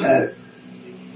So 0.00 0.34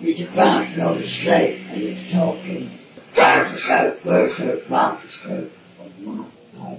you 0.01 0.15
can 0.15 0.35
bounce 0.35 0.79
on 0.81 1.01
the 1.01 1.07
street 1.21 1.67
and 1.71 1.83
it's 1.83 2.13
talking. 2.13 2.79
Bounce 3.15 3.61
to 3.61 4.09
word 4.09 4.33
scope, 4.35 4.69
bounce 4.71 5.03
scope. 5.23 5.53
And 5.81 6.71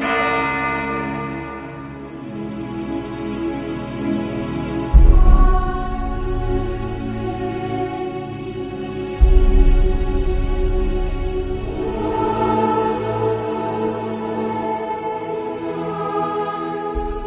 that's 0.00 0.02
how. 0.02 0.37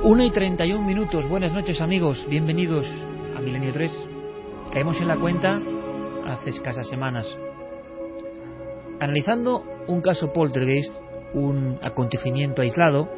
1 0.04 0.24
y 0.24 0.32
31 0.32 0.84
minutos. 0.84 1.30
Buenas 1.30 1.54
noches 1.54 1.80
amigos, 1.80 2.26
bienvenidos 2.28 2.88
a 3.38 3.40
Milenio 3.40 3.72
3. 3.72 4.08
Caemos 4.74 5.00
en 5.00 5.08
la 5.08 5.16
cuenta 5.16 5.62
hace 6.26 6.50
escasas 6.50 6.90
semanas. 6.90 7.38
Analizando 9.00 9.64
un 9.86 10.02
caso 10.02 10.34
poltergeist, 10.34 10.96
un 11.36 11.78
acontecimiento 11.84 12.64
aislado 12.64 13.12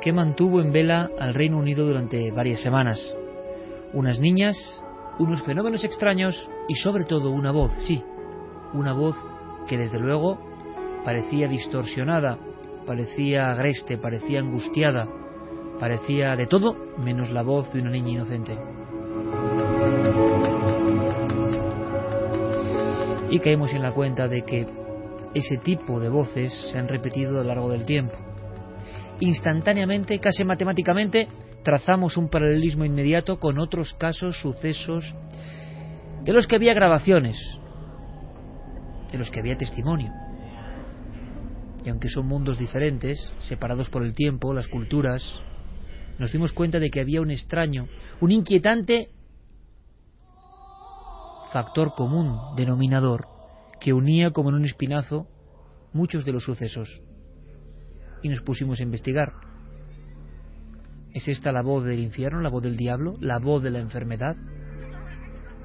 que 0.00 0.14
mantuvo 0.14 0.62
en 0.62 0.72
vela 0.72 1.10
al 1.18 1.34
Reino 1.34 1.58
Unido 1.58 1.86
durante 1.86 2.30
varias 2.30 2.62
semanas. 2.62 3.14
Unas 3.92 4.18
niñas, 4.18 4.56
unos 5.18 5.42
fenómenos 5.42 5.84
extraños 5.84 6.48
y 6.66 6.76
sobre 6.76 7.04
todo 7.04 7.30
una 7.30 7.52
voz, 7.52 7.72
sí, 7.86 8.02
una 8.72 8.94
voz 8.94 9.16
que 9.68 9.76
desde 9.76 10.00
luego 10.00 10.38
parecía 11.04 11.46
distorsionada, 11.46 12.38
parecía 12.86 13.50
agreste, 13.50 13.98
parecía 13.98 14.40
angustiada, 14.40 15.06
Parecía 15.78 16.36
de 16.36 16.46
todo 16.46 16.74
menos 16.98 17.30
la 17.30 17.42
voz 17.42 17.72
de 17.72 17.80
una 17.80 17.90
niña 17.90 18.12
inocente. 18.12 18.56
Y 23.30 23.38
caemos 23.40 23.72
en 23.72 23.82
la 23.82 23.92
cuenta 23.92 24.28
de 24.28 24.42
que 24.42 24.66
ese 25.34 25.58
tipo 25.58 26.00
de 26.00 26.08
voces 26.08 26.52
se 26.72 26.78
han 26.78 26.88
repetido 26.88 27.30
a 27.30 27.42
lo 27.42 27.44
largo 27.44 27.68
del 27.68 27.84
tiempo. 27.84 28.14
Instantáneamente, 29.20 30.18
casi 30.18 30.44
matemáticamente, 30.44 31.28
trazamos 31.62 32.16
un 32.16 32.28
paralelismo 32.28 32.84
inmediato 32.84 33.38
con 33.38 33.58
otros 33.58 33.94
casos, 33.94 34.40
sucesos, 34.40 35.14
de 36.24 36.32
los 36.32 36.46
que 36.46 36.56
había 36.56 36.74
grabaciones, 36.74 37.36
de 39.12 39.18
los 39.18 39.30
que 39.30 39.40
había 39.40 39.56
testimonio. 39.56 40.12
Y 41.84 41.88
aunque 41.88 42.08
son 42.08 42.26
mundos 42.26 42.58
diferentes, 42.58 43.34
separados 43.38 43.88
por 43.90 44.02
el 44.02 44.12
tiempo, 44.12 44.54
las 44.54 44.68
culturas, 44.68 45.42
nos 46.18 46.32
dimos 46.32 46.52
cuenta 46.52 46.78
de 46.78 46.90
que 46.90 47.00
había 47.00 47.20
un 47.20 47.30
extraño, 47.30 47.88
un 48.20 48.30
inquietante 48.30 49.10
factor 51.52 51.94
común, 51.94 52.38
denominador, 52.56 53.28
que 53.80 53.92
unía 53.92 54.30
como 54.30 54.50
en 54.50 54.56
un 54.56 54.64
espinazo 54.64 55.26
muchos 55.92 56.24
de 56.24 56.32
los 56.32 56.44
sucesos. 56.44 57.02
Y 58.22 58.28
nos 58.28 58.42
pusimos 58.42 58.80
a 58.80 58.82
investigar. 58.82 59.32
¿Es 61.12 61.28
esta 61.28 61.52
la 61.52 61.62
voz 61.62 61.84
del 61.84 62.00
infierno, 62.00 62.40
la 62.40 62.50
voz 62.50 62.62
del 62.62 62.76
diablo, 62.76 63.14
la 63.20 63.38
voz 63.38 63.62
de 63.62 63.70
la 63.70 63.78
enfermedad? 63.78 64.36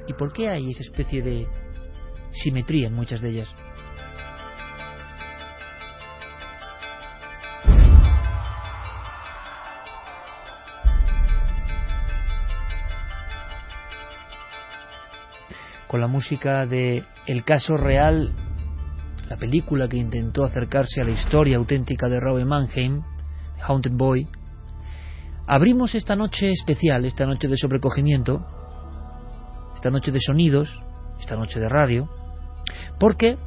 ¿Y 0.08 0.14
por 0.14 0.32
qué 0.32 0.50
hay 0.50 0.72
esa 0.72 0.84
especie 0.84 1.22
de 1.22 1.48
simetría 2.32 2.88
en 2.88 2.94
muchas 2.94 3.22
de 3.22 3.30
ellas? 3.30 3.54
La 16.02 16.08
música 16.08 16.66
de 16.66 17.04
El 17.28 17.46
caso 17.46 17.78
real, 17.78 18.34
la 19.30 19.38
película 19.38 19.88
que 19.88 19.98
intentó 19.98 20.44
acercarse 20.44 21.00
a 21.00 21.04
la 21.04 21.12
historia 21.12 21.58
auténtica 21.58 22.10
de 22.10 22.20
Robin 22.20 22.48
Mannheim, 22.48 23.04
Haunted 23.62 23.92
Boy, 23.94 24.28
abrimos 25.46 25.94
esta 25.94 26.16
noche 26.16 26.52
especial, 26.52 27.06
esta 27.06 27.26
noche 27.26 27.48
de 27.48 27.56
sobrecogimiento, 27.56 28.44
esta 29.76 29.92
noche 29.92 30.12
de 30.12 30.20
sonidos, 30.20 30.70
esta 31.20 31.36
noche 31.36 31.60
de 31.60 31.70
radio, 31.70 32.10
porque 33.00 33.38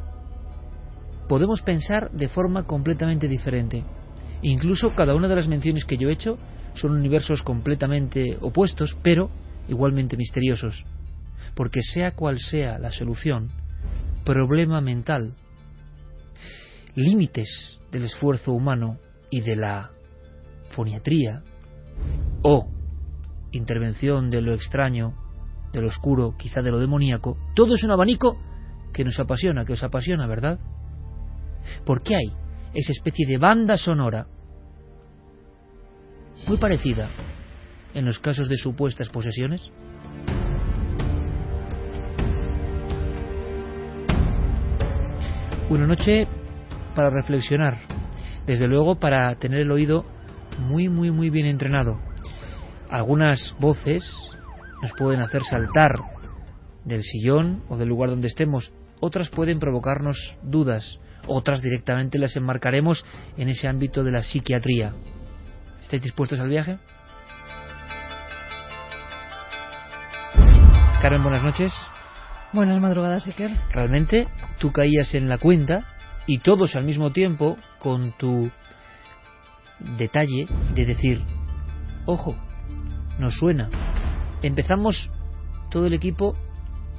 podemos 1.28 1.60
pensar 1.60 2.12
de 2.12 2.28
forma 2.28 2.62
completamente 2.62 3.26
diferente. 3.26 3.82
Incluso 4.42 4.94
cada 4.94 5.16
una 5.16 5.26
de 5.26 5.36
las 5.36 5.48
menciones 5.48 5.84
que 5.84 5.96
yo 5.96 6.08
he 6.08 6.12
hecho 6.12 6.38
son 6.74 6.92
universos 6.92 7.42
completamente 7.42 8.38
opuestos, 8.40 8.96
pero 9.02 9.28
igualmente 9.66 10.16
misteriosos 10.16 10.84
porque 11.54 11.82
sea 11.82 12.12
cual 12.12 12.38
sea 12.40 12.78
la 12.78 12.92
solución, 12.92 13.50
problema 14.24 14.80
mental, 14.80 15.34
límites 16.94 17.78
del 17.90 18.04
esfuerzo 18.04 18.52
humano 18.52 18.98
y 19.30 19.40
de 19.40 19.56
la 19.56 19.90
foniatría, 20.70 21.42
o 22.42 22.68
intervención 23.52 24.30
de 24.30 24.42
lo 24.42 24.54
extraño, 24.54 25.14
de 25.72 25.80
lo 25.80 25.88
oscuro, 25.88 26.34
quizá 26.36 26.62
de 26.62 26.70
lo 26.70 26.78
demoníaco, 26.78 27.36
todo 27.54 27.74
es 27.74 27.84
un 27.84 27.90
abanico 27.90 28.36
que 28.92 29.04
nos 29.04 29.18
apasiona, 29.18 29.64
que 29.64 29.72
os 29.72 29.82
apasiona, 29.82 30.26
¿verdad? 30.26 30.58
¿Por 31.84 32.02
qué 32.02 32.16
hay 32.16 32.32
esa 32.74 32.92
especie 32.92 33.26
de 33.26 33.38
banda 33.38 33.76
sonora 33.76 34.26
muy 36.46 36.58
parecida 36.58 37.08
en 37.94 38.04
los 38.04 38.18
casos 38.18 38.48
de 38.48 38.56
supuestas 38.56 39.08
posesiones? 39.08 39.70
Una 45.70 45.86
noche 45.86 46.28
para 46.94 47.08
reflexionar, 47.08 47.78
desde 48.46 48.66
luego 48.66 48.96
para 48.96 49.34
tener 49.36 49.60
el 49.60 49.72
oído 49.72 50.04
muy, 50.58 50.88
muy, 50.88 51.10
muy 51.10 51.30
bien 51.30 51.46
entrenado. 51.46 51.98
Algunas 52.90 53.56
voces 53.58 54.04
nos 54.82 54.92
pueden 54.92 55.22
hacer 55.22 55.42
saltar 55.42 55.94
del 56.84 57.02
sillón 57.02 57.62
o 57.70 57.78
del 57.78 57.88
lugar 57.88 58.10
donde 58.10 58.28
estemos, 58.28 58.72
otras 59.00 59.30
pueden 59.30 59.58
provocarnos 59.58 60.36
dudas, 60.42 60.98
otras 61.26 61.62
directamente 61.62 62.18
las 62.18 62.36
enmarcaremos 62.36 63.02
en 63.38 63.48
ese 63.48 63.66
ámbito 63.66 64.04
de 64.04 64.12
la 64.12 64.22
psiquiatría. 64.22 64.92
¿Estáis 65.82 66.02
dispuestos 66.02 66.40
al 66.40 66.48
viaje? 66.48 66.78
Carmen, 71.00 71.22
buenas 71.22 71.42
noches. 71.42 71.72
Buenas 72.54 72.80
madrugadas, 72.80 73.26
Iker. 73.26 73.50
Realmente 73.72 74.28
tú 74.60 74.70
caías 74.70 75.12
en 75.16 75.28
la 75.28 75.38
cuenta 75.38 75.80
y 76.24 76.38
todos 76.38 76.76
al 76.76 76.84
mismo 76.84 77.10
tiempo 77.10 77.56
con 77.80 78.12
tu 78.12 78.48
detalle 79.98 80.46
de 80.72 80.86
decir, 80.86 81.20
ojo, 82.06 82.36
nos 83.18 83.34
suena. 83.38 83.68
Empezamos 84.40 85.10
todo 85.68 85.86
el 85.86 85.94
equipo 85.94 86.36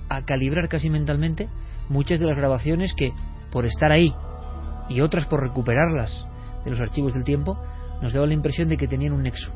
a 0.10 0.26
calibrar 0.26 0.68
casi 0.68 0.90
mentalmente 0.90 1.48
muchas 1.88 2.20
de 2.20 2.26
las 2.26 2.36
grabaciones 2.36 2.94
que, 2.94 3.14
por 3.50 3.66
estar 3.66 3.94
ahí 3.94 4.14
y 4.90 5.00
otras 5.00 5.26
por 5.26 5.42
recuperarlas 5.42 6.28
de 6.66 6.72
los 6.72 6.82
archivos 6.82 7.14
del 7.14 7.24
tiempo, 7.24 7.58
nos 8.02 8.12
daba 8.12 8.28
la 8.28 8.34
impresión 8.34 8.68
de 8.68 8.76
que 8.76 8.90
tenían 8.90 9.14
un 9.14 9.24
nexo. 9.24 9.54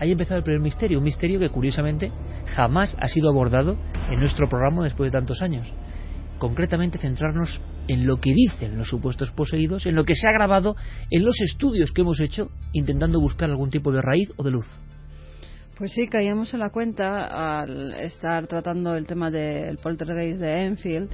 Ahí 0.00 0.12
empezaba 0.12 0.38
el 0.38 0.44
primer 0.44 0.62
misterio, 0.62 0.98
un 0.98 1.04
misterio 1.04 1.38
que 1.38 1.50
curiosamente 1.50 2.10
jamás 2.56 2.96
ha 2.98 3.06
sido 3.06 3.28
abordado 3.28 3.76
en 4.10 4.18
nuestro 4.18 4.48
programa 4.48 4.82
después 4.82 5.12
de 5.12 5.18
tantos 5.18 5.42
años. 5.42 5.70
Concretamente 6.38 6.96
centrarnos 6.96 7.60
en 7.86 8.06
lo 8.06 8.18
que 8.18 8.32
dicen 8.32 8.78
los 8.78 8.88
supuestos 8.88 9.30
poseídos, 9.30 9.84
en 9.84 9.94
lo 9.94 10.06
que 10.06 10.14
se 10.16 10.26
ha 10.26 10.32
grabado 10.32 10.74
en 11.10 11.22
los 11.22 11.38
estudios 11.42 11.92
que 11.92 12.00
hemos 12.00 12.18
hecho 12.20 12.50
intentando 12.72 13.20
buscar 13.20 13.50
algún 13.50 13.68
tipo 13.68 13.92
de 13.92 14.00
raíz 14.00 14.32
o 14.36 14.42
de 14.42 14.50
luz. 14.52 14.66
Pues 15.76 15.92
sí, 15.92 16.08
caíamos 16.08 16.54
en 16.54 16.60
la 16.60 16.70
cuenta 16.70 17.60
al 17.60 17.92
estar 17.92 18.46
tratando 18.46 18.94
el 18.96 19.06
tema 19.06 19.30
del 19.30 19.76
poltergeist 19.78 20.40
de 20.40 20.62
Enfield, 20.62 21.10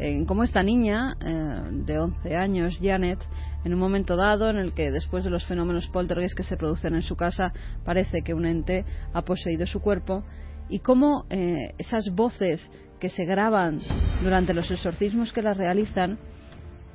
en 0.00 0.24
cómo 0.24 0.44
esta 0.44 0.62
niña 0.62 1.16
eh, 1.20 1.62
de 1.84 1.98
11 1.98 2.36
años, 2.36 2.78
Janet, 2.80 3.18
en 3.64 3.74
un 3.74 3.78
momento 3.78 4.16
dado 4.16 4.48
en 4.48 4.56
el 4.56 4.72
que 4.72 4.90
después 4.90 5.24
de 5.24 5.30
los 5.30 5.44
fenómenos 5.44 5.88
poltergeist 5.88 6.34
que 6.34 6.42
se 6.42 6.56
producen 6.56 6.94
en 6.94 7.02
su 7.02 7.16
casa, 7.16 7.52
parece 7.84 8.22
que 8.22 8.32
un 8.32 8.46
ente 8.46 8.84
ha 9.12 9.22
poseído 9.22 9.66
su 9.66 9.80
cuerpo, 9.80 10.24
y 10.70 10.78
cómo 10.78 11.26
eh, 11.28 11.74
esas 11.78 12.14
voces 12.14 12.70
que 12.98 13.10
se 13.10 13.24
graban 13.24 13.80
durante 14.22 14.54
los 14.54 14.70
exorcismos 14.70 15.32
que 15.32 15.42
las 15.42 15.56
realizan, 15.56 16.18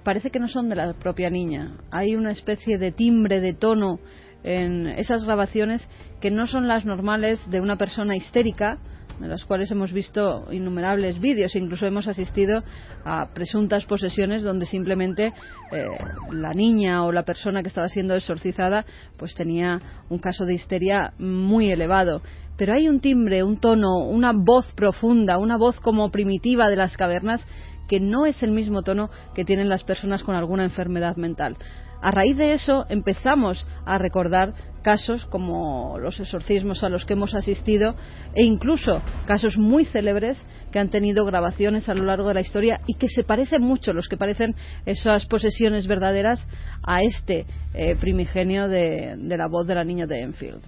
parece 0.03 0.31
que 0.31 0.39
no 0.39 0.47
son 0.47 0.69
de 0.69 0.75
la 0.75 0.93
propia 0.93 1.29
niña. 1.29 1.77
Hay 1.91 2.15
una 2.15 2.31
especie 2.31 2.77
de 2.77 2.91
timbre, 2.91 3.39
de 3.39 3.53
tono 3.53 3.99
en 4.43 4.87
esas 4.87 5.25
grabaciones 5.25 5.87
que 6.21 6.31
no 6.31 6.47
son 6.47 6.67
las 6.67 6.85
normales 6.85 7.41
de 7.49 7.59
una 7.61 7.77
persona 7.77 8.15
histérica, 8.15 8.77
de 9.19 9.27
las 9.27 9.45
cuales 9.45 9.71
hemos 9.71 9.91
visto 9.91 10.47
innumerables 10.51 11.19
vídeos, 11.19 11.55
incluso 11.55 11.85
hemos 11.85 12.07
asistido 12.07 12.63
a 13.03 13.29
presuntas 13.33 13.85
posesiones 13.85 14.43
donde 14.43 14.65
simplemente 14.65 15.33
eh, 15.71 15.87
la 16.31 16.53
niña 16.53 17.05
o 17.05 17.11
la 17.11 17.23
persona 17.23 17.61
que 17.61 17.69
estaba 17.69 17.89
siendo 17.89 18.15
exorcizada 18.15 18.85
pues 19.17 19.35
tenía 19.35 19.81
un 20.09 20.19
caso 20.19 20.45
de 20.45 20.53
histeria 20.53 21.13
muy 21.17 21.71
elevado. 21.71 22.21
Pero 22.57 22.73
hay 22.73 22.87
un 22.87 23.01
timbre, 23.01 23.43
un 23.43 23.57
tono, 23.57 24.05
una 24.07 24.31
voz 24.33 24.71
profunda, 24.73 25.37
una 25.37 25.57
voz 25.57 25.79
como 25.79 26.09
primitiva 26.09 26.69
de 26.69 26.77
las 26.77 26.95
cavernas 26.95 27.41
que 27.87 27.99
no 27.99 28.25
es 28.25 28.41
el 28.43 28.51
mismo 28.51 28.81
tono 28.81 29.09
que 29.33 29.45
tienen 29.45 29.69
las 29.69 29.83
personas 29.83 30.23
con 30.23 30.35
alguna 30.35 30.63
enfermedad 30.63 31.17
mental. 31.17 31.57
A 32.05 32.11
raíz 32.11 32.37
de 32.37 32.53
eso 32.53 32.85
empezamos 32.89 33.65
a 33.83 33.97
recordar 33.97 34.53
casos 34.83 35.25
como 35.25 35.97
los 35.97 36.19
exorcismos 36.19 36.83
a 36.83 36.89
los 36.89 37.03
que 37.03 37.13
hemos 37.13 37.33
asistido 37.33 37.95
e 38.35 38.43
incluso 38.43 39.01
casos 39.25 39.57
muy 39.57 39.85
célebres 39.85 40.39
que 40.71 40.77
han 40.77 40.91
tenido 40.91 41.25
grabaciones 41.25 41.89
a 41.89 41.95
lo 41.95 42.03
largo 42.03 42.27
de 42.27 42.35
la 42.35 42.41
historia 42.41 42.79
y 42.85 42.93
que 42.93 43.09
se 43.09 43.23
parecen 43.23 43.63
mucho, 43.63 43.91
los 43.91 44.07
que 44.07 44.17
parecen 44.17 44.53
esas 44.85 45.25
posesiones 45.25 45.87
verdaderas, 45.87 46.47
a 46.83 47.01
este 47.01 47.47
eh, 47.73 47.95
primigenio 47.95 48.67
de, 48.67 49.15
de 49.17 49.37
la 49.37 49.47
voz 49.47 49.65
de 49.65 49.73
la 49.73 49.83
niña 49.83 50.05
de 50.05 50.21
Enfield. 50.21 50.61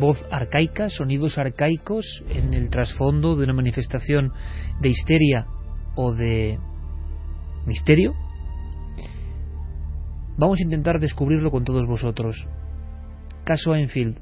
Voz 0.00 0.24
arcaica, 0.30 0.88
sonidos 0.88 1.36
arcaicos 1.36 2.24
en 2.30 2.54
el 2.54 2.70
trasfondo 2.70 3.36
de 3.36 3.44
una 3.44 3.52
manifestación 3.52 4.32
de 4.80 4.88
histeria 4.88 5.44
o 5.96 6.14
de 6.14 6.58
misterio? 7.66 8.14
Vamos 10.36 10.58
a 10.60 10.64
intentar 10.64 10.98
descubrirlo 10.98 11.50
con 11.50 11.64
todos 11.64 11.86
vosotros. 11.86 12.46
Caso 13.44 13.74
Enfield, 13.74 14.18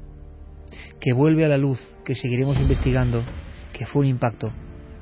que 0.99 1.13
vuelve 1.13 1.45
a 1.45 1.49
la 1.49 1.57
luz, 1.57 1.79
que 2.03 2.15
seguiremos 2.15 2.59
investigando, 2.59 3.23
que 3.73 3.85
fue 3.85 4.01
un 4.01 4.07
impacto. 4.07 4.51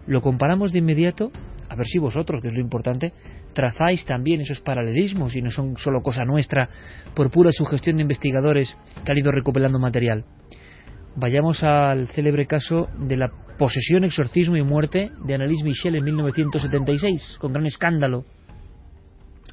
Lo 0.07 0.21
comparamos 0.21 0.71
de 0.71 0.80
inmediato, 0.80 1.31
a 1.68 1.75
ver 1.75 1.88
si 1.88 2.00
vosotros, 2.00 2.41
que 2.41 2.47
es 2.47 2.53
lo 2.53 2.62
importante, 2.62 3.13
trazáis 3.53 4.06
también 4.06 4.41
esos 4.41 4.62
paralelismos 4.62 5.36
y 5.36 5.41
no 5.41 5.51
son 5.51 5.77
solo 5.77 6.01
cosa 6.01 6.25
nuestra 6.25 6.69
por 7.15 7.31
pura 7.31 7.51
sugestión 7.51 7.97
de 7.97 8.03
investigadores 8.03 8.77
que 9.03 9.12
han 9.12 9.18
ido 9.18 9.31
recopilando 9.31 9.80
material. 9.80 10.25
Vayamos 11.16 11.64
al 11.64 12.08
célebre 12.10 12.46
caso 12.46 12.88
de 12.98 13.18
la 13.18 13.32
posesión, 13.58 14.04
exorcismo 14.04 14.56
y 14.56 14.64
muerte 14.64 15.12
de 15.26 15.34
Annalise 15.34 15.64
Michel 15.64 15.96
en 15.96 16.04
1976, 16.04 17.38
con 17.40 17.52
gran 17.52 17.66
escándalo. 17.66 18.24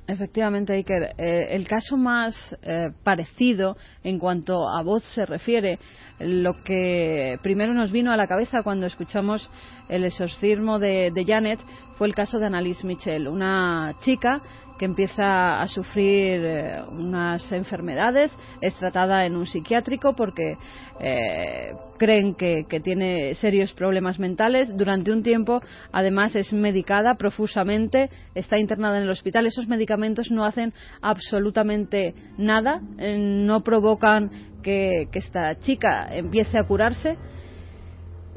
Efectivamente, 0.06 0.72
Iker. 0.72 1.14
Eh, 1.18 1.48
el 1.50 1.66
caso 1.66 1.96
más 1.96 2.36
eh, 2.62 2.90
parecido 3.02 3.76
en 4.04 4.20
cuanto 4.20 4.68
a 4.68 4.82
voz 4.82 5.02
se 5.02 5.26
refiere, 5.26 5.80
lo 6.20 6.62
que 6.62 7.38
primero 7.42 7.74
nos 7.74 7.90
vino 7.90 8.12
a 8.12 8.16
la 8.16 8.28
cabeza 8.28 8.62
cuando 8.62 8.86
escuchamos 8.86 9.50
el 9.88 10.04
exorcismo 10.04 10.78
de, 10.78 11.10
de 11.10 11.24
Janet 11.24 11.58
fue 11.96 12.06
el 12.06 12.14
caso 12.14 12.38
de 12.38 12.46
Annalise 12.46 12.86
Michel, 12.86 13.26
una 13.26 13.94
chica 14.02 14.40
que 14.78 14.84
empieza 14.84 15.60
a 15.60 15.68
sufrir 15.68 16.44
eh, 16.44 16.82
unas 16.90 17.50
enfermedades, 17.52 18.32
es 18.60 18.74
tratada 18.74 19.26
en 19.26 19.36
un 19.36 19.46
psiquiátrico 19.46 20.14
porque 20.14 20.56
eh, 21.00 21.72
creen 21.98 22.34
que, 22.34 22.64
tiene 22.82 23.34
serios 23.34 23.72
problemas 23.72 24.18
mentales. 24.18 24.76
Durante 24.76 25.12
un 25.12 25.22
tiempo, 25.22 25.62
además, 25.92 26.34
es 26.34 26.52
medicada 26.52 27.14
profusamente, 27.14 28.10
está 28.34 28.58
internada 28.58 28.98
en 28.98 29.04
el 29.04 29.10
hospital. 29.10 29.46
Esos 29.46 29.66
medicamentos 29.66 30.30
no 30.30 30.44
hacen 30.44 30.72
absolutamente 31.00 32.14
nada, 32.36 32.80
eh, 32.98 33.16
no 33.18 33.62
provocan 33.62 34.30
que 34.62 35.08
esta 35.12 35.60
chica 35.60 36.08
empiece 36.10 36.58
a 36.58 36.64
curarse 36.64 37.16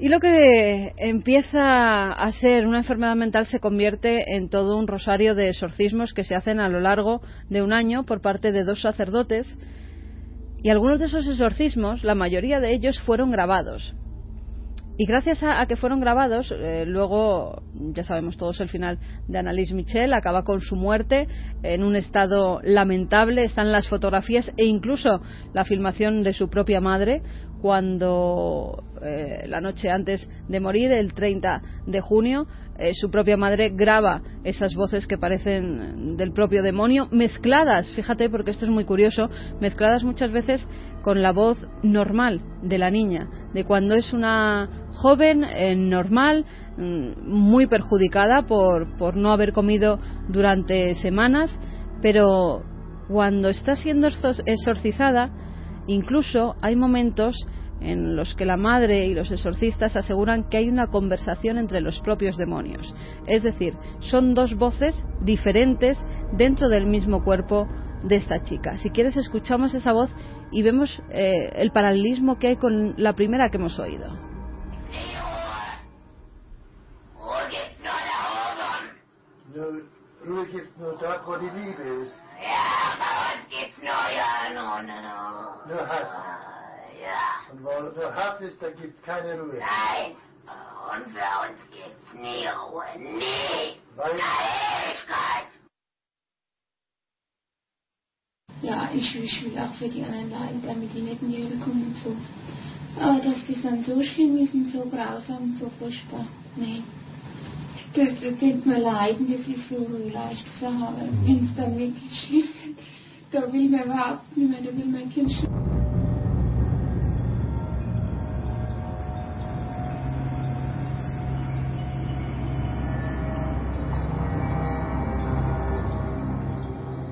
y 0.01 0.07
lo 0.07 0.19
que 0.21 0.93
empieza 0.97 2.13
a 2.13 2.31
ser 2.31 2.65
una 2.65 2.77
enfermedad 2.77 3.17
mental 3.17 3.47
se 3.47 3.59
convierte 3.59 4.35
en 4.35 4.47
todo 4.47 4.77
un 4.77 4.87
rosario 4.87 5.35
de 5.35 5.49
exorcismos 5.49 6.13
que 6.13 6.23
se 6.23 6.35
hacen 6.35 6.61
a 6.61 6.69
lo 6.69 6.79
largo 6.79 7.21
de 7.49 7.61
un 7.61 7.73
año 7.73 8.05
por 8.05 8.21
parte 8.21 8.53
de 8.53 8.63
dos 8.63 8.81
sacerdotes. 8.81 9.57
Y 10.63 10.69
algunos 10.69 10.99
de 10.99 11.07
esos 11.07 11.27
exorcismos, 11.27 12.05
la 12.05 12.15
mayoría 12.15 12.61
de 12.61 12.73
ellos 12.73 12.99
fueron 13.01 13.29
grabados. 13.29 13.93
Y 14.97 15.05
gracias 15.05 15.43
a, 15.43 15.65
que 15.65 15.77
fueron 15.77 16.01
grabados, 16.01 16.51
eh, 16.51 16.83
luego 16.85 17.63
ya 17.73 18.03
sabemos 18.03 18.35
todos 18.35 18.59
el 18.59 18.67
final 18.67 18.99
de 19.29 19.37
Annalise 19.37 19.73
Michel, 19.73 20.13
acaba 20.13 20.43
con 20.43 20.59
su 20.59 20.75
muerte 20.75 21.25
en 21.63 21.83
un 21.83 21.95
estado 21.95 22.59
lamentable. 22.63 23.45
Están 23.45 23.71
las 23.71 23.87
fotografías 23.87 24.51
e 24.57 24.65
incluso 24.65 25.21
la 25.53 25.63
filmación 25.63 26.23
de 26.23 26.33
su 26.33 26.49
propia 26.49 26.81
madre 26.81 27.21
cuando 27.61 28.83
eh, 29.01 29.45
la 29.47 29.61
noche 29.61 29.89
antes 29.89 30.27
de 30.47 30.59
morir, 30.59 30.91
el 30.91 31.13
30 31.13 31.61
de 31.85 32.01
junio, 32.01 32.47
eh, 32.77 32.93
su 32.93 33.11
propia 33.11 33.35
madre 33.35 33.71
graba 33.75 34.21
esas 34.45 34.73
voces 34.73 35.05
que 35.05 35.17
parecen 35.17 36.15
del 36.15 36.31
propio 36.31 36.63
demonio, 36.63 37.09
mezcladas, 37.11 37.91
fíjate 37.91 38.29
porque 38.29 38.51
esto 38.51 38.65
es 38.65 38.71
muy 38.71 38.85
curioso, 38.85 39.29
mezcladas 39.59 40.03
muchas 40.03 40.31
veces 40.31 40.65
con 41.01 41.21
la 41.21 41.33
voz 41.33 41.57
normal 41.83 42.41
de 42.61 42.77
la 42.77 42.89
niña, 42.89 43.29
de 43.53 43.65
cuando 43.65 43.95
es 43.95 44.13
una 44.13 44.87
joven, 44.93 45.43
eh, 45.43 45.75
normal, 45.75 46.45
mm, 46.77 47.27
muy 47.27 47.67
perjudicada 47.67 48.43
por, 48.47 48.95
por 48.97 49.17
no 49.17 49.31
haber 49.31 49.51
comido 49.51 49.99
durante 50.29 50.95
semanas, 50.95 51.57
pero 52.01 52.63
cuando 53.09 53.49
está 53.49 53.75
siendo 53.75 54.07
exorcizada, 54.45 55.31
incluso 55.89 56.55
hay 56.61 56.75
momentos 56.75 57.35
en 57.81 58.15
los 58.15 58.35
que 58.35 58.45
la 58.45 58.57
madre 58.57 59.05
y 59.05 59.13
los 59.13 59.31
exorcistas 59.31 59.95
aseguran 59.95 60.49
que 60.49 60.57
hay 60.57 60.69
una 60.69 60.87
conversación 60.87 61.57
entre 61.57 61.81
los 61.81 61.99
propios 62.01 62.37
demonios. 62.37 62.93
Es 63.25 63.43
decir, 63.43 63.75
son 64.01 64.33
dos 64.33 64.53
voces 64.55 65.03
diferentes 65.21 65.97
dentro 66.33 66.69
del 66.69 66.85
mismo 66.85 67.23
cuerpo 67.23 67.67
de 68.03 68.17
esta 68.17 68.43
chica. 68.43 68.77
Si 68.77 68.89
quieres, 68.89 69.17
escuchamos 69.17 69.73
esa 69.73 69.93
voz 69.93 70.09
y 70.51 70.61
vemos 70.61 71.01
eh, 71.09 71.51
el 71.55 71.71
paralelismo 71.71 72.37
que 72.37 72.47
hay 72.47 72.55
con 72.57 72.95
la 72.97 73.13
primera 73.13 73.49
que 73.49 73.57
hemos 73.57 73.79
oído. 73.79 74.07
Ja. 87.01 87.49
Und 87.51 87.63
wo 87.63 87.99
du 87.99 88.15
Hass 88.15 88.41
ist, 88.41 88.61
da 88.61 88.69
gibt's 88.69 89.01
keine 89.01 89.39
Ruhe. 89.39 89.59
Nein. 89.59 90.15
Und 90.91 91.05
für 91.13 91.29
uns 91.45 91.59
gibt's 91.71 92.13
nie 92.13 92.47
Ruhe. 92.47 92.85
Nie. 92.97 93.79
Weil 93.95 94.11
Ewigkeit. 94.11 95.47
Ja, 98.61 98.89
ich, 98.93 99.15
ich 99.15 99.45
will 99.45 99.57
auch 99.57 99.73
für 99.75 99.87
die 99.87 100.03
anderen 100.03 100.31
leiden, 100.31 100.63
damit 100.65 100.93
die 100.93 101.01
nicht 101.01 101.21
in 101.21 101.31
die 101.31 101.43
Hölle 101.43 101.57
kommen 101.63 101.87
und 101.87 101.97
so. 101.97 102.15
Aber 102.99 103.19
dass 103.19 103.45
die 103.45 103.61
dann 103.61 103.81
so 103.83 104.01
schlimm 104.03 104.37
ist 104.43 104.53
und 104.53 104.65
so 104.65 104.85
grausam 104.89 105.43
und 105.43 105.53
so 105.57 105.69
furchtbar, 105.79 106.25
nee. 106.55 106.83
Das, 107.93 108.19
tut 108.39 108.65
mir 108.65 108.79
leid 108.79 109.19
und 109.19 109.29
das 109.31 109.47
ist 109.47 109.69
so, 109.69 109.87
so 109.87 109.97
leicht 109.97 110.43
gesagt, 110.45 110.75
aber 110.81 111.01
wenn 111.25 111.43
es 111.43 111.55
dann 111.55 111.77
wirklich 111.77 112.19
schlimm 112.19 112.43
wird, 112.63 112.77
da 113.31 113.53
will 113.53 113.69
man 113.69 113.83
überhaupt 113.83 114.37
nicht 114.37 114.49
mehr, 114.49 114.61
da 114.61 114.77
will 114.77 114.85
mein 114.85 115.09
Kind 115.09 115.31
schon. 115.31 115.49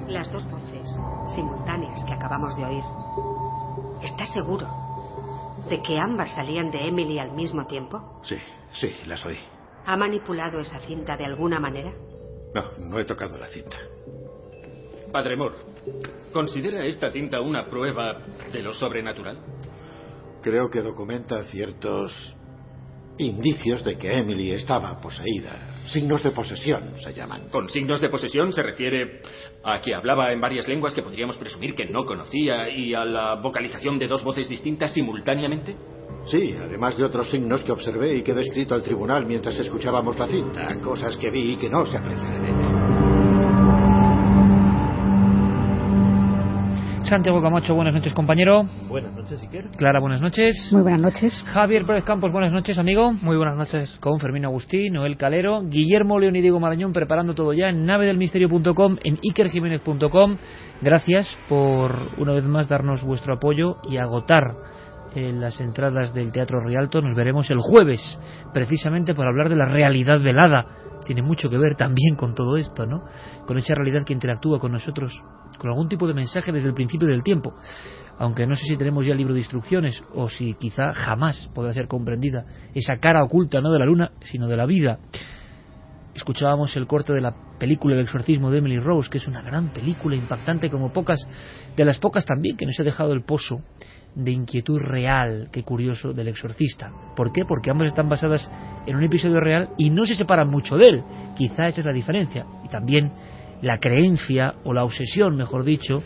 Las 0.07 0.31
dos 0.31 0.45
voces 0.49 0.89
simultáneas 1.35 2.03
que 2.05 2.13
acabamos 2.13 2.55
de 2.55 2.65
oír. 2.65 2.83
¿Estás 4.01 4.29
seguro 4.33 4.67
de 5.69 5.81
que 5.81 5.99
ambas 5.99 6.33
salían 6.33 6.71
de 6.71 6.87
Emily 6.87 7.19
al 7.19 7.33
mismo 7.33 7.65
tiempo? 7.65 8.21
Sí, 8.23 8.37
sí, 8.71 8.95
las 9.05 9.25
oí. 9.25 9.37
¿Ha 9.87 9.95
manipulado 9.95 10.59
esa 10.59 10.81
cinta 10.81 11.15
de 11.15 11.23
alguna 11.23 11.61
manera? 11.61 11.93
No, 12.53 12.89
no 12.89 12.99
he 12.99 13.05
tocado 13.05 13.37
la 13.37 13.47
cinta. 13.47 13.77
Padre 15.13 15.37
Moore, 15.37 15.55
¿considera 16.33 16.83
esta 16.83 17.09
cinta 17.09 17.39
una 17.39 17.65
prueba 17.67 18.17
de 18.51 18.61
lo 18.61 18.73
sobrenatural? 18.73 19.39
Creo 20.41 20.69
que 20.69 20.81
documenta 20.81 21.41
ciertos 21.45 22.11
indicios 23.17 23.85
de 23.85 23.97
que 23.97 24.11
Emily 24.11 24.51
estaba 24.51 24.99
poseída. 24.99 25.76
Signos 25.87 26.21
de 26.21 26.31
posesión 26.31 26.99
se 27.01 27.13
llaman. 27.13 27.49
Con 27.49 27.69
signos 27.69 28.01
de 28.01 28.09
posesión 28.09 28.51
se 28.51 28.61
refiere 28.61 29.21
a 29.63 29.79
que 29.79 29.95
hablaba 29.95 30.31
en 30.31 30.41
varias 30.41 30.67
lenguas 30.67 30.93
que 30.93 31.01
podríamos 31.01 31.37
presumir 31.37 31.75
que 31.75 31.85
no 31.85 32.05
conocía 32.05 32.69
y 32.69 32.93
a 32.93 33.05
la 33.05 33.35
vocalización 33.35 33.97
de 33.97 34.07
dos 34.07 34.23
voces 34.23 34.49
distintas 34.49 34.93
simultáneamente. 34.93 35.75
Sí, 36.25 36.53
además 36.61 36.97
de 36.97 37.05
otros 37.05 37.29
signos 37.29 37.63
que 37.63 37.71
observé 37.71 38.15
y 38.15 38.21
que 38.21 38.31
he 38.31 38.35
descrito 38.35 38.75
al 38.75 38.83
tribunal 38.83 39.25
mientras 39.25 39.57
escuchábamos 39.57 40.19
la 40.19 40.27
cinta, 40.27 40.77
cosas 40.81 41.15
que 41.15 41.29
vi 41.29 41.53
y 41.53 41.55
que 41.55 41.69
no 41.69 41.85
se 41.85 41.97
aprecian 41.97 42.35
en 42.35 42.45
ella. 42.45 42.66
Santiago 47.07 47.41
Camacho, 47.41 47.73
buenas 47.73 47.93
noches, 47.93 48.13
compañero. 48.13 48.65
Buenas 48.89 49.13
noches, 49.13 49.41
Iker. 49.41 49.69
Clara, 49.77 50.01
buenas 50.01 50.21
noches. 50.21 50.69
Muy 50.73 50.81
buenas 50.81 51.01
noches. 51.01 51.41
Javier 51.45 51.85
Pérez 51.85 52.03
Campos, 52.03 52.33
buenas 52.33 52.51
noches, 52.51 52.77
amigo. 52.77 53.13
Muy 53.13 53.37
buenas 53.37 53.55
noches. 53.55 53.95
Con 54.01 54.19
Fermín 54.19 54.43
Agustín, 54.43 54.93
Noel 54.93 55.15
Calero, 55.15 55.61
Guillermo 55.63 56.19
León 56.19 56.35
y 56.35 56.41
Diego 56.41 56.59
Marañón 56.59 56.91
preparando 56.91 57.33
todo 57.33 57.53
ya 57.53 57.69
en 57.69 57.85
navedelmisterio.com, 57.85 58.97
en 59.03 59.19
ikerjiménez.com. 59.21 60.37
Gracias 60.81 61.37
por 61.47 61.91
una 62.17 62.33
vez 62.33 62.45
más 62.45 62.67
darnos 62.67 63.03
vuestro 63.03 63.35
apoyo 63.35 63.77
y 63.89 63.97
agotar 63.97 64.55
eh, 65.17 65.33
las 65.33 65.59
entradas 65.59 66.13
del 66.13 66.31
Teatro 66.31 66.63
Rialto. 66.63 67.01
Nos 67.01 67.15
veremos 67.15 67.49
el 67.49 67.57
jueves, 67.57 68.19
precisamente 68.53 69.15
por 69.15 69.25
hablar 69.25 69.49
de 69.49 69.55
la 69.55 69.65
realidad 69.65 70.21
velada. 70.21 70.67
Tiene 71.05 71.23
mucho 71.23 71.49
que 71.49 71.57
ver 71.57 71.73
también 71.73 72.15
con 72.15 72.35
todo 72.35 72.55
esto, 72.55 72.85
¿no? 72.85 73.01
Con 73.47 73.57
esa 73.57 73.73
realidad 73.73 74.05
que 74.05 74.13
interactúa 74.13 74.59
con 74.59 74.73
nosotros, 74.73 75.19
con 75.57 75.71
algún 75.71 75.89
tipo 75.89 76.07
de 76.07 76.13
mensaje 76.13 76.51
desde 76.51 76.67
el 76.67 76.75
principio 76.75 77.07
del 77.07 77.23
tiempo. 77.23 77.55
Aunque 78.19 78.45
no 78.45 78.53
sé 78.53 78.65
si 78.67 78.77
tenemos 78.77 79.07
ya 79.07 79.13
el 79.13 79.17
libro 79.17 79.33
de 79.33 79.39
instrucciones 79.39 80.03
o 80.13 80.29
si 80.29 80.53
quizá 80.53 80.93
jamás 80.93 81.49
podrá 81.51 81.73
ser 81.73 81.87
comprendida 81.87 82.45
esa 82.75 82.97
cara 82.97 83.23
oculta 83.23 83.59
no 83.59 83.71
de 83.71 83.79
la 83.79 83.85
luna, 83.85 84.11
sino 84.21 84.47
de 84.47 84.57
la 84.57 84.67
vida. 84.67 84.99
Escuchábamos 86.13 86.75
el 86.77 86.85
corte 86.85 87.11
de 87.13 87.21
la 87.21 87.33
película 87.57 87.95
El 87.95 88.01
exorcismo 88.01 88.51
de 88.51 88.59
Emily 88.59 88.79
Rose, 88.79 89.09
que 89.09 89.17
es 89.17 89.27
una 89.27 89.41
gran 89.41 89.69
película 89.69 90.15
impactante 90.15 90.69
como 90.69 90.93
pocas, 90.93 91.19
de 91.75 91.85
las 91.85 91.97
pocas 91.97 92.23
también 92.23 92.55
que 92.55 92.67
nos 92.67 92.79
ha 92.79 92.83
dejado 92.83 93.13
el 93.13 93.23
pozo 93.23 93.63
de 94.15 94.31
inquietud 94.31 94.81
real, 94.81 95.49
qué 95.51 95.63
curioso, 95.63 96.11
del 96.11 96.27
exorcista. 96.29 96.91
¿Por 97.15 97.31
qué? 97.31 97.45
Porque 97.45 97.69
ambas 97.69 97.89
están 97.89 98.09
basadas 98.09 98.49
en 98.85 98.95
un 98.95 99.03
episodio 99.03 99.39
real 99.39 99.69
y 99.77 99.89
no 99.89 100.05
se 100.05 100.15
separan 100.15 100.49
mucho 100.49 100.75
de 100.77 100.89
él. 100.89 101.03
Quizá 101.35 101.67
esa 101.67 101.81
es 101.81 101.85
la 101.85 101.93
diferencia. 101.93 102.45
Y 102.65 102.69
también 102.69 103.11
la 103.61 103.79
creencia, 103.79 104.55
o 104.63 104.73
la 104.73 104.83
obsesión, 104.83 105.35
mejor 105.35 105.63
dicho, 105.63 106.03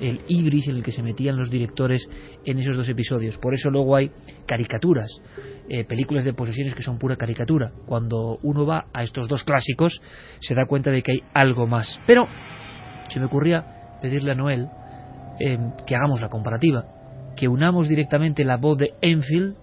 el 0.00 0.20
ibris 0.28 0.68
en 0.68 0.76
el 0.76 0.82
que 0.82 0.92
se 0.92 1.02
metían 1.02 1.36
los 1.36 1.50
directores 1.50 2.06
en 2.44 2.58
esos 2.58 2.76
dos 2.76 2.88
episodios. 2.88 3.38
Por 3.38 3.54
eso 3.54 3.70
luego 3.70 3.96
hay 3.96 4.10
caricaturas, 4.46 5.10
eh, 5.68 5.84
películas 5.84 6.24
de 6.24 6.34
posesiones 6.34 6.74
que 6.74 6.82
son 6.82 6.98
pura 6.98 7.16
caricatura. 7.16 7.72
Cuando 7.86 8.38
uno 8.42 8.66
va 8.66 8.86
a 8.92 9.02
estos 9.02 9.28
dos 9.28 9.44
clásicos 9.44 10.00
se 10.40 10.54
da 10.54 10.66
cuenta 10.66 10.90
de 10.90 11.02
que 11.02 11.12
hay 11.12 11.22
algo 11.32 11.66
más. 11.66 12.00
Pero 12.06 12.26
se 13.10 13.20
me 13.20 13.26
ocurría 13.26 13.98
pedirle 14.02 14.32
a 14.32 14.34
Noel 14.34 14.68
eh, 15.40 15.58
que 15.86 15.96
hagamos 15.96 16.20
la 16.20 16.28
comparativa 16.28 16.84
que 17.34 17.48
unamos 17.48 17.88
directamente 17.88 18.44
la 18.44 18.56
voz 18.56 18.78
de 18.78 18.94
Enfield, 19.00 19.56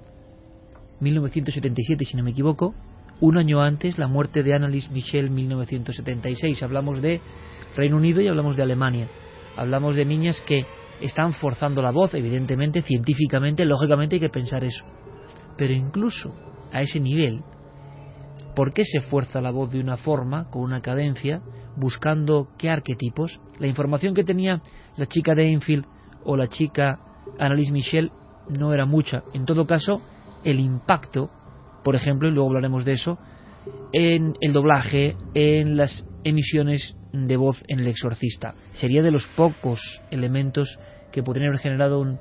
1977 1.00 2.06
si 2.06 2.18
no 2.18 2.24
me 2.24 2.32
equivoco, 2.32 2.74
un 3.22 3.38
año 3.38 3.62
antes 3.62 3.98
la 3.98 4.08
muerte 4.08 4.44
de 4.44 4.54
Annalise 4.54 4.92
Michel, 4.92 5.30
1976. 5.30 6.64
Hablamos 6.64 7.02
de 7.02 7.22
Reino 7.76 7.98
Unido 7.98 8.20
y 8.22 8.28
hablamos 8.28 8.56
de 8.56 8.64
Alemania. 8.64 9.08
Hablamos 9.56 9.96
de 9.96 10.06
niñas 10.06 10.42
que 10.42 10.66
están 11.02 11.34
forzando 11.34 11.82
la 11.82 11.92
voz, 11.92 12.14
evidentemente, 12.14 12.82
científicamente, 12.82 13.66
lógicamente 13.66 14.16
hay 14.16 14.20
que 14.20 14.30
pensar 14.30 14.64
eso. 14.64 14.86
Pero 15.58 15.74
incluso 15.74 16.34
a 16.72 16.82
ese 16.82 17.00
nivel, 17.00 17.42
¿por 18.56 18.74
qué 18.74 18.86
se 18.86 19.02
fuerza 19.02 19.42
la 19.42 19.52
voz 19.52 19.72
de 19.72 19.80
una 19.80 19.98
forma, 19.98 20.50
con 20.50 20.64
una 20.64 20.82
cadencia, 20.82 21.42
buscando 21.76 22.50
qué 22.58 22.70
arquetipos? 22.70 23.40
La 23.60 23.68
información 23.68 24.14
que 24.14 24.24
tenía 24.24 24.62
la 24.98 25.06
chica 25.06 25.36
de 25.36 25.52
Enfield 25.52 25.86
o 26.24 26.36
la 26.36 26.48
chica 26.48 27.00
Annalise 27.40 27.72
Michel 27.72 28.12
no 28.50 28.74
era 28.74 28.86
mucha. 28.86 29.24
En 29.34 29.46
todo 29.46 29.68
caso, 29.68 30.02
el 30.44 30.60
impacto, 30.60 31.30
por 31.84 31.96
ejemplo, 31.96 32.28
y 32.28 32.32
luego 32.32 32.50
hablaremos 32.50 32.86
de 32.86 32.94
eso, 32.94 33.18
en 33.94 34.34
el 34.42 34.54
doblaje, 34.54 35.16
en 35.34 35.78
las 35.78 36.06
emisiones 36.24 36.96
de 37.12 37.38
voz 37.38 37.62
en 37.68 37.80
El 37.80 37.88
Exorcista. 37.88 38.56
Sería 38.74 39.02
de 39.02 39.12
los 39.12 39.28
pocos 39.36 40.02
elementos 40.10 40.80
que 41.12 41.24
podrían 41.24 41.50
haber 41.50 41.60
generado 41.60 42.00
un, 42.00 42.20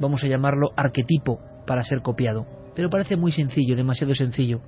vamos 0.00 0.24
a 0.24 0.28
llamarlo, 0.28 0.70
arquetipo 0.76 1.38
para 1.66 1.82
ser 1.84 2.02
copiado. 2.02 2.46
Pero 2.74 2.90
parece 2.90 3.16
muy 3.16 3.32
sencillo, 3.32 3.76
demasiado 3.76 4.14
sencillo. 4.14 4.60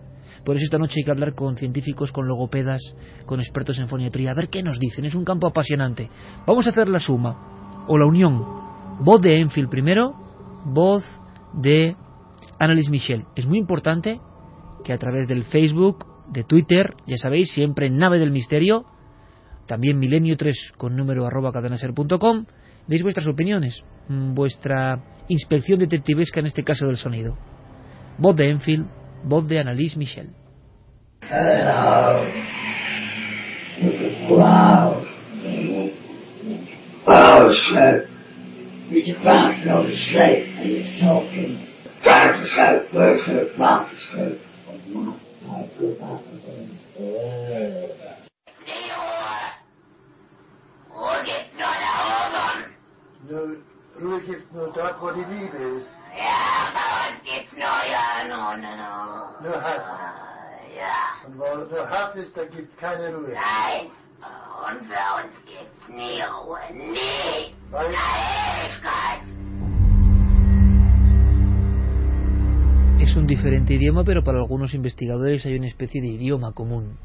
Por 0.44 0.56
eso 0.56 0.64
esta 0.64 0.78
noche 0.78 1.00
hay 1.00 1.04
que 1.04 1.10
hablar 1.10 1.34
con 1.34 1.56
científicos, 1.56 2.12
con 2.12 2.28
logopedas, 2.28 2.80
con 3.24 3.40
expertos 3.40 3.78
en 3.78 3.88
foniatría, 3.88 4.30
a 4.30 4.34
ver 4.34 4.48
qué 4.48 4.62
nos 4.62 4.78
dicen. 4.78 5.04
Es 5.04 5.14
un 5.14 5.24
campo 5.24 5.46
apasionante. 5.46 6.10
Vamos 6.46 6.66
a 6.66 6.70
hacer 6.70 6.88
la 6.88 7.00
suma 7.00 7.84
o 7.88 7.96
la 7.96 8.06
unión 8.06 8.63
Voz 9.00 9.20
de 9.20 9.40
Enfield 9.40 9.70
primero, 9.70 10.14
voz 10.64 11.04
de 11.52 11.96
Annalise 12.58 12.90
Michel. 12.90 13.24
Es 13.34 13.46
muy 13.46 13.58
importante 13.58 14.20
que 14.84 14.92
a 14.92 14.98
través 14.98 15.26
del 15.26 15.44
Facebook, 15.44 16.06
de 16.30 16.44
Twitter, 16.44 16.94
ya 17.06 17.16
sabéis, 17.16 17.52
siempre 17.52 17.86
en 17.86 17.98
Nave 17.98 18.18
del 18.18 18.30
Misterio, 18.30 18.84
también 19.66 19.98
Milenio 19.98 20.36
3 20.36 20.74
con 20.76 20.96
número 20.96 21.26
arroba 21.26 21.52
cadenaser.com, 21.52 22.44
deis 22.86 23.02
vuestras 23.02 23.26
opiniones, 23.26 23.82
vuestra 24.08 25.02
inspección 25.28 25.78
detectivesca 25.78 26.40
en 26.40 26.46
este 26.46 26.62
caso 26.62 26.86
del 26.86 26.96
sonido. 26.96 27.36
Voz 28.18 28.36
de 28.36 28.50
Enfield, 28.50 28.86
voz 29.24 29.48
de 29.48 29.58
Annalise 29.58 29.98
Michel. 29.98 30.30
Wow. 34.28 35.02
Wow, 37.06 37.52
It's 38.86 39.08
to 39.08 39.64
go 39.64 39.82
to 39.82 39.96
sleep 39.96 40.46
and 40.60 40.70
it's 40.70 41.00
talking. 41.00 41.66
Where's 42.04 42.36
the 42.40 42.46
scope? 42.52 42.92
Where's 42.92 43.24
the 43.26 43.40
advance 43.50 43.88
scope? 44.08 44.38
And 44.68 44.78
now 51.58 51.64
I 51.64 51.66
go. 52.30 52.66
No, 53.30 53.56
Louis 54.00 54.26
gives 54.26 54.44
no 54.54 54.70
what 55.00 55.14
he 55.16 55.22
needs. 55.22 55.86
Yeah, 56.14 56.72
but 56.74 57.14
it's 57.24 57.52
no 57.54 57.60
yarn 57.60 58.30
on 58.32 58.64
and 58.64 58.80
on. 58.80 59.42
No, 59.42 59.60
has. 59.60 59.80
Ja. 60.74 61.26
Und 61.26 61.36
nur 61.36 61.88
Hass 61.88 62.16
ist, 62.16 62.36
da 62.36 62.44
gibt's 62.44 62.76
keine 62.76 63.14
Ruhe. 63.14 63.32
Nein. 63.32 63.90
Und 64.66 64.80
für 64.86 65.06
uns 65.20 65.34
gibt's 65.46 65.88
nie 65.88 66.20
Ruhe. 66.22 66.58
Nie. 66.72 67.54
Weil 67.70 67.94
Ewigkeit. 67.94 69.22
Es 73.00 73.16
un 73.16 73.26
diferente 73.26 73.74
idioma, 73.74 74.02
pero 74.04 74.24
para 74.24 74.38
algunos 74.38 74.74
investigadores 74.74 75.46
hay 75.46 75.56
una 75.56 75.66
especie 75.66 76.00
de 76.00 76.08
idioma 76.08 76.52
común 76.52 76.96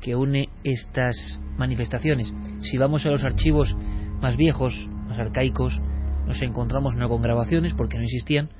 que 0.00 0.16
une 0.16 0.48
estas 0.64 1.40
manifestaciones. 1.56 2.32
Si 2.62 2.76
vamos 2.76 3.06
a 3.06 3.10
los 3.10 3.22
archivos 3.22 3.76
más 4.20 4.36
viejos, 4.36 4.88
más 5.06 5.18
arcaicos, 5.18 5.80
nos 6.26 6.42
encontramos 6.42 6.96
no 6.96 7.08
con 7.08 7.22
grabaciones 7.22 7.74
porque 7.74 7.98
no 7.98 8.04
existían, 8.04 8.50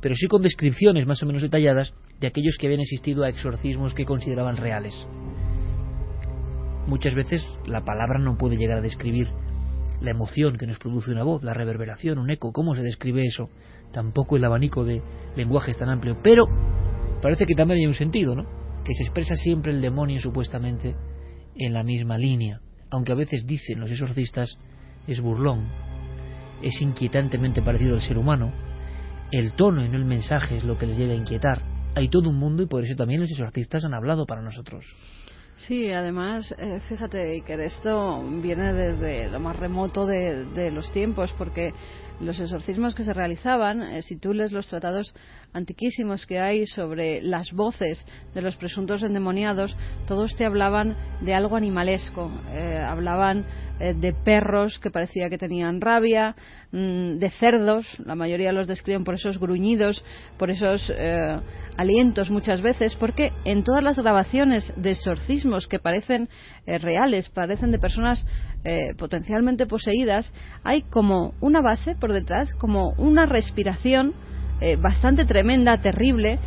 pero 0.00 0.14
sí 0.14 0.28
con 0.28 0.42
descripciones 0.42 1.06
más 1.06 1.22
o 1.22 1.26
menos 1.26 1.42
detalladas 1.42 1.94
de 2.22 2.28
aquellos 2.28 2.56
que 2.56 2.68
habían 2.68 2.80
asistido 2.80 3.24
a 3.24 3.28
exorcismos 3.28 3.94
que 3.94 4.06
consideraban 4.06 4.56
reales. 4.56 4.94
Muchas 6.86 7.16
veces 7.16 7.44
la 7.66 7.84
palabra 7.84 8.20
no 8.20 8.38
puede 8.38 8.56
llegar 8.56 8.78
a 8.78 8.80
describir 8.80 9.28
la 10.00 10.12
emoción 10.12 10.56
que 10.56 10.68
nos 10.68 10.78
produce 10.78 11.10
una 11.10 11.24
voz, 11.24 11.42
la 11.42 11.52
reverberación, 11.52 12.20
un 12.20 12.30
eco, 12.30 12.52
¿cómo 12.52 12.74
se 12.74 12.82
describe 12.82 13.24
eso? 13.24 13.50
Tampoco 13.92 14.36
el 14.36 14.44
abanico 14.44 14.84
de 14.84 15.02
lenguaje 15.36 15.72
es 15.72 15.78
tan 15.78 15.90
amplio, 15.90 16.16
pero 16.22 16.46
parece 17.20 17.44
que 17.44 17.56
también 17.56 17.80
hay 17.80 17.86
un 17.86 17.94
sentido, 17.94 18.36
¿no? 18.36 18.46
que 18.84 18.94
se 18.94 19.02
expresa 19.02 19.34
siempre 19.34 19.72
el 19.72 19.80
demonio 19.80 20.20
supuestamente 20.20 20.94
en 21.56 21.72
la 21.72 21.82
misma 21.82 22.18
línea, 22.18 22.60
aunque 22.90 23.12
a 23.12 23.16
veces 23.16 23.46
dicen 23.46 23.80
los 23.80 23.90
exorcistas 23.90 24.58
es 25.08 25.20
burlón, 25.20 25.66
es 26.62 26.80
inquietantemente 26.80 27.62
parecido 27.62 27.94
al 27.94 28.02
ser 28.02 28.16
humano, 28.16 28.52
el 29.32 29.52
tono 29.54 29.84
y 29.84 29.88
no 29.88 29.96
el 29.96 30.04
mensaje 30.04 30.58
es 30.58 30.64
lo 30.64 30.78
que 30.78 30.86
les 30.86 30.98
llega 30.98 31.14
a 31.14 31.16
inquietar. 31.16 31.71
Hay 31.94 32.08
todo 32.08 32.30
un 32.30 32.36
mundo 32.36 32.62
y 32.62 32.66
por 32.66 32.84
eso 32.84 32.94
también 32.96 33.20
los 33.20 33.30
exorcistas 33.30 33.84
han 33.84 33.94
hablado 33.94 34.26
para 34.26 34.42
nosotros. 34.42 34.84
Sí, 35.56 35.90
además, 35.92 36.52
eh, 36.58 36.80
fíjate, 36.88 37.42
que 37.46 37.64
esto 37.64 38.22
viene 38.40 38.72
desde 38.72 39.28
lo 39.30 39.38
más 39.38 39.54
remoto 39.54 40.06
de, 40.06 40.46
de 40.46 40.70
los 40.70 40.90
tiempos, 40.90 41.32
porque 41.34 41.74
los 42.22 42.38
exorcismos 42.40 42.94
que 42.94 43.04
se 43.04 43.12
realizaban, 43.12 43.82
eh, 43.82 44.02
si 44.02 44.16
tú 44.16 44.32
lees 44.32 44.52
los 44.52 44.68
tratados 44.68 45.12
antiquísimos 45.52 46.24
que 46.24 46.38
hay 46.38 46.66
sobre 46.66 47.20
las 47.20 47.52
voces 47.52 48.04
de 48.34 48.42
los 48.42 48.56
presuntos 48.56 49.02
endemoniados, 49.02 49.76
todos 50.06 50.34
te 50.36 50.44
hablaban 50.44 50.96
de 51.20 51.34
algo 51.34 51.56
animalesco. 51.56 52.30
Eh, 52.52 52.78
hablaban 52.78 53.44
eh, 53.80 53.94
de 53.94 54.12
perros 54.12 54.78
que 54.78 54.90
parecía 54.90 55.28
que 55.28 55.36
tenían 55.36 55.80
rabia, 55.80 56.36
mm, 56.70 57.18
de 57.18 57.30
cerdos, 57.38 57.86
la 58.04 58.14
mayoría 58.14 58.52
los 58.52 58.68
describen 58.68 59.04
por 59.04 59.14
esos 59.14 59.38
gruñidos, 59.38 60.02
por 60.38 60.50
esos 60.50 60.92
alientos 61.76 62.30
muchas 62.30 62.60
veces, 62.62 62.94
porque 62.96 63.32
en 63.44 63.64
todas 63.64 63.82
las 63.82 63.98
grabaciones 63.98 64.72
de 64.76 64.92
exorcismos 64.92 65.66
que 65.66 65.78
parecen 65.78 66.28
reales, 66.66 67.28
parecen 67.28 67.70
de 67.72 67.78
personas 67.78 68.24
potencialmente 68.96 69.66
poseídas, 69.66 70.32
hay 70.62 70.82
como 70.82 71.34
una 71.40 71.60
base 71.60 71.96
por 71.96 72.12
detrás, 72.12 72.54
como 72.54 72.90
una 72.96 73.26
respiración 73.26 74.14
eh, 74.64 74.76
bastante 74.76 75.24
tremenda, 75.24 75.80
terrible, 75.80 76.38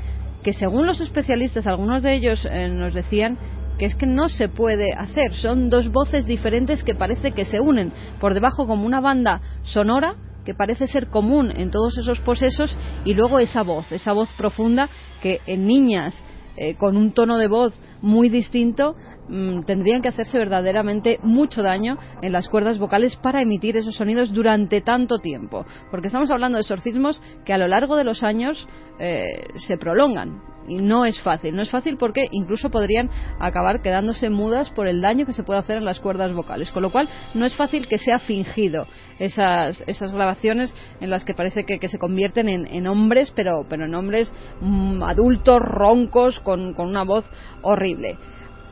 que 0.42 0.54
según 0.54 0.86
los 0.86 1.02
especialistas, 1.02 1.68
algunos 1.68 2.02
de 2.02 2.16
ellos 2.16 2.48
eh, 2.50 2.70
nos 2.70 2.94
decían 2.94 3.38
que 3.78 3.86
es 3.86 3.96
que 3.96 4.06
no 4.06 4.30
se 4.30 4.48
puede 4.48 4.94
hacer. 4.94 5.34
Son 5.34 5.70
dos 5.70 5.92
voces 5.92 6.26
diferentes 6.26 6.82
que 6.82 6.96
parece 6.96 7.34
que 7.34 7.44
se 7.44 7.60
unen 7.60 7.92
por 8.22 8.34
debajo 8.34 8.68
como 8.68 8.86
una 8.86 9.02
banda 9.02 9.42
sonora 9.64 10.16
que 10.46 10.54
parece 10.54 10.88
ser 10.88 11.08
común 11.08 11.52
en 11.54 11.72
todos 11.72 11.98
esos 11.98 12.22
posesos 12.22 12.78
y 13.04 13.16
luego 13.16 13.40
esa 13.40 13.64
voz, 13.64 13.92
esa 13.92 14.14
voz 14.14 14.32
profunda 14.38 14.88
que 15.22 15.42
en 15.46 15.68
niñas 15.68 16.16
eh, 16.56 16.76
con 16.76 16.96
un 16.96 17.12
tono 17.12 17.38
de 17.38 17.48
voz 17.48 17.78
muy 18.02 18.30
distinto 18.30 18.96
mm, 19.28 19.64
tendrían 19.64 20.02
que 20.02 20.10
hacerse 20.10 20.38
verdaderamente 20.38 21.20
mucho 21.24 21.62
daño 21.62 21.98
en 22.22 22.32
las 22.32 22.50
cuerdas 22.50 22.80
vocales 22.80 23.16
para 23.16 23.42
emitir 23.42 23.78
esos 23.78 23.96
sonidos 23.96 24.34
durante 24.34 24.82
tanto 24.82 25.20
tiempo. 25.20 25.66
Porque 25.92 26.08
estamos 26.08 26.32
hablando 26.32 26.58
de 26.58 26.62
exorcismos 26.62 27.22
que 27.44 27.54
a 27.54 27.58
lo 27.58 27.68
largo 27.68 27.96
de 27.96 28.04
los 28.04 28.24
años 28.24 28.68
eh, 29.00 29.48
se 29.68 29.78
prolongan 29.78 30.42
y 30.68 30.78
no 30.78 31.06
es 31.06 31.22
fácil. 31.22 31.56
No 31.56 31.62
es 31.62 31.70
fácil 31.70 31.98
porque 31.98 32.28
incluso 32.32 32.70
podrían 32.70 33.10
acabar 33.40 33.82
quedándose 33.82 34.30
mudas 34.30 34.70
por 34.72 34.88
el 34.88 35.02
daño 35.02 35.26
que 35.26 35.34
se 35.34 35.44
puede 35.44 35.60
hacer 35.60 35.78
en 35.78 35.86
las 35.86 36.00
cuerdas 36.00 36.34
vocales. 36.34 36.72
Con 36.72 36.84
lo 36.84 36.92
cual, 36.92 37.10
no 37.34 37.46
es 37.46 37.56
fácil 37.56 37.88
que 37.88 37.98
sea 37.98 38.20
fingido 38.20 38.88
esas, 39.20 39.84
esas 39.88 40.12
grabaciones 40.12 40.74
en 41.00 41.10
las 41.10 41.24
que 41.24 41.34
parece 41.34 41.66
que, 41.66 41.86
se 41.88 42.00
convierten 42.00 42.50
en, 42.50 42.88
hombres, 42.88 43.32
pero, 43.36 43.66
pero 43.70 43.86
en 43.86 43.94
hombres 43.94 44.32
mm, 44.62 45.04
adultos, 45.04 45.60
roncos, 45.60 46.40
con, 46.40 46.74
con 46.74 46.88
una 46.88 47.04
voz 47.04 47.26
horrible. 47.62 48.18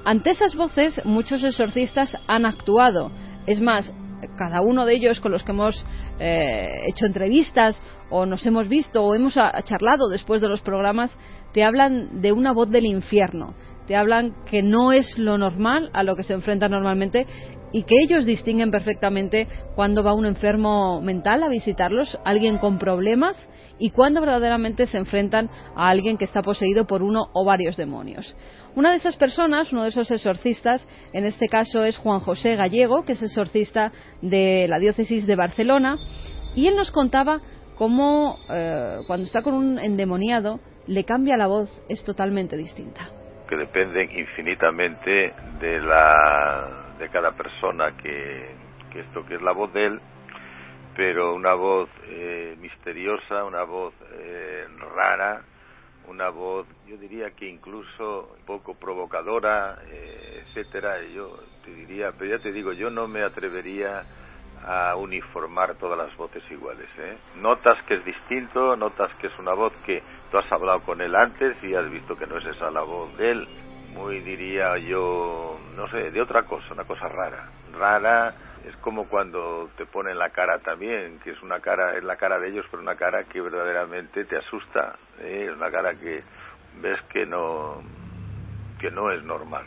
Ante 0.05 0.31
esas 0.31 0.55
voces, 0.55 1.01
muchos 1.05 1.43
exorcistas 1.43 2.17
han 2.27 2.45
actuado. 2.45 3.11
Es 3.45 3.61
más, 3.61 3.91
cada 4.37 4.61
uno 4.61 4.85
de 4.85 4.95
ellos 4.95 5.19
con 5.19 5.31
los 5.31 5.43
que 5.43 5.51
hemos 5.51 5.83
eh, 6.19 6.81
hecho 6.87 7.05
entrevistas 7.05 7.81
o 8.09 8.25
nos 8.25 8.45
hemos 8.45 8.67
visto 8.67 9.03
o 9.03 9.15
hemos 9.15 9.33
charlado 9.63 10.09
después 10.09 10.41
de 10.41 10.49
los 10.49 10.61
programas, 10.61 11.15
te 11.53 11.63
hablan 11.63 12.21
de 12.21 12.31
una 12.31 12.51
voz 12.51 12.69
del 12.69 12.85
infierno, 12.85 13.55
te 13.87 13.95
hablan 13.95 14.35
que 14.45 14.61
no 14.61 14.91
es 14.91 15.17
lo 15.17 15.37
normal 15.37 15.89
a 15.93 16.03
lo 16.03 16.15
que 16.15 16.23
se 16.23 16.33
enfrentan 16.33 16.71
normalmente 16.71 17.25
y 17.73 17.83
que 17.83 17.95
ellos 18.01 18.25
distinguen 18.25 18.71
perfectamente 18.71 19.47
cuando 19.75 20.03
va 20.03 20.13
un 20.13 20.25
enfermo 20.25 21.01
mental 21.01 21.43
a 21.43 21.49
visitarlos, 21.49 22.17
alguien 22.23 22.59
con 22.59 22.77
problemas 22.77 23.35
y 23.79 23.89
cuando 23.89 24.21
verdaderamente 24.21 24.85
se 24.85 24.97
enfrentan 24.97 25.49
a 25.75 25.89
alguien 25.89 26.17
que 26.17 26.23
está 26.23 26.41
poseído 26.41 26.85
por 26.85 27.01
uno 27.01 27.29
o 27.33 27.43
varios 27.43 27.75
demonios. 27.75 28.35
Una 28.75 28.91
de 28.91 28.97
esas 28.97 29.17
personas, 29.17 29.73
uno 29.73 29.83
de 29.83 29.89
esos 29.89 30.09
exorcistas, 30.11 30.87
en 31.11 31.25
este 31.25 31.47
caso 31.47 31.83
es 31.83 31.97
Juan 31.97 32.19
José 32.19 32.55
Gallego, 32.55 33.03
que 33.03 33.13
es 33.13 33.21
exorcista 33.21 33.91
de 34.21 34.67
la 34.69 34.79
diócesis 34.79 35.27
de 35.27 35.35
Barcelona, 35.35 35.97
y 36.55 36.67
él 36.67 36.75
nos 36.75 36.91
contaba 36.91 37.41
cómo 37.75 38.37
eh, 38.49 38.99
cuando 39.07 39.25
está 39.25 39.41
con 39.41 39.55
un 39.55 39.79
endemoniado 39.79 40.59
le 40.85 41.03
cambia 41.05 41.37
la 41.37 41.47
voz, 41.47 41.69
es 41.89 42.03
totalmente 42.03 42.55
distinta. 42.55 43.09
Que 43.49 43.55
dependen 43.55 44.09
infinitamente 44.11 45.33
de 45.59 45.79
la 45.81 46.82
de 46.97 47.09
cada 47.09 47.31
persona 47.31 47.95
que, 47.97 48.55
que 48.91 49.01
esto 49.01 49.25
que 49.25 49.35
es 49.35 49.41
la 49.41 49.51
voz 49.51 49.71
de 49.73 49.85
él, 49.85 50.01
pero 50.95 51.33
una 51.33 51.53
voz 51.53 51.89
eh, 52.07 52.55
misteriosa, 52.59 53.43
una 53.43 53.63
voz 53.63 53.93
eh, 54.11 54.67
rara, 54.95 55.41
una 56.07 56.29
voz, 56.29 56.67
yo 56.87 56.97
diría 56.97 57.31
que 57.31 57.47
incluso 57.47 58.35
poco 58.45 58.75
provocadora, 58.75 59.79
eh, 59.87 60.43
etcétera. 60.47 61.01
Yo 61.13 61.39
te 61.63 61.73
diría, 61.73 62.11
pero 62.17 62.37
ya 62.37 62.43
te 62.43 62.51
digo, 62.51 62.73
yo 62.73 62.89
no 62.89 63.07
me 63.07 63.23
atrevería 63.23 64.03
a 64.65 64.95
uniformar 64.95 65.75
todas 65.75 65.97
las 65.97 66.15
voces 66.17 66.43
iguales. 66.49 66.87
¿eh? 66.97 67.17
Notas 67.37 67.81
que 67.85 67.95
es 67.95 68.05
distinto, 68.05 68.75
notas 68.75 69.13
que 69.15 69.27
es 69.27 69.39
una 69.39 69.53
voz 69.53 69.73
que 69.85 70.01
tú 70.31 70.37
has 70.37 70.51
hablado 70.51 70.81
con 70.81 71.01
él 71.01 71.15
antes 71.15 71.61
y 71.63 71.73
has 71.73 71.89
visto 71.89 72.15
que 72.15 72.27
no 72.27 72.37
es 72.37 72.45
esa 72.45 72.71
la 72.71 72.81
voz 72.81 73.15
de 73.17 73.31
él. 73.31 73.47
Muy 73.93 74.21
diría 74.21 74.77
yo, 74.77 75.59
no 75.75 75.87
sé, 75.89 76.11
de 76.11 76.21
otra 76.21 76.43
cosa, 76.43 76.73
una 76.73 76.83
cosa 76.83 77.07
rara. 77.07 77.49
Rara, 77.73 78.33
es 78.65 78.75
como 78.77 79.07
cuando 79.07 79.69
te 79.77 79.85
ponen 79.85 80.17
la 80.17 80.29
cara 80.29 80.59
también, 80.59 81.19
que 81.19 81.31
es 81.31 81.41
una 81.41 81.59
cara, 81.59 81.97
es 81.97 82.03
la 82.03 82.15
cara 82.15 82.39
de 82.39 82.49
ellos, 82.49 82.65
pero 82.71 82.81
una 82.81 82.95
cara 82.95 83.23
que 83.25 83.41
verdaderamente 83.41 84.25
te 84.25 84.37
asusta, 84.37 84.95
¿eh? 85.19 85.49
una 85.55 85.69
cara 85.69 85.95
que 85.95 86.23
ves 86.81 86.99
que 87.11 87.25
no, 87.25 87.81
que 88.79 88.89
no 88.89 89.11
es 89.11 89.23
normal. 89.23 89.65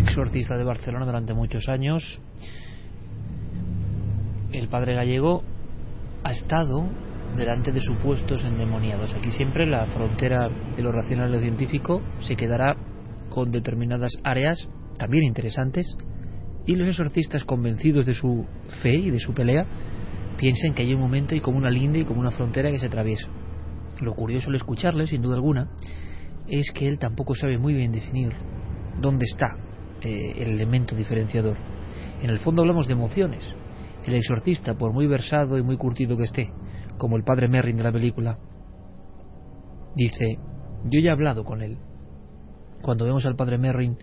Exorcista 0.00 0.56
de 0.56 0.64
Barcelona 0.64 1.06
durante 1.06 1.34
muchos 1.34 1.68
años, 1.68 2.20
el 4.52 4.68
padre 4.68 4.94
gallego 4.94 5.42
ha 6.24 6.32
estado 6.32 6.88
delante 7.36 7.72
de 7.72 7.80
supuestos 7.80 8.44
endemoniados. 8.44 9.14
Aquí 9.14 9.30
siempre 9.30 9.66
la 9.66 9.86
frontera 9.86 10.48
de 10.76 10.82
lo 10.82 10.92
racional 10.92 11.30
y 11.30 11.32
lo 11.34 11.40
científico 11.40 12.02
se 12.18 12.36
quedará 12.36 12.76
con 13.30 13.50
determinadas 13.50 14.12
áreas 14.24 14.68
también 14.98 15.24
interesantes, 15.24 15.96
y 16.66 16.74
los 16.74 16.88
exorcistas 16.88 17.44
convencidos 17.44 18.06
de 18.06 18.14
su 18.14 18.44
fe 18.82 18.94
y 18.94 19.10
de 19.10 19.20
su 19.20 19.32
pelea 19.32 19.64
piensen 20.36 20.74
que 20.74 20.82
hay 20.82 20.94
un 20.94 21.00
momento 21.00 21.34
y 21.34 21.40
como 21.40 21.58
una 21.58 21.70
linde 21.70 22.00
y 22.00 22.04
como 22.04 22.20
una 22.20 22.32
frontera 22.32 22.70
que 22.70 22.78
se 22.78 22.86
atraviesa. 22.86 23.28
Lo 24.00 24.14
curioso 24.14 24.50
al 24.50 24.56
escucharle, 24.56 25.06
sin 25.06 25.22
duda 25.22 25.36
alguna, 25.36 25.70
es 26.48 26.70
que 26.72 26.88
él 26.88 26.98
tampoco 26.98 27.34
sabe 27.34 27.56
muy 27.56 27.74
bien 27.74 27.92
definir 27.92 28.32
dónde 29.00 29.24
está 29.24 29.56
eh, 30.02 30.32
el 30.36 30.48
elemento 30.50 30.94
diferenciador. 30.94 31.56
En 32.20 32.30
el 32.30 32.40
fondo 32.40 32.62
hablamos 32.62 32.86
de 32.86 32.92
emociones. 32.92 33.44
El 34.04 34.14
exorcista, 34.14 34.74
por 34.74 34.92
muy 34.92 35.06
versado 35.06 35.58
y 35.58 35.62
muy 35.62 35.76
curtido 35.76 36.16
que 36.16 36.24
esté, 36.24 36.52
como 36.98 37.16
el 37.16 37.24
padre 37.24 37.48
Merrin 37.48 37.76
de 37.76 37.82
la 37.82 37.92
película, 37.92 38.38
dice, 39.94 40.38
yo 40.84 41.00
ya 41.00 41.10
he 41.10 41.12
hablado 41.12 41.44
con 41.44 41.62
él. 41.62 41.78
Cuando 42.82 43.04
vemos 43.04 43.26
al 43.26 43.36
padre 43.36 43.58
Merrin 43.58 43.96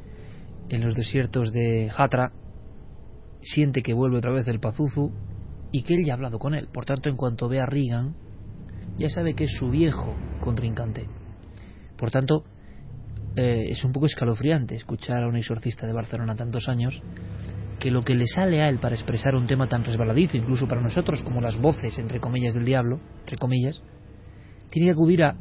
en 0.69 0.84
los 0.84 0.95
desiertos 0.95 1.51
de 1.51 1.91
Hatra, 1.95 2.32
siente 3.41 3.82
que 3.82 3.93
vuelve 3.93 4.17
otra 4.17 4.32
vez 4.32 4.45
del 4.45 4.60
Pazuzu 4.60 5.12
y 5.71 5.84
que 5.84 5.95
él 5.95 6.06
ya 6.06 6.13
ha 6.13 6.15
hablado 6.15 6.39
con 6.39 6.53
él. 6.53 6.67
Por 6.71 6.86
tanto, 6.86 7.10
en 7.10 7.15
cuanto 7.15 7.49
ve 7.49 7.60
a 7.60 7.65
Reagan, 7.65 8.15
ya 8.97 9.10
sabe 9.10 9.36
que 9.36 9.45
es 9.45 9.51
su 9.58 9.69
viejo 9.69 10.15
contrincante. 10.39 11.08
Por 11.97 12.12
tanto, 12.12 12.43
eh, 13.36 13.69
es 13.69 13.84
un 13.84 13.91
poco 13.91 14.06
escalofriante 14.06 14.75
escuchar 14.75 15.23
a 15.23 15.27
un 15.27 15.36
exorcista 15.36 15.88
de 15.88 15.93
Barcelona 15.93 16.36
tantos 16.36 16.69
años 16.69 17.01
que 17.84 17.91
lo 17.91 18.02
que 18.02 18.15
le 18.15 18.28
sale 18.28 18.62
a 18.62 18.69
él 18.69 18.80
para 18.80 18.96
expresar 18.96 19.36
un 19.36 19.46
tema 19.46 19.67
tan 19.67 19.84
resbaladizo, 19.84 20.38
incluso 20.38 20.69
para 20.69 20.80
nosotros, 20.80 21.22
como 21.22 21.41
las 21.41 21.58
voces, 21.58 22.00
entre 22.00 22.22
comillas, 22.22 22.54
del 22.54 22.63
diablo, 22.63 23.02
entre 23.19 23.36
comillas, 23.36 23.84
tiene 24.69 24.88
que 24.88 24.93
acudir 24.93 25.22
a... 25.26 25.36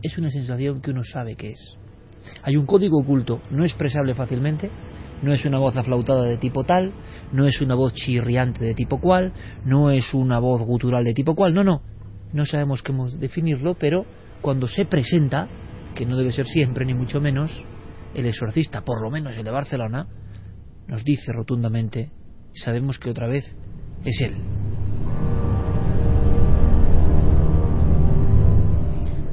es 0.00 0.16
una 0.16 0.30
sensación 0.30 0.80
que 0.80 0.92
uno 0.92 1.02
sabe 1.02 1.34
que 1.34 1.50
es. 1.50 1.74
Hay 2.44 2.56
un 2.56 2.64
código 2.64 3.00
oculto 3.00 3.42
no 3.50 3.64
expresable 3.64 4.14
fácilmente, 4.14 4.70
no 5.20 5.32
es 5.32 5.44
una 5.44 5.58
voz 5.58 5.76
aflautada 5.76 6.26
de 6.26 6.36
tipo 6.36 6.62
tal, 6.62 6.92
no 7.32 7.48
es 7.48 7.60
una 7.60 7.74
voz 7.74 7.92
chirriante 7.92 8.64
de 8.64 8.74
tipo 8.74 9.00
cual, 9.00 9.32
no 9.64 9.90
es 9.90 10.14
una 10.14 10.38
voz 10.38 10.62
gutural 10.62 11.02
de 11.02 11.12
tipo 11.12 11.34
cual, 11.34 11.54
no, 11.54 11.64
no, 11.64 11.82
no 12.32 12.46
sabemos 12.46 12.84
cómo 12.84 13.10
definirlo, 13.10 13.74
pero 13.74 14.06
cuando 14.42 14.68
se 14.68 14.84
presenta, 14.84 15.48
que 15.96 16.06
no 16.06 16.16
debe 16.16 16.30
ser 16.30 16.46
siempre 16.46 16.86
ni 16.86 16.94
mucho 16.94 17.20
menos, 17.20 17.50
el 18.14 18.26
exorcista, 18.26 18.82
por 18.82 19.02
lo 19.02 19.10
menos 19.10 19.36
el 19.36 19.42
de 19.42 19.50
Barcelona, 19.50 20.06
nos 20.90 21.04
dice 21.04 21.32
rotundamente, 21.32 22.10
sabemos 22.52 22.98
que 22.98 23.10
otra 23.10 23.28
vez 23.28 23.44
es 24.04 24.20
él. 24.20 24.34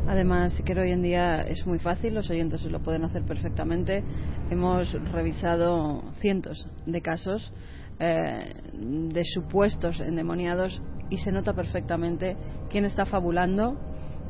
Además, 0.08 0.62
que 0.64 0.80
hoy 0.80 0.92
en 0.92 1.02
día 1.02 1.42
es 1.42 1.66
muy 1.66 1.80
fácil, 1.80 2.14
los 2.14 2.30
oyentes 2.30 2.64
lo 2.66 2.82
pueden 2.82 3.04
hacer 3.04 3.24
perfectamente. 3.24 4.04
Hemos 4.52 4.94
revisado 5.12 6.04
cientos 6.20 6.68
de 6.86 7.02
casos 7.02 7.52
eh, 8.00 8.54
de 8.74 9.24
supuestos 9.26 10.00
endemoniados 10.00 10.80
y 11.10 11.18
se 11.18 11.32
nota 11.32 11.54
perfectamente 11.54 12.38
quién 12.70 12.86
está 12.86 13.06
fabulando, 13.06 13.80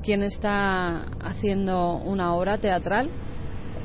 quién 0.02 0.24
está 0.24 1.04
haciendo 1.20 1.98
una 1.98 2.34
obra 2.36 2.58
teatral, 2.58 3.10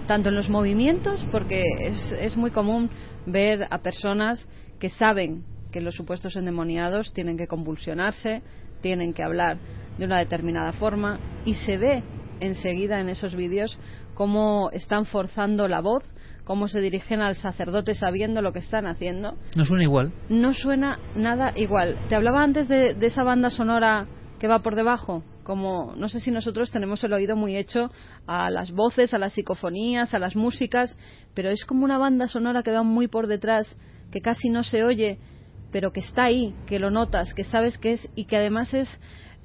tanto 0.06 0.28
en 0.28 0.34
los 0.34 0.48
movimientos, 0.48 1.26
porque 1.30 1.62
es, 1.80 2.12
es 2.12 2.36
muy 2.36 2.50
común 2.50 2.90
ver 3.26 3.66
a 3.70 3.78
personas 3.78 4.46
que 4.78 4.90
saben 4.90 5.44
que 5.70 5.80
los 5.80 5.94
supuestos 5.94 6.36
endemoniados 6.36 7.12
tienen 7.12 7.36
que 7.36 7.46
convulsionarse, 7.46 8.42
tienen 8.80 9.14
que 9.14 9.22
hablar 9.22 9.58
de 9.98 10.04
una 10.04 10.18
determinada 10.18 10.72
forma 10.72 11.20
y 11.44 11.54
se 11.54 11.78
ve 11.78 12.02
enseguida 12.40 13.00
en 13.00 13.08
esos 13.08 13.34
vídeos 13.34 13.78
cómo 14.14 14.70
están 14.72 15.06
forzando 15.06 15.68
la 15.68 15.80
voz, 15.80 16.02
cómo 16.44 16.68
se 16.68 16.80
dirigen 16.80 17.20
al 17.20 17.36
sacerdote 17.36 17.94
sabiendo 17.94 18.42
lo 18.42 18.52
que 18.52 18.58
están 18.58 18.86
haciendo. 18.86 19.36
No 19.56 19.64
suena 19.64 19.84
igual. 19.84 20.12
No 20.28 20.52
suena 20.52 20.98
nada 21.14 21.52
igual. 21.56 21.96
Te 22.08 22.16
hablaba 22.16 22.42
antes 22.42 22.68
de, 22.68 22.94
de 22.94 23.06
esa 23.06 23.22
banda 23.22 23.50
sonora 23.50 24.06
que 24.38 24.48
va 24.48 24.58
por 24.60 24.74
debajo 24.74 25.22
como 25.42 25.94
no 25.96 26.08
sé 26.08 26.20
si 26.20 26.30
nosotros 26.30 26.70
tenemos 26.70 27.02
el 27.04 27.12
oído 27.12 27.36
muy 27.36 27.56
hecho 27.56 27.90
a 28.26 28.50
las 28.50 28.70
voces, 28.70 29.14
a 29.14 29.18
las 29.18 29.32
psicofonías, 29.32 30.14
a 30.14 30.18
las 30.18 30.36
músicas, 30.36 30.96
pero 31.34 31.50
es 31.50 31.64
como 31.64 31.84
una 31.84 31.98
banda 31.98 32.28
sonora 32.28 32.62
que 32.62 32.72
va 32.72 32.82
muy 32.82 33.08
por 33.08 33.26
detrás, 33.26 33.76
que 34.10 34.20
casi 34.20 34.48
no 34.48 34.64
se 34.64 34.84
oye, 34.84 35.18
pero 35.70 35.90
que 35.90 36.00
está 36.00 36.24
ahí, 36.24 36.54
que 36.66 36.78
lo 36.78 36.90
notas, 36.90 37.34
que 37.34 37.44
sabes 37.44 37.78
que 37.78 37.94
es 37.94 38.08
y 38.14 38.26
que 38.26 38.36
además 38.36 38.72
es 38.74 38.88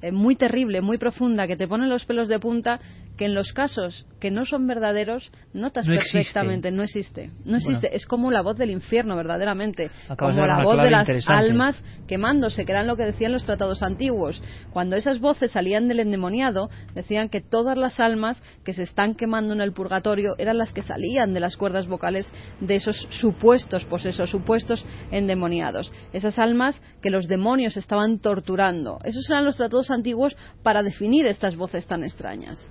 eh, 0.00 0.12
muy 0.12 0.36
terrible, 0.36 0.80
muy 0.80 0.98
profunda, 0.98 1.46
que 1.46 1.56
te 1.56 1.66
pone 1.66 1.86
los 1.86 2.04
pelos 2.04 2.28
de 2.28 2.38
punta, 2.38 2.80
que 3.18 3.26
en 3.26 3.34
los 3.34 3.52
casos 3.52 4.06
que 4.20 4.30
no 4.30 4.44
son 4.46 4.66
verdaderos 4.66 5.30
notas 5.52 5.86
perfectamente, 5.86 6.70
no 6.70 6.82
existe, 6.84 7.30
no 7.44 7.56
existe, 7.56 7.94
es 7.94 8.06
como 8.06 8.30
la 8.30 8.42
voz 8.42 8.56
del 8.56 8.70
infierno 8.70 9.16
verdaderamente, 9.16 9.90
como 10.16 10.46
la 10.46 10.62
voz 10.62 10.80
de 10.80 10.90
las 10.90 11.28
almas 11.28 11.82
quemándose, 12.06 12.64
que 12.64 12.72
eran 12.72 12.86
lo 12.86 12.96
que 12.96 13.04
decían 13.04 13.32
los 13.32 13.44
tratados 13.44 13.82
antiguos. 13.82 14.40
Cuando 14.72 14.96
esas 14.96 15.18
voces 15.18 15.50
salían 15.50 15.88
del 15.88 16.00
endemoniado, 16.00 16.70
decían 16.94 17.28
que 17.28 17.40
todas 17.40 17.76
las 17.76 18.00
almas 18.00 18.40
que 18.64 18.72
se 18.72 18.84
están 18.84 19.14
quemando 19.14 19.52
en 19.52 19.60
el 19.60 19.72
purgatorio 19.72 20.34
eran 20.38 20.56
las 20.56 20.72
que 20.72 20.82
salían 20.82 21.34
de 21.34 21.40
las 21.40 21.56
cuerdas 21.56 21.88
vocales 21.88 22.30
de 22.60 22.76
esos 22.76 23.08
supuestos 23.10 23.86
esos 24.04 24.30
supuestos 24.30 24.86
endemoniados, 25.10 25.92
esas 26.12 26.38
almas 26.38 26.80
que 27.02 27.10
los 27.10 27.26
demonios 27.26 27.76
estaban 27.76 28.20
torturando. 28.20 29.00
Esos 29.02 29.28
eran 29.28 29.44
los 29.44 29.56
tratados 29.56 29.90
antiguos 29.90 30.36
para 30.62 30.84
definir 30.84 31.26
estas 31.26 31.56
voces 31.56 31.84
tan 31.86 32.04
extrañas 32.04 32.68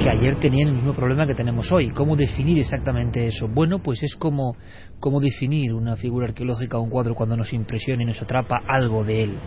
que 0.00 0.08
ayer 0.08 0.36
tenían 0.36 0.68
el 0.68 0.74
mismo 0.76 0.94
problema 0.94 1.26
que 1.26 1.34
tenemos 1.34 1.70
hoy. 1.72 1.90
¿Cómo 1.90 2.16
definir 2.16 2.58
exactamente 2.58 3.26
eso? 3.26 3.48
Bueno, 3.48 3.80
pues 3.80 4.02
es 4.02 4.16
como, 4.16 4.56
como 4.98 5.20
definir 5.20 5.74
una 5.74 5.94
figura 5.96 6.28
arqueológica 6.28 6.78
o 6.78 6.82
un 6.82 6.88
cuadro 6.88 7.14
cuando 7.14 7.36
nos 7.36 7.52
impresiona 7.52 8.02
y 8.02 8.06
nos 8.06 8.22
atrapa 8.22 8.62
algo 8.66 9.04
de 9.04 9.24
él. 9.24 9.38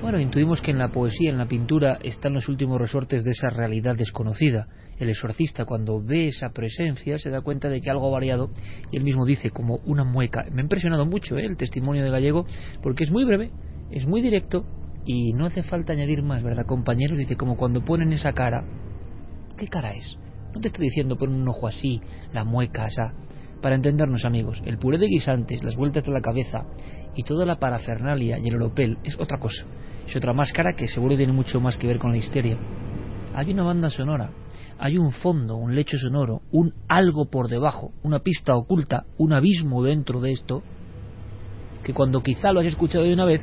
Bueno, 0.00 0.18
intuimos 0.18 0.62
que 0.62 0.70
en 0.70 0.78
la 0.78 0.88
poesía, 0.88 1.28
en 1.28 1.36
la 1.36 1.46
pintura, 1.46 1.98
están 2.02 2.32
los 2.32 2.48
últimos 2.48 2.80
resortes 2.80 3.24
de 3.24 3.32
esa 3.32 3.50
realidad 3.50 3.94
desconocida. 3.94 4.68
El 4.98 5.10
exorcista, 5.10 5.66
cuando 5.66 6.02
ve 6.02 6.28
esa 6.28 6.48
presencia, 6.48 7.18
se 7.18 7.28
da 7.28 7.42
cuenta 7.42 7.68
de 7.68 7.82
que 7.82 7.90
algo 7.90 8.08
ha 8.08 8.12
variado 8.12 8.52
y 8.90 8.96
él 8.96 9.04
mismo 9.04 9.26
dice, 9.26 9.50
como 9.50 9.80
una 9.84 10.04
mueca. 10.04 10.46
Me 10.50 10.62
ha 10.62 10.64
impresionado 10.64 11.04
mucho 11.04 11.36
¿eh? 11.36 11.44
el 11.44 11.58
testimonio 11.58 12.02
de 12.02 12.10
Gallego, 12.10 12.46
porque 12.82 13.04
es 13.04 13.10
muy 13.10 13.24
breve, 13.24 13.50
es 13.90 14.06
muy 14.06 14.22
directo 14.22 14.64
y 15.04 15.34
no 15.34 15.44
hace 15.44 15.62
falta 15.62 15.92
añadir 15.92 16.22
más, 16.22 16.42
¿verdad, 16.42 16.64
compañeros? 16.64 17.18
Dice, 17.18 17.36
como 17.36 17.58
cuando 17.58 17.84
ponen 17.84 18.14
esa 18.14 18.32
cara 18.32 18.64
¿Qué 19.56 19.68
cara 19.68 19.92
es? 19.92 20.18
No 20.52 20.60
te 20.60 20.68
estoy 20.68 20.86
diciendo 20.86 21.16
por 21.16 21.28
un 21.28 21.46
ojo 21.46 21.68
así, 21.68 22.00
la 22.32 22.44
mueca 22.44 22.86
esa. 22.86 23.14
Para 23.62 23.76
entendernos, 23.76 24.24
amigos, 24.24 24.60
el 24.66 24.78
puré 24.78 24.98
de 24.98 25.06
guisantes, 25.06 25.62
las 25.62 25.76
vueltas 25.76 26.04
de 26.04 26.10
la 26.10 26.20
cabeza 26.20 26.66
y 27.14 27.22
toda 27.22 27.46
la 27.46 27.58
parafernalia 27.60 28.38
y 28.38 28.48
el 28.48 28.56
oropel 28.56 28.98
es 29.04 29.18
otra 29.18 29.38
cosa. 29.38 29.64
Es 30.06 30.16
otra 30.16 30.32
máscara 30.32 30.74
que 30.74 30.88
seguro 30.88 31.16
tiene 31.16 31.32
mucho 31.32 31.60
más 31.60 31.76
que 31.76 31.86
ver 31.86 31.98
con 31.98 32.10
la 32.10 32.18
histeria. 32.18 32.58
Hay 33.32 33.52
una 33.52 33.62
banda 33.62 33.90
sonora, 33.90 34.30
hay 34.78 34.98
un 34.98 35.12
fondo, 35.12 35.56
un 35.56 35.74
lecho 35.74 35.98
sonoro, 35.98 36.42
un 36.50 36.74
algo 36.88 37.26
por 37.30 37.48
debajo, 37.48 37.92
una 38.02 38.18
pista 38.18 38.56
oculta, 38.56 39.06
un 39.18 39.32
abismo 39.32 39.82
dentro 39.82 40.20
de 40.20 40.32
esto, 40.32 40.62
que 41.84 41.94
cuando 41.94 42.22
quizá 42.22 42.52
lo 42.52 42.60
has 42.60 42.66
escuchado 42.66 43.04
de 43.04 43.14
una 43.14 43.24
vez, 43.24 43.40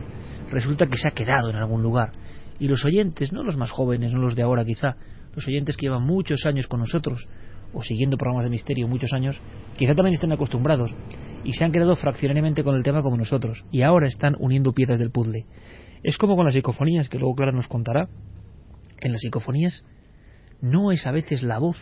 resulta 0.50 0.88
que 0.88 0.98
se 0.98 1.08
ha 1.08 1.14
quedado 1.14 1.50
en 1.50 1.56
algún 1.56 1.82
lugar. 1.82 2.12
Y 2.60 2.68
los 2.68 2.86
oyentes, 2.86 3.32
no 3.32 3.44
los 3.44 3.58
más 3.58 3.72
jóvenes, 3.72 4.14
no 4.14 4.20
los 4.20 4.36
de 4.36 4.44
ahora 4.44 4.66
quizá, 4.66 4.98
los 5.36 5.48
oyentes 5.48 5.78
que 5.78 5.86
llevan 5.88 6.04
muchos 6.04 6.46
años 6.46 6.68
con 6.68 6.80
nosotros 6.80 7.28
o 7.74 7.82
siguiendo 7.84 8.18
programas 8.18 8.46
de 8.46 8.50
misterio 8.50 8.88
muchos 8.88 9.14
años, 9.14 9.42
quizá 9.78 9.96
también 9.96 10.14
estén 10.14 10.32
acostumbrados 10.32 10.94
y 11.44 11.54
se 11.54 11.64
han 11.64 11.72
quedado 11.72 11.96
fraccionariamente 11.96 12.64
con 12.64 12.76
el 12.76 12.84
tema 12.84 13.02
como 13.02 13.18
nosotros 13.18 13.64
y 13.72 13.82
ahora 13.82 14.08
están 14.08 14.36
uniendo 14.40 14.74
piezas 14.74 15.00
del 15.00 15.12
puzzle. 15.12 15.46
Es 16.04 16.18
como 16.18 16.36
con 16.36 16.46
las 16.46 16.54
psicofonías, 16.54 17.10
que 17.10 17.20
luego 17.20 17.36
Clara 17.36 17.52
nos 17.52 17.68
contará. 17.68 18.10
En 19.00 19.12
las 19.12 19.22
psicofonías 19.22 19.86
no 20.62 20.92
es 20.92 21.06
a 21.08 21.12
veces 21.12 21.44
la 21.44 21.60
voz, 21.60 21.78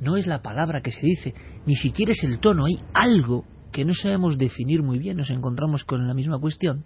no 0.00 0.16
es 0.16 0.26
la 0.26 0.42
palabra 0.42 0.82
que 0.82 0.92
se 0.92 1.04
dice, 1.04 1.34
ni 1.66 1.76
siquiera 1.76 2.12
es 2.12 2.22
el 2.24 2.38
tono, 2.40 2.66
hay 2.66 2.78
algo 2.92 3.44
que 3.72 3.84
no 3.84 3.94
sabemos 3.94 4.38
definir 4.38 4.82
muy 4.82 4.98
bien, 4.98 5.16
nos 5.16 5.30
encontramos 5.30 5.84
con 5.84 6.06
la 6.06 6.14
misma 6.14 6.38
cuestión, 6.40 6.84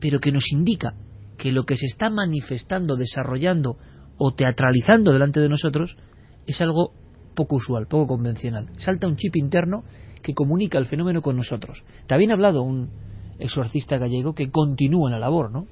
pero 0.00 0.20
que 0.20 0.32
nos 0.32 0.50
indica 0.52 0.94
que 1.36 1.52
lo 1.52 1.64
que 1.64 1.76
se 1.76 1.86
está 1.86 2.10
manifestando, 2.10 2.96
desarrollando 2.96 3.76
o 4.18 4.32
teatralizando 4.34 5.12
delante 5.12 5.40
de 5.40 5.48
nosotros 5.48 5.96
es 6.46 6.60
algo 6.60 6.92
poco 7.34 7.56
usual, 7.56 7.86
poco 7.86 8.06
convencional. 8.06 8.68
Salta 8.78 9.08
un 9.08 9.16
chip 9.16 9.36
interno 9.36 9.84
que 10.22 10.34
comunica 10.34 10.78
el 10.78 10.86
fenómeno 10.86 11.22
con 11.22 11.36
nosotros. 11.36 11.82
También 12.06 12.30
ha 12.30 12.34
hablado 12.34 12.62
un 12.62 12.90
exorcista 13.38 13.98
gallego 13.98 14.34
que 14.34 14.50
continúa 14.50 15.08
en 15.08 15.12
la 15.12 15.18
labor, 15.18 15.50
¿no? 15.50 15.66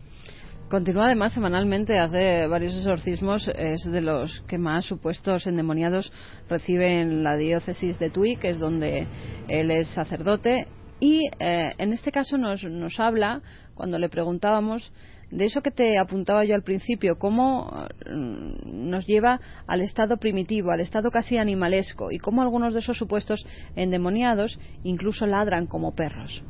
Continúa 0.68 1.04
además 1.04 1.34
semanalmente, 1.34 1.98
hace 1.98 2.46
varios 2.46 2.74
exorcismos, 2.74 3.46
es 3.54 3.82
de 3.84 4.00
los 4.00 4.40
que 4.48 4.56
más 4.56 4.86
supuestos 4.86 5.46
endemoniados 5.46 6.10
reciben 6.48 7.22
la 7.22 7.36
diócesis 7.36 7.98
de 7.98 8.08
Tui, 8.08 8.36
que 8.36 8.50
es 8.50 8.58
donde 8.58 9.06
él 9.48 9.70
es 9.70 9.88
sacerdote, 9.88 10.68
y 10.98 11.28
eh, 11.40 11.74
en 11.76 11.92
este 11.92 12.10
caso 12.10 12.38
nos, 12.38 12.64
nos 12.64 12.98
habla, 13.00 13.42
cuando 13.74 13.98
le 13.98 14.08
preguntábamos, 14.08 14.92
de 15.32 15.46
eso 15.46 15.62
que 15.62 15.70
te 15.70 15.98
apuntaba 15.98 16.44
yo 16.44 16.54
al 16.54 16.62
principio, 16.62 17.16
cómo 17.18 17.70
mm, 18.06 18.90
nos 18.90 19.06
lleva 19.06 19.40
al 19.66 19.80
estado 19.80 20.18
primitivo, 20.18 20.70
al 20.70 20.80
estado 20.80 21.10
casi 21.10 21.38
animalesco, 21.38 22.12
y 22.12 22.18
cómo 22.18 22.42
algunos 22.42 22.74
de 22.74 22.80
esos 22.80 22.98
supuestos 22.98 23.44
endemoniados 23.74 24.60
incluso 24.84 25.26
ladran 25.26 25.66
como 25.66 25.94
perros. 25.94 26.44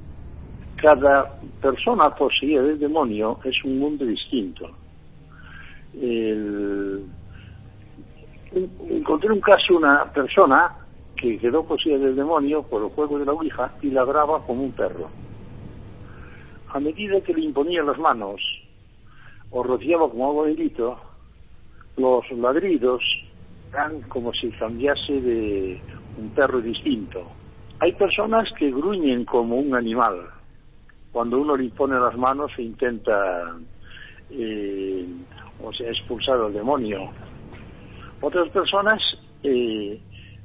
Cada 0.77 1.39
persona 1.61 2.11
poseída 2.11 2.63
del 2.63 2.81
demonio 2.81 3.39
es 3.45 3.55
un 3.65 3.79
mundo 3.79 4.05
distinto. 4.05 4.69
Encontré 8.91 9.31
un 9.31 9.41
caso 9.41 9.77
una 9.77 10.13
persona 10.13 10.77
que 11.15 11.39
quedó 11.39 11.65
poseída 11.65 11.99
del 11.99 12.17
demonio 12.17 12.65
por 12.65 12.83
el 12.83 12.89
juego 12.89 13.17
de 13.21 13.27
la 13.27 13.33
Ouija 13.33 13.75
y 13.81 13.91
ladraba 13.91 14.45
como 14.45 14.65
un 14.65 14.73
perro. 14.73 15.09
A 16.75 16.81
medida 16.81 17.21
que 17.21 17.33
le 17.33 17.43
imponía 17.43 17.85
las 17.85 17.99
manos 17.99 18.41
o 19.53 19.63
rociaba 19.63 20.09
como 20.09 20.29
agua 20.29 20.47
bendito, 20.47 20.99
los 21.97 22.31
ladridos 22.33 23.03
eran 23.71 24.01
como 24.03 24.33
si 24.33 24.51
cambiase 24.53 25.21
de 25.21 25.81
un 26.19 26.31
perro 26.31 26.61
distinto. 26.61 27.23
Hay 27.81 27.93
personas 27.93 28.49
que 28.59 28.71
gruñen 28.71 29.25
como 29.25 29.57
un 29.57 29.75
animal. 29.75 30.27
Cuando 31.13 31.39
uno 31.41 31.57
le 31.57 31.69
pone 31.71 31.99
las 31.99 32.17
manos 32.17 32.51
e 32.57 32.63
intenta 32.63 33.55
eh, 34.31 35.07
expulsar 35.81 36.41
al 36.41 36.53
demonio. 36.53 37.11
Otras 38.23 38.49
personas 38.51 39.03
eh, 39.43 40.01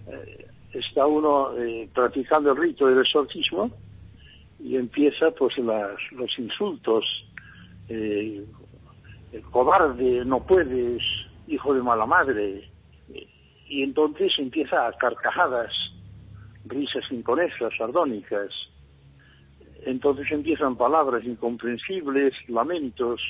eh, 0.07 0.47
está 0.73 1.05
uno 1.05 1.51
practicando 1.93 2.51
el 2.51 2.57
rito 2.57 2.87
del 2.87 2.99
exorcismo 2.99 3.71
y 4.59 4.75
empieza 4.75 5.31
pues 5.31 5.57
las, 5.59 5.95
los 6.11 6.37
insultos 6.37 7.05
cobarde, 9.51 10.23
no 10.25 10.45
puedes, 10.45 11.01
hijo 11.47 11.73
de 11.73 11.81
mala 11.81 12.05
madre. 12.05 12.69
Y 13.69 13.83
entonces 13.83 14.31
empieza 14.37 14.87
a 14.87 14.93
carcajadas, 14.93 15.73
risas 16.65 17.03
inconexas, 17.11 17.73
sardónicas. 17.77 18.51
Entonces 19.85 20.31
empiezan 20.31 20.75
palabras 20.75 21.23
incomprensibles, 21.23 22.33
lamentos 22.47 23.21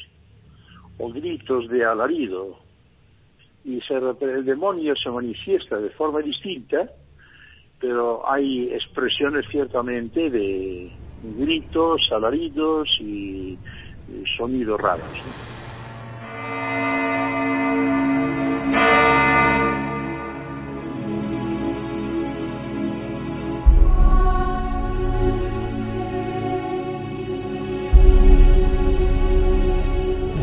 o 0.98 1.10
gritos 1.12 1.68
de 1.70 1.86
alarido. 1.86 2.60
Y 3.64 3.82
se, 3.82 3.96
el 3.96 4.46
demonio 4.46 4.96
se 4.96 5.10
manifiesta 5.10 5.78
de 5.78 5.90
forma 5.92 6.22
distinta, 6.22 6.90
pero 7.80 8.28
hay 8.30 8.74
expresiones 8.74 9.46
ciertamente 9.52 10.30
de 10.30 10.92
gritos, 11.24 12.02
alaridos 12.12 12.88
y, 13.00 13.58
sonidos 14.38 14.80
raros. 14.80 15.06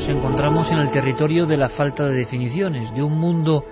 Nos 0.05 0.09
encontramos 0.09 0.71
en 0.71 0.79
el 0.79 0.91
territorio 0.91 1.47
de 1.47 1.57
la 1.57 1.71
falta 1.71 2.07
de 2.07 2.17
definiciones, 2.19 2.93
de 2.95 3.03
un 3.03 3.19
mundo 3.19 3.65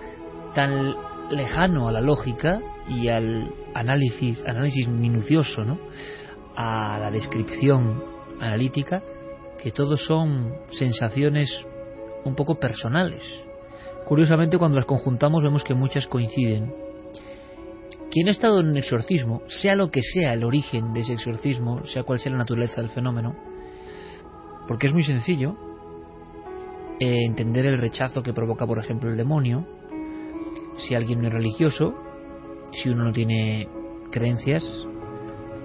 tan 0.55 0.95
lejano 1.31 1.89
a 1.89 1.93
la 1.93 2.01
lógica 2.01 2.61
y 2.89 3.09
al 3.09 3.53
análisis, 3.75 4.43
análisis 4.47 4.89
minucioso, 4.89 5.63
¿no? 5.65 5.79
a 6.57 6.99
la 7.01 7.11
descripción 7.11 8.03
analítica, 8.41 9.03
que 9.63 9.73
todos 9.73 10.05
son 10.07 10.55
sensaciones 10.71 11.67
un 12.25 12.35
poco 12.35 12.59
personales. 12.59 13.23
Curiosamente, 14.07 14.59
cuando 14.59 14.79
las 14.79 14.87
conjuntamos 14.87 15.43
vemos 15.43 15.65
que 15.65 15.75
muchas 15.75 16.07
coinciden. 16.07 16.73
Quien 18.11 18.29
ha 18.29 18.33
estado 18.33 18.61
en 18.61 18.69
un 18.69 18.77
exorcismo, 18.77 19.43
sea 19.47 19.75
lo 19.75 19.91
que 19.91 20.03
sea 20.03 20.35
el 20.35 20.45
origen 20.45 20.93
de 20.93 21.01
ese 21.01 21.15
exorcismo, 21.15 21.85
sea 21.85 22.03
cual 22.03 22.19
sea 22.19 22.33
la 22.33 22.39
naturaleza 22.39 22.83
del 22.83 22.91
fenómeno, 22.91 23.35
porque 24.69 24.87
es 24.87 24.93
muy 24.93 25.03
sencillo 25.03 25.57
eh, 27.01 27.25
entender 27.25 27.65
el 27.65 27.79
rechazo 27.79 28.23
que 28.23 28.35
provoca, 28.35 28.67
por 28.67 28.79
ejemplo, 28.79 29.11
el 29.11 29.17
demonio, 29.17 29.67
si 30.77 30.95
alguien 30.95 31.23
no 31.23 31.29
es 31.29 31.33
religioso, 31.33 31.95
si 32.73 32.91
uno 32.91 33.05
no 33.05 33.13
tiene 33.13 33.69
creencias, 34.11 34.63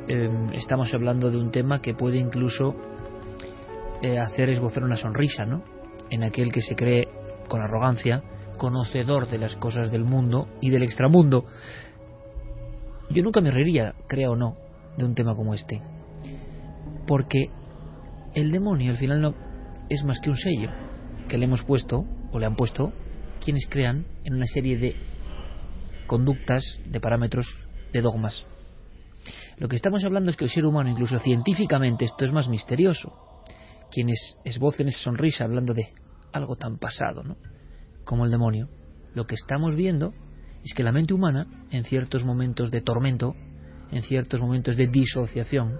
eh, 0.08 0.30
estamos 0.54 0.94
hablando 0.94 1.30
de 1.30 1.38
un 1.38 1.52
tema 1.52 1.82
que 1.82 1.94
puede 1.94 2.18
incluso 2.18 2.76
eh, 4.02 4.20
hacer 4.20 4.50
esbozar 4.50 4.84
una 4.84 4.96
sonrisa, 4.96 5.46
¿no? 5.46 5.64
En 6.10 6.24
aquel 6.24 6.52
que 6.52 6.62
se 6.62 6.76
cree 6.76 7.08
con 7.48 7.62
arrogancia 7.62 8.24
conocedor 8.58 9.30
de 9.30 9.38
las 9.38 9.56
cosas 9.56 9.92
del 9.92 10.04
mundo 10.04 10.50
y 10.62 10.70
del 10.70 10.84
extramundo. 10.84 11.46
Yo 13.10 13.24
nunca 13.24 13.40
me 13.40 13.52
reiría, 13.52 13.94
crea 14.08 14.30
o 14.30 14.36
no, 14.36 14.58
de 14.98 15.06
un 15.06 15.16
tema 15.16 15.36
como 15.36 15.54
este, 15.54 15.82
porque 17.06 17.50
el 18.34 18.52
demonio 18.52 18.92
al 18.92 18.98
final 18.98 19.22
no 19.22 19.36
es 19.90 20.04
más 20.04 20.20
que 20.20 20.30
un 20.30 20.38
sello 20.38 20.70
que 21.30 21.38
le 21.38 21.46
hemos 21.46 21.64
puesto 21.64 22.06
o 22.32 22.40
le 22.40 22.46
han 22.46 22.56
puesto 22.56 22.92
quienes 23.40 23.66
crean 23.70 24.06
en 24.26 24.34
una 24.34 24.46
serie 24.46 24.78
de 24.78 24.96
conductas, 26.08 26.64
de 26.86 27.00
parámetros, 27.00 27.48
de 27.94 28.02
dogmas. 28.02 28.46
Lo 29.58 29.68
que 29.68 29.76
estamos 29.76 30.04
hablando 30.04 30.32
es 30.32 30.38
que 30.38 30.46
el 30.46 30.52
ser 30.52 30.66
humano, 30.66 30.90
incluso 30.90 31.20
científicamente, 31.20 32.06
esto 32.06 32.26
es 32.26 32.32
más 32.32 32.48
misterioso. 32.48 33.27
Quienes 33.92 34.38
esbocen 34.44 34.88
esa 34.88 35.00
sonrisa 35.00 35.46
hablando 35.46 35.74
de 35.74 35.94
algo 36.34 36.56
tan 36.56 36.78
pasado, 36.78 37.24
¿no? 37.24 37.38
Como 38.04 38.26
el 38.26 38.32
demonio. 38.32 38.70
Lo 39.14 39.26
que 39.26 39.36
estamos 39.36 39.76
viendo 39.76 40.14
es 40.64 40.74
que 40.74 40.84
la 40.84 40.92
mente 40.92 41.14
humana, 41.14 41.48
en 41.72 41.86
ciertos 41.86 42.26
momentos 42.26 42.72
de 42.72 42.82
tormento, 42.82 43.36
en 43.92 44.04
ciertos 44.04 44.42
momentos 44.42 44.76
de 44.76 44.88
disociación, 44.88 45.78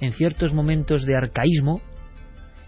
en 0.00 0.12
ciertos 0.12 0.54
momentos 0.54 1.04
de 1.04 1.16
arcaísmo, 1.16 1.80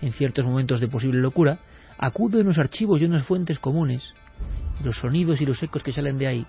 en 0.01 0.13
ciertos 0.13 0.45
momentos 0.47 0.81
de 0.81 0.89
posible 0.89 1.21
locura, 1.21 1.59
acude 1.99 2.39
a 2.39 2.43
unos 2.43 2.59
archivos 2.59 3.01
y 3.01 3.05
unas 3.05 3.25
fuentes 3.25 3.59
comunes. 3.59 4.15
Los 4.83 4.99
sonidos 4.99 5.41
y 5.41 5.47
los 5.47 5.63
ecos 5.63 5.83
que 5.83 5.93
salen 5.93 6.19
de 6.19 6.27
ahí 6.27 6.47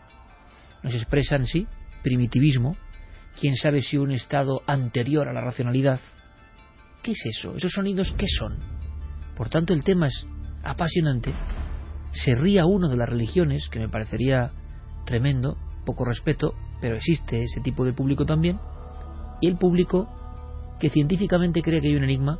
nos 0.84 0.94
expresan, 0.96 1.46
sí, 1.46 1.68
primitivismo, 2.02 2.76
quién 3.40 3.56
sabe 3.56 3.82
si 3.82 3.98
un 3.98 4.12
estado 4.12 4.62
anterior 4.66 5.28
a 5.28 5.34
la 5.34 5.42
racionalidad. 5.42 6.00
¿Qué 7.04 7.14
es 7.14 7.26
eso? 7.26 7.56
¿Esos 7.56 7.72
sonidos 7.72 8.14
qué 8.18 8.28
son? 8.28 8.58
Por 9.36 9.50
tanto, 9.50 9.74
el 9.74 9.84
tema 9.84 10.08
es 10.08 10.28
apasionante. 10.64 11.34
Se 12.12 12.36
ría 12.36 12.66
uno 12.66 12.90
de 12.90 12.98
las 12.98 13.10
religiones, 13.10 13.68
que 13.70 13.80
me 13.80 13.90
parecería 13.90 14.52
tremendo, 15.06 15.58
poco 15.84 16.06
respeto, 16.06 16.54
pero 16.80 16.96
existe 16.96 17.44
ese 17.44 17.60
tipo 17.62 17.86
de 17.86 17.94
público 17.94 18.26
también, 18.26 18.60
y 19.40 19.48
el 19.48 19.58
público 19.58 20.08
que 20.80 20.90
científicamente 20.90 21.64
cree 21.64 21.82
que 21.82 21.88
hay 21.88 21.96
un 21.96 22.04
enigma 22.04 22.38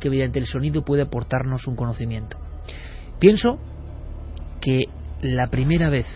que 0.00 0.10
mediante 0.10 0.40
el 0.40 0.46
sonido 0.46 0.84
puede 0.84 1.02
aportarnos 1.02 1.68
un 1.68 1.76
conocimiento. 1.76 2.36
Pienso 3.20 3.60
que 4.60 4.86
la 5.20 5.48
primera 5.48 5.90
vez, 5.90 6.06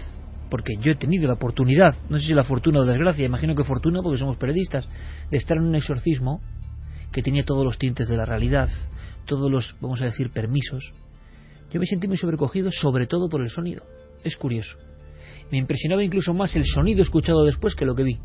porque 0.50 0.74
yo 0.80 0.90
he 0.90 0.96
tenido 0.96 1.28
la 1.28 1.34
oportunidad, 1.34 1.94
no 2.08 2.18
sé 2.18 2.24
si 2.24 2.34
la 2.34 2.42
fortuna 2.42 2.80
o 2.80 2.84
desgracia, 2.84 3.24
imagino 3.24 3.54
que 3.54 3.62
fortuna 3.62 4.00
porque 4.02 4.18
somos 4.18 4.38
periodistas, 4.38 4.88
de 5.30 5.36
estar 5.36 5.56
en 5.56 5.64
un 5.64 5.76
exorcismo 5.76 6.40
que 7.12 7.22
tenía 7.22 7.44
todos 7.44 7.64
los 7.64 7.78
tintes 7.78 8.08
de 8.08 8.16
la 8.16 8.24
realidad, 8.24 8.68
todos 9.26 9.50
los, 9.50 9.76
vamos 9.80 10.00
a 10.02 10.06
decir, 10.06 10.30
permisos, 10.30 10.92
yo 11.70 11.80
me 11.80 11.86
sentí 11.86 12.06
muy 12.06 12.16
sobrecogido, 12.16 12.70
sobre 12.70 13.06
todo 13.06 13.28
por 13.28 13.40
el 13.40 13.50
sonido. 13.50 13.84
Es 14.22 14.36
curioso. 14.36 14.78
Me 15.50 15.58
impresionaba 15.58 16.04
incluso 16.04 16.32
más 16.32 16.54
el 16.56 16.64
sonido 16.64 17.02
escuchado 17.02 17.44
después 17.44 17.74
que 17.74 17.84
lo 17.84 17.94
que 17.94 18.04
vi 18.04 18.18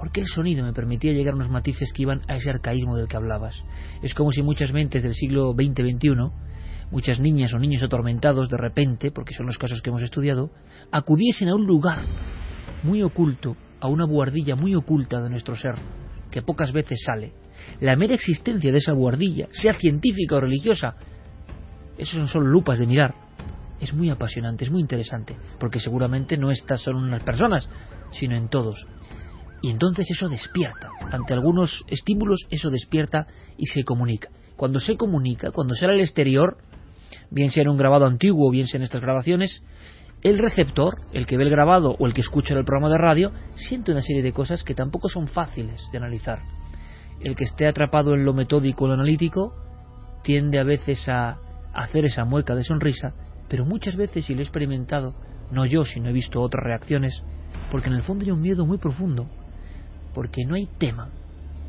porque 0.00 0.22
el 0.22 0.28
sonido 0.28 0.64
me 0.64 0.72
permitía 0.72 1.12
llegar 1.12 1.34
a 1.34 1.36
unos 1.36 1.50
matices 1.50 1.92
que 1.92 2.02
iban 2.02 2.22
a 2.26 2.36
ese 2.36 2.48
arcaísmo 2.48 2.96
del 2.96 3.06
que 3.06 3.18
hablabas. 3.18 3.62
Es 4.02 4.14
como 4.14 4.32
si 4.32 4.42
muchas 4.42 4.72
mentes 4.72 5.02
del 5.02 5.14
siglo 5.14 5.52
XX-XXI, 5.52 6.30
muchas 6.90 7.20
niñas 7.20 7.52
o 7.52 7.58
niños 7.58 7.82
atormentados 7.82 8.48
de 8.48 8.56
repente, 8.56 9.10
porque 9.10 9.34
son 9.34 9.44
los 9.44 9.58
casos 9.58 9.82
que 9.82 9.90
hemos 9.90 10.02
estudiado, 10.02 10.50
acudiesen 10.90 11.50
a 11.50 11.54
un 11.54 11.66
lugar 11.66 11.98
muy 12.82 13.02
oculto, 13.02 13.58
a 13.78 13.88
una 13.88 14.06
buhardilla 14.06 14.56
muy 14.56 14.74
oculta 14.74 15.20
de 15.20 15.28
nuestro 15.28 15.54
ser, 15.54 15.74
que 16.30 16.40
pocas 16.40 16.72
veces 16.72 17.02
sale. 17.04 17.34
La 17.80 17.96
mera 17.96 18.14
existencia 18.14 18.72
de 18.72 18.78
esa 18.78 18.92
buhardilla, 18.92 19.48
sea 19.52 19.74
científica 19.74 20.36
o 20.36 20.40
religiosa, 20.40 20.96
esos 21.98 22.14
son 22.14 22.28
solo 22.28 22.46
lupas 22.46 22.78
de 22.78 22.86
mirar. 22.86 23.14
Es 23.80 23.94
muy 23.94 24.10
apasionante, 24.10 24.64
es 24.64 24.70
muy 24.70 24.80
interesante, 24.80 25.36
porque 25.58 25.80
seguramente 25.80 26.36
no 26.36 26.50
está 26.50 26.76
solo 26.76 26.98
en 26.98 27.04
unas 27.04 27.22
personas, 27.22 27.68
sino 28.12 28.36
en 28.36 28.48
todos. 28.48 28.86
Y 29.62 29.70
entonces 29.70 30.10
eso 30.10 30.28
despierta. 30.28 30.90
Ante 31.10 31.34
algunos 31.34 31.84
estímulos 31.88 32.46
eso 32.50 32.70
despierta 32.70 33.26
y 33.56 33.66
se 33.66 33.84
comunica. 33.84 34.30
Cuando 34.56 34.80
se 34.80 34.96
comunica, 34.96 35.50
cuando 35.50 35.74
sale 35.74 35.94
al 35.94 36.00
exterior, 36.00 36.58
bien 37.30 37.50
sea 37.50 37.62
en 37.62 37.68
un 37.68 37.78
grabado 37.78 38.06
antiguo 38.06 38.48
o 38.48 38.50
bien 38.50 38.66
sea 38.66 38.78
en 38.78 38.84
estas 38.84 39.00
grabaciones, 39.00 39.62
el 40.22 40.38
receptor, 40.38 40.96
el 41.12 41.26
que 41.26 41.38
ve 41.38 41.44
el 41.44 41.50
grabado 41.50 41.96
o 41.98 42.06
el 42.06 42.12
que 42.12 42.20
escucha 42.20 42.54
el 42.54 42.64
programa 42.64 42.90
de 42.90 42.98
radio, 42.98 43.32
siente 43.54 43.92
una 43.92 44.02
serie 44.02 44.22
de 44.22 44.32
cosas 44.32 44.62
que 44.62 44.74
tampoco 44.74 45.08
son 45.08 45.28
fáciles 45.28 45.82
de 45.92 45.98
analizar. 45.98 46.40
El 47.20 47.36
que 47.36 47.44
esté 47.44 47.66
atrapado 47.66 48.14
en 48.14 48.24
lo 48.24 48.32
metódico 48.32 48.86
lo 48.86 48.94
analítico 48.94 49.54
tiende 50.22 50.58
a 50.58 50.64
veces 50.64 51.08
a 51.08 51.38
hacer 51.72 52.04
esa 52.04 52.24
mueca 52.24 52.54
de 52.54 52.64
sonrisa, 52.64 53.14
pero 53.48 53.64
muchas 53.64 53.96
veces, 53.96 54.28
y 54.30 54.34
lo 54.34 54.40
he 54.40 54.44
experimentado, 54.44 55.14
no 55.50 55.66
yo, 55.66 55.84
sino 55.84 56.08
he 56.08 56.12
visto 56.12 56.40
otras 56.40 56.64
reacciones, 56.64 57.22
porque 57.70 57.88
en 57.88 57.96
el 57.96 58.02
fondo 58.02 58.24
hay 58.24 58.30
un 58.30 58.40
miedo 58.40 58.66
muy 58.66 58.78
profundo, 58.78 59.26
porque 60.14 60.44
no 60.46 60.54
hay 60.54 60.66
tema 60.78 61.10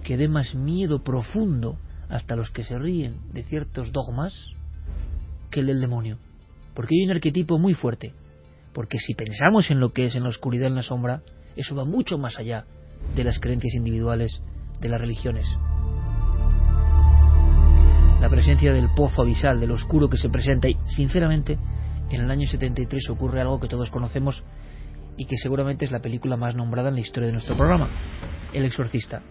que 0.04 0.18
dé 0.18 0.28
más 0.28 0.56
miedo 0.56 1.04
profundo 1.04 1.78
hasta 2.10 2.36
los 2.36 2.50
que 2.50 2.64
se 2.64 2.78
ríen 2.78 3.20
de 3.34 3.44
ciertos 3.44 3.92
dogmas 3.92 4.54
que 5.50 5.62
el 5.62 5.68
del 5.68 5.82
demonio. 5.82 6.18
Porque 6.74 6.96
hay 6.96 7.06
un 7.06 7.12
arquetipo 7.12 7.58
muy 7.58 7.74
fuerte. 7.74 8.14
Porque 8.74 9.00
si 9.00 9.14
pensamos 9.14 9.70
en 9.70 9.80
lo 9.80 9.92
que 9.92 10.06
es 10.06 10.16
en 10.16 10.24
la 10.24 10.30
oscuridad, 10.30 10.68
en 10.68 10.76
la 10.76 10.84
sombra, 10.84 11.22
eso 11.56 11.76
va 11.76 11.86
mucho 11.86 12.18
más 12.18 12.38
allá 12.40 12.66
de 13.16 13.24
las 13.24 13.40
creencias 13.40 13.74
individuales 13.76 14.42
de 14.82 14.90
las 14.90 15.00
religiones. 15.00 15.48
La 18.20 18.30
presencia 18.30 18.74
del 18.74 18.90
pozo 18.96 19.22
abisal, 19.22 19.60
del 19.60 19.72
oscuro 19.72 20.10
que 20.10 20.18
se 20.18 20.30
presenta 20.30 20.70
y, 20.70 20.78
sinceramente, 20.86 21.58
en 22.10 22.22
el 22.22 22.30
año 22.30 22.48
73 22.48 23.10
ocurre 23.10 23.42
algo 23.42 23.60
que 23.60 23.68
todos 23.68 23.90
conocemos 23.90 24.44
y 25.18 25.26
que 25.26 25.38
seguramente 25.38 25.86
es 25.86 25.92
la 25.92 26.02
película 26.02 26.38
más 26.38 26.56
nombrada 26.56 26.90
en 26.90 26.96
la 26.96 27.02
historia 27.02 27.28
de 27.28 27.34
nuestro 27.34 27.56
programa, 27.56 27.88
El 28.54 28.66
Exorcista. 28.66 29.22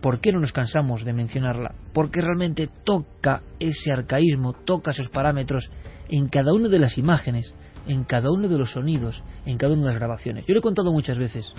¿Por 0.00 0.20
qué 0.20 0.32
no 0.32 0.40
nos 0.40 0.52
cansamos 0.52 1.04
de 1.04 1.12
mencionarla? 1.12 1.74
Porque 1.92 2.20
realmente 2.20 2.68
toca 2.84 3.42
ese 3.60 3.92
arcaísmo, 3.92 4.52
toca 4.52 4.90
esos 4.90 5.08
parámetros 5.08 5.70
en 6.08 6.28
cada 6.28 6.52
una 6.52 6.68
de 6.68 6.80
las 6.80 6.98
imágenes, 6.98 7.54
en 7.86 8.04
cada 8.04 8.30
uno 8.30 8.48
de 8.48 8.58
los 8.58 8.72
sonidos, 8.72 9.22
en 9.46 9.58
cada 9.58 9.74
una 9.74 9.82
de 9.82 9.88
las 9.88 9.98
grabaciones. 9.98 10.44
Yo 10.46 10.54
lo 10.54 10.60
he 10.60 10.62
contado 10.62 10.92
muchas 10.92 11.18
veces. 11.18 11.54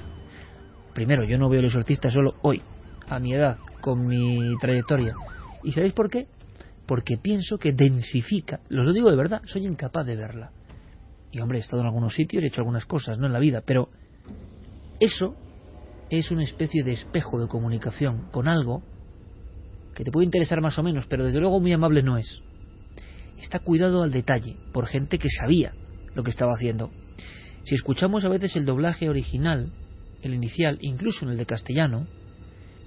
Primero, 0.94 1.24
yo 1.24 1.38
no 1.38 1.50
veo 1.50 1.60
el 1.60 1.68
exorcista 1.68 2.12
solo 2.12 2.36
hoy, 2.42 2.62
a 3.08 3.20
mi 3.20 3.34
edad, 3.34 3.58
con 3.82 4.06
mi 4.06 4.56
trayectoria. 4.60 5.16
¿Y 5.64 5.72
sabéis 5.72 5.94
por 5.94 6.10
qué? 6.10 6.28
Porque 6.86 7.18
pienso 7.18 7.58
que 7.58 7.72
densifica, 7.72 8.60
lo 8.70 8.92
digo 8.92 9.10
de 9.10 9.18
verdad, 9.18 9.42
soy 9.46 9.66
incapaz 9.66 10.06
de 10.06 10.16
verla 10.16 10.52
y 11.34 11.40
hombre, 11.40 11.58
he 11.58 11.62
estado 11.62 11.82
en 11.82 11.88
algunos 11.88 12.14
sitios 12.14 12.44
he 12.44 12.48
hecho 12.48 12.62
algunas 12.62 12.86
cosas, 12.86 13.18
¿no? 13.18 13.26
En 13.26 13.34
la 13.34 13.40
vida, 13.40 13.64
pero 13.66 13.90
eso 15.00 15.36
es 16.12 16.30
una 16.30 16.44
especie 16.44 16.84
de 16.84 16.92
espejo 16.92 17.40
de 17.42 17.48
comunicación 17.48 18.30
con 18.32 18.48
algo 18.48 18.84
que 19.96 20.04
te 20.04 20.12
puede 20.12 20.26
interesar 20.26 20.62
más 20.62 20.78
o 20.78 20.84
menos, 20.84 21.08
pero 21.08 21.26
desde 21.26 21.40
luego 21.40 21.60
muy 21.60 21.74
amable 21.74 22.04
no 22.04 22.18
es. 22.18 22.40
Está 23.42 23.60
cuidado 23.60 24.04
al 24.04 24.12
detalle, 24.12 24.58
por 24.72 24.86
gente 24.86 25.18
que 25.18 25.30
sabía 25.30 25.74
lo 26.14 26.24
que 26.24 26.30
estaba 26.30 26.54
haciendo. 26.54 26.92
Si 27.64 27.74
escuchamos 27.74 28.24
a 28.26 28.30
veces 28.30 28.56
el 28.56 28.66
doblaje 28.66 29.10
original, 29.10 29.72
el 30.22 30.36
inicial, 30.36 30.78
incluso 30.82 31.26
en 31.26 31.32
el 31.32 31.38
de 31.38 31.48
castellano, 31.48 32.06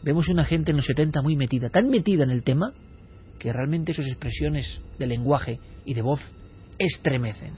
vemos 0.02 0.28
una 0.28 0.44
gente 0.44 0.70
en 0.70 0.76
los 0.76 0.86
70 0.86 1.22
muy 1.22 1.36
metida, 1.36 1.68
tan 1.68 1.88
metida 1.88 2.24
en 2.24 2.30
el 2.30 2.42
tema, 2.42 2.72
que 3.38 3.52
realmente 3.52 3.94
sus 3.94 4.06
expresiones 4.06 4.80
de 4.98 5.06
lenguaje 5.06 5.60
y 5.84 5.94
de 5.94 6.02
voz 6.02 6.20
estremecen. 6.78 7.54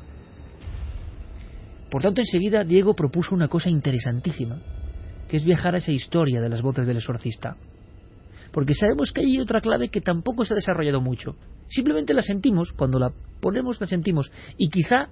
Por 1.90 2.02
tanto, 2.02 2.20
enseguida 2.20 2.64
Diego 2.64 2.94
propuso 2.94 3.34
una 3.34 3.48
cosa 3.48 3.70
interesantísima, 3.70 4.60
que 5.28 5.36
es 5.36 5.44
viajar 5.44 5.74
a 5.74 5.78
esa 5.78 5.92
historia 5.92 6.40
de 6.40 6.48
las 6.48 6.62
voces 6.62 6.86
del 6.86 6.98
exorcista. 6.98 7.56
Porque 8.52 8.74
sabemos 8.74 9.12
que 9.12 9.20
hay 9.20 9.38
otra 9.38 9.60
clave 9.60 9.88
que 9.88 10.00
tampoco 10.00 10.44
se 10.44 10.54
ha 10.54 10.56
desarrollado 10.56 11.00
mucho, 11.00 11.36
Simplemente 11.68 12.14
la 12.14 12.22
sentimos, 12.22 12.72
cuando 12.72 12.98
la 12.98 13.12
ponemos 13.40 13.80
la 13.80 13.86
sentimos. 13.86 14.32
Y 14.56 14.70
quizá 14.70 15.08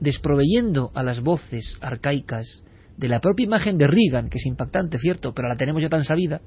desproveyendo 0.00 0.90
a 0.94 1.02
las 1.02 1.20
voces 1.20 1.76
arcaicas 1.80 2.62
de 2.96 3.08
la 3.08 3.20
propia 3.20 3.44
imagen 3.44 3.78
de 3.78 3.86
Reagan, 3.86 4.28
que 4.28 4.38
es 4.38 4.46
impactante, 4.46 4.98
cierto, 4.98 5.32
pero 5.34 5.48
la 5.48 5.56
tenemos 5.56 5.82
ya 5.82 5.88
tan 5.88 6.04
sabida, 6.04 6.40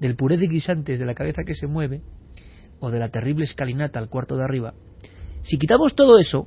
del 0.00 0.16
puré 0.16 0.36
de 0.36 0.48
guisantes 0.48 0.98
de 0.98 1.06
la 1.06 1.14
cabeza 1.14 1.44
que 1.44 1.54
se 1.54 1.66
mueve, 1.66 2.02
o 2.80 2.90
de 2.90 2.98
la 2.98 3.08
terrible 3.08 3.44
escalinata 3.44 3.98
al 3.98 4.08
cuarto 4.08 4.36
de 4.36 4.44
arriba, 4.44 4.74
si 5.42 5.58
quitamos 5.58 5.94
todo 5.96 6.18
eso, 6.18 6.46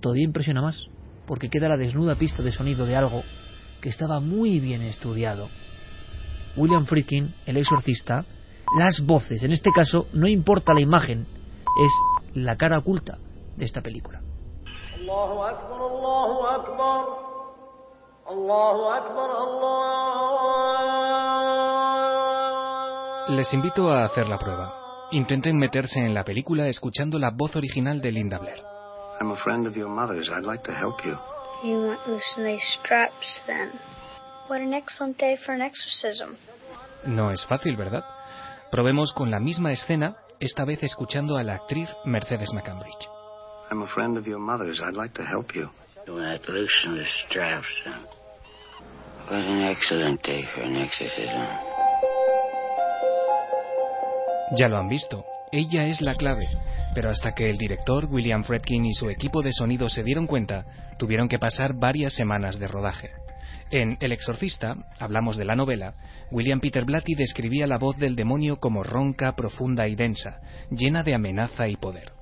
todavía 0.00 0.24
impresiona 0.24 0.60
más, 0.60 0.88
porque 1.26 1.48
queda 1.48 1.68
la 1.68 1.76
desnuda 1.76 2.16
pista 2.16 2.42
de 2.42 2.50
sonido 2.50 2.84
de 2.84 2.96
algo 2.96 3.22
que 3.80 3.88
estaba 3.88 4.18
muy 4.18 4.58
bien 4.58 4.82
estudiado. 4.82 5.48
William 6.56 6.84
Friedkin, 6.86 7.32
el 7.46 7.56
exorcista, 7.56 8.24
las 8.76 9.00
voces, 9.00 9.44
en 9.44 9.52
este 9.52 9.70
caso 9.70 10.08
no 10.12 10.26
importa 10.26 10.74
la 10.74 10.80
imagen, 10.80 11.26
es 11.80 11.92
la 12.34 12.56
cara 12.56 12.78
oculta 12.78 13.18
de 13.56 13.64
esta 13.64 13.82
película. 13.82 14.20
Les 23.28 23.52
invito 23.52 23.90
a 23.90 24.04
hacer 24.04 24.28
la 24.28 24.38
prueba. 24.38 25.08
Intenten 25.10 25.58
meterse 25.58 25.98
en 25.98 26.14
la 26.14 26.24
película 26.24 26.66
escuchando 26.68 27.18
la 27.18 27.30
voz 27.30 27.54
original 27.54 28.00
de 28.00 28.12
Linda 28.12 28.38
Blair. 28.38 28.62
I'm 29.20 29.30
a 29.30 29.36
friend 29.36 29.66
of 29.66 29.76
your 29.76 29.90
mother's. 29.90 30.30
I'd 30.30 30.44
like 30.44 30.64
to 30.64 30.72
help 30.72 31.04
you. 31.04 31.18
You 31.62 31.82
won't 31.82 32.06
loosen 32.06 32.44
these 32.46 32.64
straps 32.80 33.42
then. 33.46 33.70
What 34.48 34.62
an 34.62 34.72
excellent 34.72 35.18
day 35.18 35.36
for 35.44 35.54
an 35.54 35.60
exorcism. 35.60 36.36
No 37.06 37.30
es 37.30 37.46
fácil, 37.46 37.76
¿verdad? 37.76 38.04
Probemos 38.70 39.12
con 39.12 39.30
la 39.30 39.38
misma 39.38 39.72
escena, 39.72 40.16
esta 40.40 40.64
vez 40.64 40.82
escuchando 40.82 41.36
a 41.36 41.42
la 41.42 41.56
actriz 41.56 41.90
Mercedes 42.04 42.52
McCambridge. 42.54 43.06
I'm 43.70 43.82
a 43.82 43.86
friend 43.86 44.16
of 44.16 44.26
your 44.26 44.40
mother's. 44.40 44.80
I'd 44.80 44.96
like 44.96 45.14
to 45.14 45.24
help 45.24 45.54
you. 45.54 45.68
Ya 54.56 54.68
lo 54.68 54.76
han 54.76 54.88
visto, 54.88 55.24
ella 55.50 55.86
es 55.86 56.00
la 56.02 56.14
clave, 56.14 56.46
pero 56.94 57.10
hasta 57.10 57.32
que 57.32 57.48
el 57.48 57.56
director 57.56 58.06
William 58.10 58.44
Fredkin 58.44 58.84
y 58.84 58.92
su 58.92 59.08
equipo 59.08 59.40
de 59.40 59.52
sonido 59.52 59.88
se 59.88 60.02
dieron 60.02 60.26
cuenta, 60.26 60.64
tuvieron 60.98 61.28
que 61.28 61.38
pasar 61.38 61.74
varias 61.74 62.12
semanas 62.12 62.58
de 62.58 62.66
rodaje. 62.66 63.10
En 63.70 63.96
El 64.00 64.12
Exorcista, 64.12 64.76
hablamos 65.00 65.36
de 65.36 65.44
la 65.44 65.56
novela, 65.56 65.94
William 66.30 66.60
Peter 66.60 66.84
Blatty 66.84 67.14
describía 67.14 67.66
la 67.66 67.78
voz 67.78 67.96
del 67.96 68.14
demonio 68.14 68.60
como 68.60 68.82
ronca, 68.82 69.34
profunda 69.34 69.88
y 69.88 69.94
densa, 69.94 70.40
llena 70.70 71.02
de 71.02 71.14
amenaza 71.14 71.66
y 71.66 71.76
poder. 71.76 72.13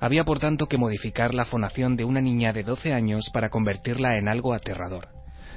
Había 0.00 0.24
por 0.24 0.38
tanto 0.38 0.66
que 0.66 0.78
modificar 0.78 1.34
la 1.34 1.44
fonación 1.44 1.96
de 1.96 2.04
una 2.04 2.22
niña 2.22 2.52
de 2.54 2.62
12 2.62 2.94
años 2.94 3.30
para 3.32 3.50
convertirla 3.50 4.16
en 4.16 4.28
algo 4.28 4.54
aterrador. 4.54 5.08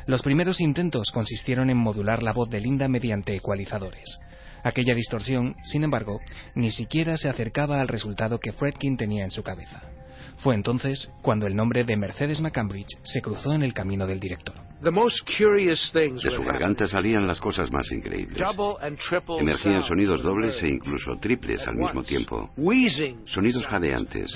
Los 0.06 0.22
primeros 0.22 0.60
intentos 0.60 1.12
consistieron 1.14 1.70
en 1.70 1.78
modular 1.78 2.22
la 2.22 2.34
voz 2.34 2.50
de 2.50 2.60
Linda 2.60 2.90
mediante 2.90 3.34
ecualizadores. 3.36 4.20
Aquella 4.64 4.96
distorsión, 4.96 5.56
sin 5.64 5.86
embargo, 5.86 6.20
ni 6.56 6.72
siquiera 6.72 7.16
se 7.18 7.30
acercaba 7.30 7.80
al 7.80 7.88
resultado 7.88 8.40
que 8.40 8.52
Fredkin 8.52 8.98
tenía 8.98 9.24
en 9.24 9.32
su 9.32 9.44
cabeza. 9.44 9.82
Fue 10.38 10.56
entonces 10.56 11.12
cuando 11.22 11.48
el 11.48 11.56
nombre 11.56 11.84
de 11.84 11.96
Mercedes 11.96 12.42
McCambridge 12.42 12.98
se 13.04 13.22
cruzó 13.22 13.54
en 13.54 13.64
el 13.64 13.74
camino 13.74 14.06
del 14.06 14.20
director. 14.20 14.56
De 14.82 14.92
su 16.32 16.44
garganta 16.44 16.88
salían 16.88 17.26
las 17.26 17.40
cosas 17.40 17.72
más 17.72 17.90
increíbles. 17.92 18.42
Emergían 19.40 19.84
sonidos 19.84 20.22
dobles 20.22 20.62
e 20.62 20.68
incluso 20.68 21.14
triples 21.22 21.66
al 21.68 21.76
mismo 21.76 22.04
tiempo. 22.04 22.50
Sonidos 23.26 23.66
jadeantes. 23.68 24.30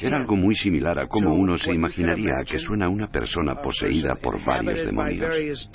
Era 0.00 0.18
algo 0.18 0.36
muy 0.36 0.54
similar 0.54 0.98
a 0.98 1.08
cómo 1.08 1.34
uno 1.34 1.58
se 1.58 1.72
imaginaría 1.72 2.34
que 2.46 2.58
suena 2.60 2.88
una 2.88 3.08
persona 3.10 3.56
poseída 3.56 4.14
por 4.14 4.44
varios 4.44 4.86
demonios. 4.86 5.68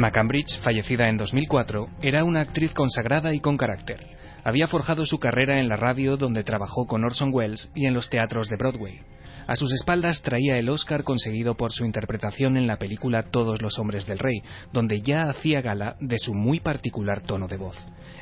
McCambridge, 0.00 0.58
fallecida 0.62 1.10
en 1.10 1.18
2004, 1.18 1.88
era 2.00 2.24
una 2.24 2.40
actriz 2.40 2.72
consagrada 2.72 3.34
y 3.34 3.40
con 3.40 3.58
carácter. 3.58 3.98
Había 4.44 4.66
forjado 4.66 5.04
su 5.04 5.18
carrera 5.18 5.60
en 5.60 5.68
la 5.68 5.76
radio 5.76 6.16
donde 6.16 6.42
trabajó 6.42 6.86
con 6.86 7.04
Orson 7.04 7.30
Welles 7.34 7.70
y 7.74 7.84
en 7.84 7.92
los 7.92 8.08
teatros 8.08 8.48
de 8.48 8.56
Broadway. 8.56 9.00
A 9.46 9.56
sus 9.56 9.74
espaldas 9.74 10.22
traía 10.22 10.56
el 10.56 10.70
Oscar 10.70 11.04
conseguido 11.04 11.54
por 11.54 11.72
su 11.72 11.84
interpretación 11.84 12.56
en 12.56 12.66
la 12.66 12.78
película 12.78 13.24
Todos 13.24 13.60
los 13.60 13.78
hombres 13.78 14.06
del 14.06 14.18
rey, 14.18 14.42
donde 14.72 15.02
ya 15.02 15.28
hacía 15.28 15.60
gala 15.60 15.96
de 16.00 16.18
su 16.18 16.32
muy 16.32 16.60
particular 16.60 17.20
tono 17.20 17.46
de 17.46 17.58
voz. 17.58 17.76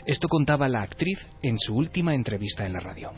Esto 0.05 0.27
contaba 0.27 0.67
la 0.69 0.83
actriz 0.83 1.25
en 1.43 1.61
su 1.61 1.77
última 1.77 2.13
entrevista 2.13 2.67
en 2.67 2.73
la 2.73 2.81
radio. 2.81 3.13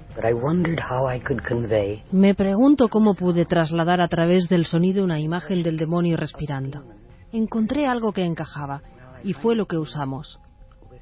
Me 2.12 2.34
pregunto 2.34 2.88
cómo 2.88 3.14
pude 3.14 3.46
trasladar 3.46 4.02
a 4.02 4.08
través 4.08 4.50
del 4.50 4.66
sonido 4.66 5.02
una 5.02 5.18
imagen 5.18 5.62
del 5.62 5.78
demonio 5.78 6.18
respirando 6.18 6.99
encontré 7.32 7.86
algo 7.86 8.12
que 8.12 8.24
encajaba 8.24 8.82
y 9.22 9.32
fue 9.32 9.54
lo 9.54 9.66
que 9.66 9.78
usamos. 9.78 10.38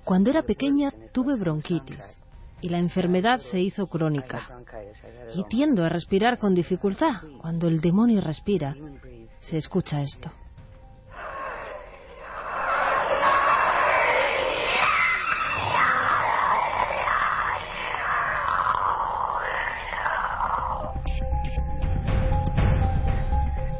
Cuando 0.05 0.31
era 0.31 0.43
pequeña 0.43 0.93
tuve 1.12 1.37
bronquitis 1.37 2.03
y 2.61 2.69
la 2.69 2.79
enfermedad 2.79 3.38
se 3.38 3.61
hizo 3.61 3.87
crónica 3.87 4.49
y 5.35 5.45
tiendo 5.45 5.85
a 5.85 5.88
respirar 5.88 6.38
con 6.38 6.55
dificultad. 6.55 7.23
Cuando 7.41 7.69
el 7.69 7.81
demonio 7.81 8.21
respira, 8.21 8.75
se 9.41 9.59
escucha 9.59 10.03
esto. 10.03 10.31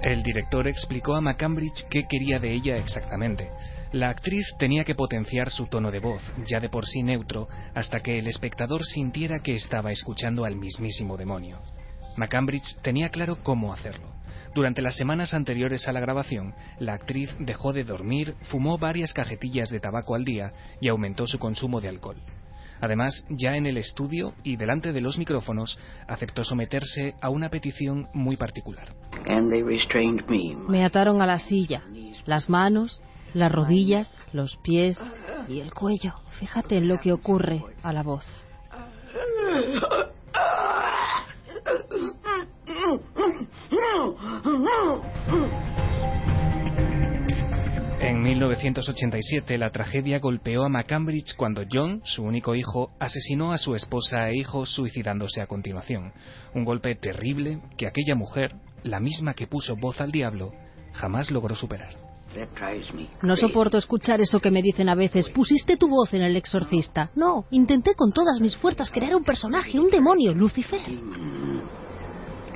El 0.09 0.23
director 0.23 0.67
explicó 0.67 1.17
a 1.17 1.21
McCambridge 1.21 1.85
qué 1.91 2.05
quería 2.09 2.39
de 2.39 2.51
ella 2.51 2.79
exactamente. 2.79 3.51
La 3.93 4.09
actriz 4.09 4.47
tenía 4.59 4.83
que 4.83 4.95
potenciar 4.95 5.51
su 5.51 5.67
tono 5.67 5.91
de 5.91 6.01
voz, 6.01 6.23
ya 6.47 6.61
de 6.61 6.71
por 6.71 6.87
sí 6.87 7.03
neutro, 7.03 7.47
hasta 7.75 8.01
que 8.01 8.19
el 8.19 8.27
espectador 8.27 8.83
sintiera 8.87 9.41
que 9.41 9.55
estaba 9.55 9.93
escuchando 9.93 10.47
al 10.47 10.57
mismísimo 10.57 11.19
demonio. 11.19 11.61
McCambridge 12.17 12.79
tenía 12.81 13.11
claro 13.11 13.43
cómo 13.43 13.71
hacerlo. 13.71 14.09
Durante 14.55 14.81
las 14.81 14.97
semanas 14.97 15.35
anteriores 15.35 15.87
a 15.87 15.93
la 15.93 16.01
grabación, 16.01 16.55
la 16.79 16.95
actriz 16.95 17.37
dejó 17.39 17.75
de 17.75 17.85
dormir, 17.85 18.35
fumó 18.45 18.79
varias 18.79 19.13
cajetillas 19.13 19.69
de 19.69 19.79
tabaco 19.79 20.15
al 20.15 20.25
día 20.25 20.55
y 20.81 20.89
aumentó 20.89 21.27
su 21.27 21.39
consumo 21.39 21.83
de 21.83 21.91
alcohol. 21.91 22.17
Además, 22.81 23.25
ya 23.29 23.57
en 23.57 23.67
el 23.67 23.77
estudio 23.77 24.35
y 24.43 24.57
delante 24.57 24.93
de 24.93 25.01
los 25.01 25.19
micrófonos, 25.19 25.79
aceptó 26.07 26.45
someterse 26.45 27.15
a 27.21 27.31
una 27.31 27.49
petición 27.49 28.09
muy 28.13 28.37
particular. 28.37 28.95
Me 30.69 30.85
ataron 30.85 31.23
a 31.23 31.27
la 31.27 31.39
silla, 31.39 31.83
las 32.27 32.49
manos, 32.49 33.01
las 33.35 33.53
rodillas, 33.53 34.19
los 34.33 34.57
pies 34.63 34.99
y 35.49 35.61
el 35.61 35.73
cuello. 35.73 36.15
Fíjate 36.39 36.77
en 36.77 36.89
lo 36.89 36.99
que 36.99 37.13
ocurre 37.13 37.63
a 37.83 37.93
la 37.93 38.03
voz. 38.03 38.27
En 48.01 48.23
1987 48.23 49.59
la 49.59 49.71
tragedia 49.71 50.21
golpeó 50.21 50.63
a 50.63 50.69
McCambridge 50.69 51.35
cuando 51.37 51.65
John, 51.71 52.01
su 52.05 52.23
único 52.23 52.55
hijo, 52.55 52.93
asesinó 53.01 53.53
a 53.53 53.59
su 53.59 53.75
esposa 53.75 54.29
e 54.29 54.37
hijos 54.37 54.73
suicidándose 54.73 55.43
a 55.43 55.49
continuación. 55.49 56.13
Un 56.55 56.65
golpe 56.65 56.95
terrible 56.95 57.61
que 57.77 57.89
aquella 57.89 58.15
mujer, 58.15 58.55
la 58.85 59.01
misma 59.01 59.35
que 59.35 59.49
puso 59.49 59.75
voz 59.75 60.01
al 60.01 60.13
diablo, 60.13 60.53
jamás 60.93 61.33
logró 61.33 61.57
superar. 61.57 61.97
No 63.23 63.37
soporto 63.37 63.79
escuchar 63.79 64.21
eso 64.21 64.39
que 64.39 64.53
me 64.53 64.63
dicen 64.63 64.89
a 64.89 64.95
veces. 64.95 65.29
Pusiste 65.31 65.77
tu 65.77 65.89
voz 65.89 66.15
en 66.15 66.23
el 66.23 66.37
exorcista. 66.37 67.11
No, 67.17 67.47
intenté 67.51 67.95
con 67.95 68.13
todas 68.13 68.41
mis 68.41 68.57
fuerzas 68.57 68.91
crear 68.93 69.17
un 69.17 69.25
personaje, 69.25 69.81
un 69.81 69.91
demonio, 69.91 70.35
Lucifer. 70.35 70.81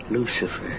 Lucifer. 0.08 0.78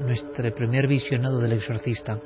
Nuestro 0.00 0.54
primer 0.54 0.86
visionado 0.86 1.38
del 1.40 1.52
exorcista. 1.52 2.20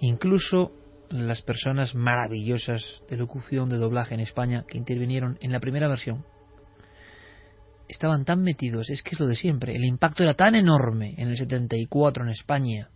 Incluso 0.00 0.72
las 1.10 1.42
personas 1.42 1.94
maravillosas 1.94 3.02
de 3.08 3.16
locución, 3.16 3.68
de 3.68 3.76
doblaje 3.76 4.14
en 4.14 4.20
España 4.20 4.64
que 4.66 4.78
intervinieron 4.78 5.38
en 5.40 5.52
la 5.52 5.60
primera 5.60 5.88
versión 5.88 6.24
estaban 7.88 8.24
tan 8.24 8.42
metidos, 8.42 8.88
es 8.88 9.02
que 9.02 9.10
es 9.10 9.20
lo 9.20 9.26
de 9.26 9.36
siempre, 9.36 9.76
el 9.76 9.84
impacto 9.84 10.22
era 10.22 10.34
tan 10.34 10.54
enorme 10.54 11.14
en 11.18 11.28
el 11.28 11.36
74 11.36 12.24
en 12.24 12.30
España 12.30 12.88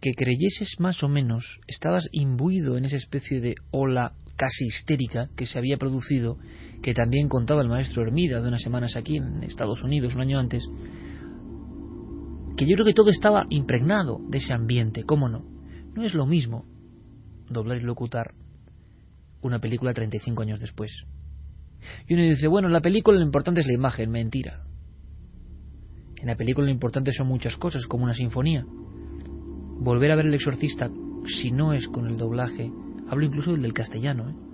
que 0.00 0.12
creyeses 0.12 0.76
más 0.78 1.02
o 1.02 1.08
menos, 1.08 1.60
estabas 1.66 2.08
imbuido 2.12 2.76
en 2.76 2.84
esa 2.84 2.96
especie 2.96 3.40
de 3.40 3.54
ola 3.70 4.12
casi 4.36 4.66
histérica 4.66 5.30
que 5.36 5.46
se 5.46 5.58
había 5.58 5.78
producido, 5.78 6.38
que 6.86 6.94
también 6.94 7.28
contaba 7.28 7.62
el 7.62 7.68
maestro 7.68 8.02
Hermida 8.02 8.40
de 8.40 8.46
unas 8.46 8.62
semanas 8.62 8.94
aquí 8.94 9.16
en 9.16 9.42
Estados 9.42 9.82
Unidos 9.82 10.14
un 10.14 10.20
año 10.20 10.38
antes, 10.38 10.70
que 12.56 12.64
yo 12.64 12.76
creo 12.76 12.86
que 12.86 12.94
todo 12.94 13.10
estaba 13.10 13.44
impregnado 13.50 14.20
de 14.28 14.38
ese 14.38 14.54
ambiente, 14.54 15.02
¿cómo 15.02 15.28
no? 15.28 15.44
No 15.96 16.04
es 16.04 16.14
lo 16.14 16.26
mismo 16.26 16.64
doblar 17.50 17.78
y 17.78 17.80
locutar 17.80 18.34
una 19.42 19.58
película 19.58 19.92
35 19.94 20.42
años 20.42 20.60
después. 20.60 20.92
Y 22.06 22.14
uno 22.14 22.22
dice, 22.22 22.46
bueno, 22.46 22.68
en 22.68 22.72
la 22.72 22.80
película 22.80 23.18
lo 23.18 23.24
importante 23.24 23.62
es 23.62 23.66
la 23.66 23.74
imagen, 23.74 24.08
mentira. 24.08 24.62
En 26.18 26.28
la 26.28 26.36
película 26.36 26.66
lo 26.66 26.72
importante 26.72 27.10
son 27.10 27.26
muchas 27.26 27.56
cosas, 27.56 27.88
como 27.88 28.04
una 28.04 28.14
sinfonía. 28.14 28.64
Volver 28.64 30.12
a 30.12 30.14
ver 30.14 30.26
el 30.26 30.34
exorcista, 30.34 30.88
si 31.26 31.50
no 31.50 31.72
es 31.72 31.88
con 31.88 32.06
el 32.06 32.16
doblaje, 32.16 32.70
hablo 33.08 33.24
incluso 33.24 33.56
del 33.56 33.72
castellano, 33.72 34.30
¿eh? 34.30 34.45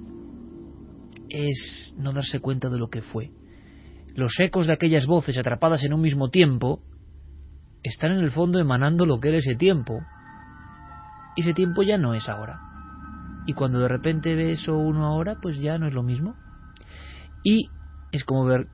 Es 1.29 1.95
no 1.97 2.13
darse 2.13 2.41
cuenta 2.41 2.69
de 2.69 2.79
lo 2.79 2.89
que 2.89 3.03
fue. 3.03 3.31
Los 4.15 4.39
ecos 4.41 4.67
de 4.67 4.75
aquellas 4.75 5.07
voces 5.07 5.39
atrapadas 5.39 5.85
en 5.85 5.95
un 5.95 6.01
mismo 6.01 6.31
tiempo 6.31 6.83
están 7.83 8.13
en 8.13 8.19
el 8.19 8.31
fondo 8.31 8.59
emanando 8.59 9.07
lo 9.07 9.19
que 9.19 9.29
era 9.29 9.39
ese 9.39 9.55
tiempo. 9.55 10.01
Y 11.37 11.43
ese 11.43 11.55
tiempo 11.55 11.83
ya 11.83 11.99
no 11.99 12.15
es 12.15 12.29
ahora. 12.29 12.61
Y 13.47 13.55
cuando 13.55 13.81
de 13.81 13.89
repente 13.89 14.35
ve 14.35 14.53
eso 14.53 14.77
uno 14.77 15.07
ahora, 15.07 15.37
pues 15.41 15.59
ya 15.61 15.79
no 15.79 15.87
es 15.87 15.95
lo 15.95 16.03
mismo. 16.03 16.37
Y 17.43 17.71
es 18.13 18.25
como 18.25 18.45
ver 18.45 18.69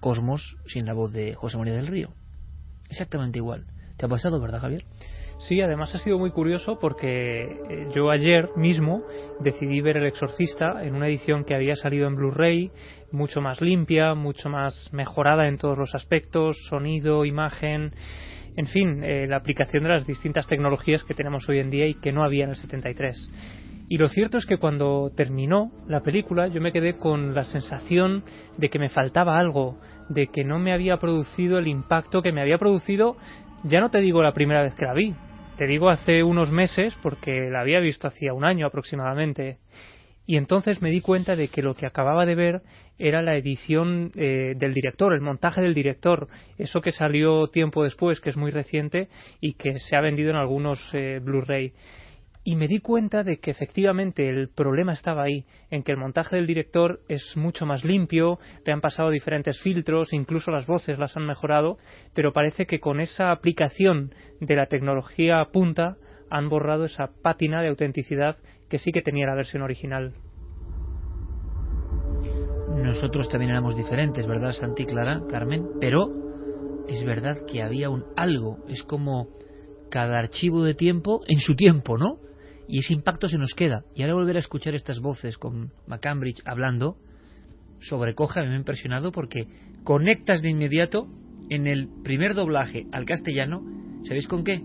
Cosmos 0.00 0.56
sin 0.66 0.86
la 0.86 0.94
voz 0.94 1.12
de 1.12 1.34
José 1.34 1.58
María 1.58 1.74
del 1.74 1.86
Río. 1.86 2.14
Exactamente 2.88 3.38
igual. 3.38 3.66
¿Te 3.96 4.06
ha 4.06 4.08
pasado, 4.08 4.40
verdad, 4.40 4.60
Javier? 4.60 4.86
Sí, 5.48 5.62
además 5.62 5.94
ha 5.94 5.98
sido 5.98 6.18
muy 6.18 6.32
curioso 6.32 6.78
porque 6.78 7.44
eh, 7.44 7.88
yo 7.94 8.10
ayer 8.10 8.50
mismo 8.56 9.02
decidí 9.40 9.80
ver 9.80 9.96
El 9.96 10.04
Exorcista 10.04 10.82
en 10.82 10.94
una 10.94 11.08
edición 11.08 11.44
que 11.44 11.54
había 11.54 11.76
salido 11.76 12.06
en 12.06 12.14
Blu-ray, 12.14 12.70
mucho 13.10 13.40
más 13.40 13.62
limpia, 13.62 14.14
mucho 14.14 14.50
más 14.50 14.90
mejorada 14.92 15.48
en 15.48 15.56
todos 15.56 15.78
los 15.78 15.94
aspectos, 15.94 16.58
sonido, 16.68 17.24
imagen, 17.24 17.94
en 18.54 18.66
fin, 18.66 19.02
eh, 19.02 19.26
la 19.26 19.38
aplicación 19.38 19.84
de 19.84 19.88
las 19.88 20.06
distintas 20.06 20.46
tecnologías 20.46 21.04
que 21.04 21.14
tenemos 21.14 21.48
hoy 21.48 21.60
en 21.60 21.70
día 21.70 21.86
y 21.86 21.94
que 21.94 22.12
no 22.12 22.22
había 22.22 22.44
en 22.44 22.50
el 22.50 22.56
73. 22.56 23.16
Y 23.88 23.96
lo 23.96 24.08
cierto 24.08 24.36
es 24.36 24.44
que 24.44 24.58
cuando 24.58 25.10
terminó 25.16 25.72
la 25.88 26.02
película 26.02 26.48
yo 26.48 26.60
me 26.60 26.70
quedé 26.70 26.98
con 26.98 27.34
la 27.34 27.44
sensación 27.44 28.24
de 28.58 28.68
que 28.68 28.78
me 28.78 28.90
faltaba 28.90 29.38
algo, 29.38 29.78
de 30.10 30.26
que 30.26 30.44
no 30.44 30.58
me 30.58 30.74
había 30.74 30.98
producido 30.98 31.58
el 31.58 31.66
impacto 31.66 32.20
que 32.20 32.30
me 32.30 32.42
había 32.42 32.58
producido, 32.58 33.16
ya 33.64 33.80
no 33.80 33.90
te 33.90 34.00
digo 34.00 34.22
la 34.22 34.32
primera 34.32 34.62
vez 34.62 34.74
que 34.74 34.84
la 34.84 34.94
vi, 34.94 35.14
te 35.60 35.66
digo 35.66 35.90
hace 35.90 36.22
unos 36.22 36.50
meses 36.50 36.96
porque 37.02 37.50
la 37.50 37.60
había 37.60 37.80
visto 37.80 38.08
hacía 38.08 38.32
un 38.32 38.46
año 38.46 38.66
aproximadamente. 38.66 39.58
Y 40.24 40.38
entonces 40.38 40.80
me 40.80 40.88
di 40.88 41.02
cuenta 41.02 41.36
de 41.36 41.48
que 41.48 41.60
lo 41.60 41.74
que 41.74 41.84
acababa 41.84 42.24
de 42.24 42.34
ver 42.34 42.62
era 42.98 43.20
la 43.20 43.36
edición 43.36 44.10
eh, 44.14 44.54
del 44.56 44.72
director, 44.72 45.12
el 45.12 45.20
montaje 45.20 45.60
del 45.60 45.74
director, 45.74 46.28
eso 46.56 46.80
que 46.80 46.92
salió 46.92 47.48
tiempo 47.48 47.84
después, 47.84 48.22
que 48.22 48.30
es 48.30 48.38
muy 48.38 48.50
reciente 48.50 49.10
y 49.38 49.52
que 49.52 49.78
se 49.80 49.96
ha 49.96 50.00
vendido 50.00 50.30
en 50.30 50.36
algunos 50.36 50.80
eh, 50.94 51.20
Blu-ray 51.22 51.74
y 52.42 52.56
me 52.56 52.68
di 52.68 52.80
cuenta 52.80 53.22
de 53.22 53.38
que 53.38 53.50
efectivamente 53.50 54.28
el 54.28 54.48
problema 54.48 54.92
estaba 54.92 55.24
ahí, 55.24 55.44
en 55.70 55.82
que 55.82 55.92
el 55.92 55.98
montaje 55.98 56.36
del 56.36 56.46
director 56.46 57.00
es 57.08 57.36
mucho 57.36 57.66
más 57.66 57.84
limpio, 57.84 58.38
le 58.64 58.72
han 58.72 58.80
pasado 58.80 59.10
diferentes 59.10 59.60
filtros, 59.60 60.12
incluso 60.12 60.50
las 60.50 60.66
voces 60.66 60.98
las 60.98 61.16
han 61.16 61.26
mejorado, 61.26 61.76
pero 62.14 62.32
parece 62.32 62.66
que 62.66 62.80
con 62.80 63.00
esa 63.00 63.30
aplicación 63.30 64.14
de 64.40 64.56
la 64.56 64.66
tecnología 64.66 65.44
punta 65.52 65.96
han 66.30 66.48
borrado 66.48 66.84
esa 66.84 67.10
pátina 67.22 67.60
de 67.60 67.68
autenticidad 67.68 68.36
que 68.68 68.78
sí 68.78 68.92
que 68.92 69.02
tenía 69.02 69.26
la 69.26 69.34
versión 69.34 69.62
original. 69.62 70.14
Nosotros 72.74 73.28
también 73.28 73.50
éramos 73.50 73.76
diferentes, 73.76 74.26
¿verdad, 74.26 74.52
Santi 74.52 74.86
Clara, 74.86 75.20
Carmen? 75.28 75.66
Pero 75.80 76.06
es 76.88 77.04
verdad 77.04 77.36
que 77.46 77.62
había 77.62 77.90
un 77.90 78.04
algo, 78.16 78.64
es 78.68 78.82
como 78.84 79.28
cada 79.90 80.18
archivo 80.18 80.64
de 80.64 80.74
tiempo 80.74 81.20
en 81.26 81.40
su 81.40 81.54
tiempo, 81.54 81.98
¿no? 81.98 82.29
Y 82.70 82.78
ese 82.78 82.92
impacto 82.92 83.28
se 83.28 83.36
nos 83.36 83.52
queda. 83.54 83.84
Y 83.96 84.02
ahora 84.02 84.14
volver 84.14 84.36
a 84.36 84.40
escuchar 84.40 84.74
estas 84.74 85.00
voces 85.00 85.36
con 85.38 85.72
McCambridge 85.88 86.40
hablando 86.44 86.96
sobrecoge, 87.80 88.40
a 88.40 88.42
me 88.44 88.54
ha 88.54 88.56
impresionado 88.56 89.10
porque 89.10 89.48
conectas 89.84 90.40
de 90.40 90.50
inmediato 90.50 91.08
en 91.48 91.66
el 91.66 91.88
primer 92.04 92.34
doblaje 92.34 92.86
al 92.92 93.06
castellano, 93.06 93.62
¿sabéis 94.04 94.28
con 94.28 94.44
qué? 94.44 94.62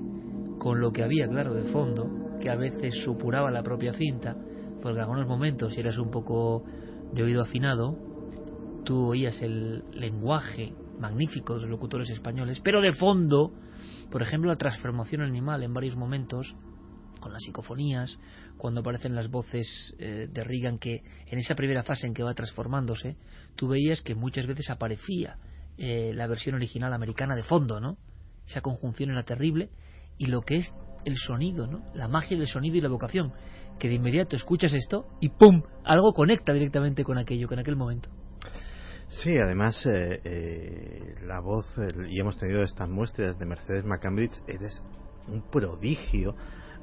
Con 0.59 0.81
lo 0.81 0.91
que 0.91 1.03
había, 1.03 1.27
claro, 1.27 1.53
de 1.53 1.71
fondo, 1.71 2.37
que 2.39 2.49
a 2.49 2.55
veces 2.55 2.93
supuraba 3.03 3.49
la 3.49 3.63
propia 3.63 3.93
cinta, 3.93 4.35
porque 4.81 4.97
en 4.97 5.03
algunos 5.03 5.27
momentos, 5.27 5.73
si 5.73 5.79
eras 5.79 5.97
un 5.97 6.11
poco 6.11 6.63
de 7.11 7.23
oído 7.23 7.41
afinado, 7.41 7.97
tú 8.83 9.07
oías 9.07 9.41
el 9.41 9.83
lenguaje 9.93 10.73
magnífico 10.99 11.55
de 11.55 11.61
los 11.61 11.69
locutores 11.69 12.09
españoles, 12.11 12.61
pero 12.63 12.81
de 12.81 12.91
fondo, 12.91 13.51
por 14.11 14.21
ejemplo, 14.21 14.51
la 14.51 14.57
transformación 14.57 15.21
animal 15.21 15.63
en 15.63 15.73
varios 15.73 15.95
momentos 15.95 16.55
con 17.25 17.33
las 17.33 17.41
psicofonías, 17.41 18.19
cuando 18.55 18.81
aparecen 18.81 19.15
las 19.15 19.31
voces 19.31 19.95
eh, 19.97 20.27
de 20.31 20.43
Reagan, 20.43 20.77
que 20.77 21.01
en 21.25 21.39
esa 21.39 21.55
primera 21.55 21.81
fase 21.81 22.05
en 22.05 22.13
que 22.13 22.21
va 22.21 22.35
transformándose, 22.35 23.15
tú 23.55 23.67
veías 23.67 24.03
que 24.03 24.13
muchas 24.13 24.45
veces 24.45 24.69
aparecía 24.69 25.39
eh, 25.79 26.11
la 26.13 26.27
versión 26.27 26.53
original 26.53 26.93
americana 26.93 27.35
de 27.35 27.41
fondo, 27.41 27.79
¿no? 27.79 27.97
Esa 28.47 28.61
conjunción 28.61 29.09
era 29.09 29.23
terrible, 29.23 29.71
y 30.19 30.27
lo 30.27 30.41
que 30.41 30.57
es 30.57 30.71
el 31.03 31.17
sonido, 31.17 31.65
¿no? 31.65 31.83
La 31.95 32.07
magia 32.07 32.37
del 32.37 32.45
sonido 32.45 32.77
y 32.77 32.81
la 32.81 32.89
vocación, 32.89 33.33
que 33.79 33.87
de 33.87 33.95
inmediato 33.95 34.35
escuchas 34.35 34.75
esto 34.75 35.07
y 35.19 35.29
¡pum! 35.29 35.63
Algo 35.83 36.13
conecta 36.13 36.53
directamente 36.53 37.03
con 37.03 37.17
aquello, 37.17 37.47
con 37.47 37.57
aquel 37.57 37.75
momento. 37.75 38.07
Sí, 39.09 39.35
además 39.35 39.83
eh, 39.87 41.15
la 41.23 41.39
voz, 41.39 41.65
y 42.07 42.19
hemos 42.19 42.37
tenido 42.37 42.61
estas 42.61 42.87
muestras 42.87 43.35
de 43.39 43.47
Mercedes 43.47 43.83
McCambridge, 43.83 44.43
eres 44.47 44.79
un 45.27 45.41
prodigio 45.49 46.35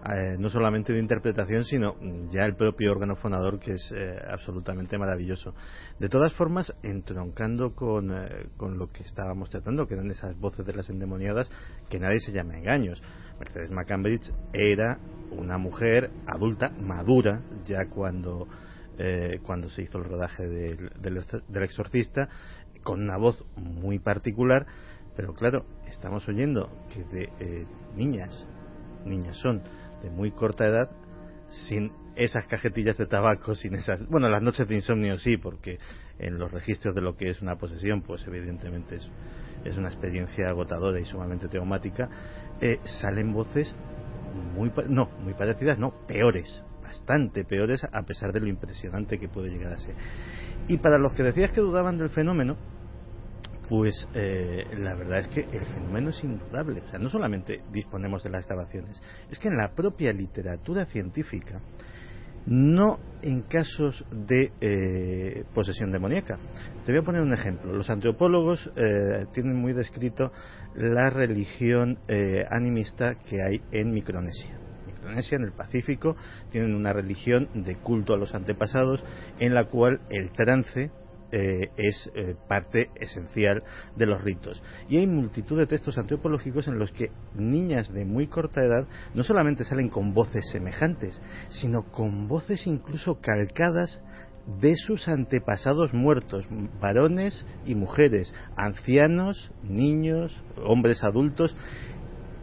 eh, 0.05 0.37
no 0.37 0.51
solamente 0.51 0.93
de 0.93 0.99
interpretación, 0.99 1.65
sino 1.65 1.95
ya 2.33 2.45
el 2.45 2.57
propio 2.57 2.91
órgano 2.91 3.15
fonador, 3.15 3.61
que 3.61 3.75
es 3.75 3.93
eh, 3.95 4.19
absolutamente 4.29 4.99
maravilloso. 4.99 5.55
De 6.01 6.09
todas 6.09 6.33
formas, 6.33 6.75
entroncando 6.83 7.73
con, 7.77 8.11
eh, 8.11 8.49
con 8.57 8.79
lo 8.79 8.89
que 8.91 9.05
estábamos 9.05 9.49
tratando, 9.49 9.87
que 9.87 9.95
eran 9.95 10.11
esas 10.11 10.37
voces 10.37 10.67
de 10.67 10.75
las 10.75 10.91
endemoniadas, 10.91 11.49
que 11.89 12.01
nadie 12.01 12.19
se 12.19 12.33
llama 12.33 12.59
engaños. 12.59 13.01
Mercedes 13.39 13.71
McCambridge 13.71 14.33
era 14.53 14.99
una 15.31 15.57
mujer 15.57 16.11
adulta, 16.27 16.71
madura, 16.71 17.41
ya 17.65 17.87
cuando, 17.89 18.47
cuando 19.43 19.69
se 19.71 19.83
hizo 19.83 19.99
el 19.99 20.05
rodaje 20.05 20.47
del, 20.47 20.91
del 21.01 21.63
exorcista, 21.63 22.29
con 22.85 23.03
una 23.03 23.17
voz 23.17 23.45
muy 23.57 23.99
particular, 23.99 24.67
pero 25.17 25.33
claro, 25.33 25.65
estamos 25.89 26.29
oyendo 26.29 26.71
que 26.93 27.03
de 27.05 27.67
niñas, 27.97 28.47
niñas 29.05 29.37
son, 29.39 29.63
de 30.03 30.11
muy 30.11 30.31
corta 30.31 30.67
edad 30.67 30.91
sin 31.49 31.93
esas 32.17 32.47
cajetillas 32.47 32.97
de 32.99 33.07
tabaco, 33.07 33.55
sin 33.55 33.75
esas... 33.75 34.07
Bueno, 34.09 34.29
las 34.29 34.43
noches 34.43 34.69
de 34.69 34.75
insomnio 34.75 35.19
sí, 35.19 35.37
porque 35.37 35.79
en 36.19 36.39
los 36.39 36.51
registros 36.51 36.95
de 36.95 37.01
lo 37.01 37.17
que 37.17 37.31
es 37.31 37.41
una 37.41 37.57
posesión, 37.57 38.03
pues 38.03 38.27
evidentemente 38.27 38.99
es, 39.65 39.77
una 39.77 39.89
experiencia 39.89 40.49
agotadora 40.49 41.01
y 41.01 41.05
sumamente 41.05 41.49
traumática, 41.49 42.09
eh, 42.61 42.81
salen 42.85 43.33
voces 43.33 43.75
muy... 44.55 44.73
No, 44.89 45.11
muy 45.23 45.35
parecidas, 45.35 45.79
no, 45.79 46.07
peores, 46.07 46.63
bastante 46.83 47.45
peores, 47.45 47.83
a 47.85 48.03
pesar 48.03 48.33
de 48.33 48.41
lo 48.41 48.49
impresionante 48.49 49.19
que 49.19 49.29
puede 49.29 49.51
llegar 49.51 49.73
a 49.73 49.79
ser. 49.79 49.95
Y 50.69 50.79
para 50.79 50.99
los 50.99 51.13
que 51.15 51.23
decías 51.23 51.53
que 51.53 51.61
dudaban 51.61 51.97
del 51.97 52.11
fenómeno, 52.11 52.57
pues 53.69 54.09
eh, 54.15 54.65
la 54.77 54.95
verdad 54.95 55.21
es 55.21 55.29
que 55.29 55.41
el 55.41 55.65
fenómeno 55.67 56.11
es 56.11 56.23
indudable. 56.25 56.81
O 56.81 56.91
sea, 56.91 56.99
no 56.99 57.09
solamente 57.09 57.61
disponemos 57.73 58.23
de 58.23 58.31
las 58.31 58.47
grabaciones, 58.47 59.01
es 59.31 59.39
que 59.39 59.49
en 59.49 59.57
la 59.57 59.73
propia 59.73 60.13
literatura 60.13 60.87
científica, 60.87 61.61
no 62.45 62.99
en 63.23 63.43
casos 63.43 64.05
de 64.11 64.53
eh, 64.61 65.45
posesión 65.55 65.93
demoníaca. 65.93 66.39
Te 66.85 66.93
voy 66.93 67.01
a 67.01 67.05
poner 67.05 67.23
un 67.23 67.33
ejemplo. 67.33 67.73
Los 67.73 67.89
antropólogos 67.89 68.69
eh, 68.75 69.27
tienen 69.33 69.57
muy 69.57 69.73
descrito 69.73 70.33
la 70.75 71.11
religión 71.11 71.99
animista 72.51 73.15
que 73.15 73.43
hay 73.43 73.63
en 73.71 73.93
Micronesia. 73.93 74.59
Micronesia, 74.87 75.37
en 75.37 75.45
el 75.45 75.53
Pacífico, 75.53 76.17
tienen 76.51 76.75
una 76.75 76.93
religión 76.93 77.49
de 77.55 77.77
culto 77.77 78.15
a 78.15 78.17
los 78.17 78.35
antepasados 78.35 79.05
en 79.39 79.53
la 79.53 79.65
cual 79.65 80.01
el 80.11 80.31
trance 80.33 80.91
eh, 81.33 81.71
es 81.77 82.11
eh, 82.15 82.37
parte 82.47 82.91
esencial 82.97 83.63
de 83.97 84.07
los 84.07 84.23
ritos. 84.23 84.63
Y 84.89 84.99
hay 84.99 85.07
multitud 85.07 85.59
de 85.59 85.67
textos 85.67 85.97
antropológicos 85.97 86.69
en 86.69 86.79
los 86.79 86.93
que 86.93 87.11
niñas 87.35 87.93
de 87.93 88.05
muy 88.05 88.27
corta 88.27 88.63
edad 88.63 88.87
no 89.15 89.25
solamente 89.25 89.65
salen 89.65 89.89
con 89.89 90.13
voces 90.13 90.45
semejantes, 90.51 91.21
sino 91.49 91.85
con 91.85 92.29
voces 92.29 92.67
incluso 92.67 93.19
calcadas 93.21 94.03
de 94.61 94.77
sus 94.77 95.09
antepasados 95.09 95.95
muertos, 95.95 96.45
varones 96.81 97.47
y 97.65 97.75
mujeres, 97.75 98.35
ancianos, 98.57 99.53
niños, 99.63 100.37
hombres 100.65 101.03
adultos, 101.03 101.57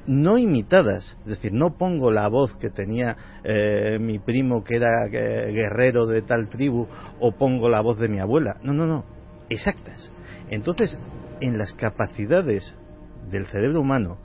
no 0.07 0.37
imitadas, 0.37 1.17
es 1.23 1.29
decir, 1.29 1.53
no 1.53 1.77
pongo 1.77 2.11
la 2.11 2.27
voz 2.27 2.55
que 2.57 2.69
tenía 2.69 3.15
eh, 3.43 3.97
mi 3.99 4.19
primo 4.19 4.63
que 4.63 4.77
era 4.77 5.05
eh, 5.05 5.51
guerrero 5.51 6.05
de 6.05 6.21
tal 6.21 6.49
tribu 6.49 6.87
o 7.19 7.31
pongo 7.31 7.69
la 7.69 7.81
voz 7.81 7.99
de 7.99 8.07
mi 8.07 8.19
abuela, 8.19 8.57
no, 8.63 8.73
no, 8.73 8.85
no, 8.85 9.05
exactas. 9.49 10.11
Entonces, 10.49 10.97
en 11.41 11.57
las 11.57 11.73
capacidades 11.73 12.73
del 13.29 13.45
cerebro 13.47 13.81
humano 13.81 14.17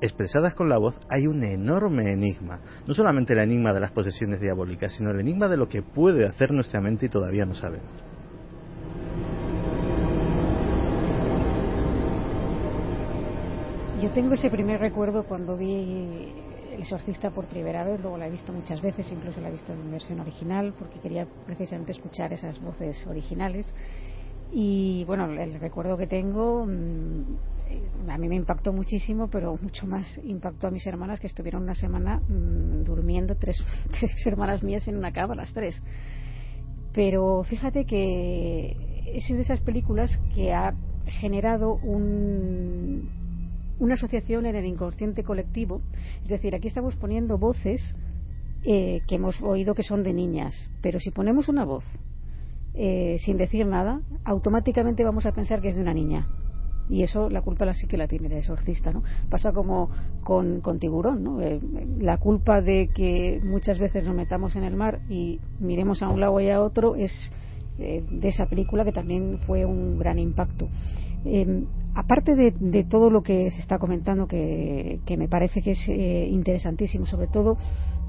expresadas 0.00 0.54
con 0.54 0.68
la 0.68 0.78
voz 0.78 0.94
hay 1.08 1.26
un 1.26 1.42
enorme 1.42 2.12
enigma, 2.12 2.60
no 2.86 2.94
solamente 2.94 3.32
el 3.32 3.38
enigma 3.38 3.72
de 3.72 3.80
las 3.80 3.92
posesiones 3.92 4.40
diabólicas, 4.40 4.92
sino 4.92 5.10
el 5.10 5.20
enigma 5.20 5.48
de 5.48 5.56
lo 5.56 5.68
que 5.68 5.82
puede 5.82 6.26
hacer 6.26 6.52
nuestra 6.52 6.80
mente 6.80 7.06
y 7.06 7.08
todavía 7.08 7.44
no 7.44 7.54
sabemos. 7.54 8.05
Yo 14.02 14.10
tengo 14.10 14.34
ese 14.34 14.50
primer 14.50 14.78
recuerdo 14.78 15.24
cuando 15.24 15.56
vi 15.56 16.28
El 16.72 16.82
exorcista 16.82 17.30
por 17.30 17.46
primera 17.46 17.82
vez, 17.82 17.98
luego 18.00 18.18
la 18.18 18.26
he 18.26 18.30
visto 18.30 18.52
muchas 18.52 18.82
veces, 18.82 19.10
incluso 19.10 19.40
la 19.40 19.48
he 19.48 19.52
visto 19.52 19.72
en 19.72 19.90
versión 19.90 20.20
original, 20.20 20.74
porque 20.78 21.00
quería 21.00 21.26
precisamente 21.46 21.92
escuchar 21.92 22.32
esas 22.32 22.60
voces 22.60 23.06
originales. 23.06 23.72
Y 24.52 25.04
bueno, 25.04 25.24
el 25.26 25.58
recuerdo 25.58 25.96
que 25.96 26.06
tengo 26.06 26.66
mm, 26.66 28.10
a 28.10 28.18
mí 28.18 28.28
me 28.28 28.36
impactó 28.36 28.72
muchísimo, 28.72 29.28
pero 29.28 29.56
mucho 29.60 29.86
más 29.86 30.06
impactó 30.24 30.68
a 30.68 30.70
mis 30.70 30.86
hermanas 30.86 31.18
que 31.18 31.26
estuvieron 31.26 31.62
una 31.62 31.74
semana 31.74 32.20
mm, 32.28 32.84
durmiendo, 32.84 33.34
tres, 33.36 33.56
tres 33.98 34.12
hermanas 34.26 34.62
mías 34.62 34.86
en 34.88 34.96
una 34.96 35.12
cama, 35.12 35.34
las 35.34 35.52
tres. 35.54 35.82
Pero 36.92 37.42
fíjate 37.44 37.86
que 37.86 38.76
es 39.06 39.26
de 39.28 39.40
esas 39.40 39.60
películas 39.60 40.10
que 40.34 40.52
ha 40.52 40.74
generado 41.06 41.74
un, 41.82 43.08
una 43.78 43.94
asociación 43.94 44.46
en 44.46 44.56
el 44.56 44.64
inconsciente 44.64 45.22
colectivo. 45.22 45.82
Es 46.22 46.28
decir, 46.28 46.54
aquí 46.54 46.68
estamos 46.68 46.96
poniendo 46.96 47.38
voces 47.38 47.94
eh, 48.64 49.02
que 49.06 49.16
hemos 49.16 49.40
oído 49.42 49.74
que 49.74 49.82
son 49.82 50.02
de 50.02 50.12
niñas, 50.12 50.54
pero 50.82 50.98
si 50.98 51.10
ponemos 51.10 51.48
una 51.48 51.64
voz 51.64 51.84
eh, 52.74 53.16
sin 53.20 53.36
decir 53.36 53.66
nada, 53.66 54.00
automáticamente 54.24 55.04
vamos 55.04 55.24
a 55.26 55.32
pensar 55.32 55.60
que 55.60 55.68
es 55.68 55.76
de 55.76 55.82
una 55.82 55.94
niña. 55.94 56.26
Y 56.88 57.02
eso 57.02 57.28
la 57.28 57.42
culpa 57.42 57.64
la 57.64 57.74
sí 57.74 57.88
que 57.88 57.96
la 57.96 58.06
tiene 58.06 58.28
el 58.28 58.34
exorcista, 58.34 58.92
¿no? 58.92 59.02
Pasa 59.28 59.52
como 59.52 59.90
con, 60.22 60.60
con 60.60 60.78
tiburón, 60.78 61.24
¿no? 61.24 61.42
Eh, 61.42 61.60
la 61.98 62.18
culpa 62.18 62.60
de 62.60 62.88
que 62.94 63.40
muchas 63.42 63.78
veces 63.78 64.04
nos 64.04 64.14
metamos 64.14 64.54
en 64.54 64.62
el 64.62 64.76
mar 64.76 65.00
y 65.08 65.40
miremos 65.58 66.02
a 66.02 66.08
un 66.08 66.20
lado 66.20 66.40
y 66.40 66.48
a 66.48 66.60
otro 66.60 66.94
es 66.94 67.12
de 67.78 68.28
esa 68.28 68.46
película 68.46 68.84
que 68.84 68.92
también 68.92 69.38
fue 69.46 69.66
un 69.66 69.98
gran 69.98 70.18
impacto. 70.18 70.68
Eh, 71.24 71.64
aparte 71.96 72.34
de, 72.34 72.84
todo 72.84 73.08
lo 73.08 73.22
que 73.22 73.50
se 73.50 73.58
está 73.58 73.78
comentando, 73.78 74.26
que, 74.26 75.00
me 75.16 75.28
parece 75.28 75.62
que 75.62 75.70
es 75.70 75.88
eh, 75.88 76.28
interesantísimo, 76.30 77.06
sobre 77.06 77.26
todo 77.26 77.56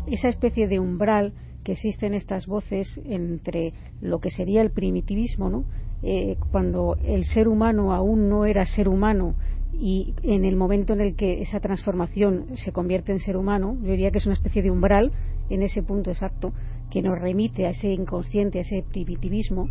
esa 0.07 0.27
especie 0.27 0.67
de 0.67 0.77
umbral 0.77 1.33
que 1.63 1.71
existe 1.71 2.05
en 2.05 2.13
estas 2.13 2.47
voces 2.47 2.99
entre 3.05 3.73
lo 4.01 4.19
que 4.19 4.29
sería 4.29 4.61
el 4.61 4.71
primitivismo, 4.71 5.49
¿no? 5.49 5.63
Eh, 6.03 6.35
cuando 6.51 6.97
el 7.01 7.23
ser 7.23 7.47
humano 7.47 7.93
aún 7.93 8.27
no 8.27 8.45
era 8.45 8.65
ser 8.65 8.89
humano 8.89 9.35
y 9.73 10.13
en 10.21 10.43
el 10.43 10.57
momento 10.57 10.91
en 10.93 10.99
el 10.99 11.15
que 11.15 11.41
esa 11.41 11.61
transformación 11.61 12.57
se 12.57 12.73
convierte 12.73 13.13
en 13.13 13.19
ser 13.19 13.37
humano, 13.37 13.77
yo 13.81 13.91
diría 13.91 14.11
que 14.11 14.17
es 14.17 14.25
una 14.25 14.35
especie 14.35 14.61
de 14.61 14.69
umbral 14.69 15.13
en 15.49 15.61
ese 15.61 15.81
punto 15.81 16.11
exacto 16.11 16.51
que 16.91 17.01
nos 17.01 17.17
remite 17.19 17.65
a 17.65 17.69
ese 17.69 17.93
inconsciente, 17.93 18.59
a 18.59 18.61
ese 18.61 18.83
primitivismo. 18.91 19.69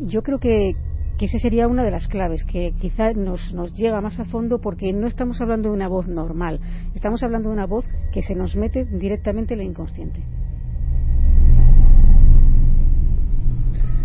yo 0.00 0.22
creo 0.22 0.38
que, 0.38 0.72
que 1.18 1.26
esa 1.26 1.38
sería 1.38 1.66
una 1.66 1.84
de 1.84 1.90
las 1.90 2.06
claves, 2.06 2.44
que 2.44 2.72
quizá 2.80 3.12
nos, 3.12 3.52
nos 3.52 3.72
llega 3.72 4.00
más 4.00 4.18
a 4.20 4.24
fondo 4.24 4.60
porque 4.60 4.92
no 4.92 5.08
estamos 5.08 5.40
hablando 5.40 5.68
de 5.68 5.74
una 5.74 5.88
voz 5.88 6.06
normal, 6.06 6.60
estamos 6.94 7.22
hablando 7.24 7.48
de 7.48 7.54
una 7.54 7.66
voz 7.66 7.84
que 8.12 8.22
se 8.22 8.36
nos 8.36 8.54
mete 8.54 8.84
directamente 8.84 9.54
en 9.54 9.60
el 9.60 9.66
inconsciente. 9.66 10.22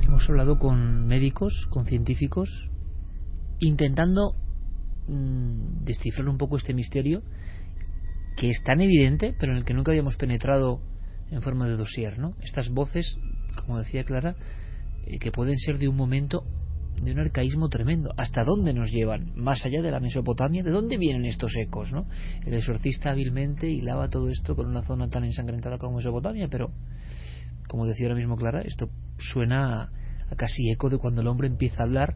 Hemos 0.04 0.28
hablado 0.28 0.58
con 0.58 1.06
médicos, 1.06 1.68
con 1.70 1.86
científicos, 1.86 2.50
intentando 3.60 4.36
mm, 5.08 5.84
descifrar 5.84 6.28
un 6.28 6.38
poco 6.38 6.58
este 6.58 6.74
misterio 6.74 7.22
que 8.36 8.50
es 8.50 8.64
tan 8.64 8.82
evidente, 8.82 9.36
pero 9.40 9.52
en 9.52 9.60
el 9.60 9.66
que 9.66 9.76
nunca 9.76 9.92
habíamos 9.92 10.16
penetrado 10.18 10.82
en 11.30 11.44
forma 11.44 11.68
de 11.68 11.78
dossier, 11.78 12.18
¿no? 12.18 12.34
Estas 12.42 12.70
voces, 12.70 13.20
como 13.56 13.78
decía 13.78 14.04
Clara, 14.04 14.36
eh, 15.06 15.20
que 15.20 15.32
pueden 15.32 15.58
ser 15.58 15.78
de 15.78 15.88
un 15.88 15.96
momento 15.96 16.44
de 17.02 17.12
un 17.12 17.20
arcaísmo 17.20 17.70
tremendo. 17.70 18.14
¿Hasta 18.18 18.44
dónde 18.44 18.74
nos 18.74 18.92
llevan? 18.92 19.32
Más 19.36 19.66
allá 19.66 19.82
de 19.82 19.92
la 19.92 20.00
Mesopotamia, 20.00 20.64
¿de 20.64 20.72
dónde 20.72 20.98
vienen 20.98 21.26
estos 21.26 21.56
ecos? 21.56 21.92
¿no? 21.92 22.06
El 22.46 22.54
exorcista 22.54 23.12
hábilmente 23.12 23.70
hilaba 23.70 24.10
todo 24.10 24.30
esto 24.30 24.56
con 24.56 24.68
una 24.68 24.84
zona 24.84 25.10
tan 25.10 25.24
ensangrentada 25.24 25.78
como 25.78 25.98
Mesopotamia, 25.98 26.48
pero, 26.50 26.72
como 27.68 27.86
decía 27.86 28.08
ahora 28.08 28.18
mismo 28.18 28.38
Clara, 28.38 28.62
esto 28.62 28.90
suena 29.18 29.92
a 30.30 30.36
casi 30.36 30.70
eco 30.72 30.90
de 30.90 30.98
cuando 30.98 31.22
el 31.22 31.28
hombre 31.28 31.48
empieza 31.48 31.82
a 31.82 31.86
hablar, 31.86 32.16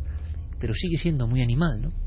pero 0.60 0.74
sigue 0.74 0.98
siendo 0.98 1.28
muy 1.28 1.42
animal, 1.42 1.82
¿no? 1.82 2.07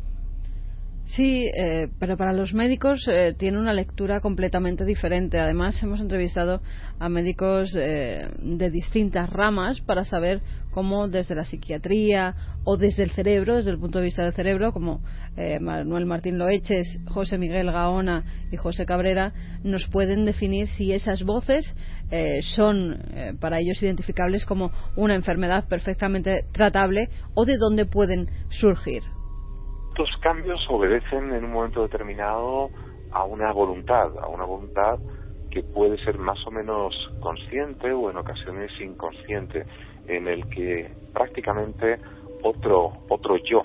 Sí, 1.17 1.51
eh, 1.57 1.89
pero 1.99 2.17
para 2.17 2.33
los 2.33 2.55
médicos 2.55 3.05
eh, 3.09 3.35
tiene 3.37 3.59
una 3.59 3.73
lectura 3.73 4.21
completamente 4.21 4.85
diferente. 4.85 5.41
Además, 5.41 5.83
hemos 5.83 6.01
entrevistado 6.01 6.63
a 7.01 7.09
médicos 7.09 7.75
eh, 7.75 8.29
de 8.41 8.71
distintas 8.71 9.29
ramas 9.29 9.81
para 9.81 10.05
saber 10.05 10.41
cómo 10.71 11.09
desde 11.09 11.35
la 11.35 11.45
psiquiatría 11.45 12.37
o 12.63 12.77
desde 12.77 13.03
el 13.03 13.11
cerebro, 13.11 13.57
desde 13.57 13.73
el 13.73 13.81
punto 13.81 13.99
de 13.99 14.05
vista 14.05 14.23
del 14.23 14.35
cerebro, 14.35 14.73
como 14.73 15.01
Manuel 15.61 16.07
Martín 16.07 16.39
Loeches, 16.39 16.87
José 17.09 17.39
Miguel 17.39 17.73
Gaona 17.73 18.47
y 18.53 18.57
José 18.57 18.87
Cabrera, 18.87 19.33
nos 19.65 19.89
pueden 19.89 20.27
definir 20.27 20.69
si 20.69 20.93
esas 20.93 21.25
voces 21.25 21.75
son 22.43 22.99
para 23.41 23.59
ellos 23.59 23.83
identificables 23.83 24.45
como 24.45 24.71
una 24.95 25.17
enfermedad 25.17 25.67
perfectamente 25.67 26.45
tratable 26.53 27.09
o 27.35 27.45
de 27.45 27.57
dónde 27.57 27.87
pueden 27.87 28.29
surgir. 28.51 29.03
Estos 30.01 30.19
cambios 30.23 30.65
obedecen 30.71 31.31
en 31.35 31.45
un 31.45 31.53
momento 31.53 31.83
determinado 31.83 32.71
a 33.11 33.25
una 33.25 33.53
voluntad, 33.53 34.11
a 34.23 34.29
una 34.29 34.47
voluntad 34.47 34.99
que 35.51 35.63
puede 35.63 35.99
ser 35.99 36.17
más 36.17 36.39
o 36.47 36.51
menos 36.51 36.95
consciente 37.21 37.93
o 37.93 38.11
en 38.11 38.17
ocasiones 38.17 38.73
inconsciente, 38.81 39.67
en 40.07 40.27
el 40.27 40.47
que 40.47 40.91
prácticamente 41.13 41.99
otro, 42.43 42.95
otro 43.11 43.37
yo, 43.45 43.63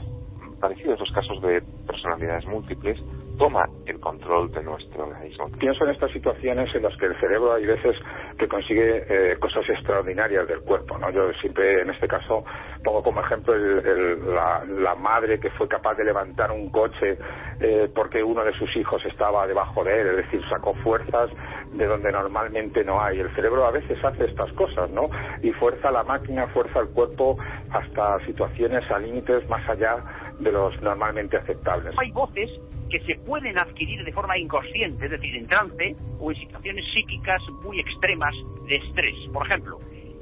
parecido 0.60 0.92
a 0.92 0.96
esos 0.96 1.10
casos 1.14 1.42
de 1.42 1.64
personalidades 1.88 2.46
múltiples, 2.48 3.00
toma 3.38 3.66
el 3.86 4.00
control 4.00 4.52
de 4.52 4.64
nuestro 4.64 5.06
organismo. 5.06 5.50
Pienso 5.60 5.84
en 5.86 5.92
estas 5.92 6.12
situaciones 6.12 6.74
en 6.76 6.84
las 6.84 6.96
que 6.98 7.06
el 7.06 7.20
cerebro 7.20 7.54
hay 7.54 7.66
veces 7.66 7.96
que 8.38 8.48
consigue 8.48 9.06
eh, 9.08 9.38
cosas 9.38 9.68
extraordinarias 9.70 10.48
del 10.48 10.62
cuerpo. 10.62 10.98
¿no? 10.98 11.10
Yo 11.12 11.32
siempre, 11.42 11.82
en 11.82 11.90
este 11.90 12.08
caso, 12.08 12.44
pongo 12.84 13.04
como 13.04 13.22
ejemplo 13.22 13.56
la, 13.56 14.96
madre 14.96 15.40
que 15.40 15.50
fue 15.52 15.68
capaz 15.68 15.96
de 15.96 16.06
levantar 16.06 16.52
un 16.52 16.70
coche 16.70 17.18
eh, 17.60 17.90
porque 17.94 18.24
uno 18.24 18.44
de 18.44 18.54
sus 18.54 18.76
hijos 18.76 19.04
estaba 19.06 19.46
debajo 19.46 19.84
de 19.84 20.02
él, 20.02 20.08
es 20.08 20.18
decir, 20.18 20.42
sacó 20.50 20.74
fuerzas 20.76 21.30
de 21.74 21.86
donde 21.86 22.12
normalmente 22.12 22.84
no 22.84 23.02
hay. 23.02 23.20
El 23.20 23.34
cerebro 23.36 23.66
a 23.66 23.72
veces 23.72 24.04
hace 24.04 24.26
estas 24.26 24.52
cosas, 24.54 24.90
¿no? 24.90 25.10
Y 25.42 25.52
fuerza 25.54 25.92
la 25.92 26.04
máquina, 26.04 26.48
fuerza 26.48 26.80
el 26.80 26.90
cuerpo 26.90 27.38
hasta 27.72 28.20
situaciones 28.26 28.90
a 28.90 29.00
límites 29.00 29.48
más 29.50 29.68
allá 29.70 29.98
de 30.40 30.52
los 30.52 30.82
normalmente 30.82 31.38
aceptables. 31.38 31.94
Hay 31.98 32.12
voces 32.12 32.50
que 32.96 33.14
se 33.14 33.20
pueden 33.26 33.58
adquirir 33.58 34.06
de 34.06 34.12
forma 34.14 34.38
inconsciente, 34.38 35.04
es 35.04 35.12
decir, 35.12 35.36
en 35.36 35.48
trance 35.48 35.98
o 36.18 36.32
en 36.32 36.38
situaciones 36.38 36.86
psíquicas 36.94 37.42
muy 37.62 37.78
extremas 37.78 38.34
de 38.70 38.78
estrés. 38.78 39.16
Por 39.34 39.46
ejemplo, 39.46 39.80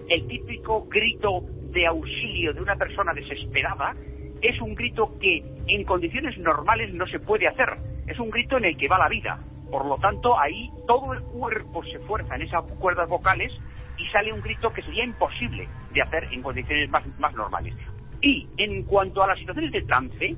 el 0.10 0.28
típico 0.28 0.88
grito 0.90 1.42
de 1.72 1.86
auxilio 1.86 2.52
de 2.52 2.62
una 2.62 2.76
persona 2.76 3.14
desesperada 3.14 3.96
es 4.42 4.60
un 4.60 4.74
grito 4.74 5.14
que 5.20 5.44
en 5.68 5.84
condiciones 5.84 6.36
normales 6.40 6.92
no 6.96 7.06
se 7.06 7.20
puede 7.20 7.48
hacer. 7.48 7.78
Es 8.08 8.18
un 8.18 8.32
grito 8.32 8.58
en 8.58 8.66
el 8.66 8.76
que 8.76 8.88
va 8.88 8.98
la 8.98 9.08
vida. 9.08 9.40
Por 9.70 9.86
lo 9.86 10.00
tanto, 10.00 10.40
ahí 10.40 10.72
todo 10.88 11.14
el 11.14 11.22
cuerpo 11.22 11.84
se 11.84 12.00
fuerza 12.00 12.36
en 12.38 12.42
esas 12.42 12.64
cuerdas 12.80 13.08
vocales 13.08 13.54
y 14.00 14.08
sale 14.08 14.34
un 14.34 14.42
grito 14.42 14.74
que 14.74 14.82
sería 14.82 15.04
imposible 15.04 15.68
de 15.94 16.02
hacer 16.02 16.28
en 16.32 16.42
condiciones 16.42 16.90
más, 16.90 17.06
más 17.20 17.36
normales. 17.36 17.76
Y 18.20 18.48
en 18.58 18.82
cuanto 18.86 19.22
a 19.22 19.28
las 19.28 19.38
situaciones 19.38 19.72
de 19.72 19.84
trance, 19.84 20.36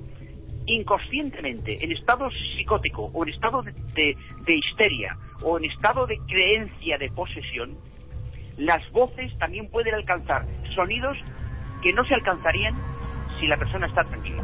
inconscientemente, 0.67 1.83
en 1.83 1.91
estado 1.91 2.29
psicótico 2.57 3.09
o 3.13 3.23
en 3.23 3.33
estado 3.33 3.61
de, 3.61 4.15
histeria 4.47 5.17
o 5.43 5.57
en 5.57 5.65
estado 5.65 6.07
de 6.07 6.17
creencia 6.27 6.97
de 6.97 7.09
posesión, 7.09 7.77
las 8.57 8.89
voces 8.91 9.37
también 9.37 9.69
pueden 9.69 9.95
alcanzar 9.95 10.45
sonidos 10.75 11.17
que 11.81 11.93
no 11.93 12.03
se 12.05 12.15
alcanzarían 12.15 12.75
si 13.39 13.47
la 13.47 13.57
persona 13.57 13.87
está 13.87 14.03
tranquila. 14.05 14.43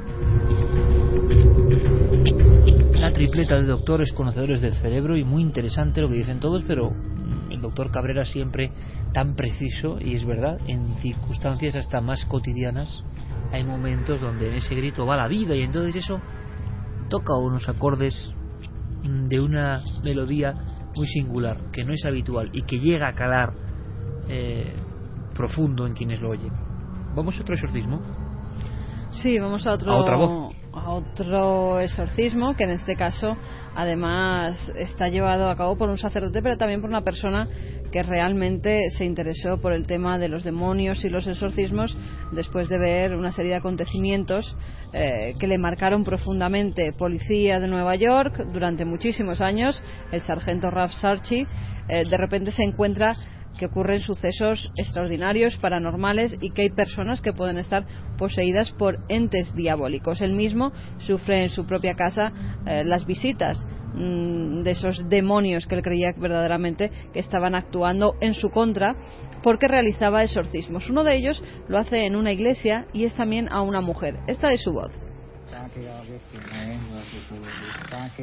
La 2.99 3.13
tripleta 3.13 3.55
de 3.55 3.65
doctores 3.65 4.13
conocedores 4.13 4.61
del 4.61 4.73
cerebro 4.73 5.17
y 5.17 5.23
muy 5.23 5.41
interesante 5.41 6.01
lo 6.01 6.09
que 6.09 6.15
dicen 6.15 6.39
todos, 6.39 6.63
pero 6.67 6.91
el 7.49 7.61
doctor 7.61 7.89
Cabrera 7.91 8.25
siempre 8.25 8.71
tan 9.13 9.35
preciso 9.35 9.97
y 9.99 10.15
es 10.15 10.25
verdad, 10.25 10.59
en 10.67 10.95
circunstancias 10.97 11.75
hasta 11.75 12.01
más 12.01 12.25
cotidianas 12.25 13.03
hay 13.51 13.63
momentos 13.63 14.21
donde 14.21 14.47
en 14.47 14.55
ese 14.55 14.75
grito 14.75 15.05
va 15.05 15.17
la 15.17 15.27
vida 15.27 15.55
y 15.55 15.61
entonces 15.61 15.95
eso 15.95 16.21
toca 17.09 17.35
unos 17.35 17.67
acordes 17.67 18.13
de 19.03 19.39
una 19.39 19.83
melodía 20.03 20.55
muy 20.95 21.07
singular, 21.07 21.57
que 21.71 21.83
no 21.83 21.93
es 21.93 22.05
habitual 22.05 22.49
y 22.53 22.61
que 22.63 22.79
llega 22.79 23.07
a 23.07 23.13
calar 23.13 23.53
eh, 24.27 24.73
profundo 25.33 25.85
en 25.85 25.93
quienes 25.93 26.21
lo 26.21 26.29
oyen. 26.29 26.53
¿Vamos 27.15 27.37
a 27.37 27.41
otro 27.41 27.55
exorcismo? 27.55 28.01
Sí, 29.13 29.37
vamos 29.39 29.65
a 29.67 29.73
otro, 29.73 29.91
a 29.91 29.97
otra 29.97 30.15
voz 30.15 30.50
a 30.73 30.91
otro 30.91 31.79
exorcismo 31.79 32.55
que 32.55 32.63
en 32.63 32.71
este 32.71 32.95
caso 32.95 33.35
además 33.75 34.57
está 34.75 35.09
llevado 35.09 35.49
a 35.49 35.55
cabo 35.55 35.77
por 35.77 35.89
un 35.89 35.97
sacerdote 35.97 36.41
pero 36.41 36.57
también 36.57 36.81
por 36.81 36.89
una 36.89 37.01
persona 37.01 37.47
que 37.91 38.03
realmente 38.03 38.89
se 38.91 39.03
interesó 39.05 39.59
por 39.59 39.73
el 39.73 39.85
tema 39.85 40.17
de 40.17 40.29
los 40.29 40.43
demonios 40.43 41.03
y 41.03 41.09
los 41.09 41.27
exorcismos 41.27 41.95
después 42.31 42.69
de 42.69 42.77
ver 42.77 43.15
una 43.15 43.31
serie 43.31 43.51
de 43.51 43.57
acontecimientos 43.57 44.55
eh, 44.93 45.35
que 45.39 45.47
le 45.47 45.57
marcaron 45.57 46.03
profundamente. 46.03 46.93
Policía 46.93 47.59
de 47.59 47.67
Nueva 47.67 47.95
York 47.95 48.45
durante 48.53 48.85
muchísimos 48.85 49.41
años 49.41 49.83
el 50.11 50.21
sargento 50.21 50.71
Ralph 50.71 50.93
Sarchi 50.93 51.45
eh, 51.87 52.05
de 52.09 52.17
repente 52.17 52.51
se 52.51 52.63
encuentra 52.63 53.15
que 53.57 53.65
ocurren 53.65 53.99
sucesos 53.99 54.71
extraordinarios, 54.75 55.57
paranormales 55.57 56.35
y 56.41 56.51
que 56.51 56.63
hay 56.63 56.69
personas 56.69 57.21
que 57.21 57.33
pueden 57.33 57.57
estar 57.57 57.85
poseídas 58.17 58.71
por 58.71 58.99
entes 59.09 59.53
diabólicos. 59.55 60.21
Él 60.21 60.33
mismo 60.33 60.71
sufre 60.99 61.43
en 61.43 61.49
su 61.49 61.65
propia 61.65 61.95
casa 61.95 62.31
eh, 62.65 62.83
las 62.85 63.05
visitas 63.05 63.63
mm, 63.93 64.63
de 64.63 64.71
esos 64.71 65.09
demonios 65.09 65.67
que 65.67 65.75
él 65.75 65.83
creía 65.83 66.13
verdaderamente 66.17 66.91
que 67.13 67.19
estaban 67.19 67.55
actuando 67.55 68.15
en 68.21 68.33
su 68.33 68.49
contra 68.49 68.95
porque 69.43 69.67
realizaba 69.67 70.23
exorcismos. 70.23 70.89
Uno 70.89 71.03
de 71.03 71.15
ellos 71.15 71.43
lo 71.67 71.77
hace 71.77 72.05
en 72.05 72.15
una 72.15 72.31
iglesia 72.31 72.85
y 72.93 73.05
es 73.05 73.13
también 73.13 73.47
a 73.51 73.61
una 73.61 73.81
mujer. 73.81 74.17
Esta 74.27 74.51
es 74.53 74.61
su 74.61 74.73
voz. 74.73 75.10
Sake 75.61 75.77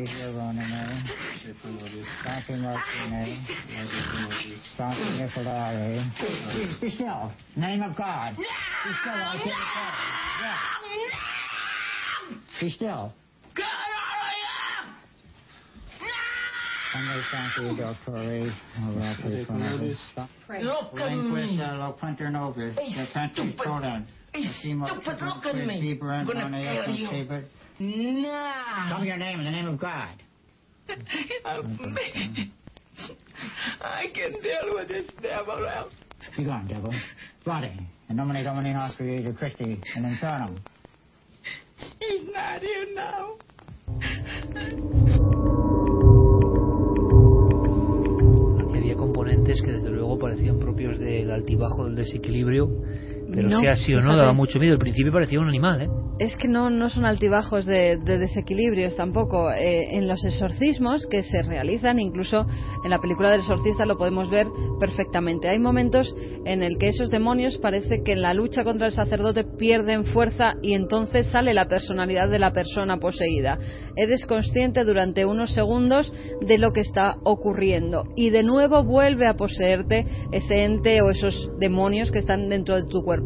Hironime, 0.09 1.07
Sake 1.45 1.64
Martine, 2.64 2.99
Sake 4.76 4.99
Nicolare. 5.20 6.80
Be 6.80 6.91
still. 6.91 7.32
Name 7.57 7.82
of 7.82 7.95
God. 7.97 8.36
Be 8.36 8.43
still, 8.43 9.12
I 9.14 9.39
can't 9.39 9.55
Yeah. 10.43 10.59
Be 12.61 12.70
still. 12.70 13.12
God, 13.55 13.66
Sunday 16.93 17.22
Sake 17.30 17.78
Doctore, 17.78 18.53
Look 18.89 19.26
at 19.39 19.61
me. 19.70 19.97
Look 20.64 21.01
at 21.01 21.12
me. 21.22 21.57
Hey, 22.72 22.89
stupid. 23.34 23.66
Hey, 23.84 24.17
stupid, 24.32 25.22
look 25.22 25.46
at 25.46 25.54
me. 25.66 25.98
I'm 26.02 26.26
gonna 26.26 26.84
kill 26.86 26.94
you. 26.94 27.08
No. 27.80 28.52
Tell 28.88 29.00
me 29.00 29.06
your 29.06 29.16
name 29.16 29.38
in 29.38 29.44
the 29.44 29.50
name 29.50 29.68
of 29.68 29.78
God. 29.80 30.22
Help 31.44 31.66
me. 31.80 32.52
I 33.80 34.06
can 34.12 34.32
deal 34.42 34.74
with 34.74 34.88
this 34.88 35.06
devil. 35.22 35.68
Help. 35.68 35.90
Be 36.36 36.44
gone, 36.44 36.66
devil. 36.66 36.92
Body. 37.44 37.78
In 38.08 38.16
nomine 38.16 38.42
Domini 38.42 38.72
Nostri 38.72 39.18
Jesu 39.18 39.32
Christi, 39.36 39.80
in 39.96 40.02
infernum. 40.02 40.58
He's 42.00 42.26
not 42.32 42.60
here 42.60 42.86
now. 42.94 43.36
Aquí 48.60 48.76
había 48.78 48.96
componentes 48.96 49.60
que 49.62 49.72
desde 49.72 49.90
luego 49.90 50.18
parecían 50.18 50.58
propios 50.58 50.98
del 50.98 51.30
altibajo 51.30 51.84
del 51.84 51.94
desequilibrio 51.96 52.68
pero 53.32 53.48
no, 53.48 53.60
sea 53.60 53.72
así 53.72 53.94
o 53.94 54.00
no, 54.00 54.16
daba 54.16 54.32
mucho 54.32 54.58
miedo. 54.58 54.74
Al 54.74 54.78
principio 54.78 55.12
parecía 55.12 55.40
un 55.40 55.48
animal, 55.48 55.82
¿eh? 55.82 55.88
Es 56.18 56.34
que 56.36 56.48
no, 56.48 56.68
no 56.68 56.90
son 56.90 57.04
altibajos 57.04 57.64
de, 57.64 57.96
desequilibrios 57.98 58.96
tampoco. 58.96 59.52
Eh, 59.52 59.96
en 59.96 60.08
los 60.08 60.24
exorcismos 60.24 61.06
que 61.08 61.22
se 61.22 61.42
realizan, 61.42 62.00
incluso 62.00 62.46
en 62.84 62.90
la 62.90 62.98
película 62.98 63.30
del 63.30 63.40
exorcista 63.40 63.86
lo 63.86 63.98
podemos 63.98 64.28
ver 64.30 64.46
perfectamente. 64.80 65.48
Hay 65.48 65.58
momentos 65.58 66.12
en 66.44 66.62
el 66.62 66.78
que 66.78 66.88
esos 66.88 67.10
demonios 67.10 67.58
parece 67.58 68.02
que 68.02 68.12
en 68.12 68.22
la 68.22 68.34
lucha 68.34 68.64
contra 68.64 68.86
el 68.86 68.92
sacerdote 68.92 69.44
pierden 69.44 70.06
fuerza 70.06 70.54
y 70.62 70.72
entonces 70.72 71.28
sale 71.28 71.54
la 71.54 71.68
personalidad 71.68 72.28
de 72.28 72.38
la 72.40 72.52
persona 72.52 72.96
poseída. 72.96 73.58
Eres 73.94 74.26
consciente 74.26 74.84
durante 74.84 75.24
unos 75.24 75.52
segundos 75.54 76.12
de 76.40 76.58
lo 76.58 76.72
que 76.72 76.80
está 76.80 77.16
ocurriendo 77.24 78.04
y 78.16 78.30
de 78.30 78.42
nuevo 78.42 78.82
vuelve 78.84 79.26
a 79.26 79.34
poseerte 79.34 80.06
ese 80.32 80.64
ente 80.64 81.00
o 81.02 81.10
esos 81.10 81.48
demonios 81.60 82.10
que 82.10 82.18
están 82.18 82.48
dentro 82.48 82.74
de 82.74 82.84
tu 82.84 83.02
cuerpo 83.02 83.17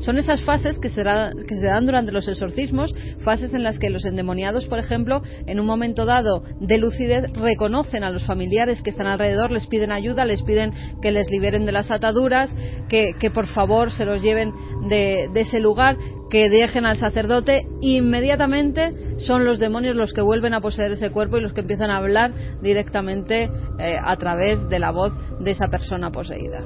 son 0.00 0.18
esas 0.18 0.42
fases 0.42 0.78
que 0.78 0.88
se, 0.88 1.02
que 1.02 1.54
se 1.54 1.66
dan 1.66 1.86
durante 1.86 2.12
los 2.12 2.28
exorcismos, 2.28 2.94
fases 3.22 3.54
en 3.54 3.62
las 3.62 3.78
que 3.78 3.90
los 3.90 4.04
endemoniados, 4.04 4.66
por 4.66 4.78
ejemplo, 4.78 5.22
en 5.46 5.60
un 5.60 5.66
momento 5.66 6.04
dado 6.04 6.42
de 6.60 6.78
lucidez, 6.78 7.30
reconocen 7.32 8.04
a 8.04 8.10
los 8.10 8.24
familiares 8.24 8.82
que 8.82 8.90
están 8.90 9.06
alrededor, 9.06 9.50
les 9.50 9.66
piden 9.66 9.92
ayuda, 9.92 10.24
les 10.24 10.42
piden 10.42 10.72
que 11.02 11.12
les 11.12 11.30
liberen 11.30 11.66
de 11.66 11.72
las 11.72 11.90
ataduras, 11.90 12.50
que, 12.88 13.30
por 13.32 13.46
favor 13.46 13.92
se 13.92 14.04
los 14.04 14.22
lleven 14.22 14.52
de, 14.88 15.30
ese 15.34 15.60
lugar, 15.60 15.96
que 16.30 16.50
dejen 16.50 16.84
al 16.84 16.96
sacerdote, 16.96 17.66
inmediatamente 17.80 18.92
son 19.18 19.44
los 19.44 19.58
demonios 19.58 19.96
los 19.96 20.12
que 20.12 20.20
vuelven 20.20 20.54
a 20.54 20.60
poseer 20.60 20.92
ese 20.92 21.10
cuerpo 21.10 21.38
y 21.38 21.40
los 21.40 21.52
que 21.52 21.62
empiezan 21.62 21.90
a 21.90 21.96
hablar 21.96 22.32
directamente 22.60 23.50
eh, 23.78 23.96
a 24.02 24.16
través 24.16 24.68
de 24.68 24.78
la 24.78 24.90
voz 24.90 25.12
de 25.40 25.50
esa 25.52 25.68
persona 25.68 26.10
poseída 26.10 26.64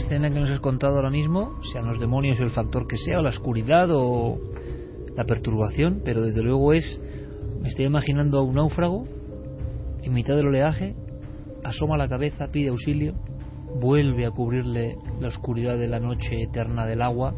escena 0.00 0.30
que 0.30 0.40
nos 0.40 0.50
has 0.50 0.60
contado 0.60 0.96
ahora 0.96 1.10
mismo, 1.10 1.60
sean 1.72 1.86
los 1.86 2.00
demonios 2.00 2.40
o 2.40 2.42
el 2.42 2.50
factor 2.50 2.86
que 2.86 2.96
sea, 2.96 3.18
o 3.18 3.22
la 3.22 3.30
oscuridad 3.30 3.88
o 3.90 4.38
la 5.16 5.24
perturbación, 5.24 6.02
pero 6.04 6.22
desde 6.22 6.42
luego 6.42 6.72
es, 6.72 7.00
me 7.60 7.68
estoy 7.68 7.84
imaginando 7.84 8.38
a 8.38 8.42
un 8.42 8.54
náufrago 8.54 9.06
en 10.02 10.12
mitad 10.12 10.36
del 10.36 10.48
oleaje, 10.48 10.96
asoma 11.62 11.96
la 11.96 12.08
cabeza, 12.08 12.50
pide 12.50 12.70
auxilio, 12.70 13.14
vuelve 13.80 14.26
a 14.26 14.30
cubrirle 14.30 14.96
la 15.20 15.28
oscuridad 15.28 15.76
de 15.76 15.88
la 15.88 16.00
noche 16.00 16.42
eterna 16.42 16.86
del 16.86 17.02
agua, 17.02 17.34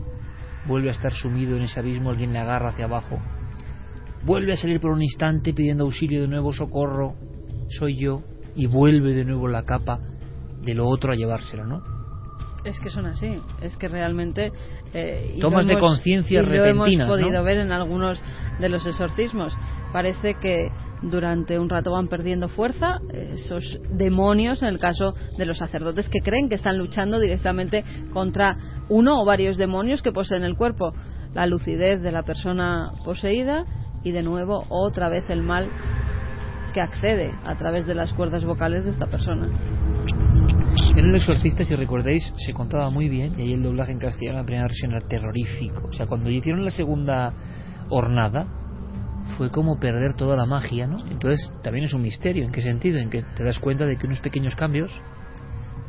vuelve 0.66 0.88
a 0.88 0.92
estar 0.92 1.12
sumido 1.12 1.56
en 1.56 1.62
ese 1.62 1.80
abismo, 1.80 2.10
alguien 2.10 2.32
le 2.32 2.38
agarra 2.38 2.70
hacia 2.70 2.84
abajo, 2.84 3.18
vuelve 4.24 4.52
a 4.52 4.56
salir 4.56 4.80
por 4.80 4.92
un 4.92 5.02
instante 5.02 5.52
pidiendo 5.52 5.84
auxilio 5.84 6.22
de 6.22 6.28
nuevo, 6.28 6.52
socorro, 6.52 7.14
soy 7.68 7.96
yo, 7.96 8.22
y 8.54 8.66
vuelve 8.66 9.14
de 9.14 9.24
nuevo 9.24 9.48
la 9.48 9.64
capa 9.64 10.00
de 10.62 10.74
lo 10.74 10.86
otro 10.86 11.12
a 11.12 11.16
llevárselo, 11.16 11.66
¿no? 11.66 11.91
Es 12.64 12.78
que 12.78 12.90
son 12.90 13.06
así, 13.06 13.40
es 13.60 13.76
que 13.76 13.88
realmente... 13.88 14.52
Eh, 14.94 15.36
Tomas 15.40 15.66
de 15.66 15.78
conciencia 15.78 16.42
repentinas, 16.42 16.76
Lo 16.76 16.84
hemos 16.84 17.08
podido 17.08 17.42
ver 17.42 17.58
en 17.58 17.72
algunos 17.72 18.22
de 18.60 18.68
los 18.68 18.86
exorcismos. 18.86 19.52
Parece 19.92 20.34
que 20.34 20.70
durante 21.02 21.58
un 21.58 21.68
rato 21.68 21.90
van 21.90 22.06
perdiendo 22.06 22.48
fuerza 22.48 23.00
esos 23.12 23.80
demonios, 23.90 24.62
en 24.62 24.68
el 24.68 24.78
caso 24.78 25.14
de 25.36 25.46
los 25.46 25.58
sacerdotes 25.58 26.08
que 26.08 26.20
creen 26.20 26.48
que 26.48 26.54
están 26.54 26.78
luchando 26.78 27.18
directamente 27.18 27.84
contra 28.12 28.56
uno 28.88 29.20
o 29.20 29.24
varios 29.24 29.56
demonios 29.56 30.02
que 30.02 30.12
poseen 30.12 30.44
el 30.44 30.56
cuerpo. 30.56 30.94
La 31.34 31.46
lucidez 31.46 32.00
de 32.00 32.12
la 32.12 32.22
persona 32.22 32.92
poseída 33.04 33.64
y 34.04 34.12
de 34.12 34.22
nuevo 34.22 34.66
otra 34.68 35.08
vez 35.08 35.28
el 35.30 35.42
mal 35.42 35.68
que 36.72 36.80
accede 36.80 37.34
a 37.44 37.56
través 37.56 37.86
de 37.86 37.94
las 37.94 38.12
cuerdas 38.12 38.44
vocales 38.44 38.84
de 38.84 38.90
esta 38.90 39.06
persona. 39.06 39.48
En 40.94 41.06
El 41.06 41.14
Exorcista, 41.14 41.64
si 41.64 41.74
recordáis, 41.74 42.34
se 42.36 42.52
contaba 42.52 42.90
muy 42.90 43.08
bien, 43.08 43.38
y 43.38 43.42
ahí 43.42 43.52
el 43.54 43.62
doblaje 43.62 43.92
en 43.92 43.98
castellano, 43.98 44.38
la 44.38 44.44
primera 44.44 44.66
versión 44.66 44.92
era 44.92 45.00
terrorífico. 45.00 45.88
O 45.88 45.92
sea, 45.92 46.06
cuando 46.06 46.28
hicieron 46.28 46.66
la 46.66 46.70
segunda 46.70 47.32
hornada, 47.88 48.46
fue 49.38 49.50
como 49.50 49.80
perder 49.80 50.14
toda 50.14 50.36
la 50.36 50.44
magia, 50.44 50.86
¿no? 50.86 50.98
Entonces, 51.06 51.50
también 51.62 51.86
es 51.86 51.94
un 51.94 52.02
misterio. 52.02 52.44
¿En 52.44 52.52
qué 52.52 52.60
sentido? 52.60 52.98
En 52.98 53.08
que 53.08 53.22
te 53.22 53.42
das 53.42 53.58
cuenta 53.58 53.86
de 53.86 53.96
que 53.96 54.06
unos 54.06 54.20
pequeños 54.20 54.54
cambios 54.54 54.92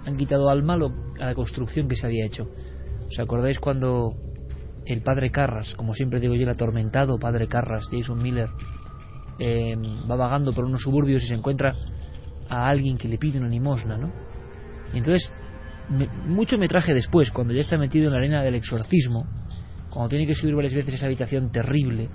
han 0.06 0.16
quitado 0.16 0.50
al 0.50 0.64
malo 0.64 0.94
a 1.20 1.26
la 1.26 1.36
construcción 1.36 1.90
que 1.90 1.98
se 1.98 2.06
había 2.06 2.26
hecho. 2.26 2.48
¿Os 3.10 3.20
acordáis 3.20 3.60
cuando 3.60 4.14
el 4.86 5.02
padre 5.02 5.32
Carras, 5.32 5.76
como 5.76 5.94
siempre 5.94 6.22
digo 6.22 6.34
yo, 6.36 6.44
el 6.44 6.50
atormentado 6.50 7.20
padre 7.20 7.48
Carras, 7.50 7.90
Jason 7.92 8.24
Miller, 8.24 8.50
eh, 9.38 9.76
va 10.10 10.16
vagando 10.16 10.54
por 10.54 10.64
unos 10.64 10.82
suburbios 10.82 11.24
y 11.24 11.28
se 11.28 11.36
encuentra 11.36 11.76
a 12.48 12.70
alguien 12.70 12.98
que 12.98 13.10
le 13.10 13.18
pide 13.18 13.40
una 13.40 13.50
limosna, 13.50 13.98
¿no? 13.98 14.23
Y 14.94 15.00
entonces, 15.00 15.32
mucho 16.28 16.58
metraje 16.58 16.94
después, 16.94 17.32
cuando 17.32 17.54
ya 17.54 17.62
está 17.62 17.78
metido 17.78 18.08
en 18.08 18.14
la 18.14 18.20
arena 18.20 18.42
del 18.42 18.56
exorcismo, 18.56 19.26
cuando 19.90 20.10
tiene 20.10 20.28
que 20.28 20.34
subir 20.34 20.56
varias 20.56 20.74
veces 20.74 20.96
esa 20.96 21.06
habitación 21.06 21.52
terrible, 21.52 22.10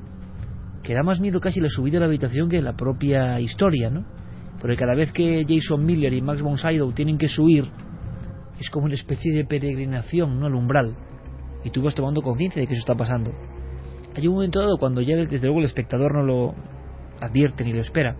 que 0.82 0.94
da 0.94 1.02
más 1.02 1.20
miedo 1.20 1.40
casi 1.40 1.60
la 1.60 1.68
subida 1.68 1.98
a 1.98 2.00
la 2.00 2.06
habitación 2.06 2.48
que 2.48 2.62
la 2.62 2.74
propia 2.76 3.40
historia, 3.40 3.90
¿no? 3.90 4.06
Porque 4.60 4.76
cada 4.76 4.94
vez 4.94 5.12
que 5.12 5.44
Jason 5.46 5.84
Miller 5.84 6.12
y 6.12 6.22
Max 6.22 6.42
von 6.42 6.56
Sydow 6.56 6.92
tienen 6.92 7.18
que 7.18 7.28
subir 7.28 7.64
es 8.58 8.70
como 8.70 8.86
una 8.86 8.94
especie 8.94 9.32
de 9.32 9.44
peregrinación, 9.44 10.40
¿no? 10.40 10.46
Al 10.46 10.54
umbral. 10.54 10.96
Y 11.64 11.70
tú 11.70 11.82
vas 11.82 11.94
tomando 11.94 12.22
conciencia 12.22 12.60
de 12.60 12.66
que 12.66 12.74
eso 12.74 12.80
está 12.80 12.94
pasando. 12.94 13.32
Hay 14.16 14.26
un 14.26 14.34
momento 14.34 14.60
dado 14.60 14.78
cuando 14.78 15.00
ya 15.00 15.16
desde 15.16 15.46
luego 15.46 15.60
el 15.60 15.66
espectador 15.66 16.14
no 16.14 16.22
lo 16.22 16.54
advierte 17.20 17.64
ni 17.64 17.72
lo 17.72 17.82
espera, 17.82 18.16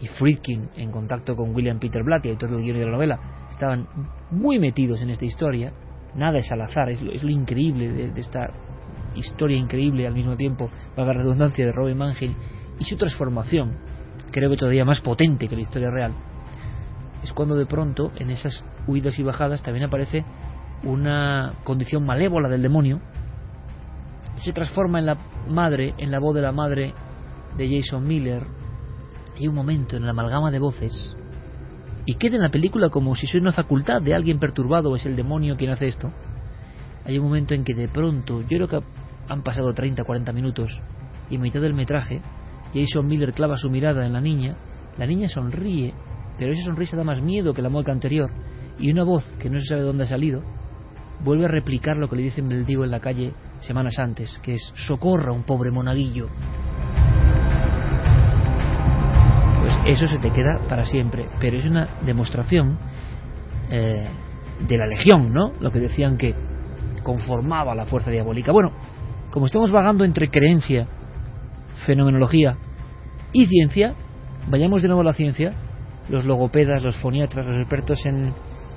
y 0.00 0.06
Friedkin, 0.06 0.70
en 0.76 0.90
contacto 0.90 1.36
con 1.36 1.54
William 1.54 1.78
Peter 1.78 2.02
Blatty, 2.02 2.30
autor 2.30 2.50
del 2.50 2.62
guion 2.62 2.78
de 2.78 2.86
la 2.86 2.92
novela, 2.92 3.20
estaban 3.62 3.86
muy 4.32 4.58
metidos 4.58 5.00
en 5.02 5.10
esta 5.10 5.24
historia. 5.24 5.72
Nada 6.16 6.38
es 6.38 6.50
al 6.50 6.62
azar, 6.62 6.90
es 6.90 7.00
lo, 7.00 7.30
increíble 7.30 7.92
de, 7.92 8.20
esta 8.20 8.50
historia 9.14 9.56
increíble. 9.56 10.04
Al 10.04 10.14
mismo 10.14 10.36
tiempo, 10.36 10.68
la 10.96 11.12
redundancia 11.12 11.64
de 11.64 11.70
Robin 11.70 11.96
Mangel, 11.96 12.34
y 12.80 12.84
su 12.84 12.96
transformación, 12.96 13.78
creo 14.32 14.50
que 14.50 14.56
todavía 14.56 14.84
más 14.84 15.00
potente 15.00 15.46
que 15.46 15.54
la 15.54 15.62
historia 15.62 15.90
real, 15.90 16.12
es 17.22 17.32
cuando 17.32 17.54
de 17.54 17.66
pronto 17.66 18.10
en 18.16 18.30
esas 18.30 18.64
huidas 18.88 19.16
y 19.20 19.22
bajadas 19.22 19.62
también 19.62 19.86
aparece 19.86 20.24
una 20.82 21.52
condición 21.62 22.04
malévola 22.04 22.48
del 22.48 22.62
demonio, 22.62 23.00
se 24.38 24.52
transforma 24.52 24.98
en 24.98 25.06
la 25.06 25.18
madre, 25.48 25.94
en 25.98 26.10
la 26.10 26.18
voz 26.18 26.34
de 26.34 26.42
la 26.42 26.50
madre 26.50 26.94
de 27.56 27.80
Jason 27.80 28.02
Miller, 28.02 28.44
hay 29.38 29.46
un 29.46 29.54
momento 29.54 29.96
en 29.96 30.02
la 30.02 30.10
amalgama 30.10 30.50
de 30.50 30.58
voces 30.58 31.16
y 32.04 32.14
queda 32.14 32.36
en 32.36 32.42
la 32.42 32.50
película 32.50 32.88
como 32.88 33.14
si 33.14 33.26
soy 33.26 33.40
una 33.40 33.52
facultad 33.52 34.02
de 34.02 34.14
alguien 34.14 34.38
perturbado 34.38 34.90
o 34.90 34.96
es 34.96 35.06
el 35.06 35.16
demonio 35.16 35.56
quien 35.56 35.70
hace 35.70 35.86
esto. 35.86 36.10
Hay 37.04 37.18
un 37.18 37.24
momento 37.24 37.54
en 37.54 37.64
que 37.64 37.74
de 37.74 37.88
pronto, 37.88 38.42
yo 38.42 38.48
creo 38.48 38.68
que 38.68 38.80
han 39.28 39.42
pasado 39.42 39.72
30, 39.72 40.04
40 40.04 40.32
minutos 40.32 40.80
y 41.30 41.38
mitad 41.38 41.60
del 41.60 41.74
metraje, 41.74 42.20
Jason 42.74 43.06
Miller 43.06 43.32
clava 43.32 43.56
su 43.56 43.70
mirada 43.70 44.06
en 44.06 44.12
la 44.12 44.20
niña, 44.20 44.56
la 44.98 45.06
niña 45.06 45.28
sonríe, 45.28 45.94
pero 46.38 46.52
esa 46.52 46.64
sonrisa 46.64 46.96
da 46.96 47.04
más 47.04 47.20
miedo 47.20 47.54
que 47.54 47.62
la 47.62 47.68
mueca 47.68 47.92
anterior 47.92 48.30
y 48.78 48.90
una 48.90 49.04
voz 49.04 49.24
que 49.38 49.50
no 49.50 49.58
se 49.58 49.66
sabe 49.66 49.82
dónde 49.82 50.04
ha 50.04 50.08
salido 50.08 50.42
vuelve 51.24 51.44
a 51.44 51.48
replicar 51.48 51.96
lo 51.96 52.08
que 52.08 52.16
le 52.16 52.22
dice 52.22 52.40
el 52.40 52.48
mendigo 52.48 52.84
en 52.84 52.90
la 52.90 53.00
calle 53.00 53.32
semanas 53.60 53.98
antes, 53.98 54.38
que 54.42 54.54
es 54.54 54.72
socorra 54.74 55.32
un 55.32 55.44
pobre 55.44 55.70
monaguillo. 55.70 56.28
Eso 59.86 60.06
se 60.06 60.18
te 60.18 60.30
queda 60.30 60.58
para 60.68 60.84
siempre. 60.84 61.26
Pero 61.40 61.58
es 61.58 61.64
una 61.64 61.88
demostración 62.04 62.78
eh, 63.70 64.06
de 64.66 64.78
la 64.78 64.86
legión, 64.86 65.32
¿no? 65.32 65.52
Lo 65.60 65.70
que 65.70 65.80
decían 65.80 66.16
que 66.16 66.34
conformaba 67.02 67.74
la 67.74 67.86
fuerza 67.86 68.10
diabólica. 68.10 68.52
Bueno, 68.52 68.72
como 69.30 69.46
estamos 69.46 69.70
vagando 69.70 70.04
entre 70.04 70.30
creencia, 70.30 70.86
fenomenología 71.86 72.56
y 73.32 73.46
ciencia, 73.46 73.94
vayamos 74.48 74.82
de 74.82 74.88
nuevo 74.88 75.00
a 75.00 75.04
la 75.04 75.14
ciencia. 75.14 75.52
Los 76.08 76.24
logopedas, 76.24 76.82
los 76.82 76.96
foniatras, 76.96 77.46
los 77.46 77.56
expertos 77.56 78.04
en 78.06 78.32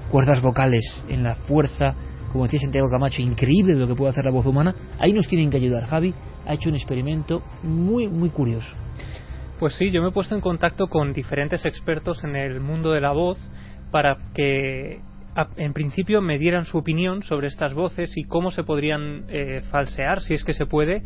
cuerdas 0.09 0.41
vocales, 0.41 1.05
en 1.09 1.23
la 1.23 1.35
fuerza, 1.35 1.95
como 2.31 2.45
decía 2.45 2.59
Santiago 2.61 2.89
Camacho, 2.89 3.21
increíble 3.21 3.73
de 3.73 3.79
lo 3.79 3.87
que 3.87 3.95
puede 3.95 4.11
hacer 4.11 4.25
la 4.25 4.31
voz 4.31 4.45
humana, 4.45 4.75
ahí 4.99 5.13
nos 5.13 5.27
tienen 5.27 5.49
que 5.49 5.57
ayudar. 5.57 5.85
Javi 5.85 6.13
ha 6.45 6.53
hecho 6.53 6.69
un 6.69 6.75
experimento 6.75 7.41
muy, 7.63 8.07
muy 8.07 8.29
curioso. 8.29 8.75
Pues 9.59 9.75
sí, 9.75 9.89
yo 9.89 10.01
me 10.01 10.09
he 10.09 10.11
puesto 10.11 10.35
en 10.35 10.41
contacto 10.41 10.87
con 10.87 11.13
diferentes 11.13 11.63
expertos 11.65 12.23
en 12.25 12.35
el 12.35 12.59
mundo 12.59 12.91
de 12.91 12.99
la 12.99 13.13
voz 13.13 13.37
para 13.89 14.17
que 14.33 14.99
en 15.55 15.73
principio 15.73 16.21
me 16.21 16.37
dieran 16.37 16.65
su 16.65 16.77
opinión 16.77 17.23
sobre 17.23 17.47
estas 17.47 17.73
voces 17.73 18.17
y 18.17 18.25
cómo 18.25 18.51
se 18.51 18.63
podrían 18.63 19.25
eh, 19.29 19.61
falsear, 19.71 20.19
si 20.19 20.33
es 20.33 20.43
que 20.43 20.53
se 20.53 20.65
puede, 20.65 21.03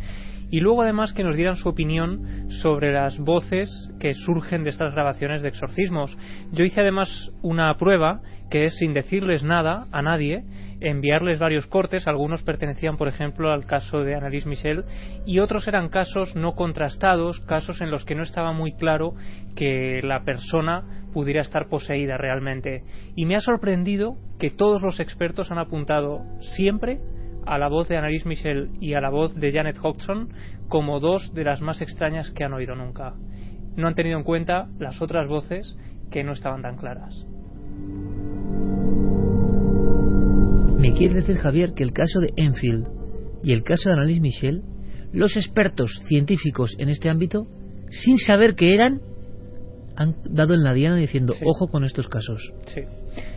y 0.50 0.62
luego 0.62 0.82
además 0.82 1.14
que 1.14 1.24
nos 1.24 1.36
dieran 1.36 1.58
su 1.58 1.70
opinión 1.70 2.50
sobre 2.62 2.92
las 2.92 3.20
voces 3.20 3.70
que 4.00 4.16
surgen 4.16 4.64
de 4.64 4.72
estas 4.72 4.94
grabaciones 4.94 5.44
de 5.44 5.50
exorcismos. 5.50 6.18
Yo 6.52 6.66
hice 6.66 6.82
además 6.82 7.32
una 7.44 7.76
prueba 7.78 8.22
que 8.50 8.66
es 8.66 8.76
sin 8.78 8.94
decirles 8.94 9.44
nada 9.44 9.86
a 9.92 10.02
nadie 10.02 10.44
enviarles 10.82 11.40
varios 11.40 11.68
cortes, 11.68 12.08
algunos 12.08 12.44
pertenecían 12.44 12.98
por 12.98 13.08
ejemplo 13.08 13.52
al 13.52 13.66
caso 13.66 14.04
de 14.04 14.16
Annalise 14.16 14.48
Michel 14.48 14.86
y 15.26 15.40
otros 15.40 15.68
eran 15.68 15.90
casos 15.90 16.36
no 16.36 16.56
contrastados, 16.56 17.40
casos 17.42 17.82
en 17.82 17.92
los 17.92 18.06
que 18.06 18.16
no 18.16 18.24
estaba 18.24 18.54
muy 18.54 18.74
claro 18.74 19.14
que 19.56 20.02
la 20.04 20.24
persona 20.24 21.06
pudiera 21.14 21.42
estar 21.42 21.68
poseída 21.68 22.18
realmente. 22.18 22.84
Y 23.16 23.26
me 23.26 23.36
ha 23.36 23.42
sorprendido 23.42 24.16
que 24.40 24.52
todos 24.52 24.82
los 24.82 25.00
expertos 25.00 25.52
han 25.52 25.58
apuntado 25.58 26.22
siempre 26.56 27.00
a 27.46 27.58
la 27.58 27.68
voz 27.68 27.88
de 27.88 27.98
Annalise 27.98 28.28
Michel 28.28 28.70
y 28.80 28.94
a 28.94 29.02
la 29.02 29.10
voz 29.10 29.36
de 29.36 29.52
Janet 29.52 29.78
Hodgson 29.82 30.30
como 30.68 31.00
dos 31.00 31.34
de 31.34 31.44
las 31.44 31.62
más 31.62 31.82
extrañas 31.82 32.32
que 32.32 32.44
han 32.44 32.54
oído 32.54 32.76
nunca. 32.76 33.16
No 33.76 33.88
han 33.88 33.96
tenido 33.96 34.18
en 34.18 34.24
cuenta 34.24 34.68
las 34.78 35.02
otras 35.02 35.28
voces 35.28 35.78
que 36.12 36.24
no 36.24 36.34
estaban 36.34 36.62
tan 36.62 36.78
claras. 36.78 37.26
¿Me 40.80 40.94
quieres 40.94 41.18
decir, 41.18 41.36
Javier, 41.36 41.74
que 41.74 41.84
el 41.84 41.92
caso 41.92 42.22
de 42.22 42.32
Enfield 42.38 42.88
y 43.44 43.52
el 43.52 43.64
caso 43.64 43.90
de 43.90 43.96
Annalise 43.96 44.22
Michel, 44.22 44.62
los 45.12 45.36
expertos 45.36 46.00
científicos 46.08 46.74
en 46.78 46.88
este 46.88 47.10
ámbito, 47.10 47.48
sin 47.90 48.18
saber 48.18 48.56
qué 48.56 48.76
eran, 48.76 49.02
han 49.98 50.16
dado 50.32 50.54
en 50.54 50.64
la 50.64 50.74
diana 50.74 50.96
diciendo, 50.96 51.34
ojo 51.44 51.68
con 51.68 51.84
estos 51.84 52.08
casos? 52.08 52.54
Sí. 52.68 52.82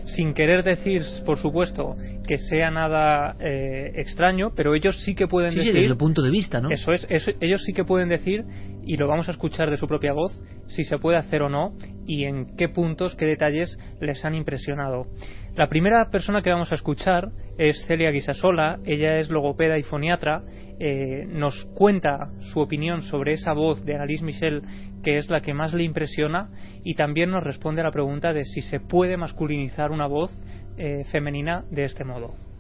Sin 0.07 0.35
querer 0.35 0.63
decir, 0.63 1.03
por 1.27 1.37
supuesto, 1.37 1.97
que 2.29 2.39
sea 2.39 2.71
nada 2.71 3.35
eh, 3.41 3.91
extraño, 3.97 4.53
pero 4.55 4.77
ellos 4.77 5.03
sí 5.05 5.17
que 5.17 5.27
pueden 5.27 5.51
sí, 5.51 5.57
decir. 5.57 5.73
Sí, 5.73 5.79
desde 5.81 5.91
el 5.91 5.99
punto 5.99 6.23
de 6.23 6.31
vista, 6.31 6.61
¿no? 6.61 6.71
Eso 6.71 6.93
es, 6.93 7.09
ellos 7.41 7.61
sí 7.67 7.73
que 7.73 7.85
pueden 7.85 8.09
decir, 8.09 8.45
y 8.85 8.97
lo 8.97 9.09
vamos 9.09 9.29
a 9.29 9.33
escuchar 9.33 9.71
de 9.71 9.77
su 9.77 9.87
propia 9.87 10.13
voz, 10.13 10.33
si 10.67 10.85
se 10.85 10.99
puede 10.99 11.19
hacer 11.19 11.43
o 11.43 11.49
no 11.49 11.73
y 12.07 12.25
en 12.25 12.57
qué 12.57 12.69
puntos, 12.69 13.15
qué 13.17 13.27
detalles 13.27 13.79
les 14.01 14.25
han 14.25 14.35
impresionado. 14.35 15.07
La 15.55 15.69
primera 15.69 16.11
persona 16.11 16.43
que 16.43 16.51
vamos 16.51 16.73
a 16.73 16.77
escuchar 16.77 17.31
es 17.59 17.85
Celia 17.87 18.11
Guisasola, 18.11 18.79
ella 18.85 19.19
es 19.19 19.29
logopeda 19.29 19.79
y 19.79 19.83
foniatra, 19.83 20.43
eh, 20.81 21.27
nos 21.29 21.65
cuenta 21.75 22.31
su 22.41 22.61
opinión 22.61 23.03
sobre 23.03 23.35
esa 23.35 23.53
voz 23.53 23.85
de 23.85 23.95
Annalise 23.95 24.25
Michel 24.25 24.63
que 25.03 25.19
es 25.19 25.29
la 25.29 25.41
que 25.41 25.55
más 25.55 25.75
le 25.75 25.85
impresiona 25.85 26.51
y 26.85 26.95
también 26.95 27.31
nos 27.31 27.45
responde 27.45 27.83
a 27.83 27.85
la 27.85 27.91
pregunta 27.91 28.33
de 28.33 28.45
si 28.45 28.63
se 28.63 28.81
puede 28.81 29.17
masculinizar 29.17 29.91
una 29.91 30.07
voz 30.07 30.31
eh, 30.77 31.05
femenina 31.11 31.65
de 31.71 31.85
este 31.85 32.05
modo. 32.05 32.52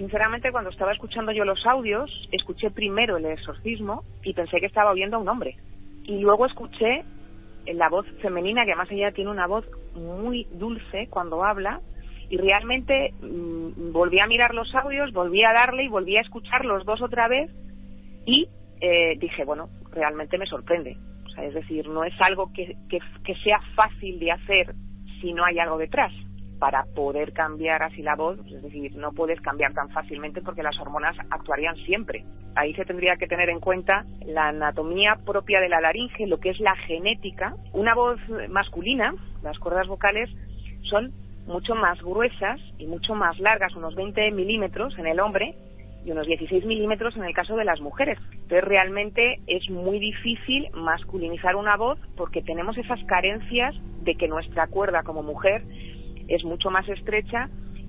Sinceramente, 0.00 0.50
cuando 0.50 0.70
estaba 0.70 0.92
escuchando 0.92 1.30
yo 1.30 1.44
los 1.44 1.66
audios, 1.66 2.10
escuché 2.32 2.70
primero 2.70 3.18
el 3.18 3.26
exorcismo 3.26 4.02
y 4.22 4.32
pensé 4.32 4.58
que 4.58 4.64
estaba 4.64 4.92
oyendo 4.92 5.18
a 5.18 5.20
un 5.20 5.28
hombre. 5.28 5.58
Y 6.04 6.20
luego 6.20 6.46
escuché 6.46 7.04
la 7.66 7.90
voz 7.90 8.06
femenina, 8.22 8.64
que 8.64 8.72
además 8.72 8.90
ella 8.90 9.12
tiene 9.12 9.30
una 9.30 9.46
voz 9.46 9.66
muy 9.94 10.46
dulce 10.52 11.08
cuando 11.10 11.44
habla, 11.44 11.82
y 12.30 12.38
realmente 12.38 13.12
mm, 13.20 13.92
volví 13.92 14.20
a 14.20 14.26
mirar 14.26 14.54
los 14.54 14.74
audios, 14.74 15.12
volví 15.12 15.44
a 15.44 15.52
darle 15.52 15.84
y 15.84 15.88
volví 15.88 16.16
a 16.16 16.22
escuchar 16.22 16.64
los 16.64 16.86
dos 16.86 17.02
otra 17.02 17.28
vez 17.28 17.50
y 18.24 18.48
eh, 18.80 19.18
dije, 19.18 19.44
bueno, 19.44 19.68
realmente 19.92 20.38
me 20.38 20.46
sorprende. 20.46 20.96
O 21.26 21.28
sea, 21.28 21.44
es 21.44 21.52
decir, 21.52 21.86
no 21.90 22.04
es 22.04 22.18
algo 22.22 22.50
que, 22.54 22.74
que 22.88 23.34
sea 23.44 23.60
fácil 23.74 24.18
de 24.18 24.32
hacer 24.32 24.74
si 25.20 25.34
no 25.34 25.44
hay 25.44 25.58
algo 25.58 25.76
detrás 25.76 26.14
para 26.60 26.84
poder 26.94 27.32
cambiar 27.32 27.82
así 27.82 28.02
la 28.02 28.14
voz, 28.14 28.38
es 28.46 28.62
decir, 28.62 28.94
no 28.94 29.12
puedes 29.12 29.40
cambiar 29.40 29.72
tan 29.72 29.88
fácilmente 29.88 30.42
porque 30.42 30.62
las 30.62 30.78
hormonas 30.78 31.16
actuarían 31.30 31.74
siempre. 31.86 32.22
Ahí 32.54 32.74
se 32.74 32.84
tendría 32.84 33.16
que 33.16 33.26
tener 33.26 33.48
en 33.48 33.60
cuenta 33.60 34.04
la 34.26 34.48
anatomía 34.48 35.16
propia 35.24 35.60
de 35.60 35.70
la 35.70 35.80
laringe, 35.80 36.26
lo 36.26 36.38
que 36.38 36.50
es 36.50 36.60
la 36.60 36.76
genética. 36.76 37.54
Una 37.72 37.94
voz 37.94 38.20
masculina, 38.50 39.14
las 39.42 39.58
cuerdas 39.58 39.88
vocales, 39.88 40.28
son 40.82 41.12
mucho 41.46 41.74
más 41.74 42.00
gruesas 42.02 42.60
y 42.78 42.86
mucho 42.86 43.14
más 43.14 43.38
largas, 43.40 43.74
unos 43.74 43.94
20 43.94 44.30
milímetros 44.32 44.98
en 44.98 45.06
el 45.06 45.18
hombre 45.18 45.54
y 46.04 46.10
unos 46.10 46.26
16 46.26 46.66
milímetros 46.66 47.16
en 47.16 47.24
el 47.24 47.34
caso 47.34 47.56
de 47.56 47.64
las 47.64 47.80
mujeres. 47.80 48.18
Entonces 48.32 48.64
realmente 48.64 49.40
es 49.46 49.68
muy 49.70 49.98
difícil 49.98 50.68
masculinizar 50.74 51.56
una 51.56 51.76
voz 51.76 51.98
porque 52.16 52.42
tenemos 52.42 52.76
esas 52.76 53.02
carencias 53.04 53.74
de 54.02 54.14
que 54.14 54.28
nuestra 54.28 54.66
cuerda 54.66 55.02
como 55.02 55.22
mujer 55.22 55.62
es 56.30 56.44
mucho 56.44 56.70
más 56.70 56.88
estrecha 56.88 57.48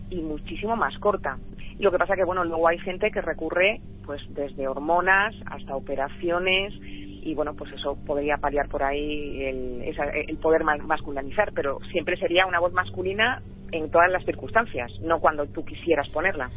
y 0.10 0.22
muchísimo 0.22 0.76
más 0.76 0.98
corta. 1.00 1.38
Lo 1.80 1.92
que 1.92 1.98
pasa 1.98 2.16
que, 2.16 2.26
bueno, 2.26 2.44
luego 2.44 2.68
hay 2.68 2.80
gente 2.80 3.12
que 3.12 3.22
recurre, 3.22 3.80
pues, 4.06 4.22
desde 4.30 4.68
hormonas 4.68 5.34
hasta 5.46 5.76
operaciones 5.76 6.74
y, 6.82 7.34
bueno, 7.36 7.54
pues 7.54 7.72
eso 7.74 7.98
podría 8.06 8.38
paliar 8.38 8.68
por 8.68 8.84
ahí 8.84 9.44
el, 9.44 9.84
el 10.28 10.38
poder 10.38 10.64
masculinizar, 10.64 11.54
pero 11.54 11.80
siempre 11.92 12.18
sería 12.18 12.46
una 12.46 12.60
voz 12.60 12.74
masculina 12.74 13.42
en 13.72 13.89
todas 13.89 14.12
las 14.12 14.26
circunstancias, 14.26 14.92
no 15.02 15.20
cuando 15.20 15.46
tú 15.46 15.64
quisieras 15.64 16.10
ponerla. 16.10 16.50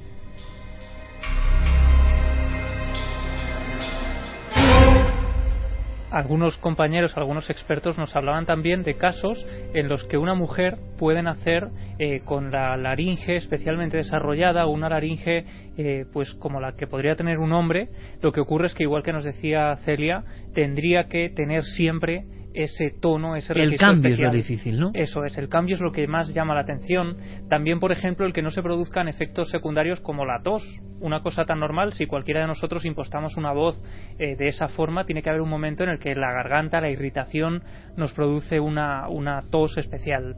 Algunos 6.15 6.57
compañeros, 6.59 7.17
algunos 7.17 7.51
expertos 7.51 7.99
nos 7.99 8.15
hablaban 8.15 8.47
también 8.47 8.85
de 8.85 8.95
casos 8.95 9.45
en 9.75 9.89
los 9.89 10.05
que 10.05 10.17
una 10.17 10.35
mujer 10.35 10.79
puede 10.97 11.23
nacer 11.25 11.71
eh, 11.99 12.21
con 12.25 12.53
la 12.53 12.77
laringe 12.77 13.35
especialmente 13.35 13.97
desarrollada, 13.97 14.67
una 14.67 14.89
laringe 14.89 15.45
eh, 15.77 16.07
pues 16.12 16.33
como 16.35 16.61
la 16.61 16.77
que 16.77 16.87
podría 16.87 17.17
tener 17.17 17.41
un 17.41 17.53
hombre. 17.53 17.89
Lo 18.23 18.31
que 18.31 18.41
ocurre 18.41 18.69
es 18.69 18.75
que 18.75 18.85
igual 18.85 19.03
que 19.03 19.12
nos 19.12 19.25
decía 19.25 19.77
Celia, 19.85 20.23
tendría 20.55 21.09
que 21.09 21.31
tener 21.31 21.65
siempre 21.65 22.25
ese 22.55 22.90
tono, 22.90 23.36
ese 23.36 23.52
El 23.52 23.76
cambio 23.76 24.12
es 24.12 24.20
lo 24.20 24.30
difícil, 24.30 24.78
¿no? 24.78 24.90
Eso 24.94 25.24
es, 25.24 25.36
el 25.36 25.48
cambio 25.48 25.74
es 25.74 25.80
lo 25.82 25.92
que 25.92 26.07
más 26.07 26.32
llama 26.32 26.55
la 26.55 26.61
atención. 26.61 27.16
También, 27.48 27.80
por 27.80 27.92
ejemplo, 27.92 28.24
el 28.26 28.32
que 28.32 28.42
no 28.42 28.50
se 28.50 28.62
produzcan 28.62 29.09
efectos 29.09 29.50
secundarios 29.50 30.00
como 30.00 30.24
la 30.24 30.40
tos. 30.42 30.62
Una 31.00 31.20
cosa 31.20 31.44
tan 31.44 31.61
normal, 31.61 31.92
si 31.92 32.07
cualquiera 32.07 32.40
de 32.40 32.46
nosotros 32.46 32.84
impostamos 32.84 33.36
una 33.36 33.52
voz 33.52 33.82
eh, 34.18 34.36
de 34.36 34.48
esa 34.48 34.68
forma, 34.68 35.05
tiene 35.05 35.22
que 35.22 35.28
haber 35.28 35.42
un 35.42 35.50
momento 35.50 35.82
en 35.82 35.90
el 35.90 35.98
que 35.98 36.14
la 36.14 36.32
garganta, 36.32 36.80
la 36.80 36.90
irritación, 36.90 37.62
nos 37.96 38.12
produce 38.12 38.61
una, 38.61 39.09
una 39.09 39.42
tos 39.50 39.76
especial. 39.76 40.36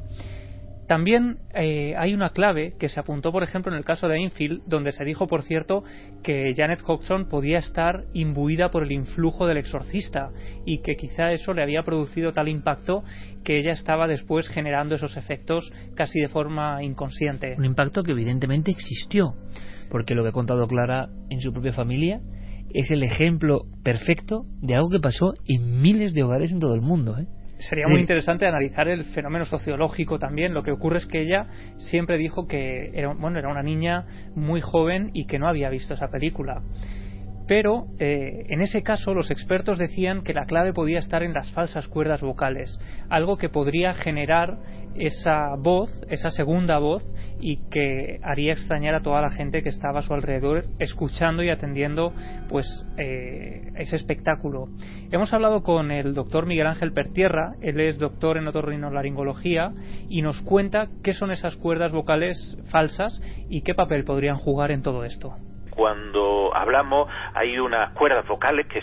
También 0.86 1.38
eh, 1.52 1.94
hay 1.96 2.14
una 2.14 2.30
clave 2.30 2.74
que 2.78 2.88
se 2.88 3.00
apuntó, 3.00 3.32
por 3.32 3.42
ejemplo, 3.42 3.72
en 3.72 3.78
el 3.78 3.84
caso 3.84 4.06
de 4.08 4.22
Enfield, 4.22 4.62
donde 4.66 4.92
se 4.92 5.04
dijo, 5.04 5.26
por 5.26 5.42
cierto, 5.42 5.82
que 6.22 6.52
Janet 6.56 6.80
Hodgson 6.86 7.28
podía 7.28 7.58
estar 7.58 8.04
imbuida 8.12 8.70
por 8.70 8.84
el 8.84 8.92
influjo 8.92 9.46
del 9.46 9.56
exorcista 9.56 10.30
y 10.64 10.78
que 10.78 10.96
quizá 10.96 11.32
eso 11.32 11.54
le 11.54 11.62
había 11.62 11.82
producido 11.82 12.32
tal 12.32 12.48
impacto 12.48 13.02
que 13.42 13.58
ella 13.58 13.72
estaba 13.72 14.06
después 14.06 14.48
generando 14.48 14.94
esos 14.94 15.16
efectos 15.16 15.72
casi 15.94 16.20
de 16.20 16.28
forma 16.28 16.82
inconsciente. 16.84 17.56
Un 17.58 17.64
impacto 17.64 18.04
que 18.04 18.12
evidentemente 18.12 18.70
existió, 18.70 19.34
porque 19.90 20.14
lo 20.14 20.22
que 20.22 20.28
ha 20.28 20.32
contado 20.32 20.68
Clara 20.68 21.08
en 21.30 21.40
su 21.40 21.52
propia 21.52 21.72
familia 21.72 22.20
es 22.72 22.90
el 22.90 23.02
ejemplo 23.02 23.66
perfecto 23.82 24.44
de 24.60 24.74
algo 24.74 24.90
que 24.90 25.00
pasó 25.00 25.32
en 25.46 25.80
miles 25.80 26.12
de 26.12 26.22
hogares 26.22 26.52
en 26.52 26.60
todo 26.60 26.74
el 26.74 26.80
mundo. 26.80 27.16
¿eh? 27.18 27.26
Sería 27.58 27.88
muy 27.88 28.00
interesante 28.00 28.46
analizar 28.46 28.88
el 28.88 29.04
fenómeno 29.04 29.44
sociológico 29.44 30.18
también. 30.18 30.54
Lo 30.54 30.62
que 30.62 30.72
ocurre 30.72 30.98
es 30.98 31.06
que 31.06 31.20
ella 31.20 31.46
siempre 31.76 32.18
dijo 32.18 32.46
que 32.46 32.90
era, 32.94 33.12
bueno, 33.14 33.38
era 33.38 33.48
una 33.48 33.62
niña 33.62 34.06
muy 34.34 34.60
joven 34.60 35.10
y 35.14 35.26
que 35.26 35.38
no 35.38 35.48
había 35.48 35.70
visto 35.70 35.94
esa 35.94 36.08
película 36.08 36.62
pero 37.46 37.86
eh, 37.98 38.46
en 38.48 38.60
ese 38.60 38.82
caso 38.82 39.14
los 39.14 39.30
expertos 39.30 39.78
decían 39.78 40.22
que 40.22 40.34
la 40.34 40.46
clave 40.46 40.72
podía 40.72 40.98
estar 40.98 41.22
en 41.22 41.32
las 41.32 41.50
falsas 41.52 41.86
cuerdas 41.86 42.20
vocales, 42.20 42.78
algo 43.08 43.36
que 43.36 43.48
podría 43.48 43.94
generar 43.94 44.58
esa 44.98 45.54
voz, 45.58 45.90
esa 46.08 46.30
segunda 46.30 46.78
voz, 46.78 47.04
y 47.40 47.68
que 47.70 48.18
haría 48.22 48.52
extrañar 48.52 48.94
a 48.94 49.00
toda 49.00 49.20
la 49.20 49.30
gente 49.30 49.62
que 49.62 49.68
estaba 49.68 50.00
a 50.00 50.02
su 50.02 50.14
alrededor 50.14 50.64
escuchando 50.78 51.42
y 51.42 51.50
atendiendo 51.50 52.12
pues 52.48 52.66
eh, 52.96 53.72
ese 53.76 53.96
espectáculo. 53.96 54.68
Hemos 55.10 55.32
hablado 55.34 55.62
con 55.62 55.90
el 55.90 56.14
doctor 56.14 56.46
Miguel 56.46 56.66
Ángel 56.66 56.92
Pertierra, 56.92 57.54
él 57.60 57.80
es 57.80 57.98
doctor 57.98 58.38
en 58.38 58.48
otorrinolaringología 58.48 59.72
y 60.08 60.22
nos 60.22 60.40
cuenta 60.42 60.88
qué 61.02 61.12
son 61.12 61.30
esas 61.30 61.56
cuerdas 61.56 61.92
vocales 61.92 62.58
falsas 62.70 63.20
y 63.48 63.62
qué 63.62 63.74
papel 63.74 64.04
podrían 64.04 64.36
jugar 64.36 64.70
en 64.70 64.82
todo 64.82 65.04
esto 65.04 65.34
cuando 65.70 66.56
hablamos 66.56 67.08
hay 67.34 67.58
unas 67.58 67.92
cuerdas 67.92 68.26
vocales 68.26 68.66
que 68.66 68.80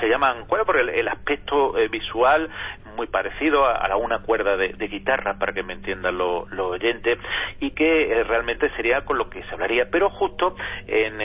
se 0.00 0.08
llaman 0.08 0.44
cuerdas 0.46 0.66
por 0.66 0.76
el, 0.76 1.08
aspecto 1.08 1.78
eh, 1.78 1.88
visual 1.88 2.50
muy 2.96 3.06
parecido 3.06 3.66
a, 3.66 3.86
la 3.86 3.96
una 3.96 4.20
cuerda 4.20 4.56
de, 4.56 4.88
guitarra, 4.88 5.38
para 5.38 5.52
que 5.52 5.62
me 5.62 5.74
entiendan 5.74 6.16
los 6.18 6.50
oyentes, 6.58 7.18
y 7.60 7.70
que 7.72 8.10
eh, 8.10 8.24
realmente 8.24 8.70
sería 8.70 9.04
con 9.04 9.18
lo 9.18 9.28
que 9.30 9.42
se 9.44 9.54
hablaría. 9.54 9.88
Pero 9.90 10.10
justo 10.10 10.56
en, 10.86 11.16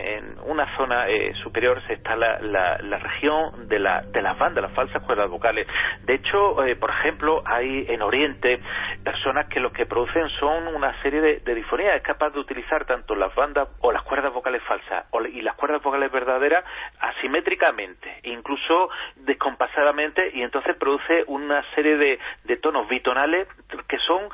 una 0.45 0.76
zona 0.78 1.09
eh, 1.09 1.34
superior 1.43 1.82
se 1.88 1.93
está 1.93 2.15
la, 2.15 2.39
la, 2.41 2.97
región 2.97 3.67
de, 3.67 3.80
la, 3.80 4.01
de 4.01 4.22
las 4.22 4.38
bandas, 4.38 4.63
las 4.63 4.74
falsas 4.74 5.01
cuerdas 5.03 5.30
vocales. 5.30 5.67
De 6.03 6.15
hecho, 6.15 6.63
eh, 6.65 6.76
por 6.76 6.89
ejemplo, 6.89 7.41
hay 7.45 7.86
en 7.89 8.01
Oriente 8.01 8.59
personas 9.03 9.47
que 9.47 9.59
lo 9.59 9.72
que 9.72 9.86
producen 9.86 10.30
son 10.39 10.67
una 10.67 10.99
serie 11.01 11.22
de, 11.22 11.39
de 11.39 11.55
disfonías. 11.55 11.95
Es 11.95 12.03
capaz 12.03 12.32
de 12.32 12.39
utilizar 12.39 12.86
tanto 12.86 13.15
las 13.15 13.34
bandas 13.36 13.69
o 13.80 13.91
las 13.91 14.03
cuerdas 14.03 14.34
vocales 14.34 14.61
falsas 14.63 15.05
y 15.34 15.41
las 15.41 15.55
cuerdas 15.55 15.82
vocales 15.82 16.11
verdaderas 16.11 16.63
asimétricamente, 16.99 18.19
incluso 18.24 18.89
descompasadamente, 19.15 20.32
y 20.34 20.41
entonces 20.41 20.76
produce 20.76 21.24
una 21.28 21.61
serie 21.76 21.97
de, 21.97 22.20
de 22.43 22.57
tonos 22.57 22.88
bitonales 22.88 23.47
que 23.88 23.97
son 23.99 24.30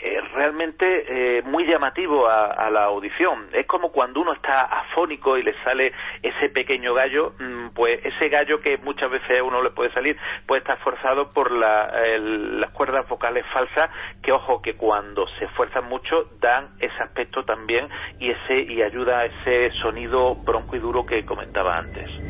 eh, 0.00 0.20
realmente 0.32 1.38
eh, 1.38 1.42
muy 1.42 1.66
llamativo 1.66 2.28
a, 2.28 2.70
la 2.70 2.84
audición. 2.84 3.48
Es 3.52 3.66
como 3.66 3.90
cuando 3.90 4.20
uno 4.20 4.32
está 4.32 4.62
afónico 4.62 5.36
y 5.36 5.42
le 5.42 5.54
sale 5.64 5.92
ese 6.22 6.50
pequeño 6.50 6.94
gallo, 6.94 7.32
mm, 7.40 7.70
pues 7.74 7.98
ese 8.04 8.28
gallo 8.28 8.60
que 8.60 8.76
muchas 8.78 9.10
veces 9.10 9.40
a 9.40 9.42
uno 9.42 9.60
le 9.60 9.70
puede 9.70 9.92
salir, 9.92 10.16
puede 10.46 10.60
estar 10.60 10.78
forzado 10.78 11.30
por 11.30 11.50
las 11.50 12.70
cuerdas 12.70 13.08
vocales 13.08 13.44
falsas, 13.52 13.90
que 14.22 14.30
ojo, 14.30 14.62
que 14.62 14.74
cuando 14.74 15.26
se 15.38 15.46
esfuerzan 15.46 15.88
mucho 15.88 16.28
dan 16.38 16.68
ese 16.78 17.02
aspecto 17.02 17.44
también 17.44 17.88
y, 18.20 18.30
ese, 18.30 18.60
y 18.60 18.82
ayuda 18.82 19.20
a 19.20 19.24
ese 19.24 19.72
sonido 19.82 20.36
bronco 20.36 20.76
y 20.76 20.78
duro 20.78 21.04
que 21.06 21.24
comentaba 21.24 21.76
antes. 21.76 22.27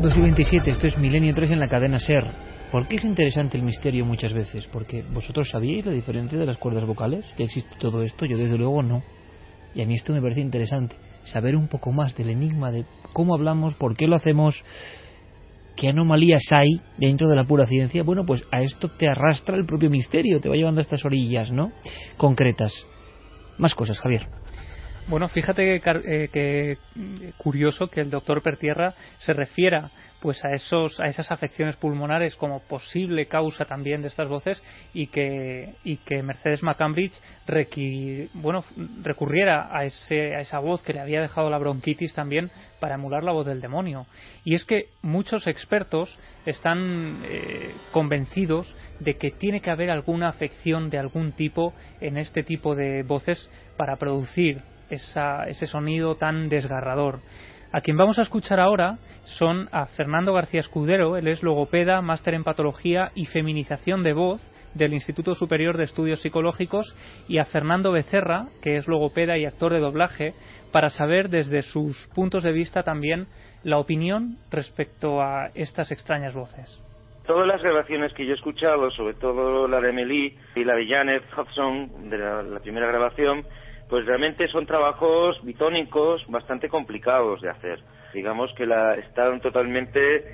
2 0.00 0.16
y 0.16 0.20
27, 0.22 0.70
esto 0.70 0.86
es 0.86 0.96
Milenio 0.96 1.34
3 1.34 1.50
en 1.50 1.60
la 1.60 1.68
cadena 1.68 1.98
SER. 1.98 2.24
¿Por 2.72 2.88
qué 2.88 2.96
es 2.96 3.04
interesante 3.04 3.58
el 3.58 3.64
misterio 3.64 4.06
muchas 4.06 4.32
veces? 4.32 4.66
Porque 4.66 5.02
vosotros 5.02 5.50
sabíais 5.50 5.84
la 5.84 5.92
diferencia 5.92 6.38
de 6.38 6.46
las 6.46 6.56
cuerdas 6.56 6.86
vocales, 6.86 7.26
que 7.36 7.44
existe 7.44 7.76
todo 7.78 8.02
esto, 8.02 8.24
yo 8.24 8.38
desde 8.38 8.56
luego 8.56 8.82
no. 8.82 9.02
Y 9.74 9.82
a 9.82 9.86
mí 9.86 9.96
esto 9.96 10.14
me 10.14 10.22
parece 10.22 10.40
interesante, 10.40 10.96
saber 11.24 11.54
un 11.54 11.68
poco 11.68 11.92
más 11.92 12.16
del 12.16 12.30
enigma 12.30 12.72
de 12.72 12.86
cómo 13.12 13.34
hablamos, 13.34 13.74
por 13.74 13.94
qué 13.94 14.06
lo 14.06 14.16
hacemos, 14.16 14.64
qué 15.76 15.88
anomalías 15.88 16.44
hay 16.50 16.80
dentro 16.96 17.28
de 17.28 17.36
la 17.36 17.44
pura 17.44 17.66
ciencia. 17.66 18.02
Bueno, 18.02 18.24
pues 18.24 18.42
a 18.52 18.62
esto 18.62 18.88
te 18.88 19.06
arrastra 19.06 19.58
el 19.58 19.66
propio 19.66 19.90
misterio, 19.90 20.40
te 20.40 20.48
va 20.48 20.56
llevando 20.56 20.80
a 20.80 20.82
estas 20.82 21.04
orillas, 21.04 21.52
¿no? 21.52 21.72
Concretas. 22.16 22.72
Más 23.58 23.74
cosas, 23.74 24.00
Javier. 24.00 24.26
Bueno, 25.06 25.28
fíjate 25.28 25.80
que, 25.80 25.90
eh, 26.04 26.28
que, 26.28 26.78
curioso 27.36 27.88
que 27.88 28.00
el 28.00 28.10
doctor 28.10 28.42
Pertierra 28.42 28.94
se 29.18 29.32
refiera 29.32 29.90
pues 30.20 30.44
a 30.44 30.52
esos 30.52 31.00
a 31.00 31.06
esas 31.06 31.30
afecciones 31.30 31.76
pulmonares 31.76 32.36
como 32.36 32.60
posible 32.60 33.26
causa 33.26 33.64
también 33.64 34.02
de 34.02 34.08
estas 34.08 34.28
voces 34.28 34.62
y 34.92 35.06
que 35.06 35.74
y 35.82 35.96
que 35.98 36.22
Mercedes 36.22 36.62
McCambridge 36.62 37.18
bueno 38.34 38.64
recurriera 39.02 39.74
a 39.74 39.84
ese 39.84 40.36
a 40.36 40.40
esa 40.40 40.58
voz 40.58 40.82
que 40.82 40.92
le 40.92 41.00
había 41.00 41.22
dejado 41.22 41.48
la 41.48 41.58
bronquitis 41.58 42.12
también 42.12 42.50
para 42.80 42.96
emular 42.96 43.24
la 43.24 43.32
voz 43.32 43.46
del 43.46 43.60
demonio. 43.60 44.06
Y 44.44 44.54
es 44.54 44.64
que 44.64 44.88
muchos 45.02 45.46
expertos 45.46 46.18
están 46.46 47.22
eh, 47.24 47.72
convencidos 47.92 48.74
de 48.98 49.16
que 49.16 49.30
tiene 49.30 49.60
que 49.60 49.70
haber 49.70 49.90
alguna 49.90 50.28
afección 50.28 50.90
de 50.90 50.98
algún 50.98 51.32
tipo 51.32 51.74
en 52.00 52.16
este 52.16 52.42
tipo 52.42 52.74
de 52.74 53.02
voces 53.02 53.50
para 53.76 53.96
producir 53.96 54.62
ese 54.90 55.66
sonido 55.66 56.16
tan 56.16 56.48
desgarrador. 56.48 57.20
A 57.72 57.80
quien 57.82 57.96
vamos 57.96 58.18
a 58.18 58.22
escuchar 58.22 58.58
ahora 58.58 58.98
son 59.24 59.68
a 59.70 59.86
Fernando 59.86 60.32
García 60.32 60.60
Escudero, 60.60 61.16
él 61.16 61.28
es 61.28 61.42
logopeda, 61.42 62.02
máster 62.02 62.34
en 62.34 62.42
patología 62.42 63.12
y 63.14 63.26
feminización 63.26 64.02
de 64.02 64.12
voz 64.12 64.42
del 64.74 64.92
Instituto 64.92 65.34
Superior 65.34 65.76
de 65.76 65.84
Estudios 65.84 66.20
Psicológicos, 66.20 66.94
y 67.28 67.38
a 67.38 67.44
Fernando 67.44 67.92
Becerra, 67.92 68.48
que 68.62 68.76
es 68.76 68.88
logopeda 68.88 69.36
y 69.38 69.44
actor 69.44 69.72
de 69.72 69.80
doblaje, 69.80 70.34
para 70.72 70.90
saber 70.90 71.28
desde 71.28 71.62
sus 71.62 72.08
puntos 72.14 72.42
de 72.42 72.52
vista 72.52 72.82
también 72.82 73.26
la 73.64 73.78
opinión 73.78 74.36
respecto 74.50 75.20
a 75.20 75.50
estas 75.54 75.90
extrañas 75.92 76.34
voces. 76.34 76.82
Todas 77.26 77.46
las 77.46 77.62
grabaciones 77.62 78.12
que 78.14 78.24
yo 78.24 78.32
he 78.32 78.36
escuchado, 78.36 78.90
sobre 78.90 79.14
todo 79.14 79.68
la 79.68 79.80
de 79.80 79.90
Emily 79.90 80.36
y 80.56 80.64
la 80.64 80.74
de 80.74 80.86
Janet 80.88 81.22
Hudson, 81.36 82.10
de 82.10 82.18
la 82.18 82.60
primera 82.60 82.86
grabación, 82.88 83.44
pues 83.90 84.06
realmente 84.06 84.46
son 84.48 84.66
trabajos 84.66 85.44
bitónicos 85.44 86.24
bastante 86.28 86.68
complicados 86.68 87.40
de 87.40 87.50
hacer. 87.50 87.80
Digamos 88.14 88.52
que 88.54 88.64
la, 88.64 88.94
están 88.94 89.40
totalmente 89.40 90.24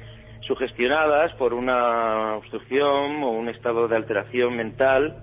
sugestionadas 0.43 1.33
por 1.35 1.55
una 1.55 2.37
obstrucción 2.37 3.23
o 3.23 3.31
un 3.31 3.49
estado 3.49 3.89
de 3.89 3.97
alteración 3.97 4.55
mental 4.55 5.17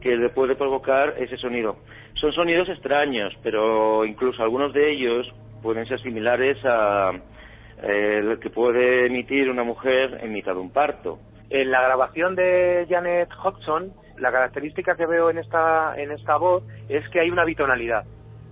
que 0.00 0.16
le 0.16 0.30
puede 0.30 0.54
provocar 0.54 1.16
ese 1.18 1.36
sonido. 1.36 1.78
Son 2.14 2.32
sonidos 2.32 2.68
extraños, 2.68 3.34
pero 3.42 4.04
incluso 4.04 4.42
algunos 4.42 4.72
de 4.72 4.92
ellos 4.92 5.26
pueden 5.60 5.84
ser 5.86 6.00
similares 6.00 6.58
a 6.64 7.10
eh, 7.82 8.36
que 8.40 8.50
puede 8.50 9.06
emitir 9.06 9.50
una 9.50 9.64
mujer 9.64 10.20
en 10.22 10.32
mitad 10.32 10.54
de 10.54 10.60
un 10.60 10.72
parto. 10.72 11.18
En 11.50 11.70
la 11.72 11.82
grabación 11.82 12.36
de 12.36 12.86
Janet 12.88 13.28
Hodgson 13.42 13.92
la 14.20 14.30
característica 14.30 14.94
que 14.96 15.06
veo 15.06 15.30
en 15.30 15.38
esta, 15.38 15.94
en 15.96 16.12
esta 16.12 16.36
voz 16.36 16.62
es 16.88 17.08
que 17.08 17.20
hay 17.20 17.30
una 17.30 17.44
bitonalidad. 17.44 18.04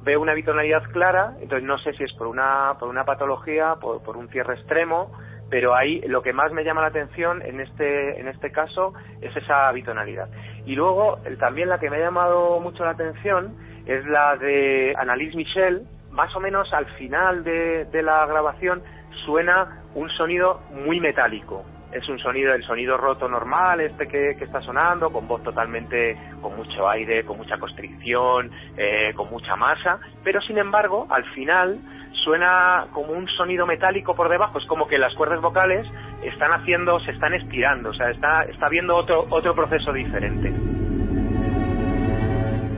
Veo 0.03 0.21
una 0.21 0.35
bitonalidad 0.35 0.83
clara, 0.93 1.35
entonces 1.41 1.65
no 1.65 1.79
sé 1.79 1.93
si 1.95 2.05
es 2.05 2.13
por 2.15 2.27
una, 2.27 2.77
por 2.79 2.89
una 2.89 3.05
patología, 3.05 3.75
por, 3.81 4.03
por 4.03 4.17
un 4.17 4.29
cierre 4.29 4.55
extremo, 4.55 5.13
pero 5.51 5.75
ahí 5.75 6.01
lo 6.07 6.23
que 6.23 6.33
más 6.33 6.53
me 6.53 6.65
llama 6.65 6.83
la 6.83 6.89
atención 6.89 7.43
en 7.43 7.61
este, 7.61 8.21
en 8.21 8.29
este 8.29 8.51
caso 8.53 8.95
es 9.21 9.35
esa 9.37 9.71
bitonalidad. 9.73 10.29
Y 10.67 10.75
luego 10.75 11.19
también 11.39 11.69
la 11.69 11.79
que 11.79 11.91
me 11.91 11.97
ha 11.97 12.01
llamado 12.01 12.61
mucho 12.61 12.85
la 12.85 12.91
atención 12.91 13.57
es 13.87 14.05
la 14.07 14.37
de 14.37 14.95
Annalise 14.99 15.37
Michel, 15.37 15.83
más 16.11 16.35
o 16.37 16.41
menos 16.41 16.73
al 16.73 16.87
final 16.97 17.45
de, 17.45 17.87
de 17.87 18.03
la 18.03 18.27
grabación 18.27 18.83
suena 19.25 19.83
un 19.95 20.09
sonido 20.11 20.61
muy 20.71 21.01
metálico, 21.01 21.65
es 21.93 22.09
un 22.09 22.19
sonido, 22.19 22.55
el 22.55 22.65
sonido 22.65 22.97
roto 22.97 23.29
normal, 23.29 23.81
este 23.81 24.07
que, 24.07 24.31
está 24.31 24.61
sonando, 24.61 25.11
con 25.11 25.27
voz 25.27 25.43
totalmente, 25.43 26.17
con 26.41 26.57
mucho 26.57 26.89
aire, 26.89 27.25
con 27.25 27.39
mucha 27.39 27.59
constricción, 27.59 28.51
eh, 28.77 29.13
con 29.15 29.31
mucha 29.31 29.57
masa, 29.57 29.99
pero 30.23 30.41
sin 30.43 30.59
embargo, 30.59 31.07
al 31.11 31.25
final 31.33 31.79
suena 32.25 32.87
como 32.93 33.13
un 33.13 33.27
sonido 33.29 33.67
metálico 33.67 34.15
por 34.15 34.29
debajo, 34.29 34.59
es 34.59 34.67
como 34.67 34.87
que 34.87 34.99
las 34.99 35.15
cuerdas 35.15 35.41
vocales 35.41 35.87
están 36.23 36.53
haciendo, 36.53 37.01
se 37.01 37.13
están 37.13 37.35
estirando, 37.35 37.91
o 37.91 37.95
sea, 37.95 38.11
está, 38.11 38.43
está 38.45 38.69
viendo 38.69 38.97
otro, 38.97 39.27
otro 39.31 39.55
proceso 39.55 39.93
diferente. 39.93 40.53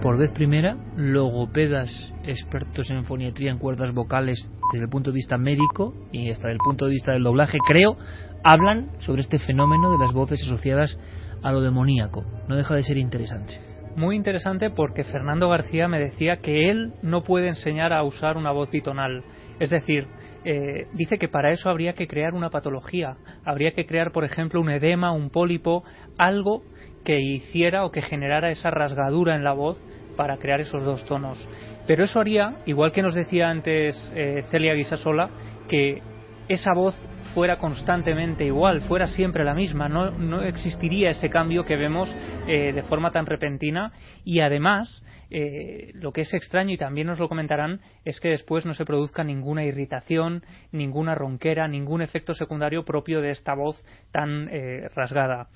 Por 0.03 0.17
vez 0.17 0.31
primera, 0.31 0.77
logopedas 0.97 2.15
expertos 2.25 2.91
en 2.91 3.05
foniatría 3.05 3.51
en 3.51 3.59
cuerdas 3.59 3.93
vocales 3.93 4.51
desde 4.73 4.85
el 4.85 4.91
punto 4.91 5.11
de 5.11 5.17
vista 5.17 5.37
médico 5.37 5.93
y 6.11 6.31
hasta 6.31 6.51
el 6.51 6.57
punto 6.57 6.87
de 6.87 6.93
vista 6.93 7.13
del 7.13 7.23
doblaje, 7.23 7.59
creo, 7.67 7.99
hablan 8.43 8.91
sobre 9.01 9.23
este 9.23 9.39
fenómeno 9.39 9.91
de 9.93 9.99
las 9.99 10.13
voces 10.13 10.43
asociadas 10.45 10.99
a 11.43 11.53
lo 11.53 11.61
demoníaco. 11.61 12.25
No 12.49 12.57
deja 12.57 12.75
de 12.75 12.85
ser 12.85 12.97
interesante. 12.97 13.61
Muy 13.97 14.17
interesante 14.17 14.71
porque 14.71 15.05
Fernando 15.05 15.49
García 15.49 15.89
me 15.89 15.99
decía 15.99 16.37
que 16.39 16.71
él 16.71 16.95
no 17.03 17.23
puede 17.23 17.49
enseñar 17.49 17.93
a 17.93 18.03
usar 18.05 18.37
una 18.37 18.53
voz 18.53 18.71
bitonal. 18.71 19.25
Es 19.59 19.71
decir, 19.71 20.07
eh, 20.45 20.87
dice 20.95 21.19
que 21.19 21.29
para 21.29 21.53
eso 21.53 21.69
habría 21.69 21.95
que 21.95 22.07
crear 22.07 22.35
una 22.35 22.51
patología. 22.51 23.17
Habría 23.45 23.73
que 23.73 23.87
crear, 23.87 24.13
por 24.13 24.25
ejemplo, 24.25 24.61
un 24.61 24.71
edema, 24.71 25.13
un 25.13 25.31
pólipo, 25.31 25.85
algo 26.19 26.63
que 27.05 27.21
hiciera 27.21 27.85
o 27.85 27.91
que 27.91 28.03
generara 28.03 28.51
esa 28.51 28.71
rasgadura 28.71 29.35
en 29.35 29.45
la 29.45 29.53
voz 29.53 29.81
para 30.17 30.37
crear 30.37 30.61
esos 30.61 30.85
dos 30.85 31.05
tonos. 31.05 31.39
Pero 31.87 32.05
eso 32.05 32.21
haría, 32.21 32.57
igual 32.67 32.93
que 32.93 33.03
nos 33.03 33.15
decía 33.15 33.51
antes 33.51 33.97
eh, 34.15 34.45
Celia 34.51 34.75
Guisasola, 34.75 35.31
que 35.69 36.03
esa 36.49 36.73
voz 36.75 36.97
fuera 37.35 37.59
constantemente 37.59 38.45
igual, 38.45 38.83
fuera 38.83 39.07
siempre 39.07 39.45
la 39.45 39.55
misma, 39.55 39.89
no, 39.89 40.11
no 40.11 40.43
existiría 40.43 41.11
ese 41.11 41.31
cambio 41.31 41.65
que 41.65 41.77
vemos 41.77 42.15
eh, 42.47 42.73
de 42.73 42.83
forma 42.83 43.11
tan 43.11 43.27
repentina 43.27 43.93
y 44.25 44.41
además 44.41 45.03
eh, 45.31 45.93
lo 45.95 46.13
que 46.13 46.23
es 46.23 46.35
extraño 46.35 46.73
y 46.75 46.77
también 46.77 47.07
nos 47.07 47.19
lo 47.19 47.29
comentarán 47.29 47.81
es 48.05 48.19
que 48.19 48.31
después 48.31 48.67
no 48.67 48.75
se 48.75 48.85
produzca 48.85 49.23
ninguna 49.23 49.65
irritación, 49.65 50.43
ninguna 50.73 51.15
ronquera, 51.15 51.69
ningún 51.69 52.03
efecto 52.03 52.35
secundario 52.35 52.85
propio 52.85 53.21
de 53.21 53.31
esta 53.31 53.55
voz 53.55 53.81
tan 54.11 54.49
eh, 54.51 54.89
rasgada. 54.95 55.49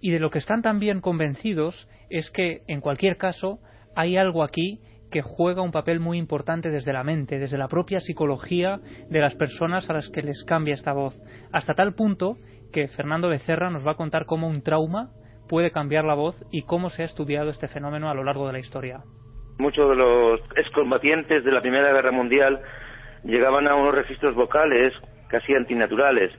Y 0.00 0.10
de 0.10 0.18
lo 0.18 0.30
que 0.30 0.38
están 0.38 0.62
también 0.62 1.00
convencidos 1.00 1.88
es 2.08 2.30
que 2.30 2.62
en 2.66 2.80
cualquier 2.80 3.16
caso 3.18 3.60
hay 3.94 4.16
algo 4.16 4.42
aquí 4.42 4.80
que 5.10 5.22
juega 5.22 5.62
un 5.62 5.72
papel 5.72 6.00
muy 6.00 6.18
importante 6.18 6.70
desde 6.70 6.92
la 6.92 7.04
mente, 7.04 7.38
desde 7.38 7.58
la 7.58 7.68
propia 7.68 8.00
psicología 8.00 8.80
de 9.08 9.20
las 9.20 9.34
personas 9.34 9.88
a 9.90 9.94
las 9.94 10.08
que 10.08 10.22
les 10.22 10.44
cambia 10.44 10.74
esta 10.74 10.92
voz, 10.92 11.20
hasta 11.52 11.74
tal 11.74 11.94
punto 11.94 12.36
que 12.72 12.88
Fernando 12.88 13.28
Becerra 13.28 13.70
nos 13.70 13.86
va 13.86 13.92
a 13.92 13.96
contar 13.96 14.26
cómo 14.26 14.48
un 14.48 14.62
trauma 14.62 15.10
puede 15.48 15.72
cambiar 15.72 16.04
la 16.04 16.14
voz 16.14 16.36
y 16.52 16.62
cómo 16.62 16.90
se 16.90 17.02
ha 17.02 17.06
estudiado 17.06 17.50
este 17.50 17.68
fenómeno 17.68 18.08
a 18.08 18.14
lo 18.14 18.22
largo 18.22 18.46
de 18.46 18.52
la 18.52 18.60
historia. 18.60 19.00
Muchos 19.58 19.90
de 19.90 19.96
los 19.96 20.40
excombatientes 20.56 21.44
de 21.44 21.52
la 21.52 21.60
Primera 21.60 21.92
Guerra 21.92 22.12
Mundial 22.12 22.60
llegaban 23.24 23.66
a 23.66 23.74
unos 23.74 23.94
registros 23.94 24.34
vocales 24.34 24.92
casi 25.28 25.52
antinaturales 25.54 26.32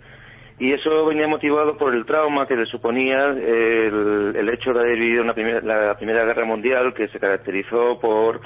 y 0.61 0.73
eso 0.73 1.07
venía 1.07 1.27
motivado 1.27 1.75
por 1.75 1.95
el 1.95 2.05
trauma 2.05 2.45
que 2.45 2.55
le 2.55 2.67
suponía 2.67 3.29
el, 3.29 4.47
hecho 4.53 4.71
de 4.73 4.79
haber 4.79 4.99
vivido 4.99 5.23
la 5.23 5.95
Primera 5.97 6.23
Guerra 6.23 6.45
Mundial 6.45 6.93
que 6.93 7.07
se 7.07 7.19
caracterizó 7.19 7.99
por 7.99 8.39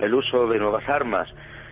el 0.00 0.12
uso 0.12 0.48
de 0.48 0.58
nuevas 0.58 0.88
armas. 0.88 1.28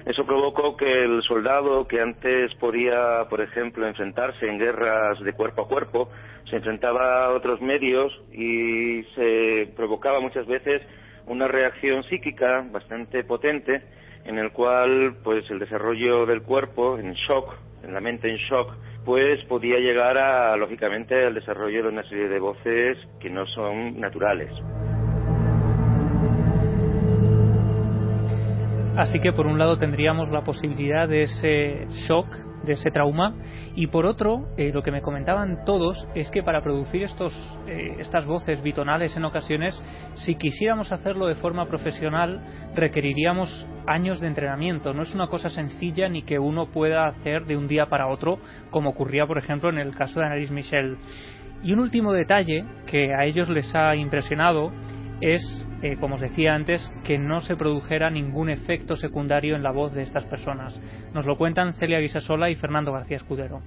Eso 0.07 0.25
provocó 0.25 0.77
que 0.77 1.03
el 1.03 1.21
soldado 1.25 1.89
que 1.89 2.01
antes 2.01 2.55
podía, 2.61 3.27
por 3.29 3.41
ejemplo, 3.41 3.89
enfrentarse 3.89 4.47
en 4.47 4.61
guerras 4.61 5.19
de 5.19 5.33
cuerpo 5.33 5.63
a 5.63 5.69
cuerpo, 5.69 6.11
se 6.49 6.55
enfrentaba 6.55 7.25
a 7.25 7.31
otros 7.31 7.61
medios 7.61 8.17
y 8.33 9.03
se 9.17 9.73
provocaba 9.75 10.21
muchas 10.21 10.47
veces 10.47 10.81
una 11.27 11.49
reacción 11.49 12.05
psíquica 12.05 12.65
bastante 12.71 13.25
potente 13.25 13.83
en 14.27 14.39
el 14.39 14.53
cual 14.53 15.17
pues 15.25 15.51
el 15.51 15.59
desarrollo 15.59 16.25
del 16.25 16.43
cuerpo 16.43 16.99
en 16.99 17.15
shock, 17.15 17.57
la 17.93 18.01
mente 18.01 18.29
en 18.29 18.37
shock, 18.37 18.75
pues 19.05 19.45
podía 19.45 19.79
llegar 19.79 20.19
a, 20.19 20.57
lógicamente, 20.57 21.27
al 21.27 21.35
desarrollo 21.35 21.83
de 21.83 21.89
una 21.89 22.03
serie 22.09 22.29
de 22.29 22.39
voces 22.39 22.99
que 23.21 23.31
no 23.31 23.47
son 23.47 23.99
naturales. 23.99 24.51
Así 28.97 29.21
que 29.21 29.33
por 29.33 29.47
un 29.47 29.59
lado 29.59 29.79
tendríamos 29.79 30.29
la 30.31 30.43
posibilidad 30.43 31.09
de 31.09 31.23
ese 31.23 31.87
shock, 32.09 32.27
de 32.69 32.75
ese 32.75 32.93
trauma, 32.93 33.35
y 33.75 33.89
por 33.89 34.07
otro, 34.07 34.49
eh, 34.57 34.71
lo 34.73 34.83
que 34.83 34.93
me 34.93 35.03
comentaban 35.03 35.65
todos 35.65 36.07
es 36.15 36.31
que 36.31 36.45
para 36.45 36.63
producir 36.63 37.03
estos, 37.03 37.33
eh, 37.67 37.97
estas 37.99 38.27
voces 38.27 38.63
bitonales 38.63 39.17
en 39.17 39.25
ocasiones, 39.25 39.83
si 40.15 40.37
quisiéramos 40.37 40.93
hacerlo 40.93 41.27
de 41.27 41.35
forma 41.35 41.67
profesional, 41.67 42.41
requeriríamos 42.77 43.67
años 43.87 44.21
de 44.21 44.29
entrenamiento. 44.29 44.93
No 44.93 45.03
es 45.03 45.15
una 45.15 45.27
cosa 45.27 45.49
sencilla 45.49 46.09
ni 46.09 46.23
que 46.23 46.39
uno 46.39 46.67
pueda 46.67 47.07
hacer 47.07 47.47
de 47.47 47.57
un 47.57 47.67
día 47.67 47.87
para 47.87 48.09
otro, 48.09 48.39
como 48.71 48.91
ocurría, 48.91 49.27
por 49.27 49.39
ejemplo, 49.39 49.71
en 49.71 49.79
el 49.79 49.95
caso 49.95 50.21
de 50.21 50.27
Annalise 50.27 50.53
Michel. 50.53 50.99
Y 51.63 51.73
un 51.73 51.81
último 51.81 52.13
detalle 52.13 52.65
que 52.87 53.13
a 53.15 53.25
ellos 53.25 53.49
les 53.49 53.75
ha 53.75 53.97
impresionado 53.97 54.71
es, 55.21 55.67
eh, 55.83 55.97
como 55.99 56.15
os 56.15 56.21
decía 56.21 56.55
antes, 56.55 56.93
que 57.05 57.19
no 57.19 57.41
se 57.41 57.57
produjera 57.57 58.11
ningún 58.11 58.51
efecto 58.51 58.97
secundario 58.97 59.57
en 59.57 59.63
la 59.63 59.73
voz 59.73 59.95
de 59.95 60.03
estas 60.03 60.25
personas. 60.27 60.81
Nos 61.13 61.27
lo 61.27 61.37
cuentan 61.37 61.75
Celia 61.75 62.01
Guisasola 62.01 62.51
y 62.51 62.55
Fernando 62.55 62.93
García 62.93 63.17
Escudero. 63.17 63.61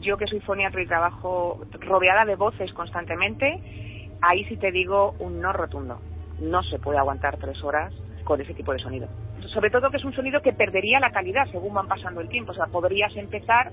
Yo 0.00 0.16
que 0.16 0.26
soy 0.26 0.40
foniatra 0.40 0.82
y 0.82 0.86
trabajo 0.86 1.60
rodeada 1.80 2.24
de 2.24 2.36
voces 2.36 2.72
constantemente, 2.74 4.10
ahí 4.20 4.44
sí 4.44 4.56
te 4.56 4.70
digo 4.70 5.14
un 5.18 5.40
no 5.40 5.52
rotundo. 5.52 6.00
No 6.40 6.62
se 6.62 6.78
puede 6.78 6.98
aguantar 6.98 7.38
tres 7.38 7.62
horas 7.62 7.94
con 8.24 8.40
ese 8.40 8.54
tipo 8.54 8.72
de 8.72 8.78
sonido. 8.78 9.08
Sobre 9.54 9.70
todo 9.70 9.88
que 9.90 9.98
es 9.98 10.04
un 10.04 10.12
sonido 10.12 10.42
que 10.42 10.52
perdería 10.52 10.98
la 10.98 11.12
calidad 11.12 11.46
según 11.52 11.72
van 11.72 11.86
pasando 11.86 12.20
el 12.20 12.28
tiempo. 12.28 12.52
O 12.52 12.54
sea, 12.54 12.66
podrías 12.66 13.14
empezar 13.16 13.72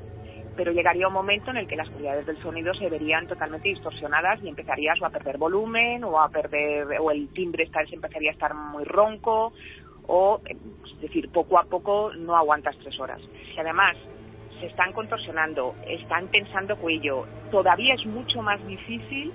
pero 0.55 0.73
llegaría 0.73 1.07
un 1.07 1.13
momento 1.13 1.49
en 1.49 1.57
el 1.57 1.67
que 1.67 1.77
las 1.77 1.89
calidades 1.89 2.25
del 2.25 2.38
sonido 2.41 2.73
se 2.73 2.89
verían 2.89 3.25
totalmente 3.25 3.69
distorsionadas 3.69 4.43
y 4.43 4.49
empezarías 4.49 5.01
o 5.01 5.05
a 5.05 5.09
perder 5.09 5.38
volumen 5.38 6.03
o 6.03 6.19
a 6.19 6.27
perder 6.27 6.99
o 6.99 7.09
el 7.09 7.29
timbre 7.29 7.65
se 7.67 7.95
empezaría 7.95 8.32
a 8.32 8.34
estar 8.34 8.53
muy 8.53 8.84
ronco 8.84 9.53
o 10.07 10.41
es 10.45 11.01
decir 11.01 11.29
poco 11.32 11.57
a 11.57 11.63
poco 11.63 12.11
no 12.15 12.36
aguantas 12.36 12.75
tres 12.79 12.99
horas. 12.99 13.21
Y 13.55 13.59
además 13.59 13.95
se 14.59 14.67
están 14.67 14.91
contorsionando 14.91 15.73
están 15.88 16.27
tensando 16.27 16.75
cuello. 16.75 17.25
Todavía 17.49 17.95
es 17.95 18.05
mucho 18.05 18.41
más 18.41 18.63
difícil 18.67 19.32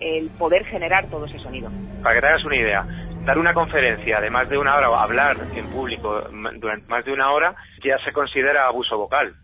el 0.00 0.30
poder 0.30 0.64
generar 0.66 1.06
todo 1.06 1.26
ese 1.26 1.38
sonido. 1.38 1.70
Para 2.02 2.20
que 2.20 2.26
te 2.26 2.46
una 2.46 2.56
idea 2.56 2.86
dar 3.26 3.38
una 3.38 3.52
conferencia 3.52 4.20
de 4.20 4.30
más 4.30 4.48
de 4.48 4.56
una 4.56 4.76
hora 4.76 4.88
o 4.88 4.96
hablar 4.96 5.48
en 5.52 5.68
público 5.68 6.22
durante 6.54 6.86
más 6.88 7.04
de 7.04 7.12
una 7.12 7.32
hora 7.32 7.54
ya 7.82 7.98
se 7.98 8.12
considera 8.12 8.66
abuso 8.66 8.96
vocal 8.96 9.34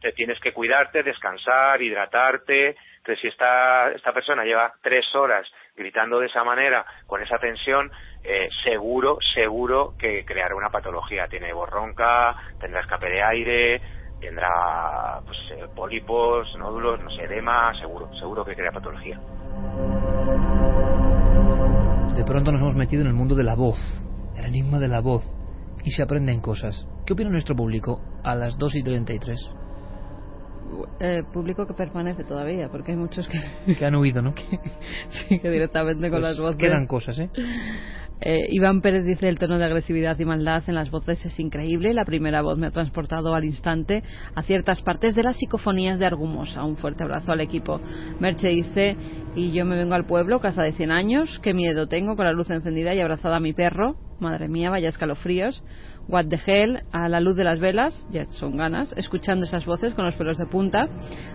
te 0.00 0.12
tienes 0.12 0.40
que 0.40 0.52
cuidarte, 0.52 1.02
descansar, 1.02 1.80
hidratarte. 1.80 2.76
Entonces, 2.98 3.20
si 3.20 3.28
esta, 3.28 3.90
esta 3.92 4.12
persona 4.12 4.44
lleva 4.44 4.72
tres 4.82 5.04
horas 5.14 5.46
gritando 5.76 6.18
de 6.18 6.26
esa 6.26 6.42
manera, 6.42 6.84
con 7.06 7.22
esa 7.22 7.38
tensión, 7.38 7.90
eh, 8.24 8.48
seguro, 8.64 9.18
seguro 9.34 9.94
que 9.98 10.24
creará 10.24 10.54
una 10.54 10.70
patología. 10.70 11.28
Tiene 11.28 11.52
borronca, 11.52 12.34
tendrá 12.58 12.80
escape 12.80 13.08
de 13.08 13.22
aire, 13.22 13.82
tendrá 14.20 15.20
pues, 15.24 15.38
eh, 15.52 15.66
pólipos, 15.74 16.54
nódulos, 16.56 17.00
no 17.00 17.10
sé, 17.10 17.24
edema, 17.24 17.72
seguro, 17.78 18.10
seguro 18.14 18.44
que 18.44 18.56
crea 18.56 18.72
patología. 18.72 19.18
De 22.20 22.26
pronto 22.26 22.52
nos 22.52 22.60
hemos 22.60 22.74
metido 22.74 23.00
en 23.00 23.08
el 23.08 23.14
mundo 23.14 23.34
de 23.34 23.42
la 23.42 23.54
voz, 23.54 23.78
el 24.36 24.44
enigma 24.44 24.78
de 24.78 24.88
la 24.88 25.00
voz, 25.00 25.24
y 25.82 25.90
se 25.90 26.02
aprenden 26.02 26.42
cosas. 26.42 26.86
¿Qué 27.06 27.14
opina 27.14 27.30
nuestro 27.30 27.56
público 27.56 27.98
a 28.22 28.34
las 28.34 28.58
2 28.58 28.76
y 28.76 28.82
33? 28.82 29.40
eh, 31.00 31.22
público 31.32 31.66
que 31.66 31.72
permanece 31.72 32.24
todavía, 32.24 32.68
porque 32.68 32.92
hay 32.92 32.98
muchos 32.98 33.26
que... 33.26 33.74
que 33.74 33.86
han 33.86 33.94
huido, 33.94 34.20
¿no? 34.20 34.34
sí, 35.08 35.38
que 35.38 35.48
directamente 35.48 36.10
con 36.10 36.20
pues 36.20 36.22
las 36.22 36.38
voces... 36.38 36.56
Quedan 36.58 36.86
cosas, 36.86 37.18
¿eh? 37.20 37.30
¿Eh? 38.20 38.46
Iván 38.50 38.80
Pérez 38.80 39.04
dice 39.04 39.28
el 39.28 39.38
tono 39.38 39.58
de 39.58 39.64
agresividad 39.64 40.18
y 40.18 40.24
maldad 40.24 40.62
en 40.66 40.74
las 40.74 40.90
voces 40.90 41.24
es 41.24 41.38
increíble. 41.40 41.94
La 41.94 42.04
primera 42.04 42.42
voz 42.42 42.58
me 42.58 42.66
ha 42.66 42.70
transportado 42.70 43.34
al 43.34 43.44
instante 43.44 44.02
a 44.34 44.42
ciertas 44.42 44.82
partes 44.82 45.14
de 45.14 45.22
las 45.22 45.36
psicofonías 45.36 45.98
de 45.98 46.06
Argumosa. 46.06 46.64
Un 46.64 46.76
fuerte 46.76 47.04
abrazo 47.04 47.32
al 47.32 47.40
equipo. 47.40 47.80
Merche 48.18 48.48
dice, 48.48 48.96
y 49.34 49.52
yo 49.52 49.64
me 49.64 49.76
vengo 49.76 49.94
al 49.94 50.06
pueblo, 50.06 50.40
casa 50.40 50.62
de 50.62 50.72
100 50.72 50.90
años, 50.90 51.38
qué 51.42 51.54
miedo 51.54 51.86
tengo 51.86 52.16
con 52.16 52.24
la 52.24 52.32
luz 52.32 52.50
encendida 52.50 52.94
y 52.94 53.00
abrazada 53.00 53.36
a 53.36 53.40
mi 53.40 53.52
perro. 53.52 53.96
Madre 54.18 54.48
mía, 54.48 54.70
vaya 54.70 54.88
escalofríos. 54.88 55.62
What 56.10 56.26
the 56.26 56.40
Hell, 56.44 56.82
a 56.90 57.08
la 57.08 57.20
luz 57.20 57.36
de 57.36 57.44
las 57.44 57.60
velas, 57.60 58.04
ya 58.10 58.26
son 58.32 58.56
ganas, 58.56 58.92
escuchando 58.96 59.46
esas 59.46 59.64
voces 59.64 59.94
con 59.94 60.04
los 60.04 60.16
pelos 60.16 60.38
de 60.38 60.46
punta. 60.46 60.88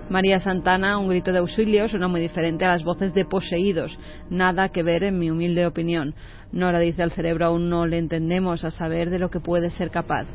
María 0.09 0.41
Santana, 0.41 0.97
un 0.97 1.07
grito 1.07 1.31
de 1.31 1.39
auxilio, 1.39 1.87
suena 1.87 2.09
muy 2.09 2.19
diferente 2.19 2.65
a 2.65 2.67
las 2.67 2.83
voces 2.83 3.13
de 3.13 3.23
poseídos, 3.23 3.97
nada 4.29 4.67
que 4.67 4.83
ver 4.83 5.03
en 5.03 5.17
mi 5.17 5.31
humilde 5.31 5.65
opinión. 5.65 6.13
Nora 6.51 6.79
dice 6.79 7.03
al 7.03 7.13
cerebro 7.13 7.45
aún 7.45 7.69
no 7.69 7.87
le 7.87 7.97
entendemos 7.97 8.65
a 8.65 8.71
saber 8.71 9.09
de 9.09 9.19
lo 9.19 9.29
que 9.29 9.39
puede 9.39 9.69
ser 9.69 9.91
capaz. 9.91 10.25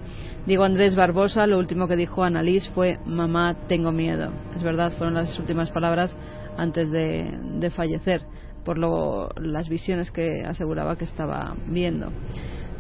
Diego 0.47 0.65
Andrés 0.65 0.95
Barbosa, 0.95 1.47
lo 1.47 1.59
último 1.59 1.87
que 1.87 1.97
dijo 1.97 2.25
Annalise 2.25 2.71
fue 2.71 2.99
mamá 3.05 3.55
tengo 3.69 3.93
miedo. 3.93 4.33
Es 4.57 4.63
verdad, 4.63 4.93
fueron 4.97 5.15
las 5.15 5.39
últimas 5.39 5.71
palabras 5.71 6.17
antes 6.57 6.91
de, 6.91 7.31
de 7.59 7.71
fallecer 7.71 8.23
por 8.65 8.79
lo, 8.79 9.29
las 9.37 9.69
visiones 9.69 10.11
que 10.11 10.45
aseguraba 10.45 10.97
que 10.97 11.05
estaba 11.05 11.55
viendo. 11.67 12.11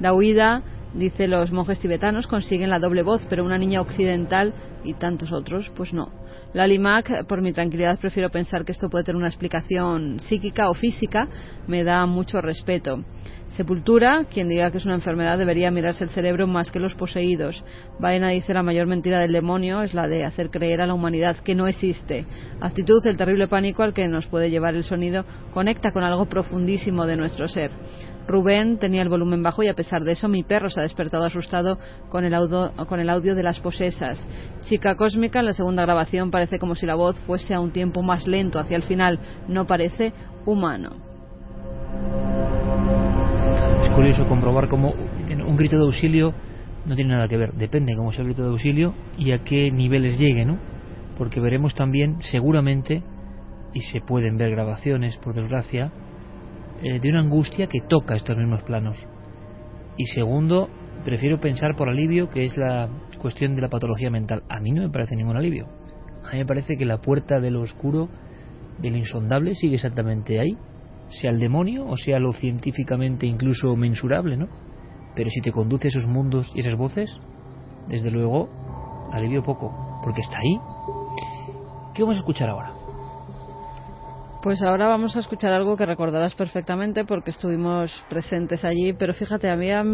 La 0.00 0.14
huida 0.14 0.62
Dice 0.94 1.28
los 1.28 1.52
monjes 1.52 1.78
tibetanos 1.78 2.26
consiguen 2.26 2.68
la 2.68 2.80
doble 2.80 3.02
voz, 3.02 3.24
pero 3.28 3.44
una 3.44 3.58
niña 3.58 3.80
occidental 3.80 4.52
y 4.82 4.94
tantos 4.94 5.30
otros, 5.30 5.70
pues 5.76 5.92
no. 5.92 6.10
Lali 6.52 6.80
Mac, 6.80 7.26
por 7.26 7.42
mi 7.42 7.52
tranquilidad 7.52 7.98
prefiero 8.00 8.28
pensar 8.30 8.64
que 8.64 8.72
esto 8.72 8.90
puede 8.90 9.04
tener 9.04 9.16
una 9.16 9.28
explicación 9.28 10.18
psíquica 10.20 10.68
o 10.68 10.74
física, 10.74 11.28
me 11.68 11.84
da 11.84 12.04
mucho 12.06 12.40
respeto. 12.40 13.04
Sepultura, 13.56 14.26
quien 14.32 14.48
diga 14.48 14.70
que 14.70 14.78
es 14.78 14.84
una 14.84 14.94
enfermedad 14.94 15.36
debería 15.36 15.72
mirarse 15.72 16.04
el 16.04 16.10
cerebro 16.10 16.46
más 16.46 16.70
que 16.70 16.78
los 16.78 16.94
poseídos. 16.94 17.64
Vaina 17.98 18.28
dice 18.28 18.54
la 18.54 18.62
mayor 18.62 18.86
mentira 18.86 19.18
del 19.18 19.32
demonio 19.32 19.82
es 19.82 19.92
la 19.92 20.06
de 20.06 20.24
hacer 20.24 20.50
creer 20.50 20.80
a 20.80 20.86
la 20.86 20.94
humanidad 20.94 21.36
que 21.38 21.56
no 21.56 21.66
existe. 21.66 22.26
Actitud, 22.60 23.04
el 23.06 23.16
terrible 23.16 23.48
pánico 23.48 23.82
al 23.82 23.92
que 23.92 24.06
nos 24.06 24.28
puede 24.28 24.50
llevar 24.50 24.76
el 24.76 24.84
sonido, 24.84 25.24
conecta 25.52 25.90
con 25.90 26.04
algo 26.04 26.26
profundísimo 26.26 27.06
de 27.06 27.16
nuestro 27.16 27.48
ser. 27.48 27.72
Rubén 28.28 28.78
tenía 28.78 29.02
el 29.02 29.08
volumen 29.08 29.42
bajo 29.42 29.64
y 29.64 29.68
a 29.68 29.74
pesar 29.74 30.04
de 30.04 30.12
eso 30.12 30.28
mi 30.28 30.44
perro 30.44 30.70
se 30.70 30.78
ha 30.78 30.84
despertado 30.84 31.24
asustado 31.24 31.80
con 32.08 32.24
el, 32.24 32.34
audio, 32.34 32.72
con 32.88 33.00
el 33.00 33.10
audio 33.10 33.34
de 33.34 33.42
las 33.42 33.58
posesas. 33.58 34.24
Chica 34.66 34.94
Cósmica, 34.94 35.40
en 35.40 35.46
la 35.46 35.54
segunda 35.54 35.82
grabación 35.82 36.30
parece 36.30 36.60
como 36.60 36.76
si 36.76 36.86
la 36.86 36.94
voz 36.94 37.18
fuese 37.26 37.52
a 37.52 37.60
un 37.60 37.72
tiempo 37.72 38.00
más 38.02 38.28
lento 38.28 38.60
hacia 38.60 38.76
el 38.76 38.84
final, 38.84 39.18
no 39.48 39.66
parece 39.66 40.12
humano. 40.46 41.09
Curioso 44.00 44.26
comprobar 44.26 44.66
cómo 44.68 44.94
un 44.94 45.56
grito 45.56 45.76
de 45.76 45.82
auxilio 45.82 46.32
no 46.86 46.96
tiene 46.96 47.10
nada 47.10 47.28
que 47.28 47.36
ver, 47.36 47.52
depende 47.52 47.94
cómo 47.94 48.12
sea 48.12 48.22
el 48.22 48.28
grito 48.28 48.42
de 48.42 48.48
auxilio 48.48 48.94
y 49.18 49.32
a 49.32 49.40
qué 49.40 49.70
niveles 49.70 50.18
llegue, 50.18 50.46
¿no? 50.46 50.56
Porque 51.18 51.38
veremos 51.38 51.74
también, 51.74 52.16
seguramente, 52.22 53.02
y 53.74 53.82
se 53.82 54.00
pueden 54.00 54.38
ver 54.38 54.52
grabaciones, 54.52 55.18
por 55.18 55.34
desgracia, 55.34 55.92
eh, 56.82 56.98
de 56.98 57.10
una 57.10 57.20
angustia 57.20 57.66
que 57.66 57.82
toca 57.82 58.16
estos 58.16 58.38
mismos 58.38 58.62
planos. 58.62 58.96
Y 59.98 60.06
segundo, 60.06 60.70
prefiero 61.04 61.38
pensar 61.38 61.76
por 61.76 61.90
alivio 61.90 62.30
que 62.30 62.46
es 62.46 62.56
la 62.56 62.88
cuestión 63.20 63.54
de 63.54 63.60
la 63.60 63.68
patología 63.68 64.08
mental. 64.08 64.44
A 64.48 64.60
mí 64.60 64.70
no 64.70 64.80
me 64.80 64.88
parece 64.88 65.14
ningún 65.14 65.36
alivio. 65.36 65.66
A 66.24 66.32
mí 66.32 66.38
me 66.38 66.46
parece 66.46 66.78
que 66.78 66.86
la 66.86 67.02
puerta 67.02 67.38
de 67.38 67.50
lo 67.50 67.60
oscuro, 67.60 68.08
de 68.80 68.88
lo 68.88 68.96
insondable, 68.96 69.54
sigue 69.54 69.74
exactamente 69.74 70.40
ahí. 70.40 70.56
Sea 71.10 71.30
el 71.30 71.40
demonio 71.40 71.86
o 71.86 71.96
sea 71.96 72.18
lo 72.18 72.32
científicamente 72.32 73.26
incluso 73.26 73.74
mensurable, 73.76 74.36
¿no? 74.36 74.48
Pero 75.14 75.30
si 75.30 75.40
te 75.40 75.52
conduce 75.52 75.88
esos 75.88 76.06
mundos 76.06 76.50
y 76.54 76.60
esas 76.60 76.76
voces, 76.76 77.18
desde 77.88 78.10
luego, 78.10 78.48
alivio 79.12 79.42
poco, 79.42 80.00
porque 80.04 80.20
está 80.20 80.38
ahí. 80.38 80.58
¿Qué 81.94 82.02
vamos 82.02 82.16
a 82.16 82.20
escuchar 82.20 82.48
ahora? 82.48 82.72
Pues 84.42 84.62
ahora 84.62 84.88
vamos 84.88 85.16
a 85.16 85.20
escuchar 85.20 85.52
algo 85.52 85.76
que 85.76 85.84
recordarás 85.84 86.34
perfectamente 86.34 87.04
porque 87.04 87.30
estuvimos 87.30 87.92
presentes 88.08 88.64
allí, 88.64 88.94
pero 88.94 89.12
fíjate, 89.12 89.50
había, 89.50 89.84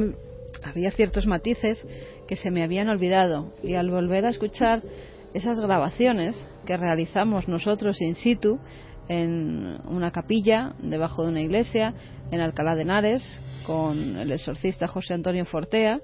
había 0.62 0.91
ciertos 0.93 1.27
matices 1.27 1.85
que 2.29 2.37
se 2.37 2.53
me 2.53 2.62
habían 2.62 2.89
olvidado 2.89 3.53
y 3.64 3.75
al 3.75 3.91
volver 3.91 4.25
a 4.25 4.29
escuchar 4.29 4.83
esas 5.35 5.59
grabaciones 5.59 6.37
que 6.64 6.77
realizamos 6.77 7.49
nosotros 7.49 8.01
in 8.01 8.14
situ 8.14 8.61
en 9.09 9.79
una 9.89 10.11
capilla 10.11 10.75
debajo 10.79 11.23
de 11.23 11.31
una 11.31 11.41
iglesia 11.41 11.95
en 12.31 12.41
Alcalá 12.41 12.75
de 12.75 12.83
Henares 12.83 13.23
con 13.67 14.19
el 14.19 14.31
exorcista 14.33 14.89
José 14.89 15.15
Antonio 15.15 15.45
Fortea, 15.45 16.01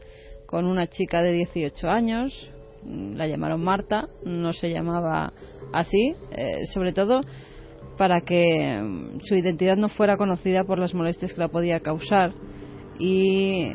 con 0.47 0.67
una 0.67 0.87
chica 0.87 1.23
de 1.23 1.33
18 1.33 1.89
años, 1.89 2.51
la 2.85 3.27
llamaron 3.27 3.63
Marta, 3.63 4.09
no 4.25 4.53
se 4.53 4.71
llamaba 4.71 5.33
así, 5.73 6.15
eh, 6.33 6.67
sobre 6.67 6.93
todo 6.93 7.21
para 7.97 8.23
que 8.23 8.81
mm, 8.83 9.21
su 9.23 9.35
identidad 9.35 9.77
no 9.77 9.89
fuera 9.89 10.17
conocida 10.17 10.65
por 10.65 10.79
las 10.79 10.95
molestias 10.95 11.33
que 11.33 11.41
la 11.41 11.49
podía 11.49 11.81
causar. 11.81 12.33
Y 12.99 13.71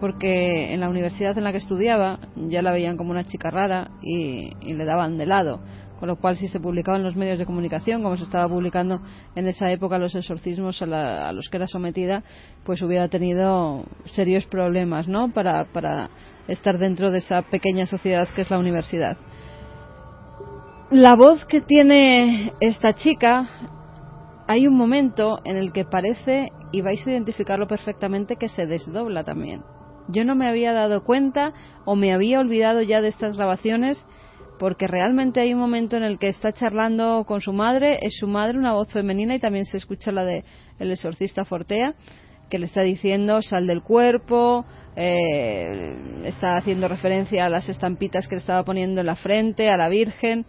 porque 0.00 0.74
en 0.74 0.80
la 0.80 0.88
universidad 0.88 1.36
en 1.38 1.44
la 1.44 1.52
que 1.52 1.58
estudiaba 1.58 2.18
ya 2.36 2.62
la 2.62 2.72
veían 2.72 2.96
como 2.96 3.10
una 3.10 3.24
chica 3.24 3.50
rara 3.50 3.90
y, 4.02 4.50
le 4.62 4.84
daban 4.84 5.16
de 5.16 5.26
lado 5.26 5.60
con 6.04 6.08
lo 6.08 6.16
cual 6.16 6.36
si 6.36 6.48
se 6.48 6.60
publicaba 6.60 6.98
en 6.98 7.02
los 7.02 7.16
medios 7.16 7.38
de 7.38 7.46
comunicación 7.46 8.02
como 8.02 8.18
se 8.18 8.24
estaba 8.24 8.46
publicando 8.46 9.00
en 9.34 9.46
esa 9.46 9.72
época 9.72 9.96
los 9.96 10.14
exorcismos 10.14 10.82
a, 10.82 11.32
los 11.32 11.48
que 11.48 11.56
era 11.56 11.66
sometida 11.66 12.22
pues 12.62 12.82
hubiera 12.82 13.08
tenido 13.08 13.86
serios 14.04 14.44
problemas 14.44 15.08
no 15.08 15.32
para, 15.32 15.64
para 15.72 16.10
estar 16.46 16.76
dentro 16.76 17.10
de 17.10 17.20
esa 17.20 17.40
pequeña 17.40 17.86
sociedad 17.86 18.28
que 18.34 18.42
es 18.42 18.50
la 18.50 18.58
universidad 18.58 19.16
la 20.90 21.16
voz 21.16 21.46
que 21.46 21.62
tiene 21.62 22.52
esta 22.60 22.94
chica, 22.94 23.48
hay 24.46 24.66
un 24.66 24.76
momento 24.76 25.40
en 25.44 25.56
el 25.56 25.72
que 25.72 25.86
parece, 25.86 26.52
y 26.70 26.82
vais 26.82 27.04
a 27.04 27.10
identificarlo 27.10 27.66
perfectamente, 27.66 28.36
que 28.36 28.50
se 28.50 28.66
desdobla 28.66 29.24
también. 29.24 29.62
Yo 30.08 30.24
no 30.26 30.34
me 30.34 30.46
había 30.46 30.74
dado 30.74 31.02
cuenta 31.02 31.54
o 31.86 31.96
me 31.96 32.12
había 32.12 32.38
olvidado 32.38 32.82
ya 32.82 33.00
de 33.00 33.08
estas 33.08 33.36
grabaciones 33.36 34.04
porque 34.58 34.86
realmente 34.86 35.40
hay 35.40 35.52
un 35.52 35.60
momento 35.60 35.96
en 35.96 36.04
el 36.04 36.18
que 36.18 36.28
está 36.28 36.52
charlando 36.52 37.24
con 37.26 37.40
su 37.40 37.52
madre, 37.52 37.98
es 38.02 38.16
su 38.18 38.26
madre, 38.26 38.58
una 38.58 38.72
voz 38.72 38.88
femenina 38.92 39.34
y 39.34 39.40
también 39.40 39.64
se 39.64 39.76
escucha 39.76 40.12
la 40.12 40.24
de 40.24 40.44
el 40.78 40.90
exorcista 40.92 41.44
Fortea, 41.44 41.94
que 42.48 42.58
le 42.58 42.66
está 42.66 42.82
diciendo 42.82 43.42
sal 43.42 43.66
del 43.66 43.82
cuerpo, 43.82 44.64
eh, 44.96 46.22
está 46.24 46.56
haciendo 46.56 46.86
referencia 46.86 47.46
a 47.46 47.48
las 47.48 47.68
estampitas 47.68 48.28
que 48.28 48.36
le 48.36 48.40
estaba 48.40 48.64
poniendo 48.64 49.00
en 49.00 49.06
la 49.06 49.16
frente, 49.16 49.70
a 49.70 49.76
la 49.76 49.88
Virgen 49.88 50.46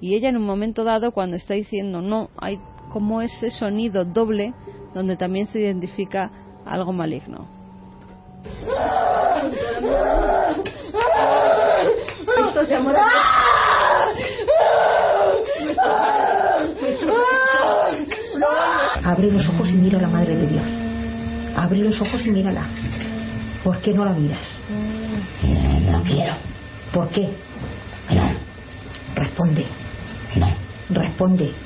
y 0.00 0.14
ella 0.14 0.28
en 0.28 0.36
un 0.36 0.44
momento 0.44 0.84
dado 0.84 1.12
cuando 1.12 1.36
está 1.36 1.54
diciendo 1.54 2.02
no 2.02 2.28
hay 2.36 2.58
como 2.90 3.22
ese 3.22 3.50
sonido 3.50 4.04
doble 4.04 4.52
donde 4.92 5.16
también 5.16 5.46
se 5.46 5.60
identifica 5.60 6.30
algo 6.66 6.92
maligno. 6.92 7.48
Abre 19.04 19.30
los 19.32 19.48
ojos 19.48 19.68
y 19.68 19.72
mira 19.72 19.98
a 19.98 20.02
la 20.02 20.08
Madre 20.08 20.36
de 20.36 20.46
Dios. 20.46 20.64
Abre 21.56 21.78
los 21.78 22.00
ojos 22.00 22.20
y 22.24 22.30
mírala. 22.30 22.66
¿Por 23.64 23.78
qué 23.80 23.94
no 23.94 24.04
la 24.04 24.12
miras? 24.12 24.40
No 25.90 26.02
quiero. 26.02 26.34
¿Por 26.92 27.08
qué? 27.08 27.30
Responde. 29.14 29.66
Responde. 30.90 31.65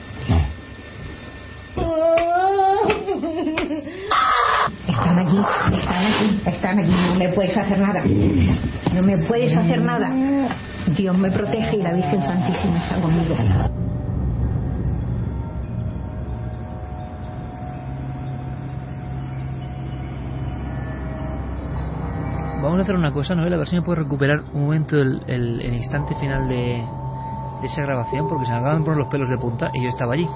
Allí, 5.20 5.36
están 5.76 6.06
aquí, 6.06 6.42
están 6.46 6.78
allí, 6.78 6.94
no 7.12 7.14
me 7.16 7.28
puedes 7.28 7.54
hacer 7.54 7.78
nada. 7.78 8.02
No 8.94 9.02
me 9.02 9.18
puedes 9.18 9.54
hacer 9.54 9.82
nada. 9.82 10.10
Dios 10.96 11.18
me 11.18 11.30
protege 11.30 11.76
y 11.76 11.82
la 11.82 11.92
Virgen 11.92 12.22
Santísima 12.22 12.78
está 12.78 12.98
conmigo. 13.02 13.34
Vamos 22.62 22.78
a 22.78 22.82
hacer 22.82 22.96
una 22.96 23.12
cosa, 23.12 23.34
¿no? 23.34 23.42
A 23.42 23.58
ver 23.58 23.68
si 23.68 23.76
me 23.76 23.82
puede 23.82 24.00
recuperar 24.00 24.40
un 24.54 24.62
momento 24.62 24.96
el, 24.96 25.60
instante 25.74 26.14
final 26.14 26.48
de, 26.48 26.82
de 27.60 27.66
esa 27.66 27.82
grabación 27.82 28.26
porque 28.26 28.46
se 28.46 28.52
me 28.52 28.58
acaban 28.58 28.84
por 28.84 28.96
los 28.96 29.08
pelos 29.08 29.28
de 29.28 29.36
punta 29.36 29.70
y 29.74 29.82
yo 29.82 29.90
estaba 29.90 30.14
allí. 30.14 30.26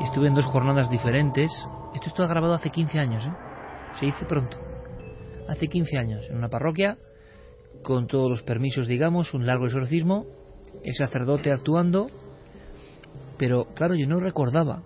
Y 0.00 0.04
estuve 0.04 0.28
en 0.28 0.34
dos 0.34 0.46
jornadas 0.46 0.88
diferentes. 0.88 1.50
Esto 1.92 2.08
está 2.08 2.26
grabado 2.26 2.54
hace 2.54 2.70
15 2.70 2.98
años, 2.98 3.26
¿eh? 3.26 3.51
Se 3.98 4.06
dice 4.06 4.24
pronto. 4.26 4.58
Hace 5.48 5.68
15 5.68 5.98
años, 5.98 6.26
en 6.30 6.36
una 6.36 6.48
parroquia, 6.48 6.98
con 7.82 8.06
todos 8.06 8.30
los 8.30 8.42
permisos, 8.42 8.86
digamos, 8.86 9.34
un 9.34 9.46
largo 9.46 9.66
exorcismo, 9.66 10.26
el 10.84 10.94
sacerdote 10.94 11.52
actuando, 11.52 12.08
pero 13.38 13.66
claro, 13.74 13.94
yo 13.94 14.06
no 14.06 14.20
recordaba. 14.20 14.82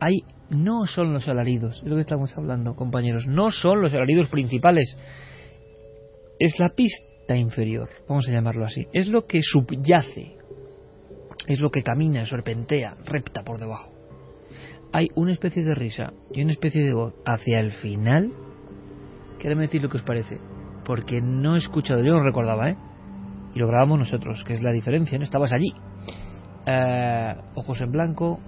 Hay 0.00 0.24
no 0.50 0.86
son 0.86 1.12
los 1.12 1.28
alaridos, 1.28 1.82
es 1.82 1.88
lo 1.88 1.96
que 1.96 2.02
estamos 2.02 2.36
hablando, 2.36 2.76
compañeros, 2.76 3.26
no 3.26 3.50
son 3.50 3.82
los 3.82 3.92
alaridos 3.92 4.28
principales. 4.28 4.96
Es 6.38 6.58
la 6.58 6.70
pista 6.70 7.36
inferior, 7.36 7.88
vamos 8.08 8.28
a 8.28 8.32
llamarlo 8.32 8.64
así. 8.64 8.86
Es 8.92 9.08
lo 9.08 9.26
que 9.26 9.42
subyace 9.42 10.36
es 11.46 11.60
lo 11.60 11.70
que 11.70 11.82
camina, 11.82 12.26
serpentea, 12.26 12.96
repta 13.04 13.42
por 13.42 13.58
debajo. 13.58 13.95
Hay 14.96 15.10
una 15.14 15.32
especie 15.32 15.62
de 15.62 15.74
risa 15.74 16.14
y 16.32 16.40
una 16.40 16.52
especie 16.52 16.82
de 16.82 16.94
voz 16.94 17.12
hacia 17.26 17.60
el 17.60 17.72
final. 17.72 18.32
Quédame 19.38 19.64
decir 19.64 19.82
lo 19.82 19.90
que 19.90 19.98
os 19.98 20.02
parece, 20.02 20.40
porque 20.86 21.20
no 21.20 21.54
he 21.54 21.58
escuchado, 21.58 22.02
yo 22.02 22.14
no 22.14 22.22
recordaba, 22.22 22.70
¿eh? 22.70 22.78
Y 23.54 23.58
lo 23.58 23.66
grabamos 23.68 23.98
nosotros, 23.98 24.42
que 24.46 24.54
es 24.54 24.62
la 24.62 24.72
diferencia, 24.72 25.18
¿no? 25.18 25.24
Estabas 25.24 25.52
allí. 25.52 25.74
Eh, 26.64 27.36
ojos 27.56 27.78
en 27.82 27.92
blanco, 27.92 28.40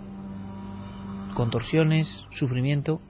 contorsiones, 1.35 2.25
sufrimiento, 2.31 3.03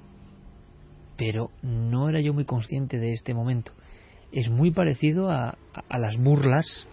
pero 1.17 1.53
no 1.63 2.09
era 2.09 2.21
yo 2.21 2.35
muy 2.35 2.45
consciente 2.45 2.99
de 2.99 3.13
este 3.13 3.35
momento. 3.35 3.71
Es 4.33 4.51
muy 4.51 4.73
parecido 4.73 5.31
a, 5.31 5.57
a 5.89 5.99
las 6.01 6.17
burlas 6.17 6.89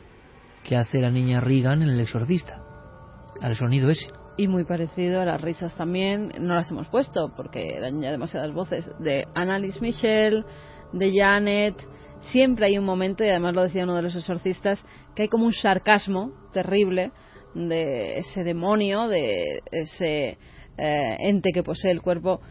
que 0.64 0.76
hace 0.76 1.02
la 1.02 1.10
niña 1.10 1.42
Regan 1.42 1.82
en 1.82 1.90
El 1.90 2.02
Exorcista 2.02 2.62
al 3.42 3.56
sonido 3.56 3.90
ese. 3.90 4.10
Y 4.38 4.48
muy 4.48 4.66
parecido 4.66 5.22
a 5.22 5.26
las 5.26 5.42
risas 5.42 5.74
también, 5.76 6.34
no 6.40 6.56
las 6.56 6.70
hemos 6.70 6.88
puesto 6.88 7.34
porque 7.36 7.76
eran 7.76 8.02
ya 8.02 8.12
demasiadas 8.12 8.54
voces, 8.54 8.90
de 9.00 9.26
Annalise 9.34 9.80
Michel, 9.80 10.44
de 10.92 11.12
Janet, 11.18 11.76
siempre 12.32 12.68
hay 12.68 12.78
un 12.78 12.86
momento, 12.86 13.24
y 13.24 13.30
además 13.30 13.54
lo 13.54 13.64
decía 13.64 13.84
uno 13.84 13.96
de 13.96 14.02
los 14.02 14.16
exorcistas, 14.16 14.84
que 15.16 15.24
hay 15.24 15.28
como 15.30 15.46
un 15.46 15.54
sarcasmo 15.54 16.34
terrible 16.54 17.12
de 17.54 18.20
ese 18.20 18.44
demonio, 18.44 19.08
de 19.08 19.62
ese 19.72 20.38
eh, 20.78 21.18
ente 21.20 21.52
que 21.54 21.64
posee 21.64 21.92
el 21.92 22.02
cuerpo, 22.02 22.42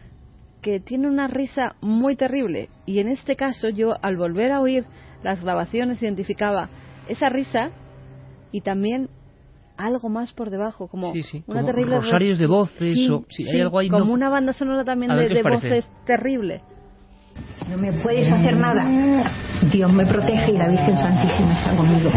que 0.61 0.79
tiene 0.79 1.07
una 1.07 1.27
risa 1.27 1.75
muy 1.81 2.15
terrible. 2.15 2.69
Y 2.85 2.99
en 2.99 3.09
este 3.09 3.35
caso 3.35 3.69
yo, 3.69 3.95
al 4.01 4.17
volver 4.17 4.51
a 4.51 4.61
oír 4.61 4.85
las 5.21 5.43
grabaciones, 5.43 6.01
identificaba 6.01 6.69
esa 7.07 7.29
risa 7.29 7.69
y 8.51 8.61
también 8.61 9.09
algo 9.77 10.09
más 10.09 10.33
por 10.33 10.49
debajo, 10.49 10.87
como 10.87 11.13
una 11.47 11.65
terrible 11.65 11.97
rosarios 11.97 12.37
de 12.37 12.47
voces, 12.47 13.09
hay 13.39 13.61
algo 13.61 13.79
ahí 13.79 13.89
como 13.89 14.13
una 14.13 14.29
banda 14.29 14.53
sonora 14.53 14.83
también 14.83 15.15
de, 15.15 15.43
voces 15.43 15.87
terrible. 16.05 16.61
No 17.69 17.77
me 17.77 17.91
puedes 17.93 18.31
hacer 18.31 18.55
nada. 18.55 18.85
Dios 19.71 19.91
me 19.91 20.05
protege 20.05 20.51
y 20.51 20.57
la 20.57 20.69
Virgen 20.69 20.95
Santísima 20.97 21.53
está 21.53 21.75
conmigo 21.75 22.09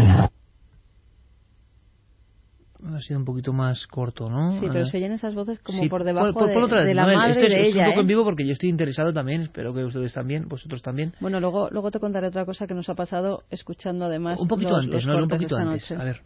ha 2.99 3.01
sido 3.01 3.19
un 3.19 3.25
poquito 3.25 3.53
más 3.53 3.87
corto, 3.87 4.29
¿no? 4.29 4.59
Sí, 4.59 4.67
pero 4.71 4.85
se 4.85 4.97
oyen 4.97 5.11
esas 5.11 5.33
voces 5.35 5.59
como 5.59 5.87
por 5.89 6.03
debajo 6.03 6.45
de, 6.45 6.93
la 6.93 7.05
madre 7.05 7.49
de 7.49 7.67
ella. 7.67 7.85
un 7.85 7.89
poco 7.91 8.01
en 8.01 8.05
¿eh? 8.05 8.07
vivo 8.07 8.23
porque 8.23 8.45
yo 8.45 8.53
estoy 8.53 8.69
interesado 8.69 9.13
también, 9.13 9.41
espero 9.41 9.73
que 9.73 9.83
ustedes 9.83 10.13
también, 10.13 10.47
vosotros 10.47 10.81
también. 10.81 11.13
Bueno, 11.19 11.39
luego 11.39 11.69
luego 11.71 11.91
te 11.91 11.99
contaré 11.99 12.27
otra 12.27 12.45
cosa 12.45 12.67
que 12.67 12.73
nos 12.73 12.89
ha 12.89 12.95
pasado 12.95 13.43
escuchando 13.49 14.05
además 14.05 14.39
Un 14.39 14.47
poquito 14.47 14.75
antes, 14.75 15.05
¿no? 15.05 15.17
Un 15.17 15.27
poquito 15.27 15.57
antes, 15.57 15.91
a 15.91 16.03
ver. 16.03 16.21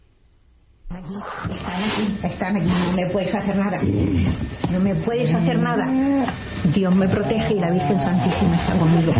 Aquí, 0.90 1.14
están 1.52 1.82
aquí, 1.82 2.18
están 2.22 2.56
aquí, 2.56 2.68
no 2.68 2.92
me 2.92 3.10
puedes 3.10 3.34
hacer 3.34 3.56
nada. 3.56 3.82
No 4.70 4.80
me 4.80 4.94
puedes 4.96 5.34
hacer 5.34 5.58
nada. 5.58 5.86
Dios 6.72 6.94
me 6.94 7.08
protege 7.08 7.54
y 7.54 7.60
la 7.60 7.70
Virgen 7.70 8.00
Santísima 8.00 8.56
está 8.56 8.78
conmigo. 8.78 9.12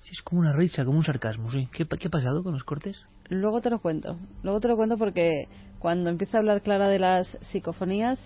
Sí, 0.00 0.10
es 0.12 0.22
como 0.22 0.40
una 0.40 0.52
risa, 0.52 0.84
como 0.84 0.98
un 0.98 1.04
sarcasmo, 1.04 1.50
sí. 1.50 1.68
¿Qué, 1.72 1.86
¿Qué 1.86 2.08
ha 2.08 2.10
pasado 2.10 2.42
con 2.42 2.52
los 2.52 2.64
cortes? 2.64 3.00
Luego 3.28 3.60
te 3.60 3.70
lo 3.70 3.78
cuento. 3.78 4.18
Luego 4.42 4.60
te 4.60 4.68
lo 4.68 4.76
cuento 4.76 4.98
porque 4.98 5.48
cuando 5.78 6.10
empiece 6.10 6.36
a 6.36 6.40
hablar 6.40 6.62
Clara 6.62 6.88
de 6.88 6.98
las 6.98 7.38
psicofonías, 7.52 8.18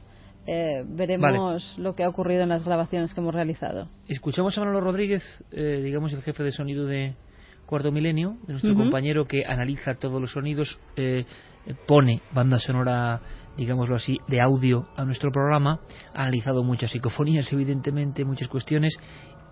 eh, 0.47 0.85
veremos 0.89 1.75
lo 1.77 1.95
que 1.95 2.05
ha 2.05 2.09
ocurrido 2.09 2.43
en 2.43 2.49
las 2.49 2.65
grabaciones 2.65 3.13
que 3.13 3.21
hemos 3.21 3.35
realizado. 3.35 3.89
Escuchamos 4.09 4.57
a 4.57 4.61
Manolo 4.61 4.81
Rodríguez, 4.81 5.23
eh, 5.53 5.83
digamos 5.85 6.13
el 6.15 6.23
jefe 6.23 6.43
de 6.43 6.53
sonido 6.53 6.87
de 6.87 7.15
Cuarto 7.67 7.93
Milenio, 7.93 8.39
de 8.47 8.55
nuestro 8.55 8.75
compañero 8.75 9.27
que 9.27 9.45
analiza 9.45 9.97
todos 9.97 10.19
los 10.21 10.33
sonidos, 10.33 10.81
eh, 10.97 11.27
pone 11.87 12.23
banda 12.33 12.59
sonora, 12.59 13.21
digámoslo 13.57 13.97
así, 13.97 14.19
de 14.29 14.41
audio 14.41 14.89
a 14.97 15.05
nuestro 15.05 15.31
programa. 15.31 15.81
Ha 16.15 16.23
analizado 16.23 16.63
muchas 16.63 16.91
psicofonías, 16.91 17.53
evidentemente, 17.53 18.25
muchas 18.25 18.49
cuestiones, 18.49 18.99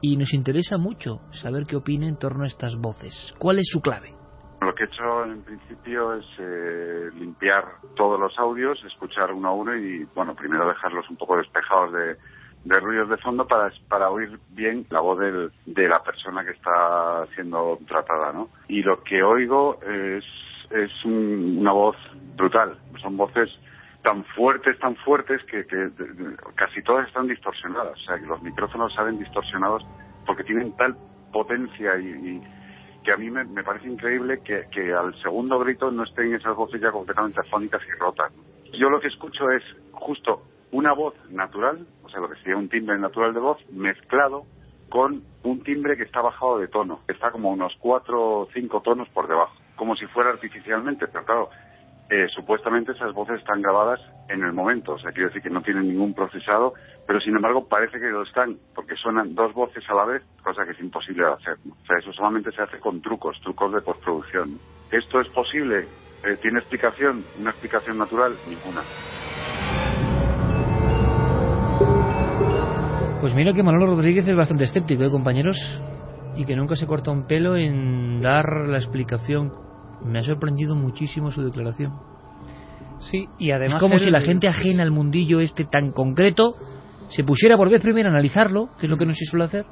y 0.01 0.17
nos 0.17 0.35
interesa 0.35 0.79
mucho 0.79 1.21
saber 1.33 1.65
qué 1.67 1.77
opina 1.77 2.07
en 2.07 2.19
torno 2.19 2.45
a 2.45 2.47
estas 2.47 2.77
voces. 2.77 3.35
¿Cuál 3.39 3.59
es 3.59 3.69
su 3.71 3.81
clave? 3.81 4.15
Lo 4.61 4.75
que 4.75 4.85
he 4.85 4.87
hecho 4.87 5.25
en 5.25 5.43
principio 5.43 6.15
es 6.15 6.25
eh, 6.39 7.11
limpiar 7.15 7.65
todos 7.95 8.19
los 8.19 8.37
audios, 8.39 8.83
escuchar 8.85 9.33
uno 9.33 9.49
a 9.49 9.53
uno 9.53 9.77
y, 9.77 10.05
bueno, 10.15 10.35
primero 10.35 10.67
dejarlos 10.67 11.09
un 11.11 11.17
poco 11.17 11.37
despejados 11.37 11.93
de, 11.93 12.81
ruidos 12.81 13.09
de 13.11 13.17
fondo 13.19 13.47
para, 13.47 13.71
para 13.89 14.11
oír 14.11 14.39
bien 14.51 14.87
la 14.91 15.01
voz 15.01 15.19
de 15.21 15.89
la 15.89 16.03
persona 16.03 16.45
que 16.45 16.53
está 16.53 17.27
siendo 17.35 17.79
tratada, 17.87 18.33
¿no? 18.33 18.49
Y 18.69 18.83
lo 18.83 19.03
que 19.03 19.23
oigo 19.23 19.79
es, 19.83 20.25
es 20.71 20.91
una 21.05 21.73
voz 21.73 21.97
brutal, 22.37 22.79
son 23.01 23.17
voces 23.17 23.51
tan 24.03 24.25
fuertes, 24.25 24.79
tan 24.79 24.95
fuertes 24.97 25.43
que, 25.51 25.67
casi 26.55 26.81
todas 26.83 27.09
están 27.09 27.27
distorsionadas. 27.27 27.99
O 27.99 28.05
sea, 28.05 28.17
que 28.19 28.27
los 28.27 28.41
micrófonos 28.41 28.95
salen 28.95 29.19
distorsionados 29.19 29.85
porque 30.25 30.45
tienen 30.45 30.77
tal 30.77 30.97
potencia 31.33 31.99
y, 31.99 32.41
que 33.03 33.13
a 33.13 33.17
mí 33.17 33.31
me, 33.31 33.45
parece 33.65 33.89
increíble 33.89 34.41
que, 34.45 34.95
al 34.95 35.13
segundo 35.23 35.59
grito 35.59 35.91
no 35.91 36.05
estén 36.05 36.35
esas 36.35 36.55
voces 36.55 36.81
ya 36.81 36.93
completamente 36.93 37.41
afónicas 37.41 37.83
y 37.87 37.99
rotas. 37.99 38.33
Yo 38.79 38.89
lo 38.91 39.01
que 39.01 39.09
escucho 39.09 39.51
es 39.51 39.63
justo 39.91 40.43
una 40.71 40.93
voz 40.93 41.15
natural, 41.31 41.85
o 42.05 42.09
sea, 42.09 42.21
lo 42.21 42.29
que 42.29 42.37
sería 42.37 42.57
un 42.57 42.69
timbre 42.69 42.99
natural 42.99 43.35
de 43.35 43.41
voz, 43.41 43.59
mezclado 43.71 44.45
con 44.89 45.23
un 45.43 45.63
timbre 45.65 45.97
que 45.97 46.05
está 46.05 46.21
bajado 46.21 46.59
de 46.59 46.69
tono, 46.69 47.01
que 47.07 47.13
está 47.13 47.33
como 47.33 47.51
unos 47.51 47.75
cuatro 47.81 48.41
o 48.41 48.49
cinco 48.53 48.81
tonos 48.83 49.09
por 49.09 49.27
debajo, 49.27 49.55
como 49.77 49.95
si 49.97 50.07
fuera 50.07 50.31
artificialmente, 50.31 51.07
pero 51.07 51.25
claro, 51.25 51.51
eh, 52.09 52.27
supuestamente 52.35 52.93
esas 52.93 53.13
voces 53.13 53.39
están 53.39 53.61
grabadas 53.61 54.01
en 54.29 54.43
el 54.45 54.53
momento, 54.53 54.93
o 54.93 54.99
sea, 54.99 55.11
quiero 55.13 55.29
decir 55.29 55.43
que 55.43 55.51
no 55.51 55.63
tienen 55.63 55.89
ningún 55.89 56.15
procesado, 56.15 56.75
pero 57.07 57.21
sin 57.21 57.35
embargo 57.35 57.67
parece 57.69 57.99
que 57.99 58.11
lo 58.11 58.23
están, 58.23 58.57
porque 58.75 58.95
suenan 58.97 59.35
dos 59.35 59.53
voces 59.55 59.85
a 59.89 59.95
la 59.95 60.05
vez, 60.05 60.23
cosa 60.43 60.65
que 60.65 60.73
es 60.73 60.81
imposible 60.81 61.25
de 61.25 61.33
hacer. 61.33 61.57
O 61.69 61.87
sea, 61.87 61.99
eso 61.99 62.13
solamente 62.13 62.53
se 62.53 62.63
hace 62.63 62.79
con 62.79 63.01
trucos, 63.03 63.41
trucos 63.43 63.73
de 63.73 63.81
postproducción. 63.81 64.59
¿Esto 64.91 65.21
es 65.21 65.29
posible? 65.29 65.89
Eh, 66.25 66.37
¿Tiene 66.41 66.61
explicación? 66.61 67.25
¿Una 67.41 67.51
explicación 67.51 67.99
natural? 67.99 68.37
Ninguna. 68.49 68.83
Pues 73.21 73.35
mira 73.35 73.53
que 73.53 73.63
Manolo 73.63 73.87
Rodríguez 73.87 74.27
es 74.29 74.37
bastante 74.37 74.65
escéptico, 74.65 75.03
¿eh, 75.03 75.11
compañeros? 75.11 75.57
Y 76.37 76.45
que 76.45 76.57
nunca 76.57 76.77
se 76.77 76.87
corta 76.87 77.11
un 77.11 77.27
pelo 77.27 77.57
en 77.57 78.21
dar 78.21 78.67
la 78.69 78.77
explicación 78.77 79.53
me 80.05 80.19
ha 80.19 80.23
sorprendido 80.23 80.75
muchísimo 80.75 81.31
su 81.31 81.43
declaración. 81.43 81.95
Sí, 83.01 83.29
y 83.39 83.51
además. 83.51 83.77
Es 83.77 83.81
como 83.81 83.99
si 83.99 84.11
la 84.11 84.21
gente 84.21 84.49
ajena 84.49 84.83
al 84.83 84.91
mundillo 84.91 85.41
este 85.41 85.65
tan 85.65 85.93
concreto 85.93 86.57
se 87.09 87.25
pusiera 87.25 87.57
por 87.57 87.71
vez 87.71 87.81
primero 87.81 88.09
a 88.09 88.13
analizarlo, 88.13 88.71
que 88.79 88.87
es 88.87 88.91
lo 88.91 88.97
que 88.97 89.07
no 89.07 89.13
se 89.13 89.25
suele 89.25 89.45
hacer, 89.45 89.67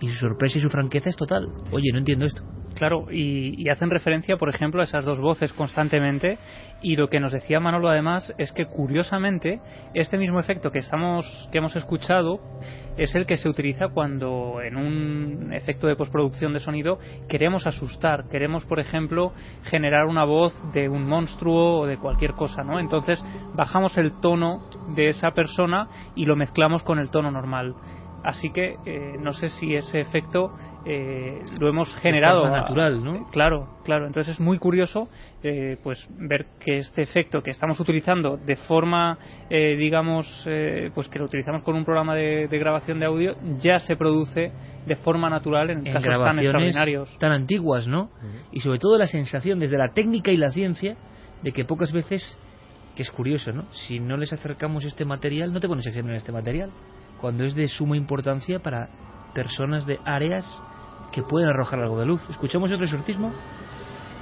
y 0.00 0.08
su 0.08 0.18
sorpresa 0.18 0.58
y 0.58 0.62
su 0.62 0.70
franqueza 0.70 1.10
es 1.10 1.16
total. 1.16 1.48
Oye, 1.72 1.90
no 1.92 1.98
entiendo 1.98 2.26
esto. 2.26 2.42
Claro, 2.74 3.08
y, 3.10 3.68
hacen 3.68 3.90
referencia, 3.90 4.36
por 4.36 4.48
ejemplo, 4.48 4.80
a 4.80 4.84
esas 4.84 5.04
dos 5.04 5.20
voces 5.20 5.52
constantemente. 5.52 6.38
Y 6.82 6.96
lo 6.96 7.08
que 7.08 7.20
nos 7.20 7.32
decía 7.32 7.60
Manolo, 7.60 7.90
además, 7.90 8.32
es 8.38 8.52
que 8.52 8.64
curiosamente 8.64 9.60
este 9.92 10.16
mismo 10.16 10.40
efecto 10.40 10.70
que 10.70 10.78
estamos, 10.78 11.48
que 11.52 11.58
hemos 11.58 11.76
escuchado, 11.76 12.40
es 12.96 13.14
el 13.14 13.26
que 13.26 13.36
se 13.36 13.50
utiliza 13.50 13.88
cuando 13.88 14.62
en 14.62 14.76
un 14.76 15.52
efecto 15.52 15.86
de 15.88 15.96
postproducción 15.96 16.54
de 16.54 16.60
sonido 16.60 16.98
queremos 17.28 17.66
asustar, 17.66 18.28
queremos, 18.30 18.64
por 18.64 18.80
ejemplo, 18.80 19.32
generar 19.64 20.06
una 20.06 20.24
voz 20.24 20.54
de 20.72 20.88
un 20.88 21.04
monstruo 21.06 21.80
o 21.80 21.86
de 21.86 21.98
cualquier 21.98 22.32
cosa, 22.32 22.62
¿no? 22.62 22.80
Entonces 22.80 23.22
bajamos 23.54 23.98
el 23.98 24.18
tono 24.20 24.66
de 24.94 25.08
esa 25.08 25.32
persona 25.32 25.88
y 26.14 26.24
lo 26.24 26.34
mezclamos 26.34 26.82
con 26.82 26.98
el 26.98 27.10
tono 27.10 27.30
normal. 27.30 27.74
Así 28.22 28.50
que 28.50 28.76
eh, 28.84 29.16
no 29.18 29.32
sé 29.32 29.48
si 29.48 29.74
ese 29.74 30.00
efecto 30.00 30.50
eh, 30.86 31.42
lo 31.58 31.68
hemos 31.68 31.94
generado 31.96 32.48
natural, 32.48 33.04
¿no? 33.04 33.26
Claro, 33.30 33.68
claro. 33.84 34.06
Entonces 34.06 34.34
es 34.34 34.40
muy 34.40 34.58
curioso, 34.58 35.08
eh, 35.42 35.76
pues 35.82 36.06
ver 36.18 36.46
que 36.58 36.78
este 36.78 37.02
efecto 37.02 37.42
que 37.42 37.50
estamos 37.50 37.78
utilizando 37.80 38.38
de 38.38 38.56
forma, 38.56 39.18
eh, 39.50 39.76
digamos, 39.76 40.26
pues 40.94 41.08
que 41.08 41.18
lo 41.18 41.26
utilizamos 41.26 41.62
con 41.62 41.76
un 41.76 41.84
programa 41.84 42.14
de, 42.14 42.46
grabación 42.50 42.98
de 42.98 43.06
audio, 43.06 43.36
ya 43.58 43.78
se 43.78 43.96
produce 43.96 44.52
de 44.86 44.96
forma 44.96 45.28
natural 45.28 45.70
en, 45.70 45.84
casos 45.84 46.24
tan 46.24 46.38
extraordinarios, 46.38 47.18
tan 47.18 47.32
antiguas, 47.32 47.86
¿no? 47.86 48.10
Y 48.50 48.60
sobre 48.60 48.78
todo 48.78 48.96
la 48.96 49.06
sensación 49.06 49.58
desde 49.58 49.76
la 49.76 49.92
técnica 49.92 50.30
y 50.30 50.38
la 50.38 50.50
ciencia 50.50 50.96
de 51.42 51.52
que 51.52 51.64
pocas 51.66 51.92
veces, 51.92 52.38
que 52.96 53.02
es 53.02 53.10
curioso, 53.10 53.52
¿no? 53.52 53.70
Si 53.72 54.00
no 54.00 54.16
les 54.16 54.32
acercamos 54.32 54.84
este 54.86 55.04
material, 55.04 55.52
no 55.52 55.60
te 55.60 55.68
pones 55.68 55.86
a 55.86 55.90
examinar 55.90 56.16
este 56.16 56.32
material 56.32 56.70
cuando 57.20 57.44
es 57.44 57.54
de 57.54 57.68
suma 57.68 57.96
importancia 57.96 58.60
para 58.60 58.88
personas 59.34 59.86
de 59.86 60.00
áreas 60.04 60.60
que 61.12 61.22
pueden 61.22 61.48
arrojar 61.48 61.80
algo 61.80 61.98
de 61.98 62.06
luz. 62.06 62.22
¿Escuchamos 62.30 62.70
otro 62.72 62.84
exorcismo? 62.84 63.32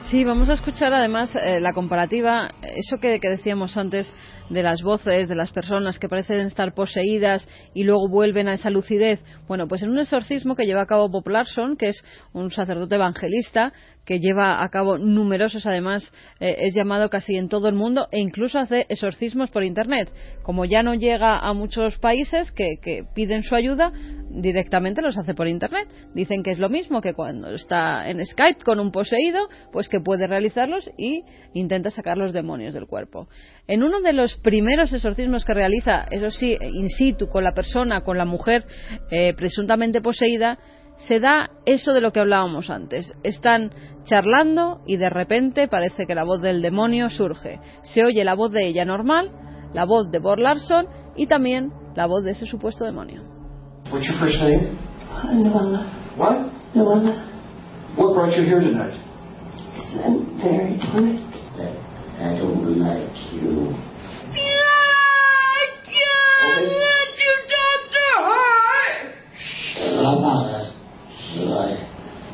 Sí, 0.07 0.25
vamos 0.25 0.49
a 0.49 0.55
escuchar 0.55 0.95
además 0.95 1.37
eh, 1.37 1.61
la 1.61 1.75
comparativa, 1.75 2.49
eso 2.63 2.99
que, 2.99 3.19
decíamos 3.21 3.77
antes 3.77 4.11
de 4.51 4.63
las 4.63 4.83
voces 4.83 5.29
de 5.29 5.35
las 5.35 5.53
personas 5.53 5.99
que 5.99 6.09
parecen 6.09 6.47
estar 6.47 6.75
poseídas 6.75 7.47
y 7.75 7.85
luego 7.85 8.09
vuelven 8.09 8.49
a 8.49 8.55
esa 8.55 8.71
lucidez. 8.71 9.21
Bueno, 9.47 9.69
pues 9.69 9.83
en 9.83 9.91
un 9.91 9.99
exorcismo 9.99 10.57
que 10.57 10.67
lleva 10.67 10.83
a 10.83 10.87
cabo 10.87 11.09
Bob 11.09 11.29
Larson, 11.29 11.77
que 11.77 11.91
es 11.91 12.03
un 12.33 12.51
sacerdote 12.51 12.95
evangelista 12.95 13.73
que 14.05 14.21
lleva 14.21 14.63
a 14.63 14.69
cabo 14.71 14.97
numerosos, 14.97 15.67
además 15.67 16.11
eh, 16.41 16.57
es 16.61 16.75
llamado 16.75 17.11
casi 17.11 17.37
en 17.37 17.51
todo 17.51 17.69
el 17.69 17.75
mundo 17.75 18.09
e 18.11 18.21
incluso 18.21 18.59
hace 18.59 18.87
exorcismos 18.89 19.51
por 19.51 19.65
Internet. 19.65 20.11
Como 20.43 20.65
ya 20.65 20.83
no 20.83 20.95
llega 20.95 21.39
a 21.39 21.53
muchos 21.53 21.99
países 21.99 22.51
que, 22.53 22.79
que 22.81 23.05
piden 23.15 23.43
su 23.43 23.55
ayuda, 23.55 23.93
directamente 24.31 25.03
los 25.03 25.19
hace 25.19 25.35
por 25.35 25.47
Internet. 25.47 25.89
Dicen 26.15 26.43
que 26.43 26.53
es 26.53 26.59
lo 26.59 26.69
mismo 26.69 27.01
que 27.01 27.13
cuando 27.13 27.51
está 27.51 28.09
en 28.09 28.25
Skype 28.25 28.65
con 28.65 28.81
un 28.81 28.93
poseído, 28.93 29.49
pues 29.73 29.89
que 29.89 30.01
puede 30.01 30.27
realizarlos 30.27 30.91
y 30.97 31.23
intenta 31.53 31.91
sacar 31.91 32.17
los 32.17 32.33
demonios 32.33 32.75
del 32.75 32.87
cuerpo. 32.87 33.29
En 33.69 33.83
uno 33.83 34.01
de 34.01 34.15
los 34.15 34.35
primeros 34.37 34.93
exorcismos 34.95 35.45
que 35.45 35.53
realiza, 35.53 36.07
eso 36.11 36.31
sí, 36.31 36.57
in 36.61 36.89
situ, 36.89 37.29
con 37.29 37.45
la 37.45 37.53
persona, 37.53 38.01
con 38.01 38.17
la 38.17 38.25
mujer 38.25 38.65
eh, 39.11 39.35
presuntamente 39.35 40.01
poseída, 40.01 40.59
se 40.97 41.21
da 41.21 41.51
eso 41.67 41.93
de 41.93 42.01
lo 42.01 42.11
que 42.11 42.21
hablábamos 42.21 42.71
antes. 42.71 43.13
Están 43.23 43.71
charlando 44.05 44.81
y 44.87 44.97
de 44.97 45.11
repente 45.11 45.69
parece 45.69 46.07
que 46.07 46.15
la 46.15 46.25
voz 46.25 46.41
del 46.41 46.63
demonio 46.63 47.11
surge. 47.11 47.61
Se 47.83 48.05
oye 48.05 48.25
la 48.25 48.35
voz 48.35 48.51
de 48.53 48.67
ella 48.67 48.87
normal, 48.87 49.31
la 49.75 49.85
voz 49.85 50.11
de 50.11 50.19
Bor 50.19 50.41
Larson 50.41 50.87
y 51.15 51.27
también 51.27 51.71
la 51.95 52.07
voz 52.07 52.25
de 52.25 52.31
ese 52.31 52.47
supuesto 52.47 52.85
demonio. 52.85 53.23
Luella. 56.75 57.25
What 57.97 58.15
brought 58.15 58.35
you 58.35 58.45
here 58.45 58.61
tonight? 58.61 58.95
I'm 60.05 60.41
very 60.41 60.79
tired. 60.79 61.48
I 62.19 62.37
don't 62.37 62.79
like 62.79 63.33
you. 63.33 63.79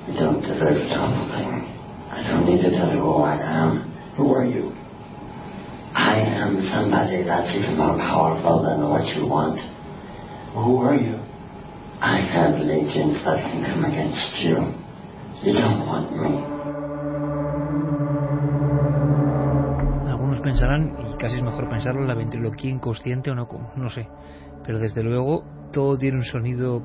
I 0.05 0.17
don't 0.17 0.41
deserve 0.43 0.77
to 0.77 0.95
I 0.95 2.23
don't 2.29 2.47
need 2.47 2.63
to 2.63 2.71
tell 2.71 2.93
you 2.95 3.01
who 3.01 3.23
I 3.25 3.37
am. 3.41 3.91
Who 4.17 4.33
are 4.33 4.45
you? 4.45 4.71
I 5.95 6.21
am 6.21 6.61
somebody 6.71 7.25
that's 7.25 7.55
even 7.57 7.77
more 7.77 7.97
powerful 7.97 8.63
than 8.63 8.89
what 8.89 9.07
you 9.17 9.27
want. 9.27 9.59
Who 10.55 10.77
are 10.79 10.95
you? 10.95 11.19
I 12.01 12.21
have 12.21 12.61
legions 12.61 13.25
that 13.25 13.43
can 13.51 13.65
come 13.65 13.85
against 13.85 14.39
you. 14.45 14.61
You 15.43 15.59
don't 15.59 15.87
want 15.87 16.13
me. 16.13 16.54
Pensarán, 20.55 20.97
y 21.01 21.17
casi 21.17 21.37
es 21.37 21.43
mejor 21.43 21.69
pensarlo, 21.69 22.03
en 22.03 22.09
la 22.09 22.15
ventriloquía 22.15 22.71
inconsciente 22.71 23.29
o 23.31 23.35
no, 23.35 23.49
no 23.75 23.89
sé. 23.89 24.09
Pero 24.65 24.79
desde 24.79 25.03
luego 25.03 25.45
todo 25.73 25.99
tiene 25.99 26.19
un 26.19 26.25
sonido, 26.25 26.81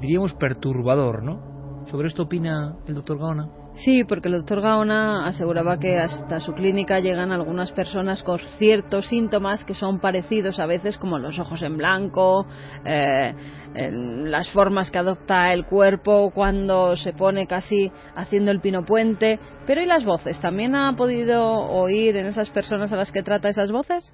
diríamos, 0.00 0.34
perturbador, 0.34 1.22
¿no? 1.22 1.84
¿Sobre 1.86 2.08
esto 2.08 2.24
opina 2.24 2.74
el 2.88 2.94
doctor 2.96 3.18
Gaona? 3.18 3.48
Sí, 3.84 4.02
porque 4.02 4.26
el 4.26 4.34
doctor 4.34 4.60
Gaona 4.60 5.28
aseguraba 5.28 5.78
que 5.78 5.98
hasta 5.98 6.40
su 6.40 6.52
clínica 6.52 6.98
llegan 6.98 7.30
algunas 7.30 7.70
personas 7.70 8.24
con 8.24 8.40
ciertos 8.58 9.06
síntomas 9.06 9.64
que 9.64 9.74
son 9.74 10.00
parecidos 10.00 10.58
a 10.58 10.66
veces 10.66 10.98
como 10.98 11.16
los 11.16 11.38
ojos 11.38 11.62
en 11.62 11.76
blanco, 11.76 12.44
eh, 12.84 13.34
las 13.74 14.50
formas 14.52 14.90
que 14.90 14.98
adopta 14.98 15.52
el 15.52 15.64
cuerpo 15.64 16.32
cuando 16.34 16.96
se 16.96 17.12
pone 17.12 17.46
casi 17.46 17.92
haciendo 18.16 18.50
el 18.50 18.60
pino 18.60 18.84
puente. 18.84 19.38
Pero 19.64 19.80
¿y 19.80 19.86
las 19.86 20.04
voces? 20.04 20.40
¿También 20.40 20.74
ha 20.74 20.96
podido 20.96 21.40
oír 21.70 22.16
en 22.16 22.26
esas 22.26 22.50
personas 22.50 22.92
a 22.92 22.96
las 22.96 23.12
que 23.12 23.22
trata 23.22 23.48
esas 23.48 23.70
voces? 23.70 24.12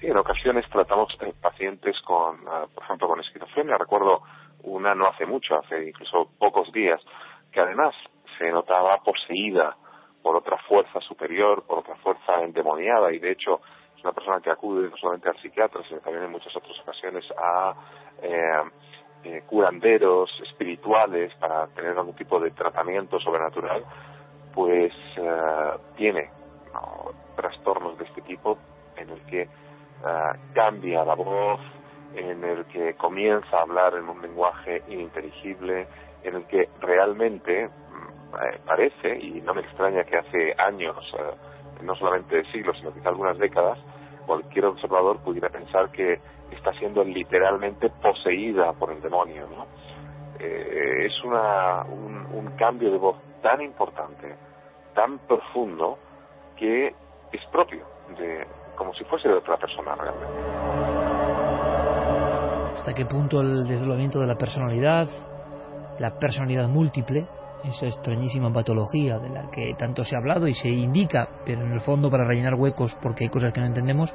Sí, 0.00 0.06
en 0.06 0.18
ocasiones 0.18 0.68
tratamos 0.70 1.08
eh, 1.22 1.32
pacientes 1.40 1.98
con, 2.02 2.36
eh, 2.36 2.66
por 2.74 2.84
ejemplo, 2.84 3.08
con 3.08 3.20
esquizofrenia. 3.20 3.78
Recuerdo 3.78 4.20
una 4.64 4.94
no 4.94 5.06
hace 5.06 5.24
mucho, 5.24 5.58
hace 5.58 5.88
incluso 5.88 6.28
pocos 6.38 6.70
días, 6.72 7.00
que 7.52 7.60
además 7.60 7.94
se 8.40 8.50
notaba 8.50 8.96
poseída 9.04 9.76
por 10.22 10.34
otra 10.34 10.56
fuerza 10.66 10.98
superior, 11.00 11.62
por 11.66 11.80
otra 11.80 11.94
fuerza 11.96 12.42
endemoniada 12.42 13.12
y 13.12 13.18
de 13.18 13.32
hecho 13.32 13.60
es 13.96 14.02
una 14.02 14.12
persona 14.14 14.40
que 14.40 14.50
acude 14.50 14.88
no 14.88 14.96
solamente 14.96 15.28
al 15.28 15.36
psiquiatra, 15.42 15.82
sino 15.86 16.00
también 16.00 16.24
en 16.24 16.30
muchas 16.30 16.56
otras 16.56 16.78
ocasiones 16.80 17.24
a 17.36 17.74
eh, 18.22 18.62
eh, 19.24 19.42
curanderos 19.46 20.30
espirituales 20.48 21.34
para 21.34 21.66
tener 21.68 21.98
algún 21.98 22.16
tipo 22.16 22.40
de 22.40 22.50
tratamiento 22.52 23.20
sobrenatural, 23.20 23.84
pues 24.54 24.92
eh, 25.16 25.72
tiene 25.96 26.30
trastornos 27.36 27.98
de 27.98 28.04
este 28.04 28.22
tipo 28.22 28.56
en 28.96 29.10
el 29.10 29.20
que 29.26 29.48
cambia 30.54 31.04
la 31.04 31.14
voz, 31.14 31.60
en 32.14 32.42
el 32.42 32.64
que 32.66 32.94
comienza 32.94 33.58
a 33.58 33.62
hablar 33.62 33.94
en 33.96 34.08
un 34.08 34.22
lenguaje 34.22 34.82
ininteligible, 34.88 35.86
en 36.22 36.36
el 36.36 36.46
que 36.46 36.68
realmente 36.80 37.64
eh, 37.64 37.70
parece, 38.64 39.18
y 39.18 39.40
no 39.40 39.54
me 39.54 39.62
extraña 39.62 40.04
que 40.04 40.16
hace 40.16 40.54
años, 40.58 40.96
eh, 41.18 41.82
no 41.82 41.94
solamente 41.96 42.44
siglos, 42.52 42.76
sino 42.78 42.92
quizá 42.92 43.08
algunas 43.08 43.38
décadas, 43.38 43.78
cualquier 44.26 44.66
observador 44.66 45.18
pudiera 45.18 45.48
pensar 45.48 45.90
que 45.90 46.20
está 46.50 46.72
siendo 46.74 47.02
literalmente 47.04 47.90
poseída 48.02 48.72
por 48.74 48.92
el 48.92 49.00
demonio. 49.00 49.46
¿no? 49.48 49.66
Eh, 50.38 51.06
es 51.06 51.24
una, 51.24 51.82
un, 51.84 52.26
un 52.32 52.56
cambio 52.56 52.90
de 52.90 52.98
voz 52.98 53.16
tan 53.42 53.60
importante, 53.60 54.34
tan 54.94 55.18
profundo, 55.20 55.98
que 56.56 56.88
es 57.32 57.44
propio, 57.50 57.84
de, 58.18 58.46
como 58.76 58.92
si 58.94 59.04
fuese 59.04 59.28
de 59.28 59.34
otra 59.34 59.56
persona 59.56 59.94
realmente. 59.94 60.26
¿Hasta 62.74 62.94
qué 62.94 63.04
punto 63.04 63.40
el 63.40 63.66
desdoblamiento 63.66 64.20
de 64.20 64.26
la 64.26 64.36
personalidad, 64.36 65.06
la 65.98 66.18
personalidad 66.18 66.68
múltiple, 66.68 67.26
esa 67.64 67.86
extrañísima 67.86 68.52
patología 68.52 69.18
de 69.18 69.28
la 69.28 69.50
que 69.50 69.74
tanto 69.74 70.04
se 70.04 70.14
ha 70.14 70.18
hablado 70.18 70.48
y 70.48 70.54
se 70.54 70.68
indica, 70.68 71.28
pero 71.44 71.64
en 71.64 71.72
el 71.72 71.80
fondo 71.80 72.10
para 72.10 72.24
rellenar 72.24 72.54
huecos 72.54 72.96
porque 73.02 73.24
hay 73.24 73.30
cosas 73.30 73.52
que 73.52 73.60
no 73.60 73.66
entendemos, 73.66 74.12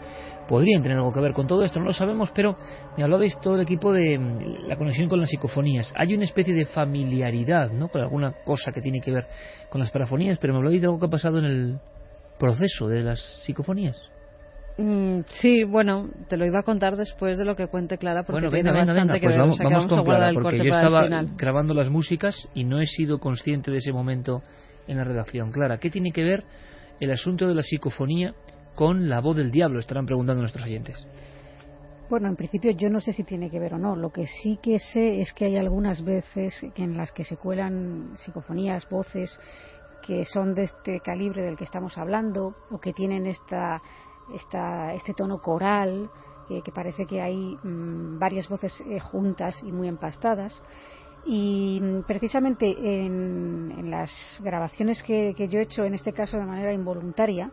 podrían 0.47 0.81
tener 0.81 0.97
algo 0.97 1.11
que 1.11 1.19
ver 1.19 1.33
con 1.33 1.47
todo 1.47 1.63
esto, 1.63 1.79
no 1.79 1.85
lo 1.85 1.93
sabemos, 1.93 2.31
pero 2.33 2.57
me 2.97 3.03
hablabais 3.03 3.39
todo 3.39 3.55
el 3.55 3.61
equipo 3.61 3.91
de 3.91 4.17
mm, 4.17 4.67
la 4.67 4.77
conexión 4.77 5.09
con 5.09 5.19
las 5.19 5.29
psicofonías. 5.29 5.93
Hay 5.95 6.13
una 6.15 6.23
especie 6.23 6.53
de 6.53 6.65
familiaridad, 6.65 7.71
¿no? 7.71 7.89
Con 7.89 8.01
alguna 8.01 8.33
cosa 8.43 8.71
que 8.71 8.81
tiene 8.81 8.99
que 8.99 9.11
ver 9.11 9.27
con 9.69 9.79
las 9.79 9.91
parafonías, 9.91 10.37
pero 10.39 10.53
me 10.53 10.59
habláis 10.59 10.81
de 10.81 10.87
algo 10.87 10.99
que 10.99 11.05
ha 11.05 11.09
pasado 11.09 11.39
en 11.39 11.45
el 11.45 11.79
proceso 12.37 12.87
de 12.87 13.03
las 13.03 13.19
psicofonías. 13.43 14.14
Mm, 14.77 15.21
sí, 15.39 15.63
bueno, 15.63 16.09
te 16.27 16.35
lo 16.35 16.45
iba 16.45 16.59
a 16.59 16.63
contar 16.63 16.97
después 16.97 17.37
de 17.37 17.45
lo 17.45 17.55
que 17.55 17.67
cuente 17.67 17.97
Clara, 17.97 18.23
porque 18.23 18.47
bueno, 18.47 18.49
tiene 18.49 18.71
venga, 18.71 18.85
bastante 18.85 19.13
venga, 19.13 19.27
pues 19.27 19.37
vamos, 19.37 19.57
vamos, 19.59 19.87
con 19.87 20.03
Clara, 20.03 20.33
porque 20.33 20.57
yo 20.57 20.63
estaba 20.65 21.07
grabando 21.37 21.73
las 21.73 21.89
músicas 21.89 22.49
y 22.53 22.65
no 22.65 22.81
he 22.81 22.85
sido 22.85 23.19
consciente 23.19 23.71
de 23.71 23.77
ese 23.77 23.93
momento 23.93 24.41
en 24.87 24.97
la 24.97 25.05
redacción. 25.05 25.51
Clara, 25.51 25.77
¿qué 25.77 25.89
tiene 25.89 26.11
que 26.11 26.25
ver 26.25 26.43
el 26.99 27.11
asunto 27.11 27.47
de 27.47 27.55
la 27.55 27.63
psicofonía 27.63 28.33
con 28.75 29.07
la 29.07 29.21
voz 29.21 29.37
del 29.37 29.49
diablo? 29.49 29.79
Estarán 29.79 30.05
preguntando 30.05 30.41
nuestros 30.41 30.65
oyentes. 30.65 31.07
Bueno, 32.09 32.27
en 32.27 32.35
principio 32.35 32.71
yo 32.71 32.89
no 32.89 32.99
sé 32.99 33.13
si 33.13 33.23
tiene 33.23 33.49
que 33.49 33.59
ver 33.59 33.73
o 33.73 33.77
no. 33.79 33.95
Lo 33.95 34.11
que 34.11 34.27
sí 34.27 34.59
que 34.61 34.77
sé 34.77 35.21
es 35.21 35.33
que 35.33 35.45
hay 35.45 35.57
algunas 35.57 36.03
veces 36.03 36.53
en 36.75 36.97
las 36.97 37.11
que 37.11 37.23
se 37.23 37.37
cuelan 37.37 38.11
psicofonías, 38.15 38.87
voces 38.89 39.39
que 40.05 40.23
son 40.23 40.53
de 40.53 40.63
este 40.63 40.99
calibre 40.99 41.41
del 41.41 41.57
que 41.57 41.63
estamos 41.63 41.97
hablando 41.97 42.55
o 42.69 42.77
que 42.79 42.93
tienen 42.93 43.25
esta 43.25 43.81
esta, 44.33 44.93
este 44.93 45.13
tono 45.13 45.41
coral, 45.41 46.09
que 46.47 46.71
parece 46.71 47.05
que 47.05 47.21
hay 47.21 47.57
mm, 47.61 48.19
varias 48.19 48.47
voces 48.47 48.81
eh, 48.87 48.99
juntas 48.99 49.61
y 49.63 49.71
muy 49.71 49.87
empastadas. 49.87 50.61
Y 51.25 51.79
mm, 51.81 52.03
precisamente 52.03 52.67
en, 52.67 53.89
las 53.89 54.11
grabaciones 54.43 55.01
que, 55.03 55.33
yo 55.49 55.59
he 55.59 55.63
hecho, 55.63 55.85
en 55.85 55.93
este 55.93 56.13
caso 56.13 56.37
de 56.37 56.45
manera 56.45 56.73
involuntaria, 56.73 57.51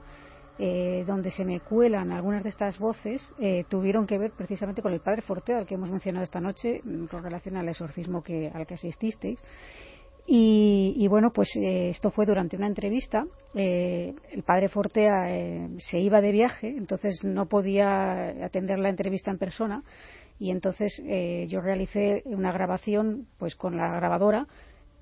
eh, 0.59 1.05
donde 1.07 1.31
se 1.31 1.44
me 1.44 1.61
cuelan 1.61 2.12
algunas 2.12 2.43
de 2.43 2.51
estas 2.51 2.78
voces, 2.78 3.32
eh, 3.39 3.65
tuvieron 3.69 4.07
que 4.07 4.19
ver 4.19 4.32
precisamente 4.32 4.82
con 4.82 4.93
el 4.93 5.01
padre 5.01 5.23
Forte, 5.23 5.55
al 5.55 5.66
que 5.66 5.74
hemos 5.74 5.90
mencionado 5.90 6.24
esta 6.24 6.40
noche, 6.40 6.81
mm, 6.85 7.07
con 7.07 7.23
relación 7.23 7.57
al 7.57 7.69
exorcismo 7.69 8.23
que, 8.23 8.51
al 8.53 8.66
que 8.66 8.74
asististeis. 8.74 9.43
Y, 10.27 11.07
bueno, 11.09 11.32
pues 11.32 11.51
eh, 11.57 11.90
esto 11.90 12.11
fue 12.11 12.27
durante 12.27 12.57
una 12.57 12.69
entrevista. 12.69 13.27
Eh, 13.55 14.15
el 14.31 14.43
padre 14.44 14.69
Fortea 14.69 15.31
eh, 15.31 15.69
se 15.78 15.99
iba 15.99 16.20
de 16.20 16.31
viaje, 16.31 16.69
entonces 16.69 17.24
no 17.24 17.47
podía 17.47 18.28
atender 18.44 18.78
la 18.78 18.89
entrevista 18.89 19.31
en 19.31 19.39
persona. 19.39 19.82
Y 20.39 20.51
entonces 20.51 21.01
yo 21.49 21.61
realicé 21.61 22.23
una 22.24 22.51
grabación 22.51 23.28
pues 23.39 23.55
con 23.55 23.77
la 23.77 23.94
grabadora, 23.94 24.49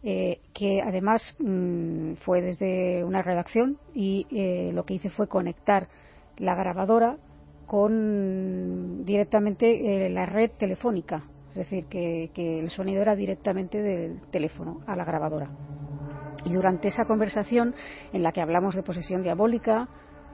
que 0.02 0.82
además 0.84 1.34
mm, 1.38 2.14
fue 2.16 2.42
desde 2.42 3.04
una 3.04 3.22
redacción. 3.22 3.78
Y 3.94 4.26
lo 4.72 4.84
que 4.84 4.94
hice 4.94 5.08
fue 5.08 5.28
conectar 5.28 5.88
la 6.36 6.54
grabadora 6.54 7.16
con 7.66 9.04
directamente 9.04 10.10
la 10.10 10.26
red 10.26 10.50
telefónica 10.58 11.24
es 11.50 11.56
decir, 11.56 11.86
que, 11.86 12.30
el 12.60 12.70
sonido 12.70 13.02
era 13.02 13.16
directamente 13.16 13.82
del 13.82 14.20
teléfono 14.30 14.80
a 14.86 14.96
la 14.96 15.04
grabadora. 15.04 15.50
Y 16.44 16.52
durante 16.52 16.88
esa 16.88 17.04
conversación 17.04 17.74
en 18.12 18.22
la 18.22 18.32
que 18.32 18.40
hablamos 18.40 18.74
de 18.74 18.82
posesión 18.82 19.22
diabólica, 19.22 19.88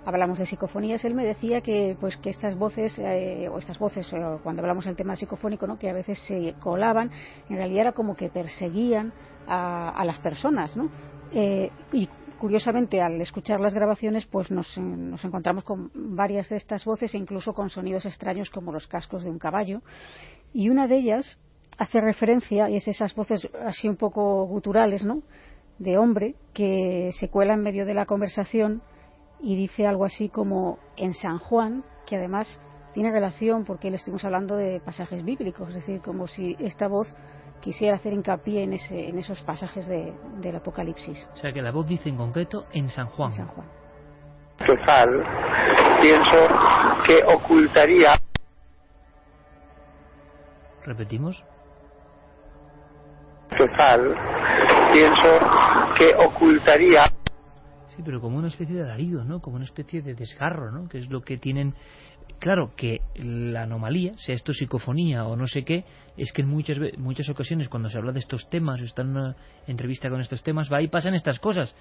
hablamos 0.05 0.39
de 0.39 0.47
psicofonías, 0.47 1.05
él 1.05 1.15
me 1.15 1.25
decía 1.25 1.61
que 1.61 1.97
pues 1.99 2.17
que 2.19 2.31
estas 2.31 2.57
voces 2.57 2.97
eh, 2.99 3.49
o 3.51 3.59
estas 3.59 3.79
voces 3.79 4.09
cuando 4.43 4.63
hablamos 4.63 4.85
del 4.85 4.95
tema 4.95 5.17
psicofónico, 5.17 5.67
¿no? 5.67 5.79
que 5.79 5.91
a 5.91 5.93
veces 5.93 6.19
se 6.29 6.55
colaban, 6.61 7.11
en 7.49 7.57
realidad 7.57 7.81
era 7.81 7.93
como 7.93 8.15
que 8.15 8.29
perseguían 8.29 9.13
a, 9.49 10.05
las 10.05 10.19
personas, 10.19 10.77
¿no? 10.77 10.91
Eh, 11.33 11.71
y 11.93 12.09
curiosamente 12.39 13.01
al 13.01 13.21
escuchar 13.21 13.61
las 13.61 13.75
grabaciones 13.75 14.27
pues 14.27 14.51
nos, 14.51 14.77
nos, 14.79 15.25
encontramos 15.25 15.65
con 15.65 15.91
varias 15.95 16.49
de 16.49 16.57
estas 16.57 16.85
voces 16.85 17.15
e 17.15 17.19
incluso 17.19 17.53
con 17.53 17.71
sonidos 17.71 18.05
extraños 18.07 18.51
como 18.51 18.73
los 18.73 18.87
cascos 18.87 19.25
de 19.25 19.31
un 19.31 19.39
caballo 19.39 19.83
y 20.53 20.69
una 20.69 20.87
de 20.87 20.97
ellas 20.97 21.39
hace 21.79 22.01
referencia, 22.01 22.71
y 22.71 22.77
es 22.77 22.89
esas 22.89 23.15
voces 23.15 23.49
así 23.65 23.89
un 23.89 23.97
poco 23.97 24.47
guturales, 24.47 25.05
¿no? 25.05 25.23
De 25.79 25.99
hombre 25.99 26.35
que 26.55 27.11
se 27.19 27.29
cuela 27.29 27.55
en 27.55 27.61
medio 27.61 27.85
de 27.85 27.95
la 27.95 28.07
conversación 28.07 28.83
y 29.41 29.57
dice 29.57 29.87
algo 29.87 30.05
así 30.05 30.29
como 30.29 30.79
en 30.97 31.15
San 31.15 31.39
Juan, 31.39 31.85
que 32.07 32.17
además 32.17 32.61
tiene 32.95 33.11
relación 33.11 33.65
porque 33.65 33.91
le 33.91 33.97
estuvimos 33.97 34.25
hablando 34.25 34.57
de 34.57 34.81
pasajes 34.81 35.23
bíblicos, 35.23 35.69
es 35.69 35.75
decir, 35.75 36.01
como 36.01 36.27
si 36.27 36.57
esta 36.59 36.89
voz 36.89 37.15
quisiera 37.61 37.97
hacer 37.97 38.13
hincapié 38.13 38.63
en, 38.63 38.73
ese, 38.73 39.09
en 39.09 39.19
esos 39.19 39.43
pasajes 39.43 39.87
de, 39.87 40.15
del 40.41 40.57
Apocalipsis. 40.57 41.29
O 41.35 41.37
sea 41.37 41.53
que 41.53 41.61
la 41.61 41.73
voz 41.73 41.87
dice 41.87 42.09
en 42.09 42.17
concreto 42.17 42.67
en 42.73 42.89
San 42.89 43.07
Juan. 43.09 43.33
En 43.33 43.37
San 43.37 43.49
Juan. 43.49 43.67
pienso 46.01 46.49
que 47.07 47.23
ocultaría 47.25 48.19
¿Repetimos? 50.87 51.45
total, 53.57 54.15
pienso 54.93 55.39
que 55.97 56.15
ocultaría 56.15 57.13
Sí, 57.97 58.03
pero 58.05 58.21
como 58.21 58.37
una 58.37 58.49
especie 58.49 58.77
de 58.77 58.83
alarido, 58.83 59.25
¿no? 59.25 59.41
Como 59.41 59.57
una 59.57 59.65
especie 59.65 60.03
de 60.03 60.15
desgarro, 60.15 60.71
¿no? 60.71 60.87
Que 60.87 60.99
es 60.99 61.09
lo 61.09 61.23
que 61.23 61.39
tienen 61.39 61.73
claro 62.39 62.73
que 62.77 63.01
la 63.15 63.63
anomalía, 63.63 64.13
sea 64.19 64.35
esto 64.35 64.53
psicofonía 64.53 65.25
o 65.25 65.35
no 65.35 65.47
sé 65.47 65.65
qué, 65.65 65.87
es 66.19 66.31
que 66.33 66.43
en 66.43 66.49
muchas, 66.49 66.79
muchas 66.99 67.31
ocasiones 67.31 67.71
cuando 67.71 67.89
se 67.89 67.97
habla 67.97 68.13
de 68.13 68.19
estos 68.19 68.51
temas 68.51 68.83
o 68.83 68.85
está 68.85 69.01
en 69.01 69.17
una 69.17 69.37
entrevista 69.67 70.11
con 70.11 70.21
estos 70.21 70.43
temas, 70.43 70.71
va 70.71 70.83
y 70.83 70.89
pasan 70.89 71.15
estas 71.15 71.39
cosas. 71.39 71.75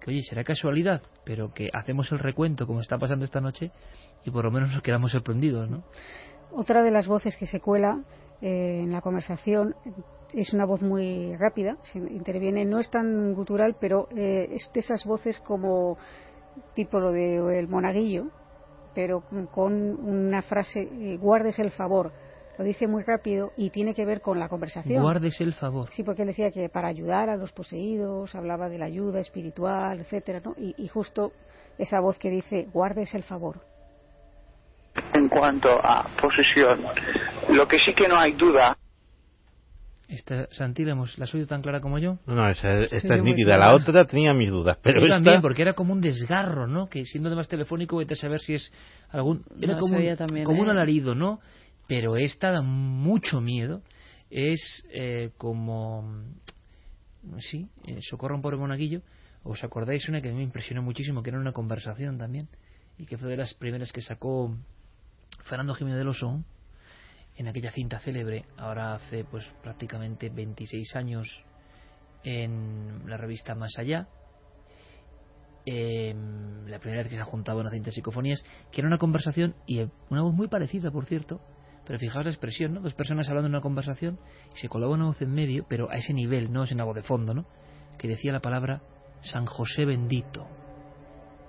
Que 0.00 0.12
oye, 0.12 0.22
será 0.22 0.44
casualidad, 0.44 1.02
pero 1.24 1.52
que 1.52 1.70
hacemos 1.72 2.12
el 2.12 2.20
recuento 2.20 2.64
como 2.64 2.80
está 2.80 2.96
pasando 2.96 3.24
esta 3.24 3.40
noche 3.40 3.72
y 4.24 4.30
por 4.30 4.44
lo 4.44 4.52
menos 4.52 4.72
nos 4.72 4.82
quedamos 4.82 5.10
sorprendidos, 5.10 5.68
¿no? 5.68 5.82
Otra 6.56 6.82
de 6.82 6.90
las 6.90 7.08
voces 7.08 7.36
que 7.36 7.46
se 7.46 7.60
cuela 7.60 8.00
eh, 8.40 8.80
en 8.82 8.92
la 8.92 9.00
conversación 9.00 9.74
es 10.32 10.52
una 10.52 10.64
voz 10.64 10.82
muy 10.82 11.34
rápida, 11.36 11.76
interviene, 11.94 12.64
no 12.64 12.78
es 12.78 12.90
tan 12.90 13.34
gutural, 13.34 13.76
pero 13.80 14.08
eh, 14.16 14.48
es 14.50 14.70
de 14.72 14.80
esas 14.80 15.04
voces 15.04 15.40
como 15.40 15.96
tipo 16.74 17.00
lo 17.00 17.12
de 17.12 17.58
el 17.58 17.68
monaguillo, 17.68 18.28
pero 18.94 19.22
con 19.50 19.72
una 19.72 20.42
frase, 20.42 20.82
eh, 20.82 21.16
guardes 21.16 21.58
el 21.58 21.72
favor. 21.72 22.12
Lo 22.56 22.64
dice 22.64 22.86
muy 22.86 23.02
rápido 23.02 23.50
y 23.56 23.70
tiene 23.70 23.94
que 23.94 24.04
ver 24.04 24.20
con 24.20 24.38
la 24.38 24.48
conversación. 24.48 25.02
Guardes 25.02 25.40
el 25.40 25.54
favor. 25.54 25.90
Sí, 25.90 26.04
porque 26.04 26.22
él 26.22 26.28
decía 26.28 26.52
que 26.52 26.68
para 26.68 26.86
ayudar 26.86 27.28
a 27.28 27.36
los 27.36 27.50
poseídos, 27.52 28.32
hablaba 28.36 28.68
de 28.68 28.78
la 28.78 28.84
ayuda 28.84 29.18
espiritual, 29.18 29.98
etcétera, 29.98 30.40
¿no? 30.44 30.54
y, 30.56 30.74
y 30.78 30.86
justo 30.86 31.32
esa 31.78 31.98
voz 31.98 32.16
que 32.16 32.30
dice, 32.30 32.68
guardes 32.72 33.12
el 33.16 33.24
favor. 33.24 33.73
En 35.14 35.28
cuanto 35.28 35.70
a 35.70 36.08
posesión, 36.20 36.84
lo 37.50 37.66
que 37.66 37.78
sí 37.78 37.94
que 37.94 38.08
no 38.08 38.18
hay 38.18 38.32
duda 38.32 38.76
esta, 40.08 40.48
Santi, 40.52 40.84
¿la 40.84 40.94
has 41.02 41.34
oído 41.34 41.46
tan 41.46 41.62
clara 41.62 41.80
como 41.80 41.98
yo? 41.98 42.18
No, 42.26 42.34
no, 42.34 42.48
esta 42.48 42.84
es 42.84 43.22
nítida. 43.22 43.56
La 43.56 43.74
otra 43.74 44.04
tenía 44.06 44.34
mis 44.34 44.50
dudas, 44.50 44.78
pero 44.82 45.00
yo 45.00 45.08
también, 45.08 45.40
porque 45.40 45.62
era 45.62 45.72
como 45.72 45.92
un 45.92 46.00
desgarro, 46.00 46.66
¿no? 46.66 46.88
Que 46.88 47.06
siendo 47.06 47.28
además 47.28 47.48
telefónico, 47.48 47.96
vete 47.96 48.14
a 48.14 48.16
saber 48.16 48.40
si 48.40 48.54
es 48.54 48.72
algún... 49.10 49.44
Era 49.60 49.78
como, 49.78 49.96
un, 49.96 50.44
como 50.44 50.60
un 50.60 50.68
¿eh? 50.68 50.70
alarido, 50.70 51.14
¿no? 51.14 51.40
Pero 51.86 52.16
esta 52.16 52.50
da 52.50 52.60
mucho 52.60 53.40
miedo. 53.40 53.82
Es 54.30 54.84
eh, 54.92 55.30
como... 55.38 56.22
Sí, 57.38 57.68
eh, 57.86 58.00
Socorro 58.02 58.34
un 58.34 58.42
pobre 58.42 58.58
monaguillo. 58.58 59.00
¿Os 59.42 59.64
acordáis 59.64 60.08
una 60.08 60.20
que 60.20 60.28
a 60.28 60.32
mí 60.32 60.38
me 60.38 60.44
impresionó 60.44 60.82
muchísimo, 60.82 61.22
que 61.22 61.30
era 61.30 61.38
una 61.38 61.52
conversación 61.52 62.18
también? 62.18 62.48
Y 62.98 63.06
que 63.06 63.16
fue 63.16 63.28
de 63.28 63.38
las 63.38 63.54
primeras 63.54 63.90
que 63.90 64.02
sacó 64.02 64.54
Fernando 65.42 65.74
Jiménez 65.74 66.02
de 66.02 66.08
Oso 66.08 66.44
en 67.36 67.48
aquella 67.48 67.72
cinta 67.72 67.98
célebre, 67.98 68.44
ahora 68.56 68.94
hace 68.94 69.24
pues 69.24 69.44
prácticamente 69.62 70.30
26 70.30 70.94
años 70.96 71.44
en 72.22 73.02
la 73.06 73.16
revista 73.16 73.54
Más 73.54 73.72
Allá, 73.76 74.08
em, 75.66 76.66
la 76.66 76.78
primera 76.78 77.02
vez 77.02 77.08
que 77.08 77.16
se 77.16 77.20
ha 77.20 77.24
juntado 77.24 77.58
una 77.60 77.70
cinta 77.70 77.86
de 77.86 77.92
psicofonías, 77.92 78.44
que 78.70 78.80
era 78.80 78.88
una 78.88 78.98
conversación 78.98 79.54
y 79.66 79.80
una 80.10 80.22
voz 80.22 80.32
muy 80.32 80.48
parecida, 80.48 80.90
por 80.90 81.06
cierto, 81.06 81.40
pero 81.84 81.98
fijaos 81.98 82.24
la 82.24 82.30
expresión, 82.30 82.74
¿no? 82.74 82.80
Dos 82.80 82.94
personas 82.94 83.28
hablando 83.28 83.48
en 83.48 83.54
una 83.54 83.62
conversación 83.62 84.18
y 84.54 84.58
se 84.58 84.68
colaba 84.68 84.94
una 84.94 85.06
voz 85.06 85.20
en 85.20 85.32
medio, 85.32 85.66
pero 85.68 85.90
a 85.90 85.94
ese 85.94 86.14
nivel, 86.14 86.52
no 86.52 86.64
es 86.64 86.72
una 86.72 86.84
voz 86.84 86.94
de 86.94 87.02
fondo, 87.02 87.34
¿no? 87.34 87.46
Que 87.98 88.08
decía 88.08 88.32
la 88.32 88.40
palabra 88.40 88.80
San 89.20 89.46
José 89.46 89.84
bendito. 89.84 90.46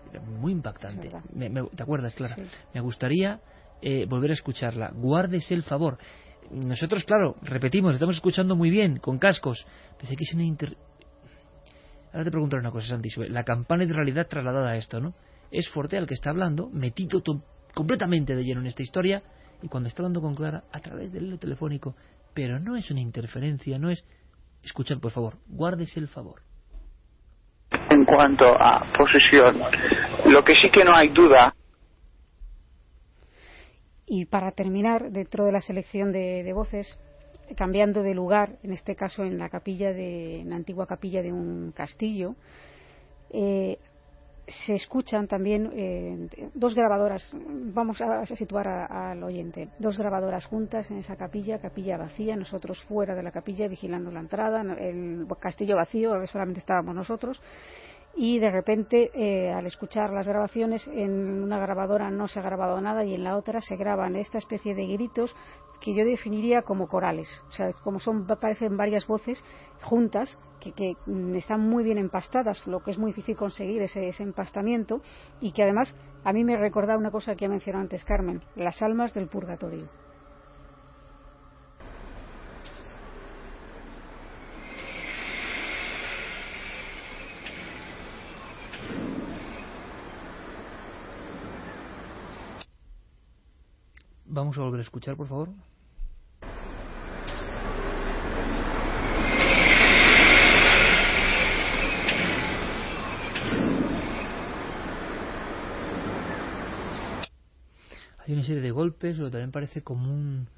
Era 0.09 0.21
muy 0.21 0.51
impactante. 0.51 1.09
¿Te 1.09 1.83
acuerdas, 1.83 2.15
Clara? 2.15 2.37
Me 2.73 2.81
gustaría 2.81 3.41
eh, 3.87 4.07
volver 4.07 4.31
a 4.31 4.33
escucharla. 4.33 4.91
Guárdese 4.95 5.53
el 5.53 5.61
favor. 5.61 5.99
Nosotros, 6.49 7.03
claro, 7.03 7.35
repetimos, 7.43 7.93
estamos 7.93 8.15
escuchando 8.15 8.55
muy 8.55 8.71
bien, 8.71 8.97
con 8.97 9.19
cascos. 9.19 9.63
Pensé 9.99 10.15
que 10.15 10.23
es 10.23 10.33
una 10.33 10.43
inter... 10.43 10.75
Ahora 12.11 12.23
te 12.23 12.31
pregunto 12.31 12.57
una 12.57 12.71
cosa, 12.71 12.87
Santi, 12.87 13.09
la 13.29 13.43
campana 13.43 13.85
de 13.85 13.93
realidad 13.93 14.25
trasladada 14.27 14.71
a 14.71 14.77
esto, 14.77 14.99
¿no? 14.99 15.13
Es 15.51 15.69
Forte 15.69 15.97
el 15.97 16.07
que 16.07 16.15
está 16.15 16.31
hablando, 16.31 16.67
metido 16.71 17.21
completamente 17.75 18.35
de 18.35 18.43
lleno 18.43 18.61
en 18.61 18.67
esta 18.67 18.81
historia, 18.81 19.21
y 19.61 19.67
cuando 19.67 19.87
está 19.87 20.01
hablando 20.01 20.19
con 20.19 20.33
Clara, 20.33 20.63
a 20.71 20.79
través 20.79 21.11
del 21.11 21.27
hilo 21.27 21.37
telefónico, 21.37 21.95
pero 22.33 22.59
no 22.59 22.75
es 22.75 22.89
una 22.89 23.01
interferencia, 23.01 23.77
no 23.77 23.91
es... 23.91 24.03
Escuchad, 24.63 24.99
por 24.99 25.11
favor, 25.11 25.37
guárdese 25.47 25.99
el 25.99 26.07
favor. 26.07 26.41
En 27.91 28.03
cuanto 28.03 28.45
a 28.59 28.91
posesión, 28.97 29.61
lo 30.25 30.43
que 30.43 30.55
sí 30.55 30.69
que 30.73 30.83
no 30.83 30.95
hay 30.95 31.09
duda 31.09 31.53
y 34.15 34.25
para 34.25 34.51
terminar, 34.51 35.11
dentro 35.11 35.43
de 35.43 35.51
la 35.51 35.59
selección 35.59 36.13
de, 36.13 36.49
voces, 36.53 36.97
cambiando 37.57 38.01
de 38.01 38.13
lugar, 38.13 38.55
en 38.63 38.71
este 38.71 38.95
caso 38.95 39.25
en 39.25 39.37
la 39.37 39.49
capilla 39.49 39.91
de, 39.91 40.39
en 40.39 40.51
la 40.51 40.55
antigua 40.55 40.87
capilla 40.87 41.21
de 41.21 41.33
un 41.33 41.73
castillo, 41.75 42.35
eh, 43.29 43.77
se 44.47 44.73
escuchan 44.73 45.27
también 45.27 45.69
eh, 45.73 46.49
dos 46.53 46.75
grabadoras, 46.75 47.29
vamos 47.33 47.99
a, 47.99 48.25
situar 48.25 48.69
al 48.69 49.21
oyente, 49.21 49.67
dos 49.79 49.97
grabadoras 49.97 50.45
juntas 50.45 50.89
en 50.91 50.99
esa 50.99 51.17
capilla, 51.17 51.59
capilla 51.59 51.97
vacía, 51.97 52.37
nosotros 52.37 52.81
fuera 52.85 53.15
de 53.15 53.23
la 53.23 53.31
capilla 53.31 53.67
vigilando 53.67 54.11
la 54.11 54.21
entrada, 54.21 54.61
el 54.79 55.27
castillo 55.41 55.75
vacío, 55.75 56.25
solamente 56.27 56.61
estábamos 56.61 56.95
nosotros, 56.95 57.41
y 58.15 58.39
de 58.39 58.49
repente 58.49 59.11
eh, 59.13 59.51
al 59.51 59.65
escuchar 59.65 60.11
las 60.11 60.27
grabaciones 60.27 60.87
en 60.87 61.43
una 61.43 61.59
grabadora 61.59 62.09
no 62.09 62.27
se 62.27 62.39
ha 62.39 62.43
grabado 62.43 62.79
nada 62.79 63.03
y 63.03 63.13
en 63.13 63.23
la 63.23 63.35
otra 63.35 63.59
se 63.61 63.75
graban 63.75 64.15
esta 64.15 64.37
especie 64.37 64.73
de 64.73 64.87
gritos 64.87 65.35
que 65.81 65.93
yo 65.93 66.05
definiría 66.05 66.61
como 66.61 66.87
corales, 66.87 67.27
o 67.49 67.51
sea, 67.51 67.73
como 67.83 67.99
son 67.99 68.25
parecen 68.25 68.77
varias 68.77 69.05
voces 69.05 69.43
juntas 69.81 70.39
que, 70.61 70.71
que 70.71 70.95
mm, 71.05 71.35
están 71.35 71.61
muy 71.61 71.83
bien 71.83 71.97
empastadas, 71.97 72.65
lo 72.65 72.79
que 72.79 72.91
es 72.91 72.97
muy 72.97 73.11
difícil 73.11 73.35
conseguir 73.35 73.81
ese, 73.81 74.07
ese 74.07 74.23
empastamiento 74.23 75.01
y 75.41 75.51
que 75.51 75.63
además 75.63 75.93
a 76.23 76.31
mí 76.31 76.43
me 76.43 76.57
recuerda 76.57 76.97
una 76.97 77.11
cosa 77.11 77.35
que 77.35 77.45
ha 77.45 77.49
mencionado 77.49 77.83
antes 77.83 78.05
Carmen, 78.05 78.41
las 78.55 78.81
almas 78.81 79.13
del 79.13 79.27
purgatorio. 79.27 79.89
Vamos 94.35 94.57
a 94.57 94.63
volver 94.63 94.81
a 94.81 94.83
escuchar, 94.83 95.15
por 95.15 95.29
favor. 95.29 95.49
Hay 108.27 108.33
una 108.33 108.43
serie 108.43 108.61
de 108.61 108.71
golpes, 108.71 109.15
pero 109.15 109.31
también 109.31 109.51
parece 109.53 109.83
como 109.83 110.13
un... 110.13 110.49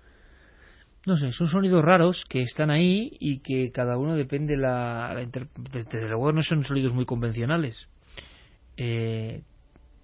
No 1.06 1.16
sé, 1.16 1.32
son 1.32 1.48
sonidos 1.48 1.86
raros 1.86 2.26
que 2.28 2.42
están 2.42 2.72
ahí 2.72 3.16
y 3.20 3.42
que 3.42 3.72
cada 3.72 4.00
uno 4.00 4.16
depende 4.16 4.58
la... 4.58 5.14
la 5.14 5.24
Desde 5.24 6.08
luego 6.08 6.32
no 6.32 6.42
son 6.42 6.64
sonidos 6.64 6.94
muy 6.94 7.06
convencionales. 7.06 7.88
Eh, 8.76 9.44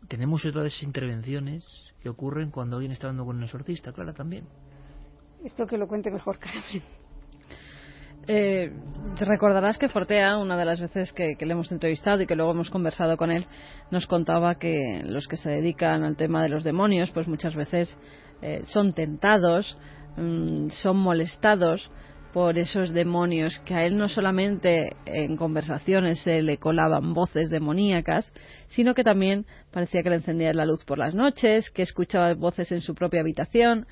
tenemos 0.07 0.45
otras 0.45 0.81
intervenciones 0.83 1.93
que 2.01 2.09
ocurren 2.09 2.51
cuando 2.51 2.77
alguien 2.77 2.91
está 2.91 3.07
hablando 3.07 3.25
con 3.25 3.37
un 3.37 3.43
exorcista, 3.43 3.91
Clara, 3.93 4.13
también. 4.13 4.45
Esto 5.43 5.65
que 5.65 5.77
lo 5.77 5.87
cuente 5.87 6.11
mejor, 6.11 6.37
Carmen. 6.39 6.81
Eh, 8.25 8.71
recordarás 9.19 9.77
que 9.77 9.89
Fortea, 9.89 10.37
una 10.37 10.55
de 10.55 10.63
las 10.63 10.79
veces 10.79 11.11
que, 11.11 11.35
le 11.37 11.51
hemos 11.51 11.71
entrevistado 11.71 12.21
y 12.21 12.25
que 12.25 12.35
luego 12.35 12.51
hemos 12.51 12.69
conversado 12.69 13.17
con 13.17 13.31
él, 13.31 13.45
nos 13.91 14.07
contaba 14.07 14.55
que 14.55 15.01
los 15.05 15.27
que 15.27 15.35
se 15.35 15.49
dedican 15.49 16.03
al 16.03 16.15
tema 16.15 16.41
de 16.41 16.49
los 16.49 16.63
demonios, 16.63 17.11
pues 17.11 17.27
muchas 17.27 17.53
veces 17.53 17.97
eh, 18.41 18.63
son 18.67 18.93
tentados, 18.93 19.77
mm, 20.15 20.69
son 20.69 20.97
molestados 20.97 21.91
por 22.33 22.57
esos 22.57 22.91
demonios 22.91 23.59
que 23.59 23.75
a 23.75 23.85
él 23.85 23.95
no 23.95 24.09
solamente 24.09 24.95
en 25.05 25.37
conversaciones 25.37 26.19
se 26.19 26.41
le 26.41 26.57
colaban 26.57 27.13
voces 27.13 27.49
demoníacas, 27.49 28.33
sino 28.69 28.95
que 28.95 29.03
también 29.03 29.45
parecía 29.71 30.01
que 30.01 30.09
le 30.09 30.15
encendía 30.15 30.51
la 30.53 30.65
luz 30.65 30.83
por 30.83 30.97
las 30.97 31.13
noches, 31.13 31.69
que 31.69 31.83
escuchaba 31.83 32.33
voces 32.33 32.71
en 32.71 32.81
su 32.81 32.95
propia 32.95 33.21
habitación. 33.21 33.85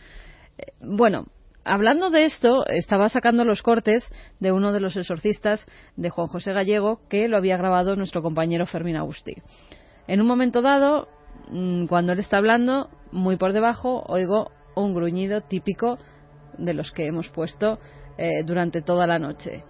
Eh, 0.57 0.71
bueno, 0.81 1.27
hablando 1.63 2.09
de 2.09 2.25
esto, 2.25 2.65
estaba 2.65 3.09
sacando 3.09 3.45
los 3.45 3.61
cortes 3.61 4.03
de 4.39 4.51
uno 4.51 4.73
de 4.73 4.79
los 4.79 4.97
exorcistas 4.97 5.63
de 5.95 6.09
Juan 6.09 6.27
José 6.27 6.51
Gallego, 6.51 7.01
que 7.09 7.27
lo 7.27 7.37
había 7.37 7.57
grabado 7.57 7.95
nuestro 7.95 8.23
compañero 8.23 8.65
Fermín 8.65 8.95
Agustí. 8.95 9.35
En 10.07 10.19
un 10.19 10.25
momento 10.25 10.63
dado, 10.63 11.07
mm, 11.51 11.85
cuando 11.85 12.13
él 12.13 12.19
está 12.19 12.37
hablando, 12.37 12.89
muy 13.11 13.35
por 13.35 13.53
debajo, 13.53 14.03
oigo 14.07 14.51
un 14.75 14.95
gruñido 14.95 15.41
típico 15.41 15.99
de 16.57 16.73
los 16.73 16.91
que 16.91 17.05
hemos 17.05 17.29
puesto 17.29 17.77
eh, 18.21 18.43
durante 18.43 18.83
toda 18.83 19.07
la 19.07 19.17
noche. 19.17 19.63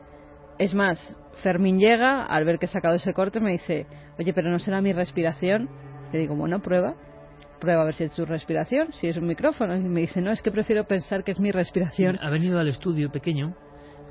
Es 0.60 0.74
más, 0.74 1.16
Fermín 1.42 1.80
llega, 1.80 2.26
al 2.26 2.44
ver 2.44 2.60
que 2.60 2.66
he 2.66 2.70
sacado 2.70 2.96
ese 2.96 3.14
corte, 3.14 3.40
me 3.40 3.54
dice, 3.54 3.88
oye, 4.20 4.34
pero 4.34 4.50
no 4.50 4.60
será 4.60 4.82
mi 4.82 4.92
respiración. 4.92 5.70
Le 6.12 6.20
digo, 6.20 6.36
bueno, 6.36 6.60
prueba, 6.60 6.96
prueba 7.62 7.84
a 7.84 7.86
ver 7.86 7.94
si 7.94 8.04
es 8.04 8.12
tu 8.12 8.26
respiración, 8.26 8.92
si 8.92 9.08
es 9.08 9.16
un 9.16 9.26
micrófono. 9.26 9.78
Y 9.78 9.80
me 9.88 10.02
dice, 10.02 10.20
no, 10.20 10.32
es 10.32 10.42
que 10.42 10.52
prefiero 10.52 10.84
pensar 10.84 11.24
que 11.24 11.32
es 11.32 11.40
mi 11.40 11.52
respiración. 11.52 12.20
Ha 12.22 12.30
venido 12.30 12.60
al 12.60 12.68
estudio 12.68 13.10
pequeño 13.10 13.56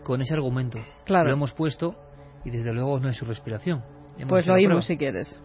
con 0.05 0.23
ese 0.23 0.33
argumento. 0.33 0.79
Claro. 1.05 1.27
Lo 1.27 1.35
hemos 1.35 1.53
puesto 1.53 1.95
y 2.43 2.49
desde 2.49 2.73
luego 2.73 2.99
no 2.99 3.11
es 3.11 3.19
su 3.19 3.27
respiración. 3.27 3.85
pues 4.27 4.47
lo 4.47 4.55
oímos 4.55 4.87
si 4.87 4.97
quieres. 4.97 5.39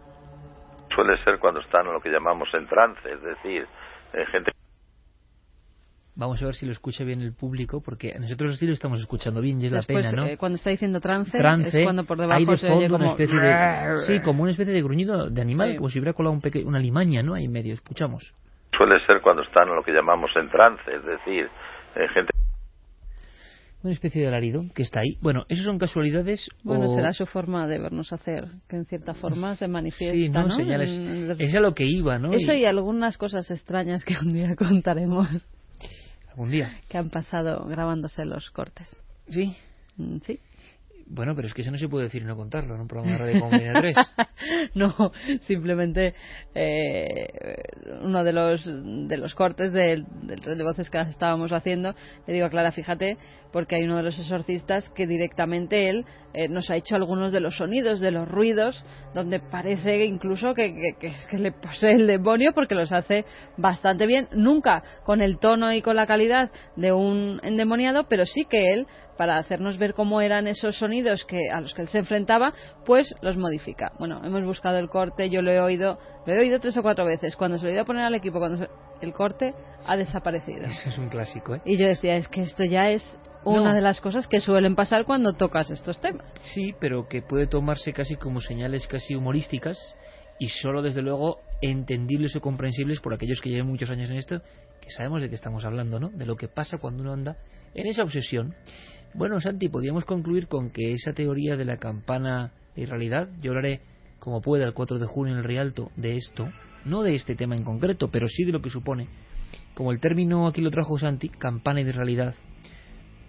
Suele 0.96 1.22
ser 1.26 1.38
cuando 1.40 1.60
están 1.60 1.86
en 1.86 1.92
lo 1.92 2.00
que 2.00 2.10
llamamos 2.10 2.48
en 2.54 2.66
trance, 2.68 3.12
es 3.12 3.22
decir, 3.22 3.68
eh, 4.14 4.26
gente 4.32 4.52
Vamos 6.18 6.42
a 6.42 6.46
ver 6.46 6.56
si 6.56 6.66
lo 6.66 6.72
escucha 6.72 7.04
bien 7.04 7.22
el 7.22 7.34
público, 7.34 7.82
porque 7.84 8.16
nosotros 8.18 8.58
sí 8.58 8.66
lo 8.66 8.72
estamos 8.74 9.00
escuchando 9.02 9.42
bien 9.42 9.62
y 9.62 9.66
es 9.66 9.72
la 9.74 9.82
pena, 9.82 10.14
¿no? 10.14 10.26
Eh, 10.26 10.38
cuando 10.38 10.56
está 10.56 10.70
diciendo 10.70 11.02
trance, 11.02 11.38
trance, 11.38 11.78
es 11.78 11.84
cuando 11.84 12.06
por 12.06 12.18
debajo 12.18 12.38
hay 12.40 12.46
de 12.46 12.58
se 12.58 12.68
fondo 12.68 12.78
oye 12.80 12.90
como... 12.90 13.04
una 13.04 13.12
especie 13.12 13.38
de... 13.38 14.00
Sí, 14.08 14.20
como 14.22 14.44
una 14.44 14.52
especie 14.52 14.74
de 14.74 14.82
gruñido 14.82 15.30
de 15.30 15.42
animal, 15.42 15.72
Sí. 15.72 15.78
como 15.78 15.90
si 15.90 16.00
hubiera 16.00 16.14
colado 16.14 16.34
un 16.34 16.40
peque... 16.40 16.64
una 16.64 16.80
limaña, 16.80 17.22
¿no? 17.22 17.34
Ahí 17.34 17.44
en 17.46 17.52
medio, 17.52 17.74
escuchamos. 17.74 18.34
suele 18.78 18.96
ser 19.06 19.22
cuando 19.22 19.44
están 19.44 19.68
en 19.68 19.76
lo 19.76 19.84
que 19.84 19.92
llamamos 19.92 20.32
en 20.38 20.50
trance, 20.50 20.84
es 20.90 21.04
decir, 21.06 21.50
eh, 21.98 22.08
gente 22.14 22.32
Una 23.84 23.92
especie 23.92 24.22
de 24.22 24.28
alarido 24.30 24.64
que 24.74 24.84
está 24.84 25.02
ahí. 25.02 25.18
Bueno, 25.22 25.44
¿eso 25.50 25.64
son 25.64 25.78
casualidades 25.78 26.48
Bueno, 26.64 26.86
o...? 26.86 26.96
será 26.96 27.12
su 27.12 27.26
forma 27.26 27.68
de 27.68 27.78
vernos 27.80 28.14
hacer, 28.14 28.46
que 28.70 28.78
en 28.78 28.86
cierta 28.86 29.14
forma 29.16 29.58
se 29.58 29.68
manifiesta, 29.68 30.16
Sí, 30.16 30.30
¿no? 30.30 30.44
¿no? 30.48 30.56
Señales... 30.56 30.92
En- 30.92 31.36
Es 31.40 31.54
a 31.56 31.60
lo 31.60 31.74
que 31.74 31.84
iba, 31.86 32.18
¿no? 32.20 32.30
Eso 32.32 32.54
Y- 32.54 32.62
y 32.62 32.66
algunas 32.66 33.18
cosas 33.18 33.52
extrañas 33.52 34.06
que 34.06 34.16
un 34.22 34.32
día 34.32 34.56
contaremos 34.58 35.28
Algún 36.36 36.52
día. 36.52 36.82
que 36.90 36.98
han 36.98 37.10
pasado 37.10 37.64
grabándose 37.66 38.26
los 38.26 38.50
cortes. 38.52 38.88
¿Sí? 39.30 39.56
Mm, 39.96 40.18
Sí. 40.28 40.40
Bueno, 41.08 41.36
pero 41.36 41.48
es 41.48 41.54
que 41.54 41.62
eso 41.62 41.70
no 41.72 41.78
se 41.78 41.88
puede 41.88 42.06
decir 42.06 42.24
y 42.24 42.26
no 42.26 42.36
contarlo 42.36 42.74
en 42.74 42.82
un 42.82 42.88
programa 42.88 43.12
de 43.14 43.18
radio 43.20 43.40
como 43.40 43.52
Viene 43.60 43.80
3. 43.80 43.96
no, 44.76 45.12
simplemente 45.42 46.16
eh, 46.56 47.28
uno 48.02 48.24
de 48.24 48.34
los 48.34 48.66
de 49.08 49.18
los 49.18 49.36
cortes 49.36 49.72
del, 49.72 50.06
tren 50.42 50.58
de 50.58 50.64
voces 50.64 50.90
que 50.90 51.00
estábamos 51.02 51.52
haciendo, 51.52 51.94
le 52.26 52.34
digo 52.34 52.48
a 52.48 52.50
Clara, 52.50 52.72
fíjate, 52.72 53.18
porque 53.54 53.76
hay 53.76 53.84
uno 53.84 53.98
de 53.98 54.04
los 54.04 54.18
exorcistas 54.18 54.90
que 54.90 55.06
directamente 55.06 55.90
él 55.90 56.06
eh, 56.34 56.50
nos 56.50 56.70
ha 56.72 56.76
hecho 56.76 56.96
algunos 56.96 57.32
de 57.32 57.40
los 57.40 57.56
sonidos, 57.56 58.00
de 58.00 58.10
los 58.12 58.28
ruidos, 58.28 58.84
donde 59.14 59.40
parece 59.40 60.06
incluso 60.06 60.54
que- 60.56 60.96
que- 61.00 61.14
que 61.30 61.38
le 61.38 61.52
posee 61.52 61.92
el 61.94 62.08
demonio 62.08 62.52
porque 62.54 62.74
los 62.76 62.92
hace 62.92 63.26
bastante 63.58 64.08
bien, 64.08 64.28
nunca 64.32 64.84
con 65.04 65.22
el 65.22 65.38
tono 65.38 65.72
y 65.72 65.82
con 65.84 65.96
la 65.96 66.08
calidad 66.08 66.50
de 66.76 66.92
un 66.94 67.40
endemoniado, 67.44 68.08
pero 68.10 68.26
sí 68.26 68.46
que 68.50 68.74
él 68.74 68.88
para 69.18 69.38
hacernos 69.38 69.78
ver 69.78 69.94
cómo 69.94 70.22
eran 70.22 70.48
esos 70.48 70.78
sonidos 70.78 71.26
que 71.26 71.50
a 71.52 71.62
los 71.62 71.74
que 71.74 71.82
él 71.84 71.88
se 71.88 72.00
enfrentaba, 72.00 72.54
pues 72.86 73.14
los 73.22 73.38
modifica. 73.38 73.92
Bueno, 74.00 74.22
hemos 74.24 74.44
buscado 74.44 74.78
el 74.80 74.90
corte, 74.90 75.30
yo 75.30 75.42
lo 75.42 75.52
he 75.52 75.60
oído, 75.60 75.98
lo 76.26 76.34
he 76.34 76.40
oído 76.40 76.60
tres 76.60 76.76
o 76.78 76.82
cuatro 76.82 77.06
veces. 77.06 77.36
Cuando 77.36 77.58
se 77.58 77.64
lo 77.66 77.70
he 77.70 77.74
ido 77.74 77.84
a 77.84 77.86
poner 77.86 78.04
al 78.06 78.16
equipo, 78.16 78.40
cuando 78.40 78.58
se- 78.58 78.70
el 79.02 79.14
corte 79.14 79.54
ha 79.86 79.98
desaparecido. 79.98 80.64
Eso 80.66 80.90
es 80.90 80.98
un 80.98 81.10
clásico, 81.10 81.56
¿eh? 81.56 81.62
Y 81.66 81.78
yo 81.78 81.88
decía, 81.88 82.16
es 82.16 82.28
que 82.28 82.42
esto 82.42 82.64
ya 82.64 82.90
es 82.90 83.04
una 83.44 83.70
No. 83.70 83.74
de 83.76 83.82
las 83.82 84.02
cosas 84.02 84.28
que 84.28 84.40
suelen 84.42 84.76
pasar 84.76 85.06
cuando 85.06 85.34
tocas 85.34 85.70
estos 85.70 86.00
temas. 86.02 86.26
Sí, 86.54 86.74
pero 86.80 87.08
que 87.08 87.22
puede 87.22 87.46
tomarse 87.48 87.94
casi 87.94 88.16
como 88.16 88.42
señales 88.42 88.88
casi 88.88 89.16
humorísticas 89.16 89.78
y 90.40 90.50
solo 90.50 90.82
desde 90.82 91.02
luego 91.04 91.40
entendibles 91.62 92.36
o 92.36 92.42
comprensibles 92.42 93.00
por 93.00 93.14
aquellos 93.14 93.40
que 93.42 93.50
lleven 93.50 93.68
muchos 93.68 93.90
años 93.90 94.10
en 94.10 94.18
esto, 94.18 94.42
que 94.82 94.90
sabemos 94.92 95.22
de 95.22 95.30
qué 95.30 95.36
estamos 95.36 95.64
hablando, 95.64 96.00
¿no? 96.00 96.10
De 96.10 96.26
lo 96.26 96.36
que 96.36 96.48
pasa 96.48 96.78
cuando 96.80 97.04
uno 97.04 97.14
anda 97.14 97.38
en 97.76 97.88
esa 97.88 98.04
obsesión. 98.04 98.56
Bueno, 99.18 99.40
Santi, 99.40 99.70
podríamos 99.70 100.04
concluir 100.04 100.50
con 100.50 100.72
que 100.72 100.92
esa 100.92 101.14
teoría 101.14 101.56
de 101.56 101.64
la 101.64 101.78
campana 101.78 102.52
de 102.76 102.86
realidad, 102.86 103.30
yo 103.42 103.52
hablaré 103.52 103.80
como 104.20 104.42
pueda 104.42 104.66
el 104.66 104.74
4 104.74 105.00
de 105.00 105.06
junio 105.06 105.32
en 105.32 105.40
el 105.40 105.46
Rialto 105.46 105.90
de 105.96 106.18
esto, 106.18 106.52
no 106.84 107.02
de 107.02 107.16
este 107.16 107.34
tema 107.34 107.56
en 107.56 107.64
concreto, 107.64 108.12
pero 108.12 108.28
sí 108.28 108.44
de 108.44 108.52
lo 108.52 108.62
que 108.62 108.70
supone, 108.70 109.08
como 109.74 109.94
el 109.94 110.02
término 110.02 110.48
aquí 110.48 110.60
lo 110.60 110.70
trajo 110.70 111.00
Santi, 111.00 111.30
campana 111.30 111.82
de 111.82 111.94
realidad, 111.94 112.36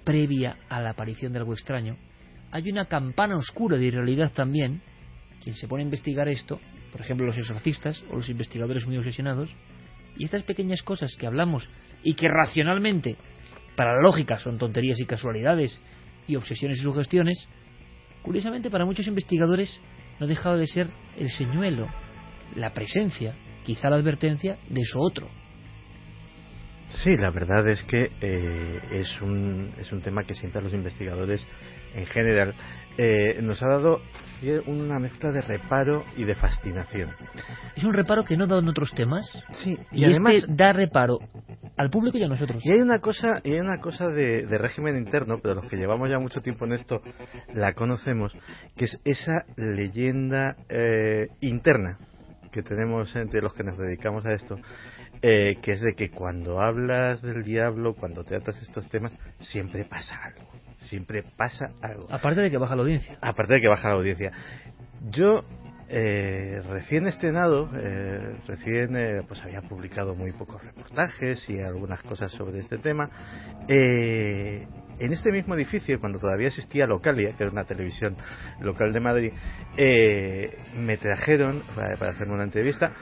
previa 0.02 0.56
a 0.68 0.80
la 0.80 0.90
aparición 0.90 1.32
de 1.32 1.38
algo 1.38 1.52
extraño, 1.52 1.96
hay 2.50 2.68
una 2.68 2.86
campana 2.86 3.36
oscura 3.36 3.76
de 3.76 3.84
irrealidad 3.84 4.32
también. 4.32 4.82
Quien 5.40 5.54
se 5.54 5.68
pone 5.68 5.84
a 5.84 5.84
investigar 5.84 6.28
esto, 6.28 6.58
por 6.90 7.00
ejemplo 7.00 7.26
los 7.26 7.38
exorcistas 7.38 8.02
o 8.10 8.16
los 8.16 8.28
investigadores 8.28 8.86
muy 8.88 8.96
obsesionados, 8.96 9.54
y 10.16 10.24
estas 10.24 10.42
pequeñas 10.42 10.82
cosas 10.82 11.14
que 11.16 11.28
hablamos 11.28 11.70
y 12.02 12.14
que 12.14 12.28
racionalmente, 12.28 13.16
para 13.76 13.94
la 13.94 14.00
lógica, 14.00 14.38
son 14.38 14.58
tonterías 14.58 14.98
y 14.98 15.06
casualidades 15.06 15.80
y 16.26 16.36
obsesiones 16.36 16.78
y 16.78 16.82
sugestiones, 16.82 17.48
curiosamente 18.22 18.70
para 18.70 18.84
muchos 18.84 19.06
investigadores 19.06 19.80
no 20.18 20.26
ha 20.26 20.28
dejado 20.28 20.56
de 20.56 20.66
ser 20.66 20.90
el 21.16 21.30
señuelo, 21.30 21.88
la 22.54 22.72
presencia, 22.72 23.34
quizá 23.64 23.90
la 23.90 23.96
advertencia 23.96 24.58
de 24.68 24.80
eso 24.80 24.98
otro. 25.00 25.28
Sí, 27.02 27.16
la 27.16 27.30
verdad 27.30 27.68
es 27.68 27.82
que 27.84 28.10
eh, 28.20 28.80
es, 28.92 29.20
un, 29.20 29.72
es 29.78 29.92
un 29.92 30.00
tema 30.00 30.24
que 30.24 30.34
siempre 30.34 30.62
los 30.62 30.72
investigadores 30.72 31.44
en 31.94 32.06
general 32.06 32.54
eh, 32.98 33.40
nos 33.42 33.62
ha 33.62 33.68
dado 33.68 34.00
una 34.66 34.98
mezcla 34.98 35.32
de 35.32 35.40
reparo 35.40 36.04
y 36.16 36.24
de 36.24 36.34
fascinación. 36.34 37.10
Es 37.74 37.84
un 37.84 37.94
reparo 37.94 38.24
que 38.24 38.36
no 38.36 38.46
da 38.46 38.58
en 38.58 38.68
otros 38.68 38.92
temas. 38.94 39.26
Sí, 39.52 39.78
y, 39.92 40.00
y 40.00 40.04
además- 40.04 40.34
este 40.34 40.52
da 40.54 40.72
reparo 40.72 41.18
al 41.76 41.90
público 41.90 42.18
y 42.18 42.22
a 42.24 42.28
nosotros. 42.28 42.64
Y 42.64 42.70
hay 42.70 42.80
una 42.80 43.00
cosa, 43.00 43.40
y 43.44 43.54
hay 43.54 43.60
una 43.60 43.80
cosa 43.80 44.08
de, 44.08 44.46
de 44.46 44.58
régimen 44.58 44.96
interno, 44.96 45.38
pero 45.42 45.54
los 45.54 45.64
que 45.66 45.76
llevamos 45.76 46.10
ya 46.10 46.18
mucho 46.18 46.40
tiempo 46.42 46.64
en 46.66 46.72
esto 46.72 47.00
la 47.54 47.72
conocemos, 47.72 48.36
que 48.76 48.84
es 48.86 49.00
esa 49.04 49.44
leyenda 49.56 50.56
eh, 50.68 51.28
interna 51.40 51.98
que 52.52 52.62
tenemos 52.62 53.14
entre 53.16 53.42
los 53.42 53.52
que 53.52 53.64
nos 53.64 53.76
dedicamos 53.78 54.24
a 54.26 54.32
esto, 54.32 54.56
eh, 55.22 55.56
que 55.62 55.72
es 55.72 55.80
de 55.80 55.94
que 55.94 56.10
cuando 56.10 56.60
hablas 56.60 57.20
del 57.22 57.42
diablo, 57.42 57.94
cuando 57.94 58.24
tratas 58.24 58.60
estos 58.62 58.88
temas, 58.88 59.12
siempre 59.40 59.84
pasa 59.84 60.14
algo. 60.22 60.42
Siempre 60.88 61.22
pasa 61.36 61.72
algo. 61.82 62.06
Aparte 62.10 62.40
de 62.40 62.50
que 62.50 62.58
baja 62.58 62.76
la 62.76 62.82
audiencia. 62.82 63.18
Aparte 63.20 63.54
de 63.54 63.60
que 63.60 63.68
baja 63.68 63.88
la 63.88 63.94
audiencia. 63.96 64.32
Yo, 65.10 65.42
eh, 65.88 66.62
recién 66.68 67.06
estrenado, 67.06 67.70
eh, 67.74 68.36
recién 68.46 68.96
eh, 68.96 69.22
pues 69.26 69.42
había 69.42 69.62
publicado 69.62 70.14
muy 70.14 70.32
pocos 70.32 70.62
reportajes 70.62 71.48
y 71.48 71.60
algunas 71.60 72.02
cosas 72.02 72.32
sobre 72.32 72.60
este 72.60 72.78
tema. 72.78 73.10
En 74.98 75.12
este 75.12 75.30
mismo 75.30 75.54
edificio, 75.54 76.00
cuando 76.00 76.18
todavía 76.18 76.48
existía 76.48 76.86
Localia, 76.86 77.34
que 77.36 77.42
era 77.42 77.52
una 77.52 77.64
televisión 77.64 78.16
local 78.60 78.92
de 78.92 79.00
Madrid, 79.00 79.32
eh, 79.76 80.58
me 80.74 80.96
trajeron 80.96 81.62
para, 81.74 81.96
para 81.96 82.12
hacerme 82.12 82.34
una 82.34 82.44
entrevista, 82.44 82.92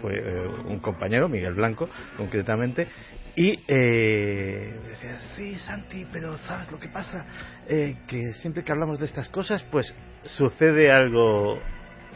fue 0.00 0.14
eh, 0.14 0.46
un 0.66 0.78
compañero, 0.80 1.28
Miguel 1.28 1.54
Blanco, 1.54 1.88
concretamente, 2.16 2.88
y 3.34 3.58
eh, 3.66 4.74
decía, 4.86 5.20
sí, 5.34 5.54
Santi, 5.54 6.06
pero 6.12 6.36
¿sabes 6.36 6.70
lo 6.70 6.78
que 6.78 6.88
pasa? 6.88 7.24
Eh, 7.66 7.96
que 8.06 8.34
siempre 8.34 8.62
que 8.62 8.72
hablamos 8.72 8.98
de 8.98 9.06
estas 9.06 9.30
cosas, 9.30 9.62
pues 9.70 9.94
sucede 10.22 10.92
algo, 10.92 11.58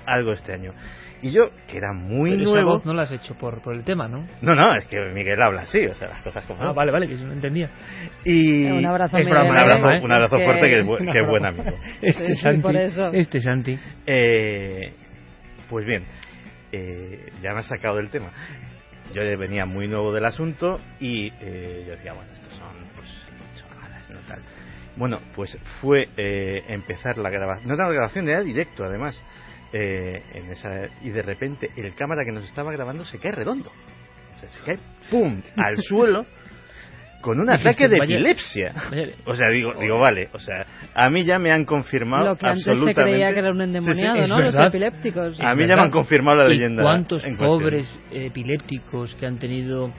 algo 0.04 0.32
extraño. 0.32 0.74
Y 0.74 1.05
yo, 1.32 1.50
que 1.68 1.76
era 1.78 1.92
muy 1.92 2.30
Pero 2.30 2.42
esa 2.42 2.52
nuevo... 2.54 2.70
voz 2.72 2.84
no 2.86 2.94
la 2.94 3.02
has 3.02 3.12
hecho 3.12 3.34
por, 3.34 3.60
por 3.62 3.74
el 3.74 3.84
tema, 3.84 4.08
¿no? 4.08 4.26
No, 4.42 4.54
no, 4.54 4.74
es 4.74 4.86
que 4.86 5.00
Miguel 5.14 5.40
habla 5.42 5.62
así, 5.62 5.86
o 5.86 5.94
sea, 5.94 6.08
las 6.08 6.22
cosas 6.22 6.44
como... 6.44 6.62
Ah, 6.62 6.72
vale, 6.72 6.90
vale, 6.92 7.08
que 7.08 7.16
yo 7.16 7.26
no 7.26 7.32
entendía. 7.32 7.70
Y... 8.24 8.66
Un 8.70 8.84
abrazo 8.86 9.16
Es 9.18 9.26
Miguel, 9.26 9.42
un 9.50 9.58
abrazo, 9.58 9.90
¿eh? 9.90 10.00
un 10.02 10.12
abrazo 10.12 10.36
Es 10.36 10.44
fuerte, 10.44 10.62
que- 10.62 10.68
que 10.74 10.80
es, 10.80 10.86
bu- 10.86 11.12
que 11.12 11.18
es 11.20 11.26
buen 11.28 11.44
amigo. 11.46 11.76
Este 12.02 12.26
Sí, 12.34 12.34
Santi, 12.42 12.62
por 12.62 12.76
eso. 12.76 13.12
este 13.12 13.40
Santi. 13.40 13.78
Eh, 14.06 14.92
pues 15.68 15.84
bien, 15.86 16.04
eh, 16.72 17.30
ya 17.42 17.52
me 17.54 17.60
has 17.60 17.66
sacado 17.66 17.96
del 17.96 18.08
tema. 18.10 18.30
Yo 19.14 19.22
venía 19.38 19.66
muy 19.66 19.88
nuevo 19.88 20.12
del 20.12 20.24
asunto 20.24 20.80
y 21.00 21.32
eh, 21.40 21.84
yo 21.86 21.92
decía, 21.92 22.12
bueno, 22.12 22.30
estos 22.34 22.52
son 22.54 22.68
pues 22.96 23.08
chorradas, 23.56 24.10
no 24.10 24.18
tal. 24.28 24.40
Bueno, 24.96 25.20
pues 25.34 25.56
fue 25.80 26.08
eh, 26.16 26.64
empezar 26.68 27.18
la 27.18 27.30
grabación, 27.30 27.68
no 27.68 27.74
era 27.74 27.86
la 27.86 27.92
grabación, 27.92 28.28
era 28.28 28.40
directo 28.42 28.84
además. 28.84 29.20
Eh, 29.72 30.22
en 30.34 30.50
esa, 30.50 30.88
y 31.02 31.10
de 31.10 31.22
repente 31.22 31.70
el 31.76 31.94
cámara 31.94 32.22
que 32.24 32.32
nos 32.32 32.44
estaba 32.44 32.72
grabando 32.72 33.04
se 33.04 33.18
cae 33.18 33.32
redondo. 33.32 33.70
O 34.36 34.38
sea, 34.40 34.48
se 34.48 34.60
cae, 34.64 34.78
¡pum!, 35.10 35.40
al 35.56 35.78
suelo 35.82 36.26
con 37.22 37.40
un 37.40 37.50
ataque 37.50 37.88
de 37.88 37.98
vaya- 37.98 38.14
epilepsia. 38.16 38.72
vaya- 38.90 39.08
O 39.24 39.34
sea, 39.34 39.48
digo, 39.48 39.74
digo, 39.80 39.98
vale, 39.98 40.28
o 40.32 40.38
sea, 40.38 40.64
a 40.94 41.10
mí 41.10 41.24
ya 41.24 41.38
me 41.40 41.50
han 41.50 41.64
confirmado 41.64 42.24
Lo 42.26 42.36
que 42.36 42.46
antes 42.46 42.62
se 42.64 42.70
absolutamente. 42.70 43.10
creía 43.10 43.32
que 43.32 43.38
era 43.40 43.50
un 43.50 43.56
Sí, 43.56 43.58
sí, 43.58 43.64
endemoniado, 43.64 44.26
¿no? 44.28 44.40
Los 44.40 44.54
epilépticos. 44.54 45.40
A 45.40 45.54
mí 45.56 45.66
ya 45.66 45.74
me 45.76 45.82
han 45.82 45.90
confirmado 45.90 46.38
la 46.38 46.44
¿Y 46.46 46.50
leyenda. 46.50 46.82
¿Cuántos 46.84 47.24
en 47.24 47.36
cuestión. 47.36 47.60
pobres 47.60 48.00
epilépticos 48.12 49.14
que 49.16 49.26
han 49.26 49.38
tenido 49.38 49.90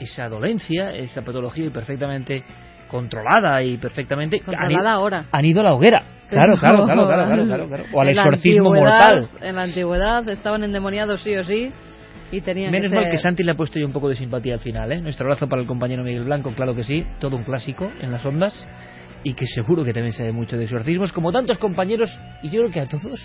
esa 0.00 0.28
dolencia, 0.28 0.90
esa 0.94 1.22
patología 1.22 1.64
y 1.64 1.70
perfectamente 1.70 2.44
controlada 2.88 3.62
y 3.62 3.78
perfectamente 3.78 4.40
Controlada 4.40 4.66
han 4.66 4.72
ido, 4.72 4.88
ahora. 4.88 5.24
han 5.32 5.44
ido 5.46 5.60
a 5.60 5.64
la 5.64 5.72
hoguera? 5.72 6.02
Claro, 6.28 6.56
claro, 6.58 6.84
claro, 6.84 7.06
claro, 7.06 7.24
claro, 7.26 7.44
claro, 7.46 7.66
claro. 7.68 7.84
O 7.92 8.00
al 8.00 8.08
exorcismo 8.08 8.74
mortal. 8.74 9.28
En 9.40 9.56
la 9.56 9.62
antigüedad 9.62 10.28
estaban 10.30 10.64
endemoniados 10.64 11.22
sí 11.22 11.34
o 11.36 11.44
sí 11.44 11.70
y 12.32 12.40
tenían 12.40 12.72
Menos 12.72 12.90
que 12.90 12.94
mal 12.94 13.04
ser- 13.04 13.12
que 13.12 13.18
Santi 13.18 13.42
le 13.44 13.52
ha 13.52 13.54
puesto 13.54 13.78
yo 13.78 13.86
un 13.86 13.92
poco 13.92 14.08
de 14.08 14.16
simpatía 14.16 14.54
al 14.54 14.60
final, 14.60 14.90
¿eh? 14.92 15.00
Nuestro 15.00 15.26
abrazo 15.26 15.48
para 15.48 15.62
el 15.62 15.68
compañero 15.68 16.02
Miguel 16.02 16.24
Blanco, 16.24 16.50
claro 16.50 16.74
que 16.74 16.82
sí, 16.82 17.06
todo 17.20 17.36
un 17.36 17.44
clásico 17.44 17.90
en 18.00 18.10
las 18.10 18.24
ondas 18.26 18.66
y 19.22 19.34
que 19.34 19.46
seguro 19.46 19.84
que 19.84 19.92
también 19.92 20.12
sabe 20.12 20.32
mucho 20.32 20.56
de 20.56 20.64
exorcismos, 20.64 21.12
como 21.12 21.32
tantos 21.32 21.58
compañeros, 21.58 22.16
y 22.42 22.50
yo 22.50 22.60
creo 22.62 22.70
que 22.72 22.80
a 22.80 22.86
todos, 22.86 23.20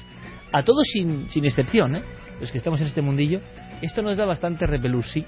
a 0.51 0.63
todos 0.63 0.87
sin, 0.91 1.29
sin 1.29 1.45
excepción, 1.45 1.95
¿eh? 1.95 2.01
Los 2.39 2.51
que 2.51 2.57
estamos 2.57 2.81
en 2.81 2.87
este 2.87 3.01
mundillo, 3.01 3.39
esto 3.83 4.01
nos 4.01 4.17
da 4.17 4.25
bastante 4.25 4.65
repelús, 4.65 5.11
sí. 5.11 5.23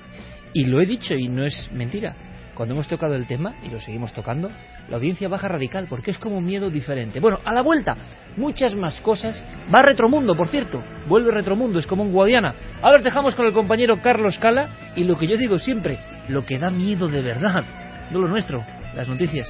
Y 0.54 0.66
lo 0.66 0.82
he 0.82 0.86
dicho 0.86 1.16
y 1.16 1.28
no 1.28 1.44
es 1.44 1.72
mentira. 1.72 2.16
Cuando 2.56 2.76
hemos 2.76 2.88
tocado 2.88 3.16
el 3.16 3.26
tema, 3.26 3.54
y 3.64 3.70
lo 3.70 3.80
seguimos 3.80 4.14
tocando, 4.14 4.50
la 4.90 4.98
audiencia 4.98 5.28
baja 5.28 5.48
radical, 5.48 5.88
porque 5.90 6.12
es 6.12 6.18
como 6.18 6.38
un 6.38 6.46
miedo 6.46 6.70
diferente. 6.70 7.20
Bueno, 7.20 7.40
a 7.44 7.54
la 7.54 7.62
vuelta, 7.62 7.96
muchas 8.38 8.76
más 8.76 9.02
cosas. 9.02 9.44
Va 9.74 9.82
Retromundo, 9.82 10.36
por 10.36 10.48
cierto. 10.48 10.84
Vuelve 11.08 11.32
Retromundo, 11.32 11.80
es 11.80 11.88
como 11.88 12.04
un 12.04 12.12
Guadiana. 12.12 12.54
Ahora 12.82 12.98
os 12.98 13.04
dejamos 13.04 13.36
con 13.36 13.46
el 13.46 13.54
compañero 13.54 14.02
Carlos 14.02 14.38
Cala, 14.40 14.70
y 14.96 15.04
lo 15.04 15.18
que 15.18 15.28
yo 15.28 15.38
digo 15.38 15.60
siempre, 15.60 16.00
lo 16.28 16.46
que 16.46 16.60
da 16.60 16.70
miedo 16.70 17.08
de 17.08 17.22
verdad, 17.22 17.64
no 18.12 18.20
lo 18.20 18.28
nuestro, 18.28 18.64
las 18.96 19.08
noticias. 19.08 19.50